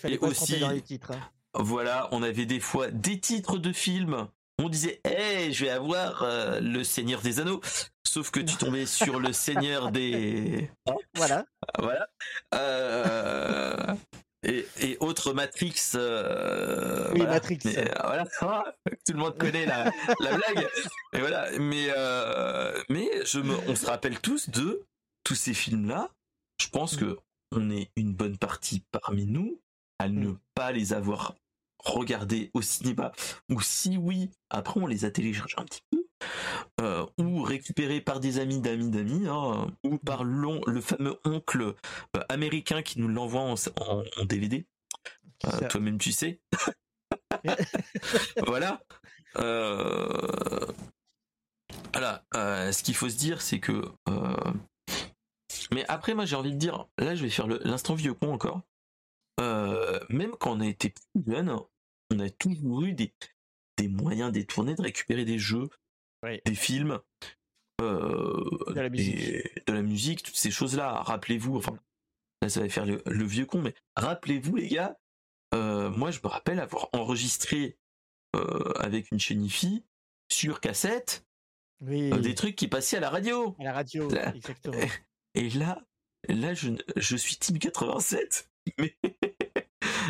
Et 0.03 0.18
aussi, 0.19 0.60
dans 0.60 0.69
les 0.69 0.82
titres, 0.82 1.11
hein. 1.11 1.32
Voilà, 1.57 2.10
on 2.11 2.23
avait 2.23 2.45
des 2.45 2.60
fois 2.60 2.90
des 2.91 3.19
titres 3.19 3.57
de 3.57 3.72
films. 3.72 4.27
On 4.57 4.69
disait 4.69 5.02
hey 5.03 5.53
je 5.53 5.65
vais 5.65 5.72
avoir 5.72 6.23
euh, 6.23 6.60
le 6.60 6.84
Seigneur 6.84 7.22
des 7.22 7.40
Anneaux. 7.40 7.61
Sauf 8.07 8.32
que 8.32 8.40
tu 8.40 8.56
tombais 8.56 8.86
sur 8.86 9.19
le 9.19 9.34
Seigneur 9.34 9.91
des 9.91 10.69
voilà. 11.15 11.45
Voilà. 11.77 12.07
Euh, 12.53 13.95
et, 14.44 14.65
et 14.80 14.98
autres 14.99 15.34
Matrix 15.34 15.76
euh, 15.95 17.11
oui 17.14 17.22
Matrix. 17.22 17.60
Voilà. 18.03 18.26
Tout 19.06 19.14
le 19.14 19.19
monde 19.19 19.38
connaît 19.38 19.65
la, 19.65 19.91
la 20.19 20.38
blague. 20.38 20.69
Et 21.14 21.19
voilà. 21.19 21.49
Mais 21.60 21.88
mais 22.90 23.10
je 23.26 23.40
me 23.40 23.56
on 23.68 23.76
se 23.76 23.86
rappelle 23.86 24.19
tous 24.19 24.49
de 24.49 24.84
tous 25.23 25.36
ces 25.36 25.53
films 25.53 25.88
là 25.88 26.10
je 26.61 26.68
pense 26.69 26.95
mm. 26.95 26.99
que 26.99 27.19
on 27.52 27.69
est 27.69 27.90
une 27.95 28.14
bonne 28.14 28.38
partie 28.38 28.84
parmi 28.91 29.26
nous 29.26 29.60
à 29.99 30.07
ne 30.10 30.30
mm. 30.30 30.40
pas 30.53 30.72
les 30.72 30.94
avoir 30.94 31.36
regarder 31.84 32.52
au 32.54 32.62
cinéma, 32.62 33.12
ou 33.50 33.62
si 33.62 33.98
oui, 33.98 34.30
après 34.50 34.80
on 34.80 34.88
les 34.88 35.06
a 35.06 35.12
téléchargés 35.12 35.56
un 35.58 35.66
petit 35.66 35.82
peu, 35.92 36.06
euh, 36.82 37.06
ou 37.18 37.44
récupérés 37.44 38.02
par 38.02 38.20
des 38.20 38.40
amis 38.40 38.60
d'amis 38.60 38.90
d'amis, 38.90 39.28
hein, 39.28 39.68
ou 39.84 39.98
par 39.98 40.24
le 40.24 40.82
fameux 40.82 41.20
oncle 41.26 41.76
euh, 42.16 42.24
américain 42.30 42.82
qui 42.82 43.00
nous 43.00 43.08
l'envoie 43.08 43.42
en, 43.42 43.56
DVD. 44.26 44.66
Euh, 45.46 45.68
toi-même 45.68 45.98
tu 45.98 46.12
sais. 46.12 46.42
voilà. 48.46 48.82
Voilà. 51.94 52.24
ce 52.34 52.84
qu'il 52.84 52.96
faut 52.96 53.10
se 53.10 53.18
dire, 53.18 53.42
c'est 53.42 53.60
que. 53.60 53.84
Mais 55.72 55.86
après, 55.88 56.14
moi, 56.14 56.26
j'ai 56.26 56.36
envie 56.36 56.52
de 56.52 56.58
dire, 56.58 56.86
là, 56.98 57.16
je 57.16 57.24
vais 57.24 57.30
faire 57.30 57.48
l'instant 57.48 57.96
vieux 57.96 58.14
con 58.14 58.34
encore. 58.34 58.62
Même 59.40 60.32
quand 60.40 60.57
on 60.57 60.60
a 60.62 60.68
été 60.68 60.90
plus 60.90 61.34
jeune, 61.34 61.56
on 62.12 62.20
a 62.20 62.30
toujours 62.30 62.84
eu 62.84 62.94
des, 62.94 63.14
des 63.78 63.88
moyens 63.88 64.32
détournés 64.32 64.76
de 64.76 64.82
récupérer 64.82 65.26
des 65.26 65.40
jeux, 65.40 65.70
des 66.24 66.56
films, 66.56 66.99
euh, 67.82 68.44
de, 68.70 69.72
la 69.72 69.82
musique. 69.82 70.24
toutes 70.24 70.36
ces 70.36 70.52
choses-là. 70.52 71.02
Rappelez-vous, 71.02 71.57
enfin, 71.57 71.78
là 72.41 72.49
ça 72.49 72.62
va 72.62 72.70
faire 72.70 72.86
le, 72.86 73.26
vieux 73.26 73.45
con, 73.45 73.62
mais 73.62 73.76
rappelez-vous 73.95 74.56
les 74.56 74.68
gars, 74.68 74.98
euh, 75.53 75.90
moi 75.90 76.12
je 76.12 76.20
me 76.24 76.28
rappelle 76.28 76.60
avoir 76.60 76.90
enregistré 76.94 77.78
euh, 78.36 78.72
avec 78.80 79.12
une 79.12 79.20
chaîne 79.20 79.44
IFI 79.44 79.84
sur 80.32 80.60
cassette 80.62 81.26
des 81.82 82.36
trucs 82.36 82.56
qui 82.56 82.68
passaient 82.68 82.98
à 82.98 83.02
la 83.02 83.10
radio. 83.10 83.56
À 83.60 83.64
la 83.66 83.74
radio, 83.74 84.10
exactement. 84.34 84.80
Et 85.36 85.49
là, 85.49 85.86
là 86.30 86.53
je, 86.53 86.72
je 86.95 87.18
suis 87.18 87.36
Team 87.36 87.60
87, 87.60 88.49
mais, 88.80 88.98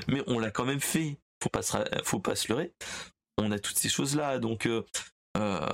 mais 0.07 0.23
on 0.27 0.39
l'a 0.39 0.51
quand 0.51 0.65
même 0.65 0.81
fait. 0.81 1.17
Faut 1.43 1.49
pas 1.49 1.61
se, 1.61 1.77
faut 2.03 2.19
pas 2.19 2.35
se 2.35 2.51
leurrer. 2.51 2.73
On 3.37 3.51
a 3.51 3.59
toutes 3.59 3.77
ces 3.77 3.89
choses 3.89 4.15
là, 4.15 4.39
donc 4.39 4.65
euh, 4.65 4.83
euh, 5.37 5.67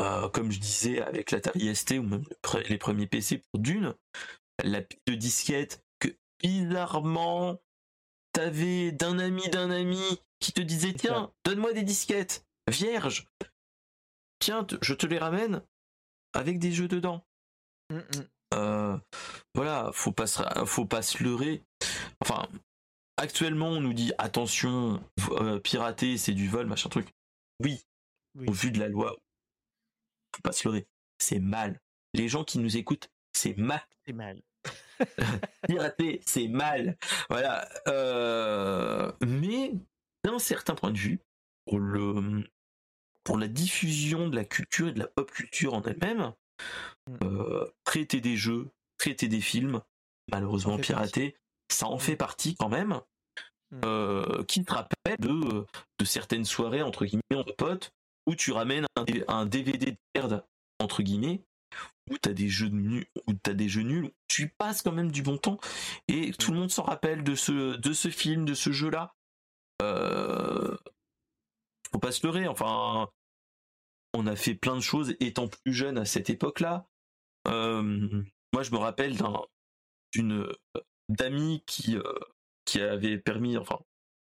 euh, 0.00 0.28
comme 0.28 0.50
je 0.52 0.60
disais 0.60 1.00
avec 1.00 1.32
l'Atari 1.32 1.74
ST 1.74 1.92
ou 1.92 2.02
même 2.02 2.24
les 2.68 2.78
premiers 2.78 3.06
PC 3.06 3.38
pour 3.38 3.60
Dune, 3.60 3.94
la 4.62 4.80
pile 4.80 5.00
de 5.08 5.14
disquette 5.14 5.84
que 5.98 6.08
bizarrement 6.40 7.60
t'avais 8.32 8.92
d'un 8.92 9.18
ami 9.18 9.48
d'un 9.50 9.70
ami 9.70 10.00
qui 10.38 10.52
te 10.52 10.60
disait 10.60 10.92
tiens 10.92 11.32
donne-moi 11.44 11.72
des 11.72 11.82
disquettes 11.82 12.46
vierges 12.70 13.26
tiens 14.38 14.64
je 14.80 14.94
te 14.94 15.06
les 15.06 15.18
ramène 15.18 15.62
avec 16.32 16.60
des 16.60 16.70
jeux 16.70 16.88
dedans. 16.88 17.26
Mmh, 17.92 17.98
mmh. 18.54 19.00
voilà 19.56 19.90
faut 19.92 20.12
pas 20.12 20.28
faut 20.64 20.86
pas 20.86 21.02
se 21.02 21.24
leurrer 21.24 21.64
enfin 22.20 22.48
actuellement 23.16 23.68
on 23.68 23.80
nous 23.80 23.92
dit 23.92 24.12
attention, 24.18 25.02
euh, 25.32 25.58
pirater 25.58 26.18
c'est 26.18 26.34
du 26.34 26.48
vol, 26.48 26.66
machin 26.66 26.88
truc. 26.88 27.08
Oui, 27.62 27.82
au 28.46 28.52
vu 28.52 28.70
de 28.70 28.78
la 28.78 28.88
loi, 28.88 29.16
faut 30.34 30.42
pas 30.42 30.52
se 30.52 30.66
leurrer, 30.66 30.86
c'est 31.18 31.40
mal. 31.40 31.80
Les 32.14 32.28
gens 32.28 32.44
qui 32.44 32.58
nous 32.58 32.76
écoutent, 32.76 33.10
c'est 33.32 33.56
mal. 33.56 33.82
C'est 34.06 34.12
mal. 34.12 34.42
pirater, 35.66 36.20
c'est 36.26 36.48
mal. 36.48 36.96
Voilà. 37.28 37.68
Euh, 37.88 39.12
mais 39.20 39.72
d'un 40.24 40.38
certain 40.38 40.74
point 40.74 40.90
de 40.90 40.98
vue, 40.98 41.20
pour 41.66 41.78
le 41.78 42.44
pour 43.24 43.38
la 43.38 43.48
diffusion 43.48 44.28
de 44.28 44.36
la 44.36 44.44
culture 44.44 44.88
et 44.88 44.92
de 44.92 44.98
la 44.98 45.06
pop 45.06 45.30
culture 45.30 45.74
en 45.74 45.82
elle-même, 45.82 46.32
mm. 47.06 47.16
euh, 47.22 47.66
traiter 47.84 48.20
des 48.20 48.36
jeux, 48.36 48.70
traiter 48.98 49.28
des 49.28 49.40
films, 49.40 49.82
malheureusement 50.30 50.78
pirater, 50.78 51.36
ça 51.74 51.86
en 51.86 51.98
fait 51.98 52.16
partie 52.16 52.54
quand 52.54 52.68
même. 52.68 53.00
Mmh. 53.72 53.80
Euh, 53.84 54.42
qui 54.48 54.64
te 54.64 54.72
rappelle 54.72 55.16
de, 55.20 55.64
de 56.00 56.04
certaines 56.04 56.44
soirées 56.44 56.82
entre 56.82 57.04
guillemets 57.04 57.36
entre 57.36 57.54
potes 57.54 57.92
où 58.26 58.34
tu 58.34 58.50
ramènes 58.50 58.86
un, 59.28 59.46
DVD 59.46 59.92
de 59.92 59.96
merde 60.16 60.44
entre 60.80 61.02
guillemets 61.02 61.44
où 62.10 62.18
t'as 62.18 62.32
des 62.32 62.48
jeux 62.48 62.68
nuls 62.68 63.06
où 63.28 63.34
t'as 63.34 63.52
des 63.52 63.68
jeux 63.68 63.82
nuls 63.82 64.10
tu 64.26 64.48
passes 64.48 64.82
quand 64.82 64.90
même 64.90 65.12
du 65.12 65.22
bon 65.22 65.38
temps 65.38 65.60
et 66.08 66.32
tout 66.32 66.50
le 66.50 66.58
monde 66.58 66.70
s'en 66.70 66.82
rappelle 66.82 67.22
de 67.22 67.36
ce 67.36 67.76
de 67.76 67.92
ce 67.92 68.08
film 68.08 68.44
de 68.44 68.54
ce 68.54 68.72
jeu 68.72 68.90
là 68.90 69.14
euh, 69.82 70.76
faut 71.92 72.00
pas 72.00 72.10
se 72.10 72.26
leurrer 72.26 72.48
enfin 72.48 73.08
on 74.14 74.26
a 74.26 74.34
fait 74.34 74.56
plein 74.56 74.74
de 74.74 74.80
choses 74.80 75.14
étant 75.20 75.46
plus 75.46 75.72
jeune 75.72 75.96
à 75.96 76.04
cette 76.04 76.28
époque 76.28 76.58
là 76.58 76.88
euh, 77.46 78.24
moi 78.52 78.64
je 78.64 78.72
me 78.72 78.78
rappelle 78.78 79.16
d'un 79.16 79.42
d'une 80.12 80.52
d'amis 81.10 81.62
qui 81.66 81.96
qui 82.64 82.80
avait 82.80 83.18
permis, 83.18 83.56
enfin, 83.56 83.78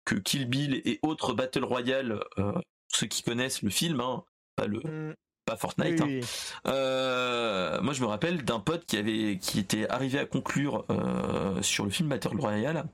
que 0.05 0.15
Kill 0.15 0.47
Bill 0.47 0.81
et 0.85 0.99
autres 1.01 1.33
Battle 1.33 1.65
Royale, 1.65 2.23
euh, 2.37 2.53
ceux 2.87 3.07
qui 3.07 3.23
connaissent 3.23 3.61
le 3.61 3.69
film, 3.69 3.99
hein, 3.99 4.23
pas 4.55 4.67
le, 4.67 4.79
mm. 4.79 5.15
pas 5.45 5.57
Fortnite. 5.57 6.01
Hein. 6.01 6.19
Euh, 6.67 7.81
moi, 7.81 7.93
je 7.93 8.01
me 8.01 8.07
rappelle 8.07 8.43
d'un 8.43 8.59
pote 8.59 8.85
qui 8.85 8.97
avait, 8.97 9.37
qui 9.37 9.59
était 9.59 9.87
arrivé 9.89 10.17
à 10.19 10.25
conclure 10.25 10.85
euh, 10.89 11.61
sur 11.61 11.83
le 11.83 11.91
film 11.91 12.07
Battle 12.07 12.39
Royale. 12.39 12.85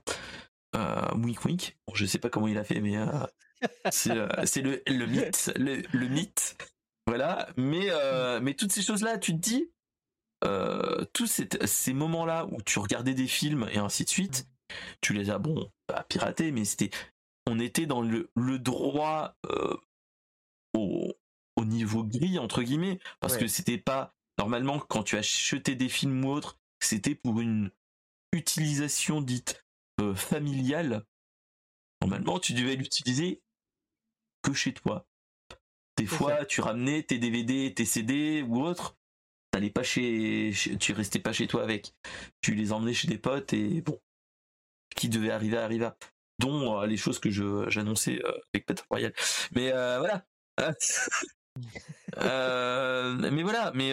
Euh, 0.74 1.14
wink 1.14 1.44
wink. 1.44 1.76
Bon, 1.86 1.94
je 1.94 2.04
sais 2.04 2.18
pas 2.18 2.30
comment 2.30 2.48
il 2.48 2.58
a 2.58 2.64
fait, 2.64 2.80
mais 2.80 2.96
c'est 3.90 4.12
le, 4.12 4.28
le 4.88 5.06
mythe, 5.06 5.52
le, 5.56 6.08
mythe. 6.08 6.56
Voilà. 7.06 7.48
Mais 7.56 7.90
mais 8.42 8.54
toutes 8.54 8.72
ces 8.72 8.82
choses-là, 8.82 9.18
tu 9.18 9.32
te 9.32 9.40
dis, 9.40 9.70
tous 11.12 11.26
ces, 11.26 11.48
ces 11.66 11.92
moments-là 11.92 12.46
où 12.52 12.60
tu 12.62 12.78
regardais 12.78 13.14
des 13.14 13.26
films 13.26 13.68
et 13.72 13.78
ainsi 13.78 14.04
de 14.04 14.10
suite, 14.10 14.46
tu 15.00 15.12
les 15.12 15.30
as 15.30 15.38
bon 15.38 15.70
pas 15.86 16.04
piratés, 16.04 16.52
mais 16.52 16.64
c'était 16.64 16.90
on 17.46 17.58
était 17.58 17.86
dans 17.86 18.00
le, 18.00 18.30
le 18.36 18.58
droit 18.58 19.36
euh, 19.46 19.76
au, 20.74 21.12
au, 21.56 21.64
niveau 21.64 22.04
gris 22.04 22.38
entre 22.38 22.62
guillemets 22.62 22.98
parce 23.20 23.36
que 23.36 23.46
c'était 23.46 23.78
pas 23.78 24.14
normalement 24.38 24.78
quand 24.78 25.02
tu 25.02 25.16
achetais 25.16 25.74
des 25.74 25.88
films 25.88 26.24
ou 26.24 26.30
autres 26.30 26.58
c'était 26.80 27.14
pour 27.14 27.40
une 27.40 27.70
utilisation 28.32 29.20
dite 29.20 29.64
euh, 30.00 30.14
familiale. 30.14 31.04
Normalement 32.00 32.38
tu 32.38 32.54
devais 32.54 32.76
l'utiliser 32.76 33.42
que 34.42 34.52
chez 34.52 34.74
toi. 34.74 35.06
Des 35.96 36.06
fois 36.06 36.44
tu 36.46 36.60
ramenais 36.60 37.02
tes 37.02 37.18
DVD 37.18 37.72
tes 37.74 37.84
CD 37.84 38.42
ou 38.42 38.62
autres 38.62 38.96
pas 39.72 39.82
chez, 39.82 40.52
tu 40.80 40.92
restais 40.92 41.18
pas 41.18 41.32
chez 41.32 41.46
toi 41.46 41.62
avec 41.62 41.94
tu 42.40 42.54
les 42.54 42.72
emmenais 42.72 42.94
chez 42.94 43.08
des 43.08 43.18
potes 43.18 43.52
et 43.52 43.80
bon 43.80 44.00
qui 44.94 45.08
devait 45.08 45.30
arriver 45.30 45.56
arriva, 45.56 45.96
dont 46.38 46.80
euh, 46.80 46.86
les 46.86 46.96
choses 46.96 47.18
que 47.18 47.30
je 47.30 47.68
j'annonçais 47.68 48.24
euh, 48.24 48.32
avec 48.52 48.66
Royale. 48.88 49.14
Mais 49.52 49.72
euh, 49.72 49.98
voilà. 49.98 50.24
mais 53.30 53.42
voilà, 53.42 53.72
mais 53.74 53.92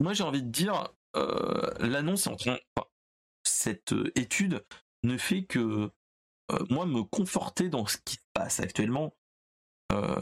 moi 0.00 0.12
j'ai 0.12 0.22
envie 0.22 0.42
de 0.42 0.50
dire, 0.50 0.88
l'annonce 1.80 2.26
en 2.26 2.36
train, 2.36 2.58
cette 3.42 3.94
étude 4.14 4.64
ne 5.02 5.18
fait 5.18 5.44
que 5.44 5.90
moi 6.70 6.86
me 6.86 7.02
conforter 7.02 7.68
dans 7.68 7.86
ce 7.86 7.98
qui 8.04 8.16
se 8.16 8.26
passe 8.34 8.60
actuellement. 8.60 9.16
on 9.90 10.20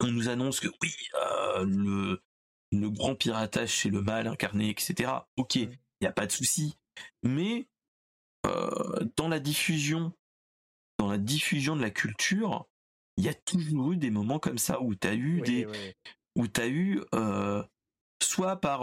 nous 0.00 0.28
annonce 0.28 0.58
que 0.58 0.68
oui, 0.82 0.92
le, 1.60 2.20
le 2.72 2.90
grand 2.90 3.14
piratage 3.14 3.80
c'est 3.80 3.90
le 3.90 4.02
mal 4.02 4.26
incarné, 4.26 4.70
etc. 4.70 5.12
Ok, 5.36 5.56
il 5.56 5.78
n'y 6.00 6.06
a 6.06 6.12
pas 6.12 6.26
de 6.26 6.32
souci. 6.32 6.76
Mais 7.22 7.68
dans 9.16 9.28
la 9.28 9.38
diffusion, 9.38 10.12
dans 10.98 11.08
la 11.08 11.18
diffusion 11.18 11.76
de 11.76 11.82
la 11.82 11.90
culture, 11.90 12.66
il 13.16 13.24
y 13.24 13.28
a 13.28 13.34
toujours 13.34 13.92
eu 13.92 13.96
des 13.96 14.10
moments 14.10 14.38
comme 14.38 14.58
ça 14.58 14.80
où 14.80 14.94
tu 14.94 15.06
as 15.06 15.14
eu 15.14 15.42
des, 15.42 15.68
où 16.34 16.48
tu 16.48 16.60
as 16.60 16.68
eu 16.68 17.00
soit 18.22 18.56
par 18.56 18.82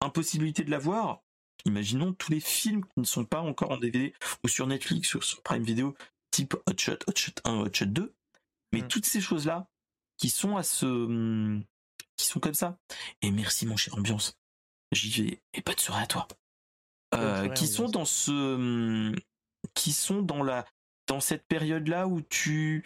impossibilité 0.00 0.64
de 0.64 0.70
l'avoir, 0.70 1.22
imaginons 1.64 2.12
tous 2.12 2.30
les 2.30 2.40
films 2.40 2.84
qui 2.84 3.00
ne 3.00 3.04
sont 3.04 3.24
pas 3.24 3.40
encore 3.40 3.72
en 3.72 3.76
DVD 3.76 4.14
ou 4.44 4.48
sur 4.48 4.66
Netflix 4.66 5.14
ou 5.14 5.20
sur 5.20 5.42
Prime 5.42 5.64
Video, 5.64 5.94
type 6.30 6.54
Hot 6.66 6.78
Shot, 6.78 6.98
Hot 7.08 7.16
Shot 7.16 7.32
1, 7.44 7.60
Hot 7.60 7.72
Shot 7.72 7.86
2, 7.86 8.14
mais 8.72 8.82
mmh. 8.82 8.88
toutes 8.88 9.06
ces 9.06 9.20
choses-là 9.20 9.68
qui 10.16 10.30
sont 10.30 10.56
à 10.56 10.62
ce, 10.62 10.86
mmh, 10.86 11.64
qui 12.16 12.26
sont 12.26 12.40
comme 12.40 12.54
ça. 12.54 12.78
Et 13.22 13.30
merci 13.30 13.66
mon 13.66 13.76
cher 13.76 13.94
ambiance, 13.96 14.38
j'y 14.92 15.22
vais 15.22 15.42
et 15.52 15.62
pas 15.62 15.74
de 15.74 15.80
soirée 15.80 16.02
à 16.02 16.06
toi. 16.06 16.28
Euh, 17.14 17.48
qui 17.50 17.66
sont 17.66 17.88
dans 17.88 18.04
ce, 18.04 18.56
mmh, 18.56 19.16
qui 19.74 19.92
sont 19.92 20.22
dans 20.22 20.42
la, 20.42 20.66
dans 21.06 21.20
cette 21.20 21.46
période-là 21.46 22.08
où 22.08 22.20
tu, 22.20 22.84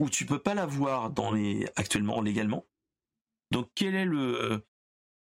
où 0.00 0.10
tu 0.10 0.26
peux 0.26 0.40
pas 0.40 0.54
l'avoir 0.54 1.10
dans 1.10 1.30
les, 1.32 1.66
actuellement 1.76 2.20
légalement? 2.20 2.66
Donc 3.50 3.70
quel 3.74 3.94
est 3.94 4.04
le, 4.04 4.66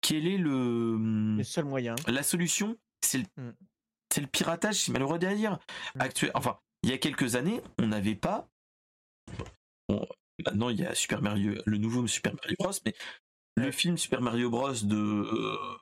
quel 0.00 0.26
est 0.26 0.38
le, 0.38 1.36
le 1.36 1.44
seul 1.44 1.66
moyen 1.66 1.94
La 2.06 2.22
solution, 2.22 2.78
c'est 3.02 3.18
le, 3.18 3.24
mmh. 3.36 3.52
c'est 4.12 4.20
le 4.22 4.26
piratage, 4.26 4.76
c'est 4.76 4.92
malheureux 4.92 5.22
à 5.22 5.34
dire. 5.34 5.58
Mmh. 5.94 6.00
Actuel, 6.00 6.30
enfin, 6.34 6.58
il 6.82 6.90
y 6.90 6.92
a 6.94 6.98
quelques 6.98 7.36
années, 7.36 7.60
on 7.78 7.88
n'avait 7.88 8.16
pas. 8.16 8.48
Bon, 9.88 10.06
maintenant, 10.44 10.68
il 10.68 10.80
y 10.80 10.86
a 10.86 10.94
Super 10.94 11.22
Mario, 11.22 11.54
le 11.64 11.78
nouveau 11.78 12.06
Super 12.06 12.34
Mario 12.34 12.56
Bros, 12.58 12.72
mais 12.84 12.94
le 13.56 13.70
film 13.70 13.98
Super 13.98 14.20
Mario 14.20 14.50
Bros 14.50 14.72
de 14.72 14.96
euh, 14.96 15.78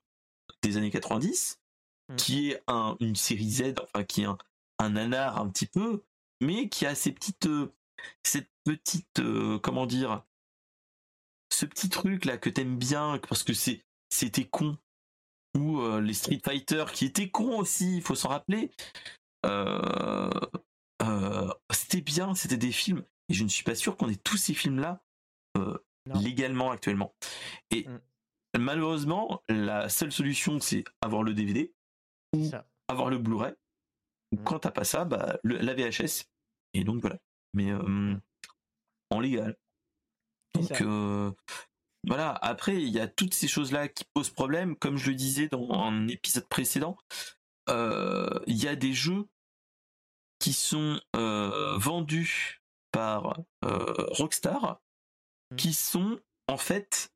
des 0.63 0.77
années 0.77 0.91
90, 0.91 1.61
mmh. 2.09 2.17
qui 2.17 2.51
est 2.51 2.63
un, 2.67 2.97
une 3.01 3.17
série 3.17 3.51
Z, 3.51 3.75
enfin 3.83 4.05
qui 4.05 4.23
est 4.23 4.27
un, 4.27 4.39
un 4.79 4.91
nanar 4.91 5.39
un 5.39 5.49
petit 5.49 5.67
peu, 5.67 6.03
mais 6.41 6.69
qui 6.69 6.87
a 6.87 6.95
ces 6.95 7.13
petites, 7.13 7.47
euh, 7.47 7.73
cette 8.25 8.51
petite, 8.65 9.21
euh, 9.21 9.59
comment 9.59 9.87
dire, 9.87 10.25
ce 11.53 11.67
petit 11.67 11.89
truc 11.89 12.25
là 12.25 12.39
que 12.39 12.51
t'aimes 12.51 12.79
bien 12.79 13.19
parce 13.29 13.43
que 13.43 13.53
c'est 13.53 13.85
c'était 14.11 14.47
con. 14.47 14.77
Ou 15.57 15.83
les 15.99 16.15
Street 16.15 16.41
Fighter 16.45 16.85
qui 16.95 17.07
étaient 17.07 17.29
cons 17.29 17.59
aussi, 17.59 17.97
il 17.97 18.03
faut 18.03 18.15
s'en 18.15 18.29
rappeler. 18.29 18.71
C'était 21.73 22.03
bien, 22.03 22.37
c'était 22.37 22.57
des 22.57 22.71
films. 22.71 23.03
Et 23.31 23.35
je 23.35 23.45
ne 23.45 23.49
suis 23.49 23.65
pas 23.65 23.75
sûr 23.75 23.97
qu'on 23.97 24.11
ait 24.11 24.17
tous 24.17 24.37
ces 24.37 24.55
films-là 24.55 25.03
légalement 26.07 26.71
actuellement. 26.71 27.15
Et 27.71 27.89
mm. 27.89 28.01
malheureusement, 28.59 29.43
la 29.49 29.89
seule 29.89 30.13
solution, 30.13 30.61
c'est 30.61 30.85
avoir 31.01 31.23
le 31.23 31.33
DVD 31.33 31.73
ou 32.37 32.51
avoir 32.89 33.09
le 33.09 33.19
Blu-ray. 33.19 33.55
Ou 34.33 34.37
mm. 34.37 34.45
quand 34.45 34.59
t'as 34.61 34.71
pas 34.71 34.85
ça, 34.85 35.05
bah, 35.05 35.39
la 35.45 35.75
VHS. 35.75 36.27
Et 36.75 36.85
donc 36.85 37.01
voilà. 37.01 37.19
Mais 37.55 37.73
en 39.11 39.21
légal. 39.21 39.57
Donc 40.55 41.35
voilà, 42.07 42.33
après, 42.33 42.83
il 42.83 42.89
y 42.89 42.99
a 42.99 43.09
toutes 43.09 43.35
ces 43.35 43.49
choses-là 43.49 43.89
qui 43.89 44.05
posent 44.15 44.31
problème. 44.31 44.77
Comme 44.77 44.97
je 44.97 45.11
le 45.11 45.17
disais 45.17 45.49
dans 45.49 45.71
un 45.71 46.09
épisode 46.09 46.49
précédent, 46.49 46.97
euh, 47.69 48.41
il 48.47 48.57
y 48.57 48.69
a 48.69 48.75
des 48.75 48.95
jeux 48.95 49.29
qui 50.39 50.55
sont 50.55 50.99
euh, 51.17 51.77
vendus 51.77 52.60
par 52.93 53.39
euh, 53.65 53.95
Rockstar 54.11 54.81
mmh. 55.51 55.57
qui 55.57 55.73
sont 55.73 56.19
en 56.49 56.57
fait 56.57 57.13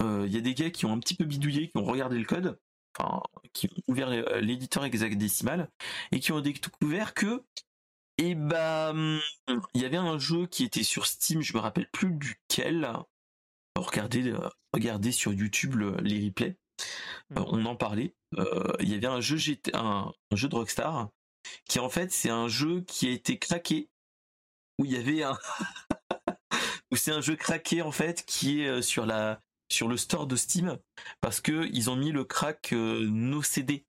il 0.00 0.32
y 0.32 0.38
a 0.38 0.40
des 0.40 0.54
gars 0.54 0.70
qui 0.70 0.86
ont 0.86 0.92
un 0.92 1.00
petit 1.00 1.14
peu 1.14 1.24
bidouillé, 1.24 1.70
qui 1.70 1.76
ont 1.76 1.84
regardé 1.84 2.18
le 2.18 2.24
code, 2.24 2.60
enfin 2.96 3.20
qui 3.52 3.66
ont 3.66 3.82
ouvert 3.88 4.10
l'éditeur 4.40 4.84
hexadécimal 4.84 5.68
et 6.12 6.20
qui 6.20 6.30
ont 6.30 6.40
découvert 6.40 7.14
que 7.14 7.44
et 8.18 8.30
eh 8.30 8.34
ben 8.34 9.20
il 9.74 9.80
y 9.80 9.84
avait 9.84 9.96
un 9.96 10.18
jeu 10.18 10.46
qui 10.46 10.64
était 10.64 10.82
sur 10.82 11.06
Steam, 11.06 11.40
je 11.40 11.52
me 11.54 11.60
rappelle 11.60 11.88
plus 11.90 12.10
duquel, 12.10 12.92
regardez, 13.76 14.32
euh, 14.32 14.48
regardez 14.72 15.12
sur 15.12 15.32
YouTube 15.32 15.76
les 16.02 16.26
replays. 16.26 16.56
Euh, 17.36 17.40
mmh. 17.40 17.44
on 17.48 17.64
en 17.66 17.76
parlait. 17.76 18.14
Euh, 18.36 18.72
il 18.80 18.88
y 18.88 18.94
avait 18.94 19.06
un 19.06 19.20
jeu 19.20 19.38
un, 19.72 20.12
jeu 20.32 20.48
de 20.48 20.54
Rockstar 20.54 21.10
qui 21.68 21.78
en 21.78 21.88
fait 21.88 22.10
c'est 22.10 22.30
un 22.30 22.48
jeu 22.48 22.82
qui 22.82 23.08
a 23.08 23.12
été 23.12 23.38
craqué 23.38 23.88
où 24.78 24.84
il 24.84 24.92
y 24.92 24.96
avait 24.96 25.22
un 25.22 25.38
où 26.90 26.96
c'est 26.96 27.12
un 27.12 27.20
jeu 27.20 27.36
craqué 27.36 27.82
en 27.82 27.92
fait 27.92 28.24
qui 28.24 28.62
est 28.62 28.82
sur 28.82 29.06
la 29.06 29.40
sur 29.70 29.88
le 29.88 29.96
store 29.96 30.26
de 30.26 30.36
Steam 30.36 30.78
parce 31.20 31.40
que 31.40 31.68
ils 31.72 31.90
ont 31.90 31.96
mis 31.96 32.12
le 32.12 32.24
crack 32.24 32.72
no 32.72 33.42
CD 33.42 33.84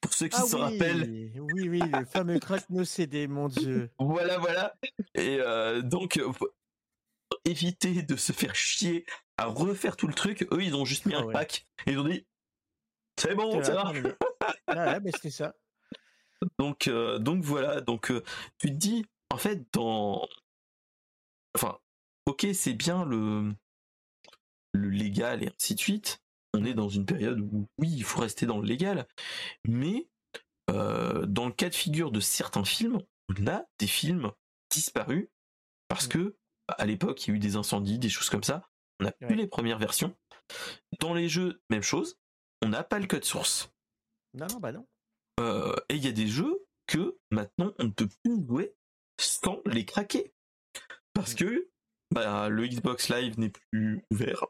pour 0.00 0.14
ceux 0.14 0.28
qui 0.28 0.38
ah 0.40 0.46
se 0.46 0.56
rappellent. 0.56 1.32
Oui, 1.52 1.68
oui, 1.68 1.80
le 1.80 2.04
fameux 2.04 2.38
crack 2.38 2.70
no 2.70 2.84
CD, 2.84 3.26
mon 3.26 3.48
dieu. 3.48 3.90
Voilà, 3.98 4.38
voilà. 4.38 4.74
Et 5.14 5.40
donc, 5.82 6.20
éviter 7.44 8.02
de 8.02 8.16
se 8.16 8.32
faire 8.32 8.54
chier 8.54 9.04
à 9.36 9.46
refaire 9.46 9.96
tout 9.96 10.06
le 10.06 10.14
truc. 10.14 10.46
Eux, 10.52 10.62
ils 10.62 10.74
ont 10.76 10.84
juste 10.84 11.04
mis 11.04 11.14
ah 11.14 11.20
un 11.20 11.32
pack 11.32 11.66
et 11.86 11.92
ils 11.92 11.98
ont 11.98 12.04
dit 12.04 12.24
c'est 13.18 13.34
bon, 13.34 13.62
ça 13.64 13.74
va. 13.74 13.92
ah 14.68 15.00
mais 15.00 15.10
c'est 15.20 15.30
ça. 15.30 15.52
Donc, 16.58 16.86
euh, 16.86 17.18
donc 17.18 17.42
voilà. 17.42 17.80
Donc, 17.80 18.12
euh, 18.12 18.22
tu 18.58 18.68
te 18.68 18.74
dis, 18.74 19.04
en 19.30 19.38
fait, 19.38 19.66
dans. 19.72 20.26
Enfin, 21.54 21.78
ok, 22.26 22.46
c'est 22.54 22.74
bien 22.74 23.04
le, 23.04 23.54
le 24.72 24.88
légal 24.90 25.42
et 25.42 25.48
ainsi 25.48 25.74
de 25.74 25.80
suite. 25.80 26.22
On 26.54 26.64
est 26.64 26.74
dans 26.74 26.88
une 26.88 27.04
période 27.04 27.40
où, 27.40 27.68
oui, 27.78 27.90
il 27.90 28.04
faut 28.04 28.20
rester 28.20 28.46
dans 28.46 28.58
le 28.58 28.66
légal. 28.66 29.06
Mais, 29.66 30.08
euh, 30.70 31.26
dans 31.26 31.46
le 31.46 31.52
cas 31.52 31.68
de 31.68 31.74
figure 31.74 32.10
de 32.10 32.20
certains 32.20 32.64
films, 32.64 33.00
on 33.28 33.46
a 33.46 33.64
des 33.78 33.86
films 33.86 34.32
disparus 34.70 35.28
parce 35.88 36.06
mm. 36.06 36.10
que, 36.10 36.36
à 36.68 36.86
l'époque, 36.86 37.26
il 37.26 37.30
y 37.30 37.32
a 37.32 37.36
eu 37.36 37.38
des 37.38 37.56
incendies, 37.56 37.98
des 37.98 38.08
choses 38.08 38.30
comme 38.30 38.44
ça. 38.44 38.68
On 39.00 39.04
n'a 39.04 39.12
plus 39.12 39.34
les 39.34 39.46
premières 39.46 39.78
versions. 39.78 40.16
Dans 41.00 41.14
les 41.14 41.28
jeux, 41.28 41.60
même 41.70 41.82
chose. 41.82 42.18
On 42.62 42.68
n'a 42.68 42.82
pas 42.82 42.98
le 42.98 43.06
code 43.06 43.24
source. 43.24 43.72
Non, 44.34 44.46
non, 44.50 44.58
bah 44.58 44.72
non. 44.72 44.86
Euh, 45.40 45.74
et 45.88 45.94
il 45.94 46.04
y 46.04 46.08
a 46.08 46.12
des 46.12 46.26
jeux 46.26 46.66
que 46.86 47.18
maintenant 47.30 47.72
on 47.78 47.84
ne 47.84 47.90
peut 47.90 48.08
plus 48.24 48.44
jouer 48.46 48.74
sans 49.18 49.60
les 49.66 49.84
craquer. 49.84 50.32
Parce 51.14 51.34
que 51.34 51.68
bah, 52.10 52.48
le 52.48 52.66
Xbox 52.66 53.08
Live 53.08 53.38
n'est 53.38 53.52
plus 53.70 54.04
ouvert. 54.10 54.46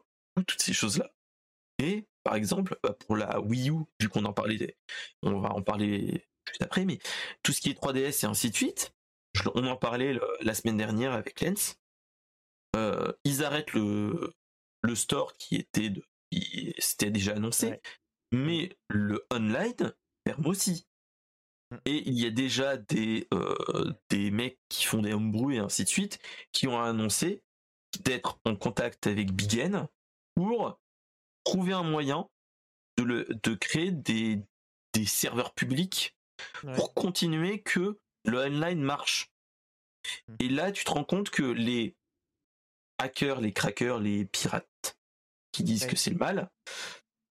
Toutes 0.47 0.61
ces 0.61 0.73
choses-là. 0.73 1.11
Et 1.79 2.05
par 2.23 2.35
exemple, 2.35 2.77
bah, 2.83 2.93
pour 2.93 3.15
la 3.15 3.39
Wii 3.41 3.71
U, 3.71 3.83
vu 3.99 4.09
qu'on 4.09 4.25
en 4.25 4.33
parlait, 4.33 4.77
on 5.23 5.39
va 5.39 5.49
en 5.49 5.61
parler 5.61 6.25
juste 6.47 6.61
après, 6.61 6.85
mais 6.85 6.99
tout 7.43 7.51
ce 7.51 7.61
qui 7.61 7.69
est 7.69 7.81
3DS 7.81 8.23
et 8.23 8.27
ainsi 8.27 8.49
de 8.49 8.55
suite, 8.55 8.93
on 9.55 9.65
en 9.65 9.75
parlait 9.75 10.17
la 10.41 10.53
semaine 10.53 10.77
dernière 10.77 11.13
avec 11.13 11.41
Lens. 11.41 11.77
Euh, 12.75 13.11
ils 13.23 13.43
arrêtent 13.43 13.73
le, 13.73 14.33
le 14.83 14.95
store 14.95 15.33
qui 15.33 15.55
était 15.55 15.89
de, 15.89 16.03
c'était 16.77 17.11
déjà 17.11 17.33
annoncé, 17.33 17.81
mais 18.31 18.77
le 18.89 19.25
online 19.31 19.93
ferme 20.27 20.45
aussi. 20.45 20.85
Mmh. 21.71 21.77
Et 21.85 22.09
il 22.09 22.19
y 22.19 22.25
a 22.25 22.31
déjà 22.31 22.77
des, 22.77 23.27
euh, 23.33 23.93
des 24.09 24.31
mecs 24.31 24.59
qui 24.69 24.85
font 24.85 25.01
des 25.01 25.13
homebrew 25.13 25.51
et 25.51 25.59
ainsi 25.59 25.83
de 25.83 25.89
suite 25.89 26.19
qui 26.51 26.67
ont 26.67 26.81
annoncé 26.81 27.43
d'être 28.01 28.39
en 28.45 28.55
contact 28.55 29.07
avec 29.07 29.31
Big 29.31 29.57
N 29.57 29.87
pour 30.35 30.79
trouver 31.43 31.73
un 31.73 31.83
moyen 31.83 32.29
de, 32.97 33.03
le, 33.03 33.25
de 33.25 33.55
créer 33.55 33.91
des, 33.91 34.41
des 34.93 35.05
serveurs 35.05 35.53
publics 35.53 36.15
pour 36.75 36.93
continuer 36.93 37.61
que 37.61 37.99
le 38.25 38.39
online 38.39 38.81
marche. 38.81 39.31
Mmh. 40.27 40.35
Et 40.39 40.49
là, 40.49 40.71
tu 40.71 40.83
te 40.83 40.91
rends 40.91 41.03
compte 41.03 41.29
que 41.29 41.43
les 41.43 41.95
hackers, 42.97 43.41
les 43.41 43.53
crackers, 43.53 43.99
les 43.99 44.25
pirates 44.25 44.97
qui 45.51 45.63
disent 45.63 45.87
que 45.87 45.95
c'est 45.95 46.11
le 46.11 46.17
mal, 46.17 46.49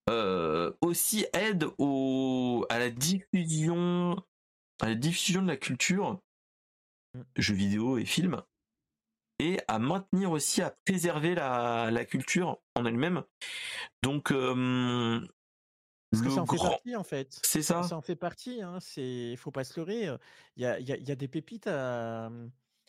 euh, 0.09 0.73
aussi 0.81 1.27
aident 1.33 1.71
au, 1.79 2.67
à 2.71 2.79
la 2.79 2.91
diffusion, 2.91 4.17
à 4.81 4.89
la 4.89 4.95
diffusion 4.95 5.43
de 5.43 5.49
la 5.49 5.57
culture, 5.57 6.21
mm. 7.15 7.23
jeux 7.37 7.55
vidéo 7.55 7.99
et 7.99 8.05
films, 8.05 8.43
et 9.39 9.59
à 9.69 9.79
maintenir 9.79 10.31
aussi, 10.31 10.63
à 10.63 10.75
préserver 10.85 11.35
la, 11.35 11.91
la 11.91 12.05
culture 12.05 12.59
en 12.75 12.85
elle-même. 12.85 13.23
Donc, 14.03 14.33
euh, 14.33 15.21
le 16.13 16.31
ça 16.31 16.41
en 16.41 16.47
fait 16.47 16.57
partie 16.57 16.97
en 16.97 17.05
fait. 17.05 17.39
C'est 17.43 17.63
ça. 17.63 17.83
Ça 17.83 17.97
en 17.97 18.01
fait 18.01 18.17
partie. 18.17 18.63
Hein. 18.63 18.79
C'est, 18.81 19.37
faut 19.37 19.51
pas 19.51 19.65
se 19.65 19.79
leurrer. 19.79 20.09
Il 20.57 20.63
y 20.63 20.67
a, 20.67 20.81
y, 20.81 20.93
a, 20.93 20.97
y 20.97 21.13
a, 21.13 21.15
des 21.15 21.29
pépites 21.29 21.67
à, 21.67 22.31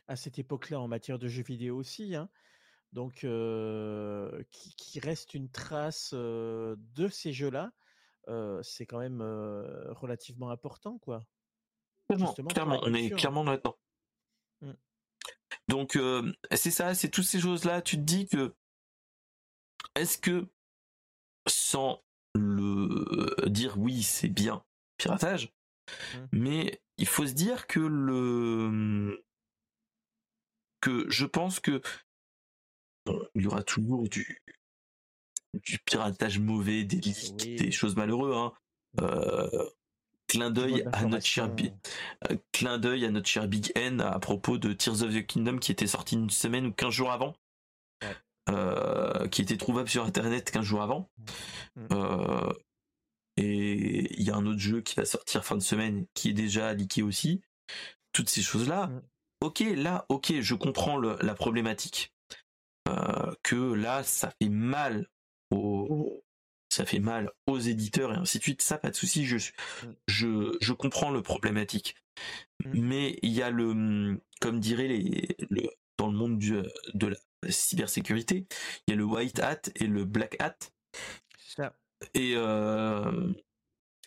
à 0.08 0.16
cette 0.16 0.40
époque-là 0.40 0.80
en 0.80 0.88
matière 0.88 1.20
de 1.20 1.28
jeux 1.28 1.44
vidéo 1.44 1.76
aussi. 1.76 2.16
Hein 2.16 2.30
donc 2.94 3.26
qui, 4.52 5.00
reste 5.00 5.34
une 5.34 5.50
trace 5.50 6.14
de 6.14 7.08
ces 7.08 7.34
jeux-là. 7.34 7.72
c'est 8.64 8.86
quand 8.86 9.00
même 9.00 9.22
relativement 9.22 10.50
important, 10.50 10.98
quoi. 11.00 11.26
Clairement, 12.08 12.80
on 12.84 12.94
est 12.94 13.12
clairement 13.12 13.44
là-dedans. 13.44 13.78
Mmh. 14.62 14.72
Donc 15.68 15.98
c'est 16.52 16.72
ça, 16.72 16.96
c'est 16.96 17.10
toutes 17.10 17.26
ces 17.26 17.40
choses-là. 17.40 17.82
Tu 17.82 17.98
te 17.98 18.02
dis 18.02 18.28
que 18.28 18.56
est-ce 19.96 20.18
que 20.18 20.48
sans 21.48 22.04
le 22.34 23.48
dire 23.48 23.78
oui, 23.78 24.04
c'est 24.04 24.30
bien 24.30 24.64
piratage, 24.98 25.54
mmh. 25.88 26.18
mais 26.32 26.82
il 26.98 27.08
faut 27.08 27.26
se 27.26 27.34
dire 27.34 27.68
que 27.68 27.80
le 27.80 29.24
que 30.82 31.10
je 31.10 31.26
pense 31.26 31.60
que 31.60 31.82
il 33.36 33.44
y 33.44 33.48
aura 33.48 33.64
toujours 33.64 34.08
du 34.08 34.42
du 35.66 35.80
piratage 35.80 36.40
mauvais, 36.40 36.84
des 36.84 37.02
des 37.58 37.72
choses 37.72 37.96
malheureuses. 37.96 38.36
Hein. 38.36 38.54
Mmh. 38.98 39.04
Euh, 39.04 39.70
clin 40.30 40.52
d'œil 40.52 40.86
à 40.94 41.04
notre 41.06 41.26
cher 41.26 41.50
Big, 41.50 41.74
euh, 42.30 42.38
clin 42.52 42.78
d'œil 42.78 43.06
à 43.06 43.12
notre 43.12 43.28
cher 43.28 43.48
Big 43.48 43.72
N 43.76 44.00
à 44.00 44.20
propos 44.20 44.58
de 44.58 44.72
Tears 44.74 45.02
of 45.02 45.14
the 45.14 45.26
Kingdom 45.26 45.58
qui 45.58 45.72
était 45.72 45.88
sorti 45.88 46.16
une 46.16 46.30
semaine 46.30 46.68
ou 46.68 46.72
15 46.72 46.94
jours 46.94 47.12
avant. 47.12 47.36
Euh, 48.50 49.28
qui 49.28 49.44
était 49.44 49.58
trouvable 49.58 49.90
sur 49.90 50.06
internet 50.06 50.50
15 50.50 50.64
jours 50.64 50.82
avant. 50.82 51.10
Mm. 51.76 51.88
Euh, 51.92 52.54
et 53.38 54.20
il 54.20 54.24
y 54.24 54.32
a 54.32 54.36
un 54.36 54.46
autre 54.46 54.60
jeu 54.60 54.82
qui 54.82 54.96
va 54.96 55.06
sortir 55.06 55.46
fin 55.46 55.56
de 55.56 55.62
semaine 55.62 56.06
qui 56.14 56.30
est 56.30 56.34
déjà 56.34 56.74
leaké 56.74 57.04
aussi. 57.04 57.42
Toutes 58.12 58.30
ces 58.30 58.42
choses-là. 58.42 58.88
Mm. 58.88 59.02
Ok, 59.42 59.60
là, 59.76 60.06
ok, 60.10 60.34
je 60.40 60.56
comprends 60.56 60.98
la 60.98 61.34
problématique. 61.36 62.12
Que 63.44 63.74
là, 63.74 64.04
ça 64.04 64.32
fait 64.42 64.50
mal 64.50 65.08
aux, 65.52 66.24
ça 66.70 66.86
fait 66.86 67.00
mal 67.00 67.32
aux 67.48 67.60
éditeurs 67.60 68.14
et 68.14 68.18
ainsi 68.18 68.38
de 68.38 68.44
suite. 68.44 68.62
Ça, 68.62 68.78
pas 68.78 68.92
de 68.92 68.96
souci, 68.96 69.26
je, 69.26 69.38
mm. 69.38 69.94
je, 70.08 70.58
je 70.62 70.74
comprends 70.74 71.12
le 71.12 71.22
problématique. 71.22 71.96
Mm. 72.64 72.82
Mais 72.82 73.20
il 73.22 73.32
y 73.32 73.42
a 73.42 73.50
le, 73.50 74.22
comme 74.40 74.60
dirait 74.60 74.88
les, 74.88 75.36
le, 75.50 75.70
dans 75.98 76.08
le 76.08 76.18
monde 76.18 76.38
du, 76.38 76.62
de 76.94 77.08
la 77.08 77.52
cybersécurité, 77.52 78.46
il 78.88 78.92
y 78.92 78.94
a 78.94 78.98
le 78.98 79.04
white 79.04 79.40
hat 79.40 79.62
et 79.76 79.88
le 79.88 80.06
black 80.06 80.38
hat. 80.40 80.58
Ça. 81.38 81.76
Et, 82.14 82.34
euh, 82.36 83.34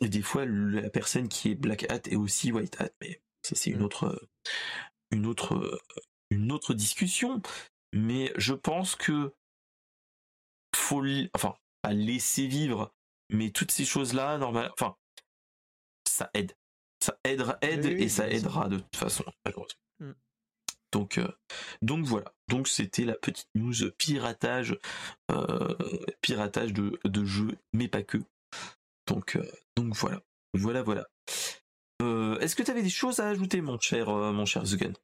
et 0.00 0.08
des 0.08 0.22
fois, 0.22 0.46
la 0.46 0.88
personne 0.88 1.28
qui 1.28 1.50
est 1.50 1.54
black 1.54 1.90
hat 1.90 2.02
est 2.08 2.16
aussi 2.16 2.52
white 2.52 2.80
hat. 2.80 2.90
Mais 3.00 3.20
ça, 3.42 3.56
c'est 3.56 3.70
une 3.70 3.80
mm. 3.80 3.84
autre, 3.84 4.28
une 5.10 5.26
autre, 5.26 5.80
une 6.30 6.52
autre 6.52 6.74
discussion. 6.74 7.42
Mais 7.92 8.32
je 8.36 8.54
pense 8.54 8.96
que 8.96 9.34
faut, 10.74 11.04
enfin, 11.34 11.54
à 11.82 11.92
laisser 11.92 12.46
vivre. 12.46 12.92
Mais 13.30 13.50
toutes 13.50 13.70
ces 13.70 13.84
choses-là, 13.84 14.38
normal, 14.38 14.70
enfin, 14.74 14.96
ça 16.06 16.30
aide. 16.34 16.52
Ça 17.02 17.18
aidera, 17.24 17.58
aide 17.62 17.86
et 17.86 18.08
ça 18.08 18.28
aidera 18.28 18.68
de 18.68 18.78
toute 18.78 18.96
façon, 18.96 19.24
mm. 19.98 20.12
Donc, 20.92 21.18
euh, 21.18 21.28
donc 21.80 22.04
voilà. 22.04 22.32
Donc 22.48 22.68
c'était 22.68 23.04
la 23.04 23.14
petite 23.14 23.48
news 23.54 23.90
piratage, 23.98 24.78
euh, 25.30 25.74
piratage 26.20 26.72
de, 26.72 27.00
de 27.04 27.24
jeux, 27.24 27.56
mais 27.72 27.88
pas 27.88 28.02
que. 28.02 28.18
Donc, 29.08 29.36
euh, 29.36 29.50
donc 29.76 29.96
voilà, 29.96 30.20
voilà, 30.54 30.82
voilà. 30.82 31.08
Est-ce 32.40 32.56
que 32.56 32.62
tu 32.62 32.70
avais 32.70 32.82
des 32.82 32.90
choses 32.90 33.20
à 33.20 33.28
ajouter, 33.28 33.60
mon 33.60 33.78
cher, 33.78 34.08
mon 34.08 34.44
cher 34.44 34.64
Zugen 34.64 34.94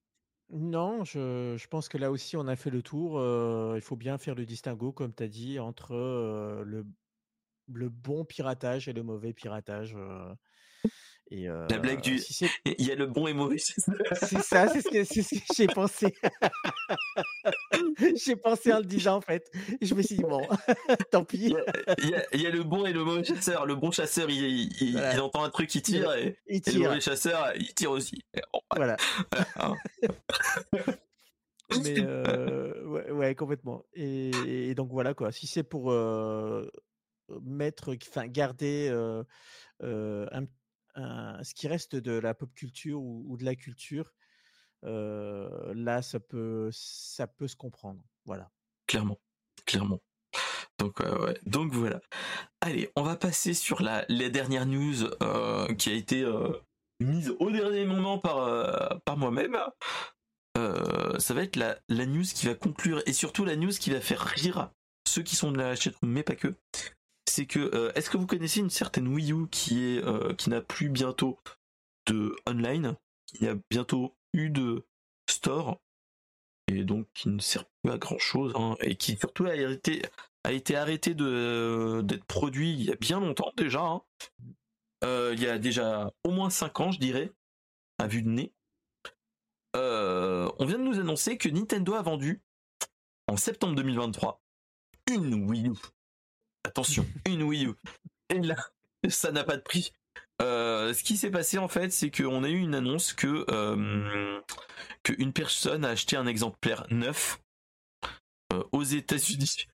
non, 0.50 1.04
je, 1.04 1.66
pense 1.68 1.88
que 1.88 1.98
là 1.98 2.10
aussi, 2.10 2.36
on 2.36 2.46
a 2.48 2.56
fait 2.56 2.70
le 2.70 2.82
tour. 2.82 3.20
il 3.74 3.80
faut 3.80 3.96
bien 3.96 4.18
faire 4.18 4.34
le 4.34 4.46
distinguo, 4.46 4.92
comme 4.92 5.14
tu 5.14 5.22
as 5.22 5.28
dit, 5.28 5.58
entre 5.58 5.94
le 6.64 7.88
bon 7.88 8.24
piratage 8.24 8.88
et 8.88 8.92
le 8.92 9.02
mauvais 9.02 9.32
piratage. 9.32 9.96
Et, 11.30 11.46
La 11.46 11.78
blague 11.78 12.00
du. 12.00 12.20
Il 12.78 12.86
y 12.86 12.92
a 12.92 12.94
le 12.94 13.06
bon 13.06 13.26
et 13.26 13.32
mauvais. 13.32 13.59
c'est 13.59 14.40
ça, 14.40 14.68
c'est 14.68 14.80
ce 14.80 14.88
que, 14.88 15.44
j'ai 15.55 15.66
pensé. 15.66 16.14
j'ai 18.16 18.36
pensé 18.36 18.72
en 18.72 18.78
le 18.78 18.84
disant, 18.84 19.16
en 19.16 19.20
fait. 19.20 19.50
je 19.80 19.94
me 19.94 20.02
suis 20.02 20.16
dit, 20.16 20.22
bon, 20.22 20.46
tant 21.10 21.24
pis. 21.24 21.55
Il 21.98 22.40
y, 22.40 22.46
a, 22.46 22.50
le 22.50 22.62
bon 22.62 22.86
et 22.86 22.92
le 22.92 23.05
mauvais 23.05 23.24
chasseur. 23.24 23.66
Le 23.66 23.74
bon 23.74 23.90
chasseur, 23.90 24.30
il, 24.30 24.72
il, 24.82 25.20
entend 25.20 25.44
un 25.44 25.50
truc, 25.50 25.74
il 25.74 25.82
tire. 25.82 26.12
Et, 26.14 26.36
le 26.48 26.78
mauvais 26.78 27.00
chasseur, 27.00 27.52
il 27.56 27.74
tire 27.74 27.90
aussi. 27.90 28.22
Voilà. 28.74 28.96
Hein. 29.56 29.74
Mais 31.84 32.00
ouais, 33.10 33.34
complètement. 33.34 33.84
Et, 33.94 34.74
donc 34.74 34.90
voilà 34.90 35.14
quoi. 35.14 35.32
Si 35.32 35.46
c'est 35.46 35.62
pour 35.62 35.92
mettre, 37.42 37.94
enfin 38.09 38.26
garder 38.26 38.88
un, 39.80 40.44
ce 40.98 41.54
qui 41.54 41.68
reste 41.68 41.96
de 41.96 42.12
la 42.12 42.34
pop 42.34 42.52
culture 42.54 43.00
ou, 43.00 43.36
de 43.36 43.44
la 43.44 43.54
culture, 43.54 44.12
là 44.82 46.02
ça 46.02 46.20
peut, 46.20 46.68
ça 46.72 47.26
peut 47.26 47.48
se 47.48 47.56
comprendre. 47.56 48.02
Voilà. 48.24 48.50
Clairement, 48.86 49.18
clairement. 49.64 50.00
Donc, 50.78 51.00
ouais. 51.00 51.38
Donc 51.46 51.72
voilà. 51.72 52.00
Allez, 52.60 52.90
on 52.96 53.02
va 53.02 53.16
passer 53.16 53.54
sur 53.54 53.82
la, 53.82 54.04
la 54.08 54.28
dernière 54.28 54.66
news 54.66 55.08
qui 55.76 55.90
a 55.90 55.94
été 55.94 56.24
mise 57.00 57.34
au 57.38 57.50
dernier 57.50 57.84
moment 57.84 58.18
par, 58.18 58.38
euh, 58.38 58.88
par 59.04 59.16
moi-même. 59.16 59.56
Euh, 60.56 61.18
ça 61.18 61.34
va 61.34 61.42
être 61.42 61.56
la, 61.56 61.78
la 61.88 62.06
news 62.06 62.22
qui 62.22 62.46
va 62.46 62.54
conclure 62.54 63.02
et 63.06 63.12
surtout 63.12 63.44
la 63.44 63.56
news 63.56 63.70
qui 63.70 63.90
va 63.90 64.00
faire 64.00 64.20
rire 64.20 64.70
ceux 65.06 65.22
qui 65.22 65.36
sont 65.36 65.52
de 65.52 65.58
la 65.58 65.74
chaîne, 65.76 65.94
mais 66.02 66.22
pas 66.22 66.34
que. 66.34 66.54
C'est 67.39 67.47
que 67.47 67.60
euh, 67.73 67.93
est-ce 67.94 68.10
que 68.10 68.16
vous 68.16 68.27
connaissez 68.27 68.59
une 68.59 68.69
certaine 68.69 69.06
Wii 69.06 69.31
U 69.31 69.47
qui 69.48 69.85
est 69.85 70.36
qui 70.36 70.51
n'a 70.51 70.60
plus 70.60 70.89
bientôt 70.89 71.39
de 72.09 72.35
online, 72.48 72.97
qui 73.27 73.47
a 73.47 73.55
bientôt 73.70 74.16
eu 74.32 74.51
de 74.51 74.85
store 75.31 75.81
et 76.66 76.82
donc 76.82 77.06
qui 77.15 77.28
ne 77.28 77.39
sert 77.39 77.65
plus 77.65 77.93
à 77.93 77.97
grand 77.97 78.19
chose 78.19 78.52
hein, 78.56 78.74
et 78.81 78.97
qui 78.97 79.16
surtout 79.16 79.47
a 79.47 79.55
été 79.55 80.02
a 80.43 80.51
été 80.51 80.74
arrêté 80.74 81.15
de 81.15 82.01
d'être 82.02 82.24
produit 82.24 82.73
il 82.73 82.82
y 82.82 82.90
a 82.90 82.97
bien 82.97 83.20
longtemps 83.20 83.52
déjà. 83.56 83.82
Hein. 83.82 84.02
Euh, 85.05 85.31
il 85.32 85.40
y 85.40 85.47
a 85.47 85.60
déjà 85.60 86.12
au 86.24 86.32
moins 86.32 86.51
5 86.51 86.81
ans, 86.81 86.90
je 86.90 86.98
dirais, 86.98 87.31
à 88.01 88.09
vue 88.09 88.23
de 88.23 88.31
nez. 88.31 88.52
Euh, 89.77 90.51
on 90.59 90.66
vient 90.66 90.78
de 90.78 90.82
nous 90.82 90.98
annoncer 90.98 91.39
que 91.39 91.48
Nintendo 91.48 91.94
a 91.94 92.02
vendu 92.02 92.43
en 93.28 93.36
septembre 93.36 93.77
2023 93.77 94.43
une 95.09 95.48
Wii 95.48 95.69
U. 95.69 95.74
Attention, 96.69 97.07
une 97.24 97.45
Wii 97.45 97.65
U. 97.65 97.73
Et 98.28 98.40
là, 98.40 98.57
ça 99.09 99.32
n'a 99.32 99.43
pas 99.43 99.57
de 99.57 99.62
prix. 99.62 99.95
Euh, 100.43 100.93
ce 100.93 101.03
qui 101.03 101.16
s'est 101.16 101.31
passé 101.31 101.57
en 101.57 101.66
fait, 101.66 101.90
c'est 101.90 102.11
qu'on 102.11 102.45
a 102.45 102.49
eu 102.51 102.59
une 102.59 102.74
annonce 102.74 103.15
que 103.15 103.47
qu'une 105.03 105.32
personne 105.32 105.82
a 105.86 105.89
acheté 105.89 106.16
un 106.16 106.27
exemplaire 106.27 106.86
neuf 106.90 107.40
aux 108.73 108.82
États-Unis 108.82 109.66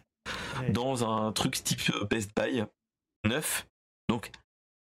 dans 0.70 1.04
un 1.04 1.30
truc 1.32 1.62
type 1.62 1.92
Best 2.08 2.34
Buy 2.34 2.64
neuf. 3.26 3.66
Donc 4.08 4.30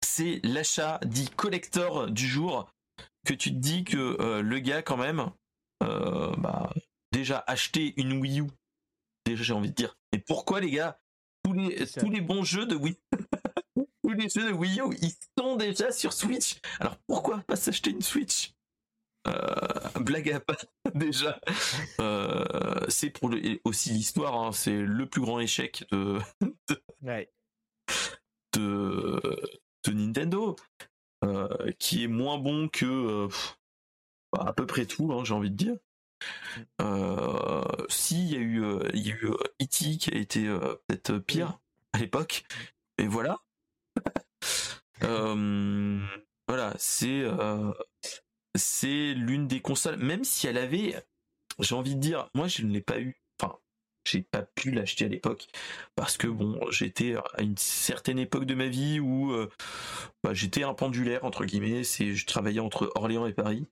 c'est 0.01 0.39
l'achat 0.43 1.01
dit 1.03 1.29
collector 1.31 2.09
du 2.09 2.25
jour 2.25 2.71
que 3.25 3.33
tu 3.33 3.51
te 3.51 3.57
dis 3.57 3.83
que 3.83 4.17
euh, 4.21 4.41
le 4.41 4.59
gars 4.59 4.81
quand 4.81 4.97
même 4.97 5.31
euh, 5.83 6.33
bah, 6.37 6.73
déjà 7.11 7.43
acheté 7.45 7.93
une 7.97 8.13
Wii 8.13 8.39
U 8.39 8.47
déjà 9.25 9.43
j'ai 9.43 9.53
envie 9.53 9.69
de 9.69 9.75
dire 9.75 9.97
et 10.13 10.17
pourquoi 10.17 10.61
les 10.61 10.71
gars 10.71 11.00
tous 11.51 11.69
les 11.69 11.85
tous 11.87 12.09
les 12.09 12.21
bons 12.21 12.43
jeux 12.43 12.65
de 12.65 12.75
Wii 12.75 12.97
tous 14.03 14.11
les 14.11 14.29
jeux 14.29 14.47
de 14.47 14.53
Wii 14.53 14.79
U 14.79 14.95
ils 15.01 15.13
sont 15.37 15.55
déjà 15.55 15.91
sur 15.91 16.13
Switch. 16.13 16.59
Alors 16.79 16.97
pourquoi 17.07 17.39
pas 17.39 17.55
s'acheter 17.55 17.91
une 17.91 18.01
Switch? 18.01 18.53
Euh, 19.27 19.99
blague 19.99 20.31
à 20.31 20.39
pas 20.39 20.57
déjà. 20.95 21.39
C'est 22.87 23.09
pour 23.11 23.31
aussi 23.63 23.91
l'histoire 23.91 24.35
hein, 24.35 24.51
c'est 24.51 24.81
le 24.81 25.05
plus 25.05 25.21
grand 25.21 25.39
échec 25.39 25.85
de, 25.91 26.19
de, 28.53 29.21
de 29.85 29.91
Nintendo, 29.91 30.55
euh, 31.23 31.71
qui 31.79 32.03
est 32.03 32.07
moins 32.07 32.37
bon 32.37 32.67
que 32.67 32.85
euh, 32.85 33.27
bah, 34.33 34.45
à 34.47 34.53
peu 34.53 34.65
près 34.65 34.85
tout, 34.85 35.11
hein, 35.13 35.23
j'ai 35.23 35.33
envie 35.33 35.51
de 35.51 35.55
dire. 35.55 35.75
Euh, 36.81 37.63
si 37.89 38.23
il 38.23 38.31
y 38.31 38.35
a 38.35 38.39
eu, 38.39 38.63
il 38.93 39.07
y 39.07 39.11
a 39.11 39.15
eu 39.15 39.27
E.T. 39.61 39.97
qui 39.97 40.11
a 40.13 40.17
été 40.17 40.45
peut-être 40.87 41.17
pire 41.19 41.59
à 41.93 41.99
l'époque, 41.99 42.43
et 42.97 43.07
voilà. 43.07 43.39
voilà, 46.47 46.73
c'est 46.77 47.25
c'est 48.55 49.13
l'une 49.13 49.47
des 49.47 49.61
consoles, 49.61 49.97
même 49.97 50.23
si 50.23 50.47
elle 50.47 50.57
avait, 50.57 50.95
j'ai 51.59 51.75
envie 51.75 51.95
de 51.95 52.01
dire, 52.01 52.29
moi 52.33 52.47
je 52.47 52.63
ne 52.63 52.71
l'ai 52.71 52.81
pas 52.81 52.99
eu. 52.99 53.17
J'ai 54.03 54.23
pas 54.23 54.41
pu 54.41 54.71
l'acheter 54.71 55.05
à 55.05 55.07
l'époque. 55.07 55.47
Parce 55.95 56.17
que 56.17 56.27
bon 56.27 56.59
j'étais 56.71 57.15
à 57.35 57.43
une 57.43 57.57
certaine 57.57 58.17
époque 58.17 58.45
de 58.45 58.55
ma 58.55 58.67
vie 58.67 58.99
où 58.99 59.31
euh, 59.31 59.47
bah, 60.23 60.33
j'étais 60.33 60.63
un 60.63 60.73
pendulaire 60.73 61.23
entre 61.23 61.45
guillemets. 61.45 61.83
C'est 61.83 62.15
je 62.15 62.25
travaillais 62.25 62.59
entre 62.59 62.91
Orléans 62.95 63.27
et 63.27 63.33
Paris 63.33 63.67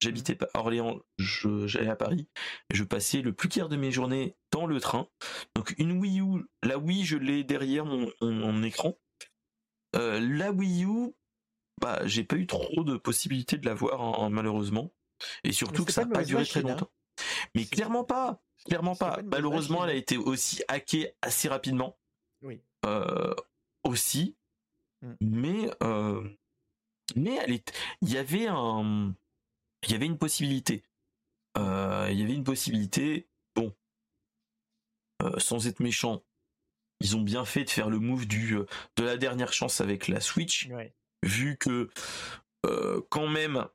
j'habitais 0.00 0.34
pas 0.34 0.48
Orléans 0.54 1.00
j'allais 1.18 1.90
à 1.90 1.96
Paris 1.96 2.28
et 2.70 2.74
je 2.74 2.84
passais 2.84 3.22
le 3.22 3.32
plus 3.32 3.48
clair 3.48 3.68
de 3.68 3.76
mes 3.76 3.90
journées 3.90 4.36
dans 4.50 4.66
le 4.66 4.80
train 4.80 5.08
donc 5.54 5.74
une 5.78 5.92
Wii 5.92 6.20
U 6.20 6.44
la 6.62 6.78
Wii 6.78 7.04
je 7.04 7.16
l'ai 7.16 7.44
derrière 7.44 7.84
mon, 7.84 8.10
mon, 8.20 8.62
écran 8.62 8.98
la 9.94 10.50
Wii 10.50 10.84
U, 10.84 11.14
bah, 11.80 12.00
j'ai 12.06 12.24
pas 12.24 12.36
eu 12.36 12.46
trop 12.46 12.84
de 12.84 12.96
possibilités 12.96 13.58
de 13.58 13.66
l'avoir 13.66 13.98
voir 13.98 14.30
malheureusement. 14.30 14.92
Et 15.44 15.52
surtout 15.52 15.84
que 15.84 15.92
ça 15.92 16.04
n'a 16.04 16.12
pas 16.12 16.24
duré 16.24 16.44
très 16.44 16.60
hein. 16.60 16.68
longtemps. 16.68 16.90
Mais 17.54 17.64
clairement 17.64 18.04
pas. 18.04 18.42
Clairement 18.64 18.96
pas. 18.96 19.20
Malheureusement, 19.24 19.84
elle 19.84 19.90
a 19.90 19.94
été 19.94 20.16
aussi 20.16 20.62
hackée 20.68 21.12
assez 21.22 21.48
rapidement. 21.48 21.98
Oui. 22.42 22.60
Euh, 22.86 23.34
aussi. 23.84 24.36
Mm. 25.02 25.12
Mais 25.20 25.70
euh, 25.82 26.28
mais 27.14 27.36
elle 27.36 27.52
est. 27.52 27.72
Il 28.00 28.10
y 28.10 28.18
avait 28.18 28.46
un. 28.48 29.14
Il 29.86 29.92
y 29.92 29.94
avait 29.94 30.06
une 30.06 30.18
possibilité. 30.18 30.82
Euh, 31.56 32.08
il 32.10 32.18
y 32.18 32.22
avait 32.22 32.34
une 32.34 32.44
possibilité. 32.44 33.28
Bon. 33.54 33.72
sans 35.38 35.66
être 35.68 35.80
méchant, 35.80 36.22
ils 37.00 37.16
ont 37.16 37.22
bien 37.22 37.44
fait 37.44 37.64
de 37.64 37.70
faire 37.70 37.88
le 37.88 37.98
move 37.98 38.26
du 38.26 38.56
de 38.96 39.04
la 39.04 39.16
dernière 39.16 39.52
chance 39.52 39.80
avec 39.80 40.08
la 40.08 40.20
Switch. 40.20 40.68
Vu 41.22 41.56
que 41.56 41.90
quand 43.08 43.28
même, 43.28 43.66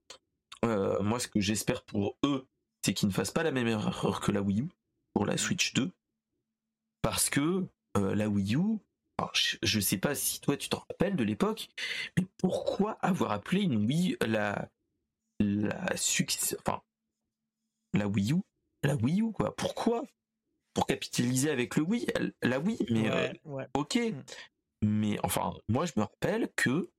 moi 0.63 1.19
ce 1.19 1.27
que 1.27 1.39
j'espère 1.39 1.83
pour 1.83 2.17
eux, 2.23 2.45
c'est 2.83 2.93
qu'ils 2.93 3.07
ne 3.07 3.13
fassent 3.13 3.31
pas 3.31 3.43
la 3.43 3.51
même 3.51 3.67
erreur 3.67 4.19
que 4.21 4.31
la 4.31 4.41
Wii 4.41 4.61
U 4.61 4.69
pour 5.13 5.25
la 5.25 5.37
Switch 5.37 5.73
2. 5.73 5.91
Parce 7.01 7.29
que 7.29 7.65
euh, 7.97 8.15
la 8.15 8.29
Wii 8.29 8.55
U, 8.55 8.79
je, 9.33 9.77
ne 9.77 9.81
sais 9.81 9.97
pas 9.97 10.15
si 10.15 10.39
toi 10.41 10.57
tu 10.57 10.69
t'en 10.69 10.79
rappelles 10.89 11.15
de 11.15 11.23
l'époque, 11.23 11.69
mais 12.17 12.25
pourquoi 12.37 12.93
avoir 13.01 13.31
appelé 13.31 13.61
une 13.61 13.85
Wii 13.85 14.17
la 14.21 14.69
la 15.39 15.85
enfin 16.59 16.81
la 17.93 18.07
Wii 18.07 18.33
U, 18.33 18.41
la 18.83 18.95
Wii 18.95 19.21
U 19.21 19.31
quoi 19.31 19.55
Pourquoi? 19.55 20.03
Pour 20.73 20.85
capitaliser 20.85 21.49
avec 21.49 21.75
le 21.75 21.83
Wii, 21.83 22.07
la 22.41 22.59
Wii, 22.59 22.77
mais 22.89 23.09
euh, 23.09 23.33
ok. 23.73 23.95
Mm. 23.95 24.23
Mais 24.81 25.19
enfin, 25.23 25.53
moi 25.67 25.85
je 25.85 25.93
me 25.97 26.03
rappelle 26.03 26.49
que 26.55 26.89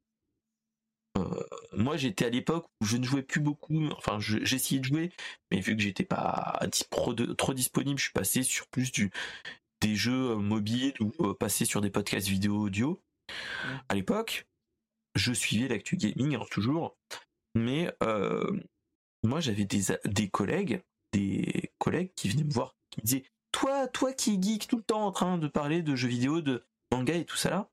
euh, 1.19 1.43
moi, 1.73 1.97
j'étais 1.97 2.27
à 2.27 2.31
l'époque 2.31 2.67
où 2.81 2.85
je 2.85 2.97
ne 2.97 3.05
jouais 3.05 3.23
plus 3.23 3.41
beaucoup. 3.41 3.87
Enfin, 3.97 4.19
j'essayais 4.21 4.81
de 4.81 4.85
jouer, 4.85 5.11
mais 5.51 5.61
vu 5.61 5.77
que 5.77 5.83
j'étais 5.83 6.05
pas 6.05 6.61
trop 6.91 7.55
disponible, 7.55 7.99
je 7.99 8.05
suis 8.05 8.13
passé 8.13 8.43
sur 8.43 8.67
plus 8.69 8.93
du 8.93 9.11
des 9.81 9.97
jeux 9.97 10.33
euh, 10.33 10.37
mobiles 10.37 10.95
ou 11.01 11.13
euh, 11.21 11.35
passé 11.35 11.65
sur 11.65 11.81
des 11.81 11.91
podcasts 11.91 12.29
vidéo 12.29 12.57
audio. 12.57 13.03
À 13.89 13.95
l'époque, 13.95 14.47
je 15.15 15.33
suivais 15.33 15.69
l'actu 15.69 15.97
gaming 15.97 16.37
hein, 16.37 16.45
toujours, 16.51 16.97
mais 17.55 17.95
moi 19.23 19.41
j'avais 19.41 19.65
des, 19.65 19.97
des 20.05 20.29
collègues, 20.29 20.83
des 21.13 21.73
collègues 21.79 22.13
qui 22.15 22.29
venaient 22.29 22.45
me 22.45 22.53
voir, 22.53 22.75
qui 22.91 23.01
me 23.01 23.05
disaient 23.07 23.25
toi, 23.53 23.89
toi 23.89 24.13
qui 24.13 24.41
geek 24.41 24.69
tout 24.69 24.77
le 24.77 24.83
temps 24.83 25.07
en 25.07 25.13
train 25.13 25.39
de 25.39 25.49
parler 25.49 25.83
de 25.83 25.95
jeux 25.97 26.09
vidéo, 26.09 26.41
de 26.41 26.65
manga 26.93 27.15
et 27.15 27.25
tout 27.25 27.37
ça 27.37 27.51
là, 27.51 27.71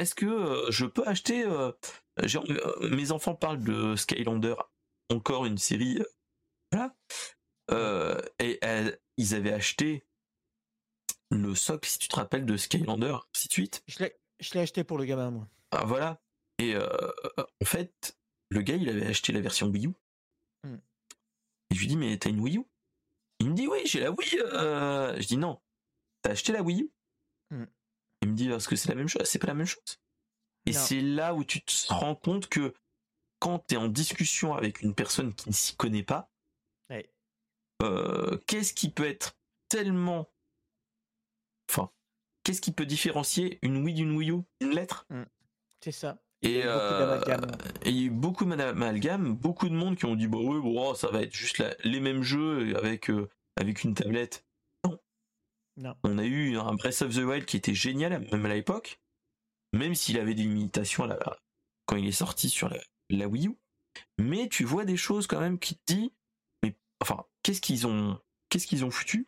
est-ce 0.00 0.14
que 0.14 0.26
euh, 0.26 0.70
je 0.70 0.86
peux 0.86 1.06
acheter 1.06 1.44
euh, 1.44 1.72
euh, 2.18 2.88
mes 2.90 3.12
enfants 3.12 3.34
parlent 3.34 3.62
de 3.62 3.96
Skylander, 3.96 4.54
encore 5.10 5.44
une 5.44 5.58
série, 5.58 5.98
voilà, 6.72 6.94
et 8.38 8.58
ils 9.18 9.34
avaient 9.34 9.52
acheté 9.52 10.06
le 11.30 11.54
socle, 11.54 11.88
si 11.88 11.98
tu 11.98 12.08
te 12.08 12.16
rappelles, 12.16 12.46
de 12.46 12.56
Skylander, 12.56 13.16
ainsi 13.34 13.48
de 13.48 13.52
suite. 13.52 13.84
Je 13.86 14.54
l'ai 14.54 14.60
acheté 14.60 14.84
pour 14.84 14.96
le 14.96 15.04
gamin, 15.04 15.30
moi. 15.30 15.48
Ah, 15.70 15.84
voilà. 15.84 16.20
Et 16.60 16.76
en 16.76 17.64
fait, 17.64 18.16
le 18.50 18.60
gars, 18.62 18.76
il 18.76 18.88
avait 18.88 19.06
acheté 19.06 19.32
la 19.32 19.40
version 19.40 19.66
Wii 19.68 19.86
U. 19.86 19.92
Hmm. 20.62 20.78
Et 21.70 21.74
je 21.74 21.80
lui 21.80 21.86
dis, 21.86 21.96
mais 21.96 22.18
t'as 22.18 22.30
une 22.30 22.40
Wii 22.40 22.58
U? 22.58 22.64
Il 23.38 23.50
me 23.50 23.54
dit, 23.54 23.66
oui, 23.66 23.80
j'ai 23.86 24.00
la 24.00 24.10
Wii. 24.10 24.28
Je 24.30 25.26
dis, 25.26 25.38
non, 25.38 25.60
t'as 26.22 26.32
acheté 26.32 26.52
la 26.52 26.62
Wii 26.62 26.82
U? 26.82 26.90
Hmm. 27.50 27.66
Il 28.22 28.28
me 28.28 28.34
dit 28.34 28.48
parce 28.48 28.66
que 28.66 28.76
c'est 28.76 28.90
la 28.90 28.94
même 28.94 29.08
chose, 29.08 29.22
c'est 29.24 29.38
pas 29.38 29.46
la 29.46 29.54
même 29.54 29.66
chose. 29.66 29.98
Et 30.66 30.74
c'est 30.74 31.00
là 31.00 31.34
où 31.34 31.42
tu 31.42 31.62
te 31.62 31.72
rends 31.88 32.14
compte 32.14 32.48
que 32.48 32.74
quand 33.38 33.60
tu 33.66 33.74
es 33.74 33.78
en 33.78 33.88
discussion 33.88 34.54
avec 34.54 34.82
une 34.82 34.94
personne 34.94 35.34
qui 35.34 35.48
ne 35.48 35.54
s'y 35.54 35.74
connaît 35.74 36.02
pas, 36.02 36.30
euh, 37.82 38.36
qu'est-ce 38.46 38.74
qui 38.74 38.90
peut 38.90 39.06
être 39.06 39.38
tellement, 39.68 40.30
enfin, 41.70 41.90
qu'est-ce 42.44 42.60
qui 42.60 42.72
peut 42.72 42.84
différencier 42.84 43.58
une 43.62 43.82
oui 43.82 43.94
d'une 43.94 44.14
Wii 44.14 44.32
U, 44.32 44.42
une 44.60 44.72
lettre? 44.72 45.06
Mmh. 45.08 45.22
C'est 45.80 45.92
ça. 45.92 46.22
Et, 46.42 46.62
euh, 46.64 47.20
il 47.84 47.96
y 47.96 48.02
a 48.02 48.06
eu 48.06 48.10
beaucoup 48.10 48.44
d'amalgame, 48.46 49.34
beaucoup 49.34 49.68
de 49.68 49.74
monde 49.74 49.96
qui 49.96 50.06
ont 50.06 50.16
dit 50.16 50.26
bah 50.26 50.38
oui, 50.40 50.60
bon, 50.60 50.94
ça 50.94 51.08
va 51.08 51.22
être 51.22 51.34
juste 51.34 51.62
les 51.84 52.00
mêmes 52.00 52.22
jeux 52.22 52.76
avec 52.76 53.10
euh, 53.10 53.28
avec 53.56 53.84
une 53.84 53.94
tablette. 53.94 54.44
On 56.02 56.18
a 56.18 56.24
eu 56.24 56.58
un 56.58 56.74
Breath 56.74 57.02
of 57.02 57.14
the 57.14 57.20
Wild 57.20 57.46
qui 57.46 57.56
était 57.56 57.74
génial, 57.74 58.26
même 58.32 58.46
à 58.46 58.54
l'époque, 58.54 59.00
même 59.72 59.94
s'il 59.94 60.18
avait 60.18 60.34
des 60.34 60.42
limitations 60.42 61.08
quand 61.86 61.96
il 61.96 62.06
est 62.06 62.12
sorti 62.12 62.48
sur 62.48 62.70
la, 63.08 63.28
Wii 63.28 63.48
U. 63.48 63.56
Mais 64.18 64.48
tu 64.48 64.64
vois 64.64 64.84
des 64.84 64.96
choses 64.96 65.26
quand 65.26 65.40
même 65.40 65.58
qui 65.58 65.76
te 65.76 65.92
disent, 65.92 66.10
mais 66.62 66.74
enfin, 67.00 67.24
qu'est-ce 67.42 67.60
qu'ils 67.60 67.86
ont, 67.86 68.18
qu'est-ce 68.48 68.66
qu'ils 68.66 68.84
ont 68.84 68.90
foutu 68.90 69.26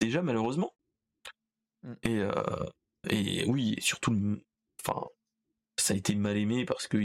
déjà 0.00 0.22
malheureusement. 0.22 0.74
Mm. 1.82 1.94
Et, 2.02 2.18
euh, 2.18 2.66
et 3.10 3.44
oui, 3.46 3.76
surtout, 3.80 4.38
enfin, 4.84 5.06
ça 5.88 5.94
a 5.94 5.96
été 5.96 6.14
mal 6.14 6.36
aimé 6.36 6.64
parce 6.64 6.86
que 6.86 6.98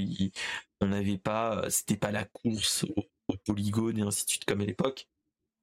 on 0.82 0.88
n'avait 0.88 1.18
pas, 1.18 1.70
c'était 1.70 1.98
pas 1.98 2.12
la 2.12 2.26
course 2.26 2.84
au, 2.84 3.04
au, 3.30 3.38
polygone 3.38 3.98
et 3.98 4.02
ainsi 4.02 4.26
de 4.26 4.30
suite 4.30 4.46
comme 4.46 4.62
à 4.62 4.66
l'époque. 4.66 5.08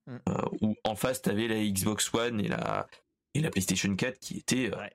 Mm. 0.07 0.17
Euh, 0.29 0.49
où 0.63 0.77
en 0.85 0.97
face 0.97 1.21
t'avais 1.21 1.47
la 1.47 1.63
Xbox 1.63 2.13
One 2.15 2.41
et 2.41 2.49
la 2.49 2.89
et 3.35 3.41
la 3.41 3.51
PlayStation 3.51 3.95
4 3.95 4.19
qui 4.19 4.39
était 4.39 4.73
euh, 4.73 4.87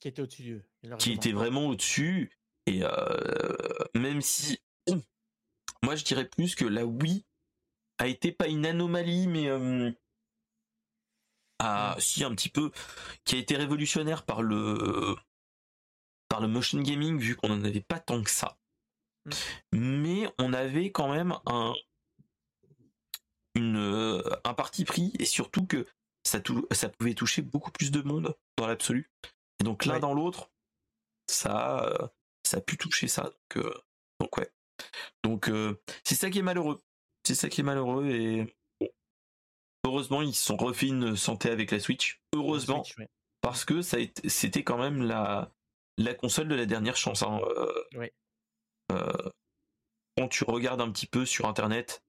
qui 0.00 0.08
était 0.08 0.22
au-dessus 0.22 0.62
qui 0.98 1.12
était 1.12 1.32
vraiment 1.32 1.66
au-dessus 1.66 2.30
et 2.66 2.82
euh, 2.82 3.58
même 3.94 4.22
si 4.22 4.60
moi 5.82 5.96
je 5.96 6.04
dirais 6.04 6.28
plus 6.28 6.54
que 6.54 6.64
la 6.64 6.86
Wii 6.86 7.24
a 7.98 8.06
été 8.06 8.30
pas 8.30 8.46
une 8.46 8.64
anomalie 8.64 9.26
mais 9.26 9.48
euh, 9.48 9.90
a, 11.58 11.96
si 11.98 12.24
un 12.24 12.34
petit 12.34 12.48
peu 12.48 12.70
qui 13.24 13.34
a 13.34 13.38
été 13.38 13.56
révolutionnaire 13.56 14.24
par 14.24 14.42
le 14.42 15.16
par 16.36 16.42
le 16.42 16.48
motion 16.48 16.82
gaming 16.82 17.18
vu 17.18 17.34
qu'on 17.34 17.48
n'en 17.48 17.64
avait 17.64 17.80
pas 17.80 17.98
tant 17.98 18.22
que 18.22 18.30
ça 18.30 18.58
mm. 19.24 19.30
mais 19.72 20.28
on 20.38 20.52
avait 20.52 20.92
quand 20.92 21.10
même 21.10 21.34
un 21.46 21.72
une 23.54 24.22
un 24.44 24.52
parti 24.52 24.84
pris 24.84 25.14
et 25.18 25.24
surtout 25.24 25.64
que 25.64 25.86
ça, 26.24 26.42
ça 26.72 26.90
pouvait 26.90 27.14
toucher 27.14 27.40
beaucoup 27.40 27.70
plus 27.70 27.90
de 27.90 28.02
monde 28.02 28.36
dans 28.58 28.66
l'absolu. 28.66 29.10
Et 29.60 29.64
donc 29.64 29.86
l'un 29.86 29.98
dans 29.98 30.12
l'autre, 30.12 30.50
ça, 31.26 32.12
ça 32.42 32.58
a 32.58 32.60
pu 32.60 32.76
toucher 32.76 33.08
ça. 33.08 33.22
Donc, 33.22 33.64
euh, 33.64 33.74
donc 34.20 34.36
ouais. 34.36 34.50
Donc 35.24 35.48
euh, 35.48 35.80
c'est 36.04 36.16
ça 36.16 36.28
qui 36.28 36.40
est 36.40 36.42
malheureux. 36.42 36.84
C'est 37.24 37.34
ça 37.34 37.48
qui 37.48 37.62
est 37.62 37.64
malheureux 37.64 38.10
et 38.10 38.54
heureusement 39.84 40.20
ils 40.20 40.34
se 40.34 40.44
sont 40.44 40.58
refait 40.58 40.88
une 40.88 41.16
santé 41.16 41.48
avec 41.48 41.70
la 41.70 41.80
Switch. 41.80 42.20
Heureusement 42.34 42.84
parce 43.40 43.64
que 43.64 43.80
ça 43.80 43.96
c'était 44.26 44.64
quand 44.64 44.76
même 44.76 45.02
la 45.02 45.55
la 45.98 46.14
console 46.14 46.48
de 46.48 46.54
la 46.54 46.66
dernière 46.66 46.96
chance. 46.96 47.22
Hein. 47.22 47.40
Euh, 48.92 49.30
quand 50.16 50.28
tu 50.28 50.44
regardes 50.44 50.80
un 50.80 50.90
petit 50.90 51.06
peu 51.06 51.26
sur 51.26 51.46
internet 51.46 52.02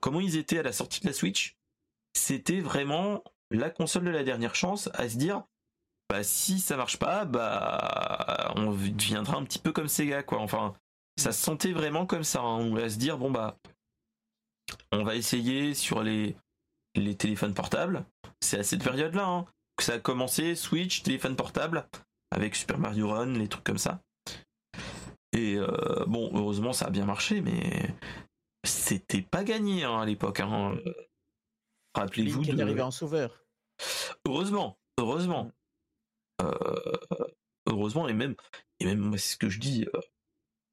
comment 0.00 0.20
ils 0.20 0.36
étaient 0.36 0.58
à 0.58 0.62
la 0.62 0.72
sortie 0.72 1.00
de 1.00 1.06
la 1.06 1.12
Switch, 1.12 1.56
c'était 2.12 2.60
vraiment 2.60 3.24
la 3.50 3.70
console 3.70 4.04
de 4.04 4.10
la 4.10 4.24
dernière 4.24 4.54
chance 4.54 4.88
à 4.94 5.08
se 5.08 5.16
dire 5.16 5.42
bah 6.08 6.22
si 6.22 6.60
ça 6.60 6.76
marche 6.76 6.98
pas 6.98 7.24
bah 7.24 8.52
on 8.56 8.72
deviendra 8.72 9.36
un 9.36 9.44
petit 9.44 9.58
peu 9.58 9.72
comme 9.72 9.88
Sega 9.88 10.22
quoi 10.22 10.38
enfin 10.40 10.74
ça 11.16 11.32
se 11.32 11.42
sentait 11.42 11.72
vraiment 11.72 12.06
comme 12.06 12.24
ça 12.24 12.40
hein. 12.40 12.58
on 12.58 12.74
va 12.74 12.88
se 12.90 12.98
dire 12.98 13.16
bon 13.18 13.30
bah 13.30 13.58
on 14.92 15.02
va 15.02 15.14
essayer 15.16 15.74
sur 15.74 16.02
les 16.02 16.36
les 16.94 17.16
téléphones 17.16 17.54
portables 17.54 18.04
c'est 18.40 18.58
à 18.58 18.64
cette 18.64 18.84
période 18.84 19.14
là 19.14 19.26
hein, 19.26 19.46
que 19.76 19.84
ça 19.84 19.94
a 19.94 19.98
commencé 19.98 20.54
Switch 20.54 21.02
téléphone 21.02 21.36
portable 21.36 21.88
avec 22.34 22.54
Super 22.54 22.78
Mario 22.78 23.08
Run 23.08 23.34
les 23.34 23.48
trucs 23.48 23.64
comme 23.64 23.78
ça 23.78 24.02
et 25.32 25.56
euh, 25.56 26.04
bon 26.06 26.30
heureusement 26.34 26.72
ça 26.72 26.86
a 26.86 26.90
bien 26.90 27.06
marché 27.06 27.40
mais 27.40 27.94
c'était 28.64 29.22
pas 29.22 29.44
gagné 29.44 29.84
hein, 29.84 30.00
à 30.00 30.06
l'époque 30.06 30.40
Rappelez-vous 31.94 32.44
de. 32.44 32.60
arrivé 32.60 32.82
en 32.82 32.90
sauveur. 32.90 33.44
Heureusement, 34.26 34.78
heureusement. 34.98 35.52
Euh, 36.42 36.96
heureusement, 37.66 38.08
et 38.08 38.12
même, 38.12 38.34
et 38.80 38.86
même 38.86 38.98
moi, 38.98 39.18
c'est 39.18 39.34
ce 39.34 39.36
que 39.36 39.48
je 39.48 39.60
dis, 39.60 39.86
euh, 39.94 40.00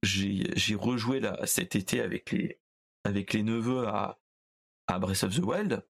j'ai 0.03 0.75
rejoué 0.75 1.19
là, 1.19 1.45
cet 1.45 1.75
été 1.75 2.01
avec 2.01 2.31
les, 2.31 2.59
avec 3.03 3.33
les 3.33 3.43
neveux 3.43 3.88
à, 3.88 4.19
à 4.88 4.99
Breath 4.99 5.23
of 5.23 5.35
the 5.35 5.43
Wild. 5.43 5.85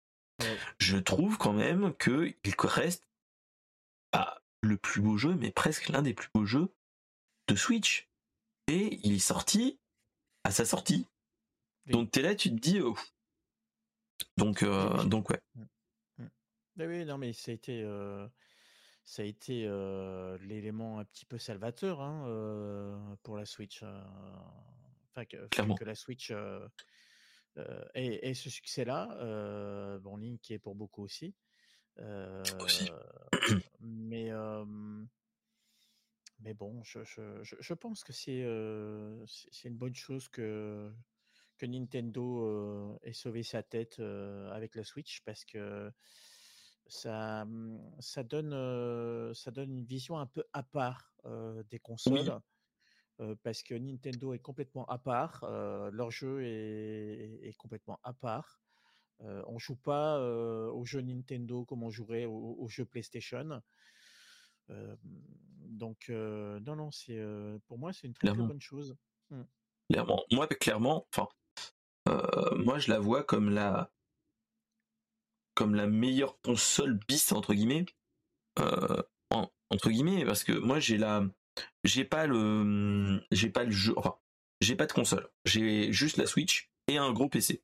Je 0.79 0.97
trouve 0.97 1.37
quand 1.37 1.53
même 1.53 1.93
qu'il 1.97 2.35
reste 2.57 3.07
pas 4.11 4.41
le 4.61 4.77
plus 4.77 5.02
beau 5.02 5.18
jeu, 5.18 5.36
mais 5.36 5.52
presque 5.52 5.90
l'un 5.90 6.02
des 6.02 6.14
plus 6.14 6.30
beaux 6.34 6.45
jeux 6.45 6.73
de 7.48 7.56
Switch. 7.56 8.10
Et 8.68 8.99
il 9.03 9.14
est 9.14 9.19
sorti 9.19 9.80
à 10.44 10.52
sa 10.52 10.65
sortie. 10.65 11.07
Donc 11.88 12.11
t'es 12.11 12.22
là, 12.22 12.36
tu 12.36 12.49
te 12.49 12.56
dis, 12.56 12.81
oh, 12.81 12.95
donc, 14.38 14.64
euh, 14.64 15.03
donc 15.06 15.30
ouais. 15.30 15.41
Mmh, 15.56 15.64
mmh. 16.18 16.84
oui, 16.84 17.06
non, 17.06 17.18
mais 17.18 17.34
ça 17.34 17.52
a 17.52 17.53
été, 17.53 17.84
ça 19.06 19.23
a 19.23 19.26
été 19.26 19.64
l'élément 20.41 20.99
un 20.99 21.06
petit 21.06 21.26
peu 21.26 21.38
salvateur 21.38 22.02
hein, 22.02 23.18
pour 23.23 23.38
la 23.38 23.45
Switch. 23.45 23.84
Enfin, 25.11 25.26
que, 25.26 25.48
que, 25.48 25.84
la 25.84 25.95
Switch 25.95 26.31
ait, 27.95 28.34
ce 28.34 28.49
succès-là. 28.49 29.98
bon, 29.99 30.18
Link 30.18 30.41
qui 30.41 30.53
est 30.53 30.60
pour 30.60 30.76
beaucoup 30.76 31.03
aussi. 31.03 31.34
Aussi. 32.60 32.90
Mais, 33.82 34.32
mais 36.41 36.53
bon, 36.53 36.84
je, 36.84 37.03
je, 37.03 37.44
je 37.44 37.74
pense 37.74 38.03
que 38.03 38.14
c'est 38.14 38.45
c'est 39.26 39.68
une 39.68 39.78
bonne 39.78 39.95
chose 39.95 40.28
que, 40.30 40.91
que 41.57 41.66
Nintendo 41.66 42.98
ait 43.03 43.14
sauvé 43.14 43.44
sa 43.44 43.64
tête 43.64 43.99
avec 43.99 44.76
la 44.76 44.84
Switch 44.84 45.22
parce 45.26 45.45
que 45.45 45.91
ça, 46.88 47.45
mmh, 47.45 47.95
ça, 47.99 48.24
donne, 48.24 49.34
ça 49.34 49.52
donne 49.52 49.72
une 49.72 49.86
vision 49.86 50.18
un 50.18 50.26
peu 50.26 50.44
à 50.53 50.64
part 50.64 51.14
des 51.70 51.80
consoles. 51.80 52.40
parce 53.44 53.64
que 53.64 53.76
Nintendo 53.76 54.34
est 54.34 54.40
complètement 54.40 54.86
à 54.86 54.98
part, 54.98 55.45
leur 55.91 56.11
jeu 56.11 56.41
est, 56.44 57.53
complètement 57.57 57.99
à 58.03 58.14
part. 58.14 58.60
On 59.21 59.59
joue 59.59 59.75
pas 59.75 60.19
aux 60.19 60.85
jeux 60.85 61.01
Nintendo 61.01 61.65
comme 61.65 61.83
on 61.83 61.89
jouerait 61.89 62.25
aux, 62.25 62.67
jeux 62.69 62.85
PlayStation. 62.85 63.61
donc 64.67 66.09
non 66.09 66.75
non 66.75 66.91
c'est 66.91 67.21
pour 67.67 67.77
moi 67.77 67.93
c'est 67.93 68.07
une 68.07 68.13
très, 68.13 68.29
très, 68.29 68.37
bonne 68.37 68.61
chose. 68.61 68.95
Mmh. 69.29 69.41
Clairement, 69.91 70.23
moi 70.31 70.47
clairement, 70.47 71.07
enfin 71.13 71.27
moi 72.55 72.79
je 72.79 72.89
la 72.89 72.99
vois 72.99 73.23
comme 73.23 73.49
la 73.49 73.91
comme 75.59 75.75
la 75.75 75.87
meilleure 75.87 76.39
console 76.39 76.97
bis 77.09 77.33
entre 77.33 77.53
guillemets 77.53 77.85
euh, 78.59 79.03
entre 79.69 79.89
guillemets 79.89 80.23
parce 80.23 80.45
que 80.45 80.53
moi 80.53 80.79
j'ai 80.79 80.97
la 80.97 81.25
j'ai 81.83 82.05
pas 82.05 82.27
le 82.27 83.21
j'ai 83.31 83.49
pas 83.49 83.65
le 83.65 83.71
jeu 83.71 83.93
enfin 83.97 84.15
j'ai 84.61 84.77
pas 84.77 84.85
de 84.85 84.93
console 84.93 85.29
j'ai 85.43 85.91
juste 85.91 86.15
la 86.15 86.27
Switch 86.27 86.71
et 86.87 86.97
un 86.97 87.11
gros 87.11 87.27
PC. 87.27 87.61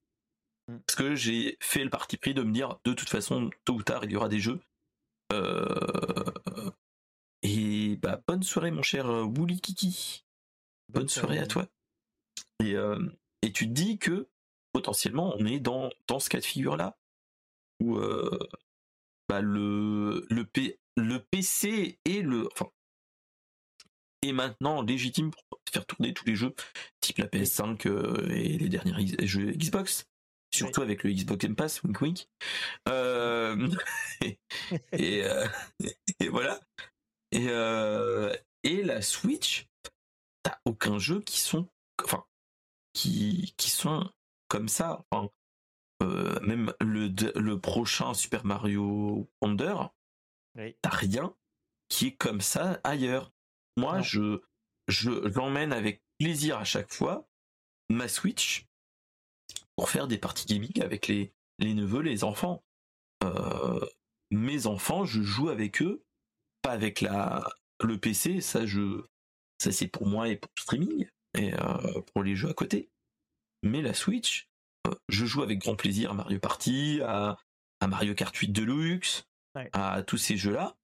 Parce 0.68 0.96
que 0.96 1.16
j'ai 1.16 1.58
fait 1.62 1.84
le 1.84 1.90
parti 1.90 2.18
pris 2.18 2.34
de 2.34 2.44
me 2.44 2.52
dire 2.52 2.80
de 2.86 2.94
toute 2.94 3.10
façon 3.10 3.50
tôt 3.66 3.74
ou 3.74 3.84
tard 3.84 4.04
il 4.06 4.12
y 4.12 4.16
aura 4.16 4.30
des 4.30 4.40
jeux. 4.40 4.60
Euh, 5.34 6.32
et 7.42 7.98
bah 7.98 8.22
bonne 8.28 8.44
soirée 8.44 8.72
mon 8.72 8.82
cher 8.82 9.08
Woolly 9.08 9.62
Kiki. 9.62 10.26
Bonne, 10.90 11.10
soirée 11.10 11.40
à 11.40 11.48
toi. 11.48 11.68
Et, 12.64 12.76
euh, 12.76 13.00
et 13.42 13.52
tu 13.52 13.68
te 13.68 13.74
dis 13.74 13.98
que 13.98 14.28
potentiellement 14.72 15.36
on 15.38 15.46
est 15.46 15.60
dans 15.60 15.90
dans 16.08 16.20
ce 16.20 16.30
cas 16.30 16.40
de 16.40 16.46
figure 16.46 16.78
là 16.78 16.98
où 17.82 18.00
bah, 19.28 19.42
le, 19.42 20.26
le, 20.30 20.46
P, 20.46 20.80
le 20.96 21.20
PC 21.20 22.00
et 22.06 22.22
le. 22.22 22.48
Enfin, 22.52 22.70
est 24.22 24.32
maintenant 24.32 24.82
légitime 24.82 25.32
pour 25.32 25.60
faire 25.72 25.86
tourner 25.86 26.14
tous 26.14 26.26
les 26.26 26.36
jeux, 26.36 26.54
type 27.02 27.18
la 27.20 27.28
PS5 27.28 27.88
et 28.32 28.58
les 28.58 28.70
derniers 28.70 29.16
jeux 29.28 29.52
Xbox, 29.52 30.08
surtout 30.56 30.82
avec 30.82 31.04
le 31.04 31.12
Xbox 31.12 31.46
Game 31.46 31.56
Pass, 31.56 31.84
wink 31.84 32.02
wink. 32.02 32.28
et, 34.92 34.92
et, 36.20 36.30
voilà. 36.30 36.60
Et, 37.32 37.48
et 38.64 38.84
la 38.84 39.02
Switch, 39.02 39.68
t'as 40.44 40.58
aucun 40.66 40.98
jeu 40.98 41.22
qui 41.22 41.40
sont, 41.40 41.68
enfin, 42.04 42.26
qui, 42.94 43.54
qui 43.58 43.70
sont 43.70 44.10
comme 44.48 44.68
ça. 44.68 45.06
Enfin, 45.12 45.30
euh, 46.04 46.40
même 46.42 46.74
le, 46.82 47.08
le 47.40 47.60
prochain 47.60 48.14
Super 48.14 48.46
Mario 48.46 49.30
Wonder, 49.42 49.76
t'as 50.82 50.90
rien 50.90 51.36
qui 51.90 52.08
est 52.08 52.16
comme 52.16 52.42
ça 52.42 52.80
ailleurs. 52.84 53.32
Moi, 53.78 54.02
je, 54.02 54.42
je 54.88 55.12
l'emmène 55.12 55.74
avec 55.74 56.02
plaisir 56.20 56.58
à 56.58 56.64
chaque 56.64 56.92
fois, 56.92 57.28
ma 57.90 58.08
Switch, 58.08 58.66
pour 59.76 59.90
faire 59.90 60.08
des 60.08 60.18
parties 60.18 60.46
gaming 60.46 60.82
avec 60.82 61.08
les, 61.08 61.34
les 61.60 61.74
neveux, 61.74 62.02
les 62.02 62.24
enfants. 62.24 62.64
Euh, 63.24 63.86
mes 64.32 64.68
enfants, 64.68 65.06
je 65.06 65.22
joue 65.22 65.50
avec 65.50 65.82
eux, 65.82 66.04
pas 66.62 66.72
avec 66.72 67.02
la, 67.02 67.44
le 67.84 67.98
PC, 67.98 68.42
ça 68.42 68.66
je, 68.66 69.04
ça 69.62 69.72
c'est 69.72 69.88
pour 69.88 70.08
moi 70.08 70.30
et 70.30 70.38
pour 70.38 70.52
le 70.56 70.62
streaming, 70.62 71.08
et 71.38 71.54
euh, 71.54 72.02
pour 72.14 72.24
les 72.24 72.36
jeux 72.36 72.50
à 72.50 72.54
côté. 72.54 72.90
Mais 73.64 73.82
la 73.82 73.94
Switch, 73.94 74.48
je 75.10 75.26
joue 75.26 75.44
avec 75.44 75.60
grand 75.60 75.76
plaisir 75.76 76.12
à 76.12 76.14
Mario 76.14 76.40
Party, 76.40 77.02
à, 77.04 77.38
Mario 77.88 78.16
Kart 78.16 78.36
8 78.36 78.48
Deluxe, 78.50 79.28
à 79.74 80.02
tous 80.02 80.18
ces 80.18 80.38
jeux-là, 80.38 80.76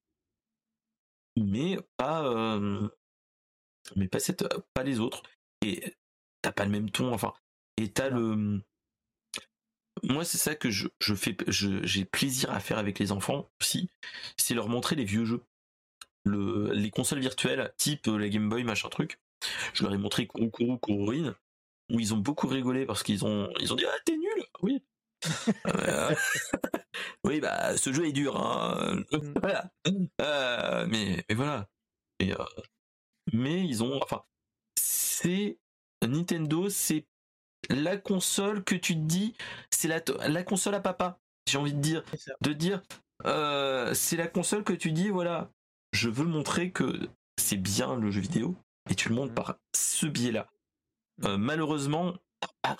mais 1.36 1.76
pas, 1.96 2.24
euh, 2.24 2.88
mais 3.96 4.06
pas 4.06 4.20
cette, 4.20 4.46
pas 4.72 4.84
les 4.84 5.00
autres. 5.00 5.22
Et 5.62 5.96
t'as 6.42 6.52
pas 6.52 6.64
le 6.64 6.70
même 6.70 6.90
ton, 6.90 7.12
enfin, 7.12 7.32
et 7.76 7.90
t'as 7.90 8.08
le, 8.08 8.62
moi 10.02 10.24
c'est 10.24 10.38
ça 10.38 10.54
que 10.54 10.70
je, 10.70 10.88
fais, 11.14 11.36
j'ai 11.48 12.04
plaisir 12.04 12.50
à 12.50 12.60
faire 12.60 12.78
avec 12.78 12.98
les 12.98 13.12
enfants 13.12 13.50
aussi, 13.60 13.88
c'est 14.36 14.54
leur 14.54 14.68
montrer 14.68 14.96
les 14.96 15.04
vieux 15.04 15.24
jeux, 15.24 15.42
le, 16.24 16.72
les 16.72 16.90
consoles 16.90 17.20
virtuelles 17.20 17.72
type 17.76 18.06
la 18.06 18.28
Game 18.28 18.48
Boy 18.48 18.64
machin 18.64 18.88
truc. 18.88 19.18
Je 19.74 19.82
leur 19.82 19.92
ai 19.92 19.98
montré 19.98 20.26
Kuru 20.28 20.78
Kuru 20.78 21.32
où 21.90 22.00
ils 22.00 22.14
ont 22.14 22.18
beaucoup 22.18 22.46
rigolé 22.46 22.86
parce 22.86 23.02
qu'ils 23.02 23.24
ont 23.24 23.52
ils 23.60 23.72
ont 23.72 23.76
dit 23.76 23.84
ah 23.86 23.98
t'es 24.04 24.16
nul 24.16 24.44
oui 24.62 24.82
euh, 25.66 26.14
oui 27.24 27.40
bah 27.40 27.76
ce 27.76 27.92
jeu 27.92 28.06
est 28.06 28.12
dur 28.12 28.36
hein. 28.36 29.02
Mm. 29.12 29.34
voilà 29.40 29.70
euh, 30.20 30.86
mais 30.88 31.24
mais 31.28 31.34
voilà 31.34 31.68
et, 32.18 32.32
euh, 32.32 32.44
mais 33.32 33.64
ils 33.64 33.82
ont 33.82 34.00
enfin 34.02 34.22
c'est 34.76 35.58
Nintendo 36.06 36.68
c'est 36.68 37.06
la 37.72 37.96
console 37.96 38.64
que 38.64 38.74
tu 38.74 38.94
te 38.94 39.00
dis 39.00 39.34
c'est 39.70 39.88
la 39.88 40.00
la 40.28 40.42
console 40.42 40.74
à 40.74 40.80
papa 40.80 41.18
j'ai 41.48 41.58
envie 41.58 41.74
de 41.74 41.80
dire 41.80 42.04
de 42.40 42.52
dire 42.52 42.82
c'est 43.94 44.16
la 44.16 44.26
console 44.26 44.64
que 44.64 44.72
tu 44.72 44.92
dis 44.92 45.08
voilà 45.08 45.50
je 45.92 46.08
veux 46.08 46.24
montrer 46.24 46.70
que 46.70 47.08
c'est 47.38 47.56
bien 47.56 47.96
le 47.96 48.10
jeu 48.10 48.20
vidéo 48.20 48.56
et 48.90 48.94
tu 48.94 49.08
le 49.08 49.14
montres 49.14 49.32
mm. 49.32 49.36
par 49.36 49.56
ce 49.74 50.06
biais 50.06 50.32
là 50.32 50.48
euh, 51.24 51.38
malheureusement, 51.38 52.14
pas 52.62 52.76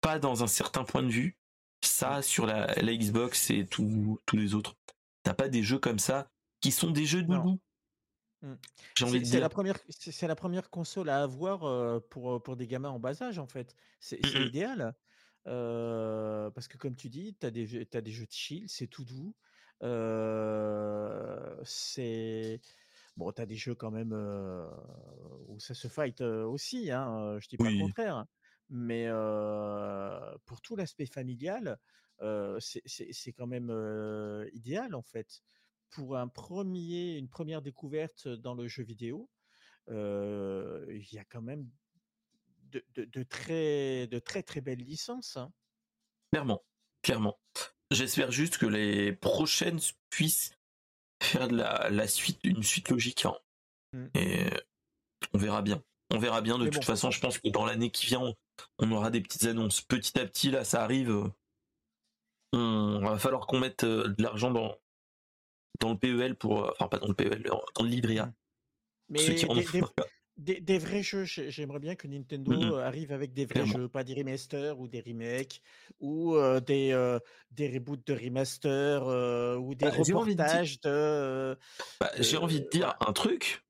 Pas 0.00 0.18
dans 0.18 0.42
un 0.42 0.46
certain 0.46 0.84
point 0.84 1.02
de 1.02 1.10
vue. 1.10 1.38
Ça, 1.84 2.22
sur 2.22 2.46
la, 2.46 2.66
Xbox 2.82 3.50
et 3.50 3.66
tous 3.66 4.18
les 4.32 4.54
autres. 4.54 4.74
T'as 5.22 5.34
pas 5.34 5.48
des 5.48 5.62
jeux 5.62 5.78
comme 5.78 5.98
ça 5.98 6.28
qui 6.60 6.72
sont 6.72 6.90
des 6.90 7.06
jeux 7.06 7.22
de 7.22 7.36
goût. 7.36 7.60
Mmh. 8.42 8.54
C'est 8.94 9.40
la 9.40 9.48
première, 9.48 9.78
c'est 9.88 10.28
la 10.28 10.36
première 10.36 10.70
console 10.70 11.08
à 11.08 11.22
avoir 11.22 11.64
euh, 11.64 11.98
pour 12.08 12.34
euh, 12.34 12.38
pour 12.40 12.56
des 12.56 12.68
gamins 12.68 12.90
en 12.90 13.00
bas 13.00 13.20
âge 13.22 13.38
en 13.38 13.46
fait. 13.46 13.74
C'est 14.00 14.24
mmh 14.24 14.46
idéal 14.46 14.94
parce 15.44 16.68
que 16.68 16.76
comme 16.76 16.94
tu 16.94 17.08
dis, 17.08 17.34
tu 17.40 17.46
as 17.46 17.50
des 17.50 17.88
as 17.92 18.00
des 18.00 18.12
jeux 18.12 18.26
de 18.26 18.32
chill, 18.32 18.68
c'est 18.68 18.86
tout 18.86 19.04
doux. 19.04 19.34
c'est 21.64 22.60
Bon, 23.16 23.32
tu 23.32 23.42
as 23.42 23.46
des 23.46 23.56
jeux 23.56 23.74
quand 23.74 23.90
même 23.90 24.12
où 25.48 25.58
ça 25.58 25.74
se 25.74 25.88
fight 25.88 26.20
aussi, 26.20 26.92
hein, 26.92 27.38
je 27.40 27.48
dis 27.48 27.56
pas 27.56 27.70
le 27.70 27.80
contraire. 27.80 28.24
Mais 28.70 29.08
pour 30.44 30.60
tout 30.60 30.76
l'aspect 30.76 31.06
familial, 31.06 31.78
c'est 32.60 33.32
quand 33.32 33.48
même 33.48 33.70
idéal 34.52 34.94
en 34.94 35.02
fait. 35.02 35.42
Pour 35.90 36.16
un 36.16 36.28
premier, 36.28 37.16
une 37.16 37.28
première 37.28 37.62
découverte 37.62 38.28
dans 38.28 38.54
le 38.54 38.68
jeu 38.68 38.82
vidéo, 38.82 39.30
il 39.88 41.08
y 41.12 41.18
a 41.18 41.24
quand 41.24 41.42
même 41.42 41.68
de, 42.70 42.84
de, 42.96 43.22
très, 43.22 44.06
de 44.06 44.18
très 44.18 44.42
très 44.42 44.60
belles 44.60 44.82
licences. 44.82 45.36
Hein. 45.36 45.52
Clairement, 46.32 46.62
clairement. 47.02 47.38
J'espère 47.90 48.30
juste 48.30 48.58
que 48.58 48.66
les 48.66 49.12
prochaines 49.12 49.80
puissent 50.10 50.52
faire 51.22 51.48
de 51.48 51.56
la, 51.56 52.08
suite, 52.08 52.38
une 52.44 52.62
suite 52.62 52.90
logique. 52.90 53.24
Hein. 53.24 53.36
Mmh. 53.92 54.06
Et 54.14 54.46
on 55.32 55.38
verra 55.38 55.62
bien. 55.62 55.82
On 56.10 56.18
verra 56.18 56.40
bien. 56.40 56.58
De 56.58 56.68
toute 56.68 56.84
façon, 56.84 57.10
je 57.10 57.20
pense 57.20 57.38
que 57.38 57.48
dans 57.48 57.64
l'année 57.64 57.90
qui 57.90 58.06
vient, 58.06 58.34
on, 58.78 58.92
aura 58.92 59.10
des 59.10 59.20
petites 59.20 59.44
annonces. 59.44 59.80
Petit 59.80 60.18
à 60.18 60.26
petit, 60.26 60.50
là, 60.50 60.64
ça 60.64 60.82
arrive. 60.82 61.30
On 62.52 63.00
va 63.00 63.18
falloir 63.18 63.46
qu'on 63.46 63.58
mette 63.58 63.84
de 63.84 64.22
l'argent 64.22 64.50
dans, 64.50 64.74
dans 65.80 65.90
le 65.90 65.98
PEL 65.98 66.34
pour. 66.34 66.64
Euh, 66.64 66.70
enfin, 66.72 66.88
pas 66.88 66.98
dans 66.98 67.08
le 67.08 67.14
PEL, 67.14 67.42
dans 67.42 67.62
le 67.82 67.88
Libria. 67.88 68.26
Mmh. 68.26 68.34
Mais 69.10 69.18
Ceux 69.18 69.34
qui 69.34 69.46
des, 70.36 70.78
vrais 70.78 71.02
jeux, 71.02 71.24
j'aimerais 71.24 71.80
bien 71.80 71.96
que 71.96 72.06
Nintendo 72.06 72.52
mmh 72.52 72.72
euh, 72.72 72.86
arrive 72.86 73.10
avec 73.10 73.32
des 73.32 73.44
vrais 73.44 73.66
jeux, 73.66 73.88
pas 73.88 74.04
des 74.04 74.14
remasters 74.14 74.78
ou 74.78 74.86
des 74.86 75.00
remakes 75.00 75.60
ou 75.98 76.36
des, 76.64 77.18
des 77.50 77.68
reboots 77.68 78.06
de 78.06 78.14
remaster 78.14 79.02
ou 79.58 79.74
des 79.74 79.86
bah, 79.86 79.90
reportages 79.90 80.80
de. 80.82 81.58
Bah, 81.98 82.12
j'ai 82.20 82.36
envie 82.36 82.60
de 82.60 82.68
dire 82.68 82.94
un 83.00 83.12
truc. 83.12 83.64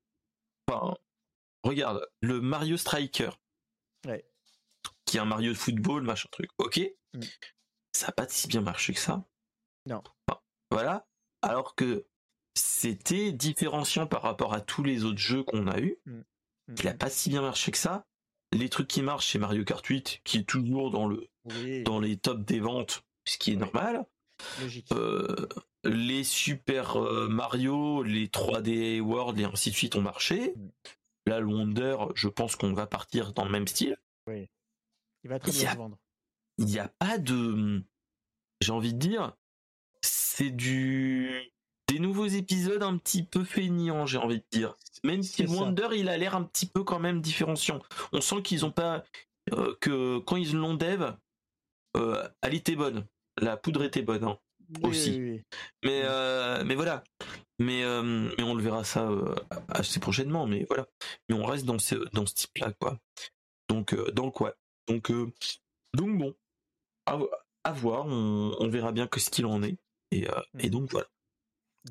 regarde, 1.63 2.07
le 2.21 2.39
Mario 2.39 2.77
Striker, 2.77 3.31
qui 5.05 5.17
est 5.17 5.19
un 5.19 5.25
Mario 5.25 5.53
de 5.53 5.57
football, 5.57 6.03
machin 6.03 6.29
truc, 6.31 6.51
ok, 6.59 6.81
mmh. 7.15 7.21
ça 7.93 8.07
n'a 8.07 8.13
pas 8.13 8.27
si 8.29 8.47
bien 8.47 8.61
marché 8.61 8.93
que 8.93 8.99
ça. 8.99 9.25
Non. 9.87 10.03
voilà. 10.69 11.08
Alors 11.41 11.75
que 11.75 12.05
c'était 12.55 13.31
différenciant 13.31 14.07
par 14.07 14.21
rapport 14.21 14.53
à 14.53 14.61
tous 14.61 14.83
les 14.83 15.03
autres 15.05 15.19
jeux 15.19 15.43
qu'on 15.43 15.67
a 15.67 15.79
eu. 15.79 15.97
Mmh. 16.05 16.21
Il 16.79 16.87
a 16.87 16.93
pas 16.93 17.09
si 17.09 17.29
bien 17.29 17.41
marché 17.41 17.71
que 17.71 17.77
ça. 17.77 18.05
Les 18.51 18.69
trucs 18.69 18.87
qui 18.87 19.01
marchent, 19.01 19.31
c'est 19.31 19.39
Mario 19.39 19.63
Kart 19.63 19.85
8, 19.85 20.21
qui 20.23 20.39
est 20.39 20.43
toujours 20.43 20.91
dans 20.91 21.07
le 21.07 21.27
dans 21.83 21.99
les 21.99 22.17
tops 22.17 22.45
des 22.45 22.59
ventes, 22.59 23.03
ce 23.25 23.37
qui 23.37 23.53
est 23.53 23.55
normal. 23.55 24.05
Euh, 24.91 25.47
les 25.83 26.23
Super 26.23 26.97
euh, 26.97 27.27
Mario, 27.27 28.03
les 28.03 28.27
3D 28.27 28.99
World 29.01 29.39
et 29.39 29.45
ainsi 29.45 29.71
de 29.71 29.75
suite 29.75 29.95
ont 29.95 30.01
marché. 30.01 30.53
Mm. 30.55 30.69
Là, 31.25 31.39
le 31.39 31.47
Wonder, 31.47 31.97
je 32.15 32.27
pense 32.27 32.55
qu'on 32.55 32.73
va 32.73 32.87
partir 32.87 33.33
dans 33.33 33.45
le 33.45 33.51
même 33.51 33.67
style. 33.67 33.97
Il 34.27 35.29
va 35.29 35.39
très 35.39 35.51
bien 35.51 35.71
se 35.71 35.77
vendre. 35.77 35.97
Il 36.57 36.65
n'y 36.65 36.79
a 36.79 36.87
pas 36.87 37.17
de. 37.17 37.83
J'ai 38.61 38.71
envie 38.71 38.93
de 38.93 38.99
dire. 38.99 39.35
C'est 40.39 40.51
du. 40.51 41.51
Des 41.87 41.99
nouveaux 41.99 42.27
épisodes 42.27 42.83
un 42.83 42.97
petit 42.97 43.23
peu 43.23 43.43
feignants, 43.43 44.05
j'ai 44.05 44.19
envie 44.19 44.37
de 44.37 44.45
dire. 44.51 44.77
Même 45.03 45.23
si 45.23 45.43
le 45.43 45.49
Wonder, 45.49 45.89
il 45.95 46.07
a 46.07 46.17
l'air 46.17 46.35
un 46.35 46.43
petit 46.43 46.67
peu 46.67 46.83
quand 46.83 46.99
même 46.99 47.19
différenciant. 47.19 47.79
On 48.13 48.21
sent 48.21 48.41
qu'ils 48.43 48.65
ont 48.65 48.71
pas. 48.71 49.03
Euh, 49.53 49.75
que 49.81 50.19
quand 50.19 50.35
ils 50.35 50.55
l'ont 50.55 50.75
dev, 50.75 51.11
elle 51.95 52.53
était 52.53 52.75
bonne 52.75 53.07
la 53.41 53.57
poudre 53.57 53.83
était 53.83 54.01
bonne 54.01 54.23
hein, 54.23 54.37
aussi. 54.83 55.41
Mais 55.83 56.01
euh, 56.03 56.63
mais 56.63 56.75
voilà. 56.75 57.03
Mais 57.59 57.83
euh, 57.83 58.31
mais 58.37 58.43
on 58.43 58.55
le 58.55 58.63
verra 58.63 58.83
ça 58.83 59.09
euh, 59.09 59.35
assez 59.69 59.99
prochainement. 59.99 60.45
Mais 60.45 60.65
voilà. 60.69 60.87
Mais 61.27 61.35
on 61.35 61.45
reste 61.45 61.65
dans 61.65 61.79
ce 61.79 61.95
dans 62.13 62.25
ce 62.25 62.33
type 62.33 62.57
là 62.57 62.71
quoi. 62.79 62.97
Donc 63.67 63.95
dans 64.11 64.31
quoi. 64.31 64.55
Donc 64.87 65.11
donc 65.93 66.17
bon. 66.17 66.35
À, 67.05 67.73
voir. 67.73 68.05
On, 68.05 68.67
verra 68.69 68.91
bien 68.91 69.07
que 69.07 69.19
ce 69.19 69.29
qu'il 69.29 69.45
en 69.45 69.61
est. 69.63 69.77
Et, 70.11 70.27
et 70.59 70.67
mm. 70.67 70.69
donc 70.69 70.91
voilà. 70.91 71.07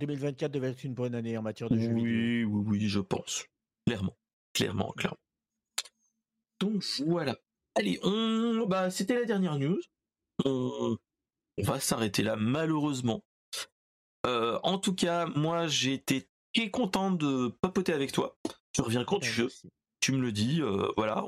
2024 0.00 0.52
devait 0.52 0.70
être 0.70 0.84
une 0.84 0.94
bonne 0.94 1.14
année 1.14 1.36
en 1.38 1.42
matière 1.42 1.70
de 1.70 1.78
jeux 1.78 1.94
vidéo. 1.94 2.02
Oui, 2.02 2.44
oui, 2.44 2.64
oui, 2.66 2.88
je 2.88 3.00
pense. 3.00 3.46
Clairement. 3.86 4.16
Clairement, 4.52 4.92
clairement. 4.92 5.18
Donc 6.60 6.84
voilà. 7.06 7.36
Allez, 7.74 7.98
on 8.02 8.66
bah 8.66 8.90
c'était 8.90 9.14
la 9.14 9.24
dernière 9.24 9.56
news. 9.56 9.80
On, 10.44 10.96
on 11.58 11.62
va 11.62 11.80
s'arrêter 11.80 12.22
là, 12.22 12.36
malheureusement. 12.36 13.24
Euh, 14.26 14.58
en 14.62 14.78
tout 14.78 14.94
cas, 14.94 15.26
moi, 15.26 15.66
j'ai 15.66 15.94
été 15.94 16.28
très 16.54 16.70
content 16.70 17.10
de 17.10 17.48
papoter 17.60 17.92
avec 17.92 18.12
toi. 18.12 18.36
Tu 18.72 18.80
reviens 18.80 19.04
quand 19.04 19.20
tu 19.20 19.30
veux. 19.30 19.48
Tu 20.00 20.12
me 20.12 20.20
le 20.20 20.32
dis, 20.32 20.60
euh, 20.60 20.90
voilà. 20.96 21.24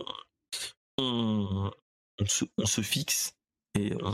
On, 0.99 1.71
se, 2.27 2.81
fixe. 2.83 3.37
Et, 3.79 3.93
euh, 3.93 4.12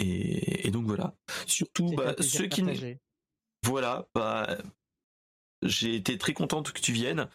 et, 0.00 0.70
donc 0.70 0.86
voilà. 0.86 1.14
Surtout, 1.46 1.94
bah, 1.94 2.14
ceux 2.20 2.46
qui. 2.46 2.64
Voilà, 3.64 4.06
bah, 4.14 4.58
j'ai 5.62 5.94
été 5.94 6.16
très 6.16 6.32
contente 6.32 6.72
que 6.72 6.80
tu 6.80 6.92
viennes, 6.92 7.28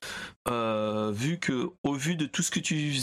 vu 0.48 1.40
que 1.40 1.70
au 1.84 1.94
vu 1.94 2.16
de 2.16 2.26
tout 2.26 2.42
ce 2.42 2.52
que 2.52 2.60
tu 2.60 2.96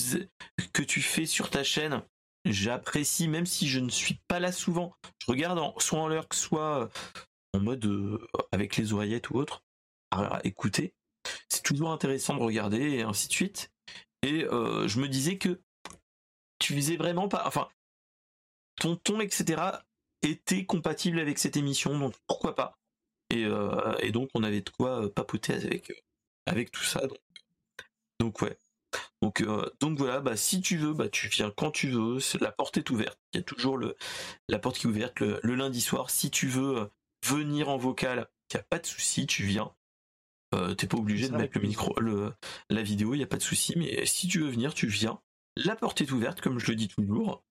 que 0.72 0.82
tu 0.82 1.00
fais 1.00 1.26
sur 1.26 1.50
ta 1.50 1.62
chaîne, 1.62 2.02
j'apprécie, 2.44 3.28
même 3.28 3.46
si 3.46 3.68
je 3.68 3.80
ne 3.80 3.88
suis 3.88 4.18
pas 4.28 4.40
là 4.40 4.52
souvent. 4.52 4.94
Je 5.20 5.30
regarde 5.30 5.60
soit 5.80 6.00
en 6.00 6.08
l'heure, 6.08 6.26
soit 6.32 6.82
euh, 6.82 6.88
en 7.54 7.60
mode 7.60 7.84
euh, 7.84 8.26
avec 8.50 8.76
les 8.76 8.92
oreillettes 8.92 9.30
ou 9.30 9.36
autre. 9.36 9.62
Alors, 10.10 10.38
écoutez, 10.44 10.94
c'est 11.48 11.62
toujours 11.62 11.92
intéressant 11.92 12.36
de 12.36 12.42
regarder 12.42 12.80
et 12.80 13.02
ainsi 13.02 13.28
de 13.28 13.32
suite. 13.32 13.70
Et 14.22 14.44
euh, 14.44 14.86
je 14.88 15.00
me 15.00 15.08
disais 15.08 15.38
que 15.38 15.60
tu 16.58 16.74
faisais 16.74 16.96
vraiment 16.96 17.28
pas. 17.28 17.44
Enfin, 17.46 17.68
ton 18.76 18.96
ton, 18.96 19.20
etc., 19.20 19.62
était 20.22 20.64
compatible 20.64 21.18
avec 21.18 21.38
cette 21.38 21.56
émission, 21.56 21.98
donc 21.98 22.14
pourquoi 22.26 22.54
pas. 22.54 22.78
Et, 23.30 23.46
et 24.00 24.12
donc, 24.12 24.28
on 24.34 24.42
avait 24.42 24.60
de 24.60 24.70
quoi 24.70 25.12
papoter 25.12 25.54
avec, 25.54 26.04
avec 26.46 26.70
tout 26.70 26.84
ça. 26.84 27.00
Donc, 27.06 27.18
donc 28.20 28.42
ouais. 28.42 28.56
Donc, 29.20 29.40
euh, 29.40 29.70
donc 29.80 29.98
voilà, 29.98 30.20
bah, 30.20 30.36
si 30.36 30.60
tu 30.60 30.76
veux, 30.76 30.92
bah, 30.92 31.08
tu 31.08 31.28
viens 31.28 31.50
quand 31.50 31.70
tu 31.70 31.90
veux. 31.90 32.18
La 32.40 32.52
porte 32.52 32.76
est 32.76 32.90
ouverte. 32.90 33.18
Il 33.32 33.38
y 33.38 33.40
a 33.40 33.42
toujours 33.42 33.76
le, 33.76 33.96
la 34.48 34.58
porte 34.58 34.78
qui 34.78 34.86
est 34.86 34.90
ouverte 34.90 35.20
le, 35.20 35.40
lundi 35.54 35.80
soir. 35.80 36.10
Si 36.10 36.30
tu 36.30 36.48
veux 36.48 36.78
euh, 36.78 36.86
venir 37.24 37.68
en 37.68 37.76
vocal, 37.76 38.28
il 38.50 38.56
n'y 38.56 38.60
a 38.60 38.64
pas 38.64 38.78
de 38.78 38.86
souci, 38.86 39.26
tu 39.26 39.44
viens. 39.44 39.72
Euh, 40.54 40.74
T'es 40.74 40.86
pas 40.86 40.98
obligé 40.98 41.28
de 41.28 41.36
mettre 41.36 41.58
le 41.58 41.66
micro, 41.66 41.98
le, 41.98 42.32
la 42.68 42.82
vidéo, 42.82 43.14
il 43.14 43.18
n'y 43.18 43.24
a 43.24 43.28
pas 43.28 43.38
de 43.38 43.42
souci. 43.42 43.74
Mais 43.76 44.04
si 44.06 44.28
tu 44.28 44.40
veux 44.40 44.50
venir, 44.50 44.74
tu 44.74 44.86
viens. 44.86 45.20
La 45.56 45.76
porte 45.76 46.00
est 46.00 46.10
ouverte, 46.10 46.40
comme 46.40 46.58
je 46.58 46.66
le 46.66 46.76
dis 46.76 46.88
toujours. 46.88 47.42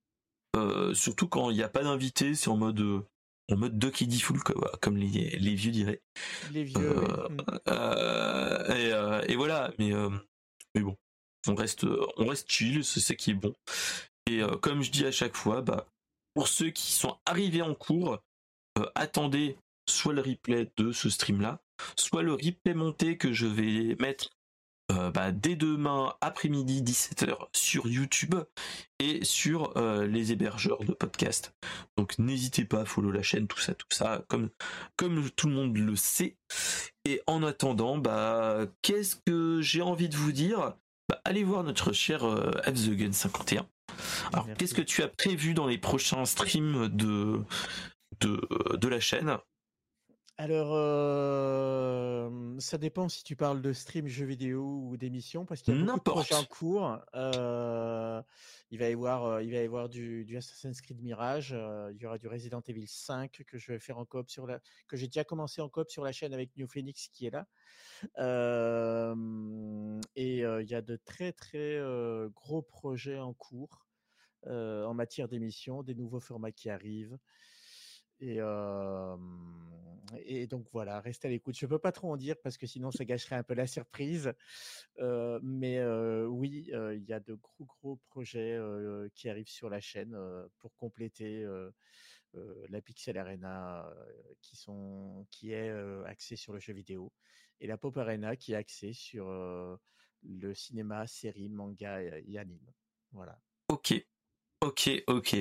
Euh, 0.58 0.94
surtout 0.94 1.28
quand 1.28 1.50
il 1.50 1.56
n'y 1.56 1.64
a 1.64 1.70
pas 1.70 1.84
d'invité, 1.84 2.36
c'est 2.36 2.50
en 2.50 2.58
mode 2.58 2.82
en 3.52 3.58
mode 3.58 3.78
Ducky 3.78 4.10
Fool 4.20 4.40
comme 4.82 4.98
les, 4.98 5.38
les, 5.38 5.56
vieux 5.56 5.72
diraient. 5.72 6.02
Les 6.52 6.64
vieux. 6.64 6.96
et, 7.68 9.32
et, 9.32 9.36
voilà, 9.36 9.74
mais 9.78 9.92
mais 10.74 10.82
bon, 10.82 10.96
on 11.48 11.56
reste, 11.56 11.86
on 12.18 12.28
reste 12.28 12.50
chill, 12.50 12.84
c'est 12.84 13.00
ça 13.00 13.16
qui 13.16 13.32
est 13.32 13.36
bon. 13.36 13.54
Et 14.30 14.42
euh, 14.42 14.56
comme 14.58 14.82
je 14.82 14.92
dis 14.92 15.06
à 15.06 15.12
chaque 15.12 15.36
fois, 15.36 15.62
bah, 15.62 15.88
pour 16.34 16.48
ceux 16.48 16.70
qui 16.70 16.92
sont 16.92 17.18
arrivés 17.26 17.62
en 17.62 17.76
cours, 17.76 18.20
euh, 18.78 18.86
attendez 18.96 19.58
soit 19.90 20.14
le 20.14 20.22
replay 20.22 20.72
de 20.78 20.92
ce 20.92 21.10
stream-là, 21.10 21.60
soit 21.98 22.24
le 22.24 22.34
replay 22.34 22.74
monté 22.74 23.18
que 23.18 23.34
je 23.34 23.48
vais 23.48 23.96
mettre 24.00 24.30
euh, 24.92 25.10
bah, 25.12 25.32
dès 25.32 25.56
demain 25.56 26.14
après-midi 26.22 26.84
17h 26.84 27.36
sur 27.54 27.88
YouTube 27.88 28.36
et 29.00 29.24
sur 29.24 29.74
les 29.76 30.32
hébergeurs 30.32 30.84
de 30.84 30.94
podcast. 30.94 31.56
Donc 31.98 32.20
n'hésitez 32.20 32.66
pas 32.66 32.82
à 32.82 32.86
follow 32.86 33.12
la 33.12 33.24
chaîne, 33.24 33.48
tout 33.48 33.60
ça, 33.60 33.74
tout 33.74 33.88
ça, 33.90 34.24
comme, 34.28 34.50
comme 34.96 35.30
tout 35.32 35.48
le 35.48 35.54
monde 35.54 35.76
le 35.76 35.96
sait. 35.96 36.38
Et 37.06 37.22
en 37.26 37.42
attendant, 37.44 37.98
bah, 37.98 38.68
qu'est-ce 38.84 39.16
que 39.26 39.60
j'ai 39.62 39.82
envie 39.82 40.10
de 40.10 40.16
vous 40.16 40.32
dire? 40.32 40.76
Bah, 41.10 41.20
allez 41.26 41.44
voir 41.44 41.64
notre 41.64 41.92
cher 41.92 42.24
euh, 42.24 42.52
Gun 42.68 43.12
51. 43.12 43.68
Alors, 44.32 44.48
qu'est-ce 44.58 44.74
que 44.74 44.82
tu 44.82 45.04
as 45.04 45.08
prévu 45.08 45.54
dans 45.54 45.68
les 45.68 45.78
prochains 45.78 46.26
streams 46.26 46.88
de, 46.90 47.42
de, 48.22 48.48
de 48.78 48.88
la 48.88 49.00
chaîne? 49.00 49.38
Alors, 50.42 50.72
euh, 50.74 52.56
ça 52.58 52.80
dépend 52.80 53.08
si 53.10 53.24
tu 53.24 53.36
parles 53.36 53.62
de 53.62 53.74
stream, 53.74 54.08
jeux 54.08 54.26
vidéo 54.26 54.88
ou 54.88 54.98
d'émissions, 54.98 55.46
parce 55.46 55.62
qu'il 55.62 55.76
y 55.76 55.78
a 55.78 55.86
beaucoup 55.86 56.00
de 56.00 56.04
projets 56.04 56.34
en 56.34 56.46
cours. 56.46 56.98
Euh, 57.14 58.20
il 58.72 58.80
va 58.80 58.90
y 58.90 58.94
avoir, 58.94 59.44
il 59.44 59.52
va 59.52 59.58
y 59.58 59.66
avoir 59.66 59.88
du, 59.88 60.36
Assassin's 60.36 60.82
Creed 60.82 61.00
Mirage. 61.00 61.52
il 61.92 61.98
y 62.02 62.08
aura 62.08 62.18
du 62.18 62.28
Resident 62.28 62.62
Evil 62.62 62.88
5 62.88 63.44
que 63.46 63.60
je 63.60 63.72
vais 63.72 63.78
faire 63.78 64.00
en 64.00 64.06
coop 64.06 64.32
sur 64.32 64.48
la, 64.48 64.60
que 64.88 64.98
j'ai 64.98 65.06
déjà 65.06 65.24
commencé 65.24 65.62
en 65.62 65.70
coop 65.70 65.92
sur 65.92 66.04
la 66.04 66.12
chaîne 66.12 66.34
avec 66.34 66.58
New 66.58 66.66
Phoenix 66.66 67.08
qui 67.10 67.28
est 67.28 67.30
là 67.30 67.46
et 70.16 70.38
il 70.40 70.68
y 70.68 70.74
a 70.74 70.82
de 70.82 70.96
très 71.06 71.34
très 71.34 71.80
gros 72.34 72.64
projets 72.64 73.20
en 73.20 73.34
cours 73.36 73.86
en 74.48 74.96
matière 74.96 75.28
d'émissions, 75.28 75.84
des 75.84 75.94
nouveaux 75.94 76.20
formats 76.20 76.52
qui 76.52 76.72
arrivent. 76.72 77.20
Et, 78.22 78.38
donc 80.48 80.68
voilà, 80.72 81.00
restez 81.00 81.28
à 81.28 81.32
l'écoute. 81.32 81.58
Je 81.58 81.66
ne 81.66 81.70
peux 81.70 81.80
pas 81.80 81.92
trop 81.92 82.12
en 82.12 82.18
dire 82.18 82.36
parce 82.44 82.58
que 82.58 82.68
sinon 82.68 82.92
ça 82.92 83.06
gâcherait 83.06 83.36
un 83.36 83.44
peu 83.44 83.54
la 83.54 83.68
surprise. 83.68 84.34
mais 85.00 85.84
oui, 86.26 86.70
il 86.70 87.04
y 87.08 87.14
a 87.14 87.20
de 87.20 87.34
gros 87.36 87.66
gros 87.66 87.96
projets 88.10 88.60
qui 89.16 89.30
arrivent 89.30 89.50
sur 89.50 89.70
la 89.70 89.80
chaîne 89.80 90.18
pour 90.60 90.76
compléter 90.76 91.48
la 92.34 92.82
Pixel 92.82 93.18
Arena 93.18 93.92
qui 95.32 95.52
est 95.52 95.72
axée 96.06 96.36
sur 96.36 96.54
le 96.54 96.60
jeu 96.60 96.74
vidéo 96.74 97.12
et 97.60 97.68
la 97.68 97.78
Pop 97.78 97.98
Arena 97.98 98.36
qui 98.36 98.54
est 98.54 98.56
axée 98.56 98.94
sur 98.94 99.28
le 100.24 100.54
cinéma, 100.54 101.08
série, 101.08 101.50
manga 101.50 102.02
et, 102.02 102.38
anime. 102.38 102.72
Voilà. 103.12 103.40
Ok, 103.70 103.94
ok, 104.62 104.90
ok. 105.08 105.36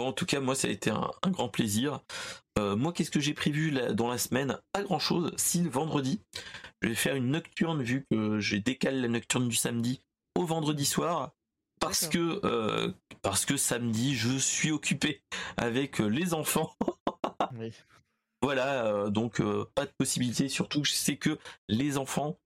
Bon, 0.00 0.08
en 0.08 0.12
tout 0.14 0.24
cas, 0.24 0.40
moi, 0.40 0.54
ça 0.54 0.68
a 0.68 0.70
été 0.70 0.88
un, 0.88 1.10
grand 1.26 1.50
plaisir. 1.50 2.00
moi, 2.58 2.92
qu'est-ce 2.92 3.10
que 3.10 3.20
j'ai 3.20 3.34
prévu 3.34 3.70
dans 3.92 4.08
la 4.08 4.16
semaine? 4.16 4.58
Pas 4.72 4.82
grand-chose. 4.82 5.32
Si 5.36 5.62
vendredi, 5.68 6.22
je 6.80 6.88
vais 6.88 6.94
faire 6.94 7.16
une 7.16 7.30
nocturne 7.30 7.82
vu 7.82 8.06
que 8.10 8.40
j'ai 8.40 8.60
décalé 8.60 9.00
la 9.00 9.08
nocturne 9.08 9.48
du 9.48 9.56
samedi 9.56 10.00
au 10.38 10.44
vendredi 10.44 10.86
soir 10.86 11.32
parce 11.80 12.08
que 12.08 12.94
parce 13.20 13.44
que 13.44 13.58
samedi 13.58 14.14
je 14.14 14.38
suis 14.38 14.70
occupé 14.70 15.22
avec 15.58 15.98
les 15.98 16.32
enfants. 16.32 16.74
oui. 17.58 17.72
Voilà, 18.42 18.86
euh, 18.86 19.10
donc 19.10 19.40
euh, 19.40 19.66
pas 19.74 19.84
de 19.84 19.92
possibilité. 19.98 20.48
Surtout, 20.48 20.84
je 20.84 20.92
sais 20.92 21.16
que 21.16 21.38
les 21.68 21.98
enfants, 21.98 22.38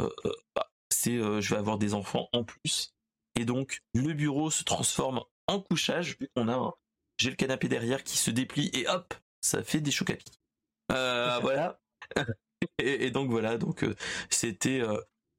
euh, 0.00 0.08
bah, 0.54 0.70
c'est, 0.90 1.18
je 1.18 1.50
vais 1.50 1.58
avoir 1.58 1.78
des 1.78 1.94
enfants 1.94 2.28
en 2.32 2.44
plus, 2.44 2.94
et 3.38 3.44
donc 3.44 3.80
le 3.94 4.14
bureau 4.14 4.50
se 4.50 4.64
transforme 4.64 5.22
en 5.46 5.60
couchage 5.60 6.16
vu 6.18 6.28
qu'on 6.34 6.48
a, 6.48 6.74
j'ai 7.18 7.30
le 7.30 7.36
canapé 7.36 7.68
derrière 7.68 8.04
qui 8.04 8.16
se 8.16 8.30
déplie 8.30 8.70
et 8.72 8.88
hop, 8.88 9.14
ça 9.40 9.62
fait 9.62 9.80
des 9.80 9.92
à 10.00 10.04
pic. 10.04 10.40
voilà. 10.88 11.80
et, 12.78 13.10
donc 13.10 13.30
voilà, 13.30 13.58
donc 13.58 13.84
c'était 14.30 14.82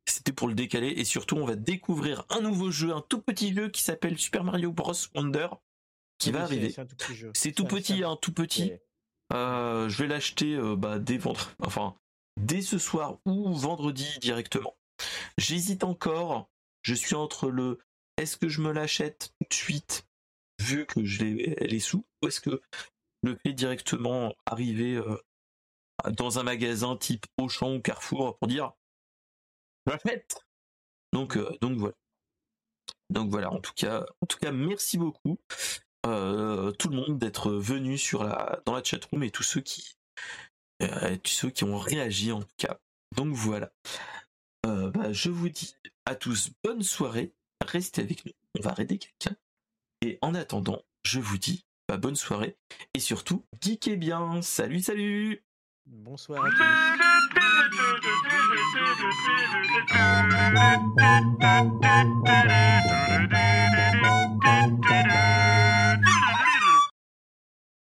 c'était 0.05 0.31
pour 0.31 0.47
le 0.47 0.53
décaler 0.53 0.89
et 0.89 1.05
surtout 1.05 1.35
on 1.35 1.45
va 1.45 1.55
découvrir 1.55 2.25
un 2.29 2.41
nouveau 2.41 2.71
jeu, 2.71 2.93
un 2.93 3.01
tout 3.01 3.21
petit 3.21 3.53
jeu 3.53 3.69
qui 3.69 3.81
s'appelle 3.81 4.17
Super 4.17 4.43
Mario 4.43 4.71
Bros 4.71 4.93
Wonder 5.15 5.47
qui 6.17 6.31
va 6.31 6.43
arriver. 6.43 6.73
C'est 7.33 7.51
tout, 7.51 7.65
petit, 7.65 8.03
un 8.03 8.15
tout 8.15 8.33
petit. 8.33 8.73
Euh, 9.33 9.89
je 9.89 9.97
vais 10.03 10.07
l'acheter 10.07 10.55
euh, 10.55 10.75
bah, 10.75 10.99
dès 10.99 11.17
vendre. 11.17 11.51
Enfin, 11.59 11.95
dès 12.37 12.61
ce 12.61 12.77
soir 12.77 13.19
ou 13.25 13.53
vendredi 13.53 14.07
directement. 14.19 14.77
J'hésite 15.37 15.83
encore. 15.83 16.49
Je 16.81 16.93
suis 16.93 17.15
entre 17.15 17.49
le 17.49 17.79
est-ce 18.17 18.37
que 18.37 18.47
je 18.47 18.61
me 18.61 18.71
l'achète 18.71 19.33
tout 19.39 19.47
de 19.49 19.53
suite 19.53 20.07
vu 20.59 20.85
que 20.85 21.03
je 21.03 21.23
les 21.23 21.79
sous 21.79 22.05
ou 22.21 22.27
est-ce 22.27 22.41
que 22.41 22.61
le 23.23 23.38
fais 23.43 23.53
directement 23.53 24.34
arriver 24.45 24.95
euh, 24.95 25.17
dans 26.11 26.39
un 26.39 26.43
magasin 26.43 26.95
type 26.95 27.25
Auchan 27.38 27.75
ou 27.75 27.81
Carrefour 27.81 28.38
pour 28.38 28.47
dire 28.47 28.73
j'achète. 29.85 30.45
Donc 31.13 31.38
euh, 31.38 31.55
donc 31.61 31.77
voilà. 31.77 31.95
Donc 33.09 33.29
voilà, 33.29 33.51
en 33.51 33.59
tout 33.59 33.73
cas, 33.73 34.05
en 34.21 34.25
tout 34.25 34.38
cas, 34.38 34.51
merci 34.51 34.97
beaucoup 34.97 35.39
euh, 36.05 36.71
tout 36.73 36.89
le 36.89 36.97
monde 36.97 37.17
d'être 37.17 37.51
venu 37.51 37.97
sur 37.97 38.23
la 38.23 38.61
dans 38.65 38.73
la 38.73 38.84
chatroom 38.84 39.23
et 39.23 39.31
tous 39.31 39.43
ceux 39.43 39.61
qui 39.61 39.97
tous 40.79 41.31
ceux 41.31 41.49
qui 41.49 41.63
ont 41.63 41.77
réagi 41.77 42.31
en 42.31 42.41
tout 42.41 42.55
cas. 42.57 42.79
Donc 43.15 43.34
voilà. 43.34 43.71
Bah, 44.63 45.13
je 45.13 45.29
vous 45.29 45.47
dis 45.47 45.75
à 46.05 46.15
tous 46.15 46.51
bonne 46.63 46.84
soirée. 46.84 47.34
Restez 47.65 48.01
avec 48.01 48.25
nous. 48.25 48.34
On 48.59 48.61
va 48.61 48.71
arrêter 48.71 48.97
quelqu'un. 48.97 49.35
Et 50.01 50.19
en 50.21 50.35
attendant, 50.35 50.83
je 51.03 51.19
vous 51.19 51.37
dis 51.37 51.65
bah, 51.87 51.97
bonne 51.97 52.15
soirée 52.15 52.57
et 52.93 52.99
surtout, 52.99 53.45
geekez 53.61 53.95
bien. 53.95 54.41
Salut, 54.41 54.81
salut 54.81 55.43
Bonsoir. 55.85 56.43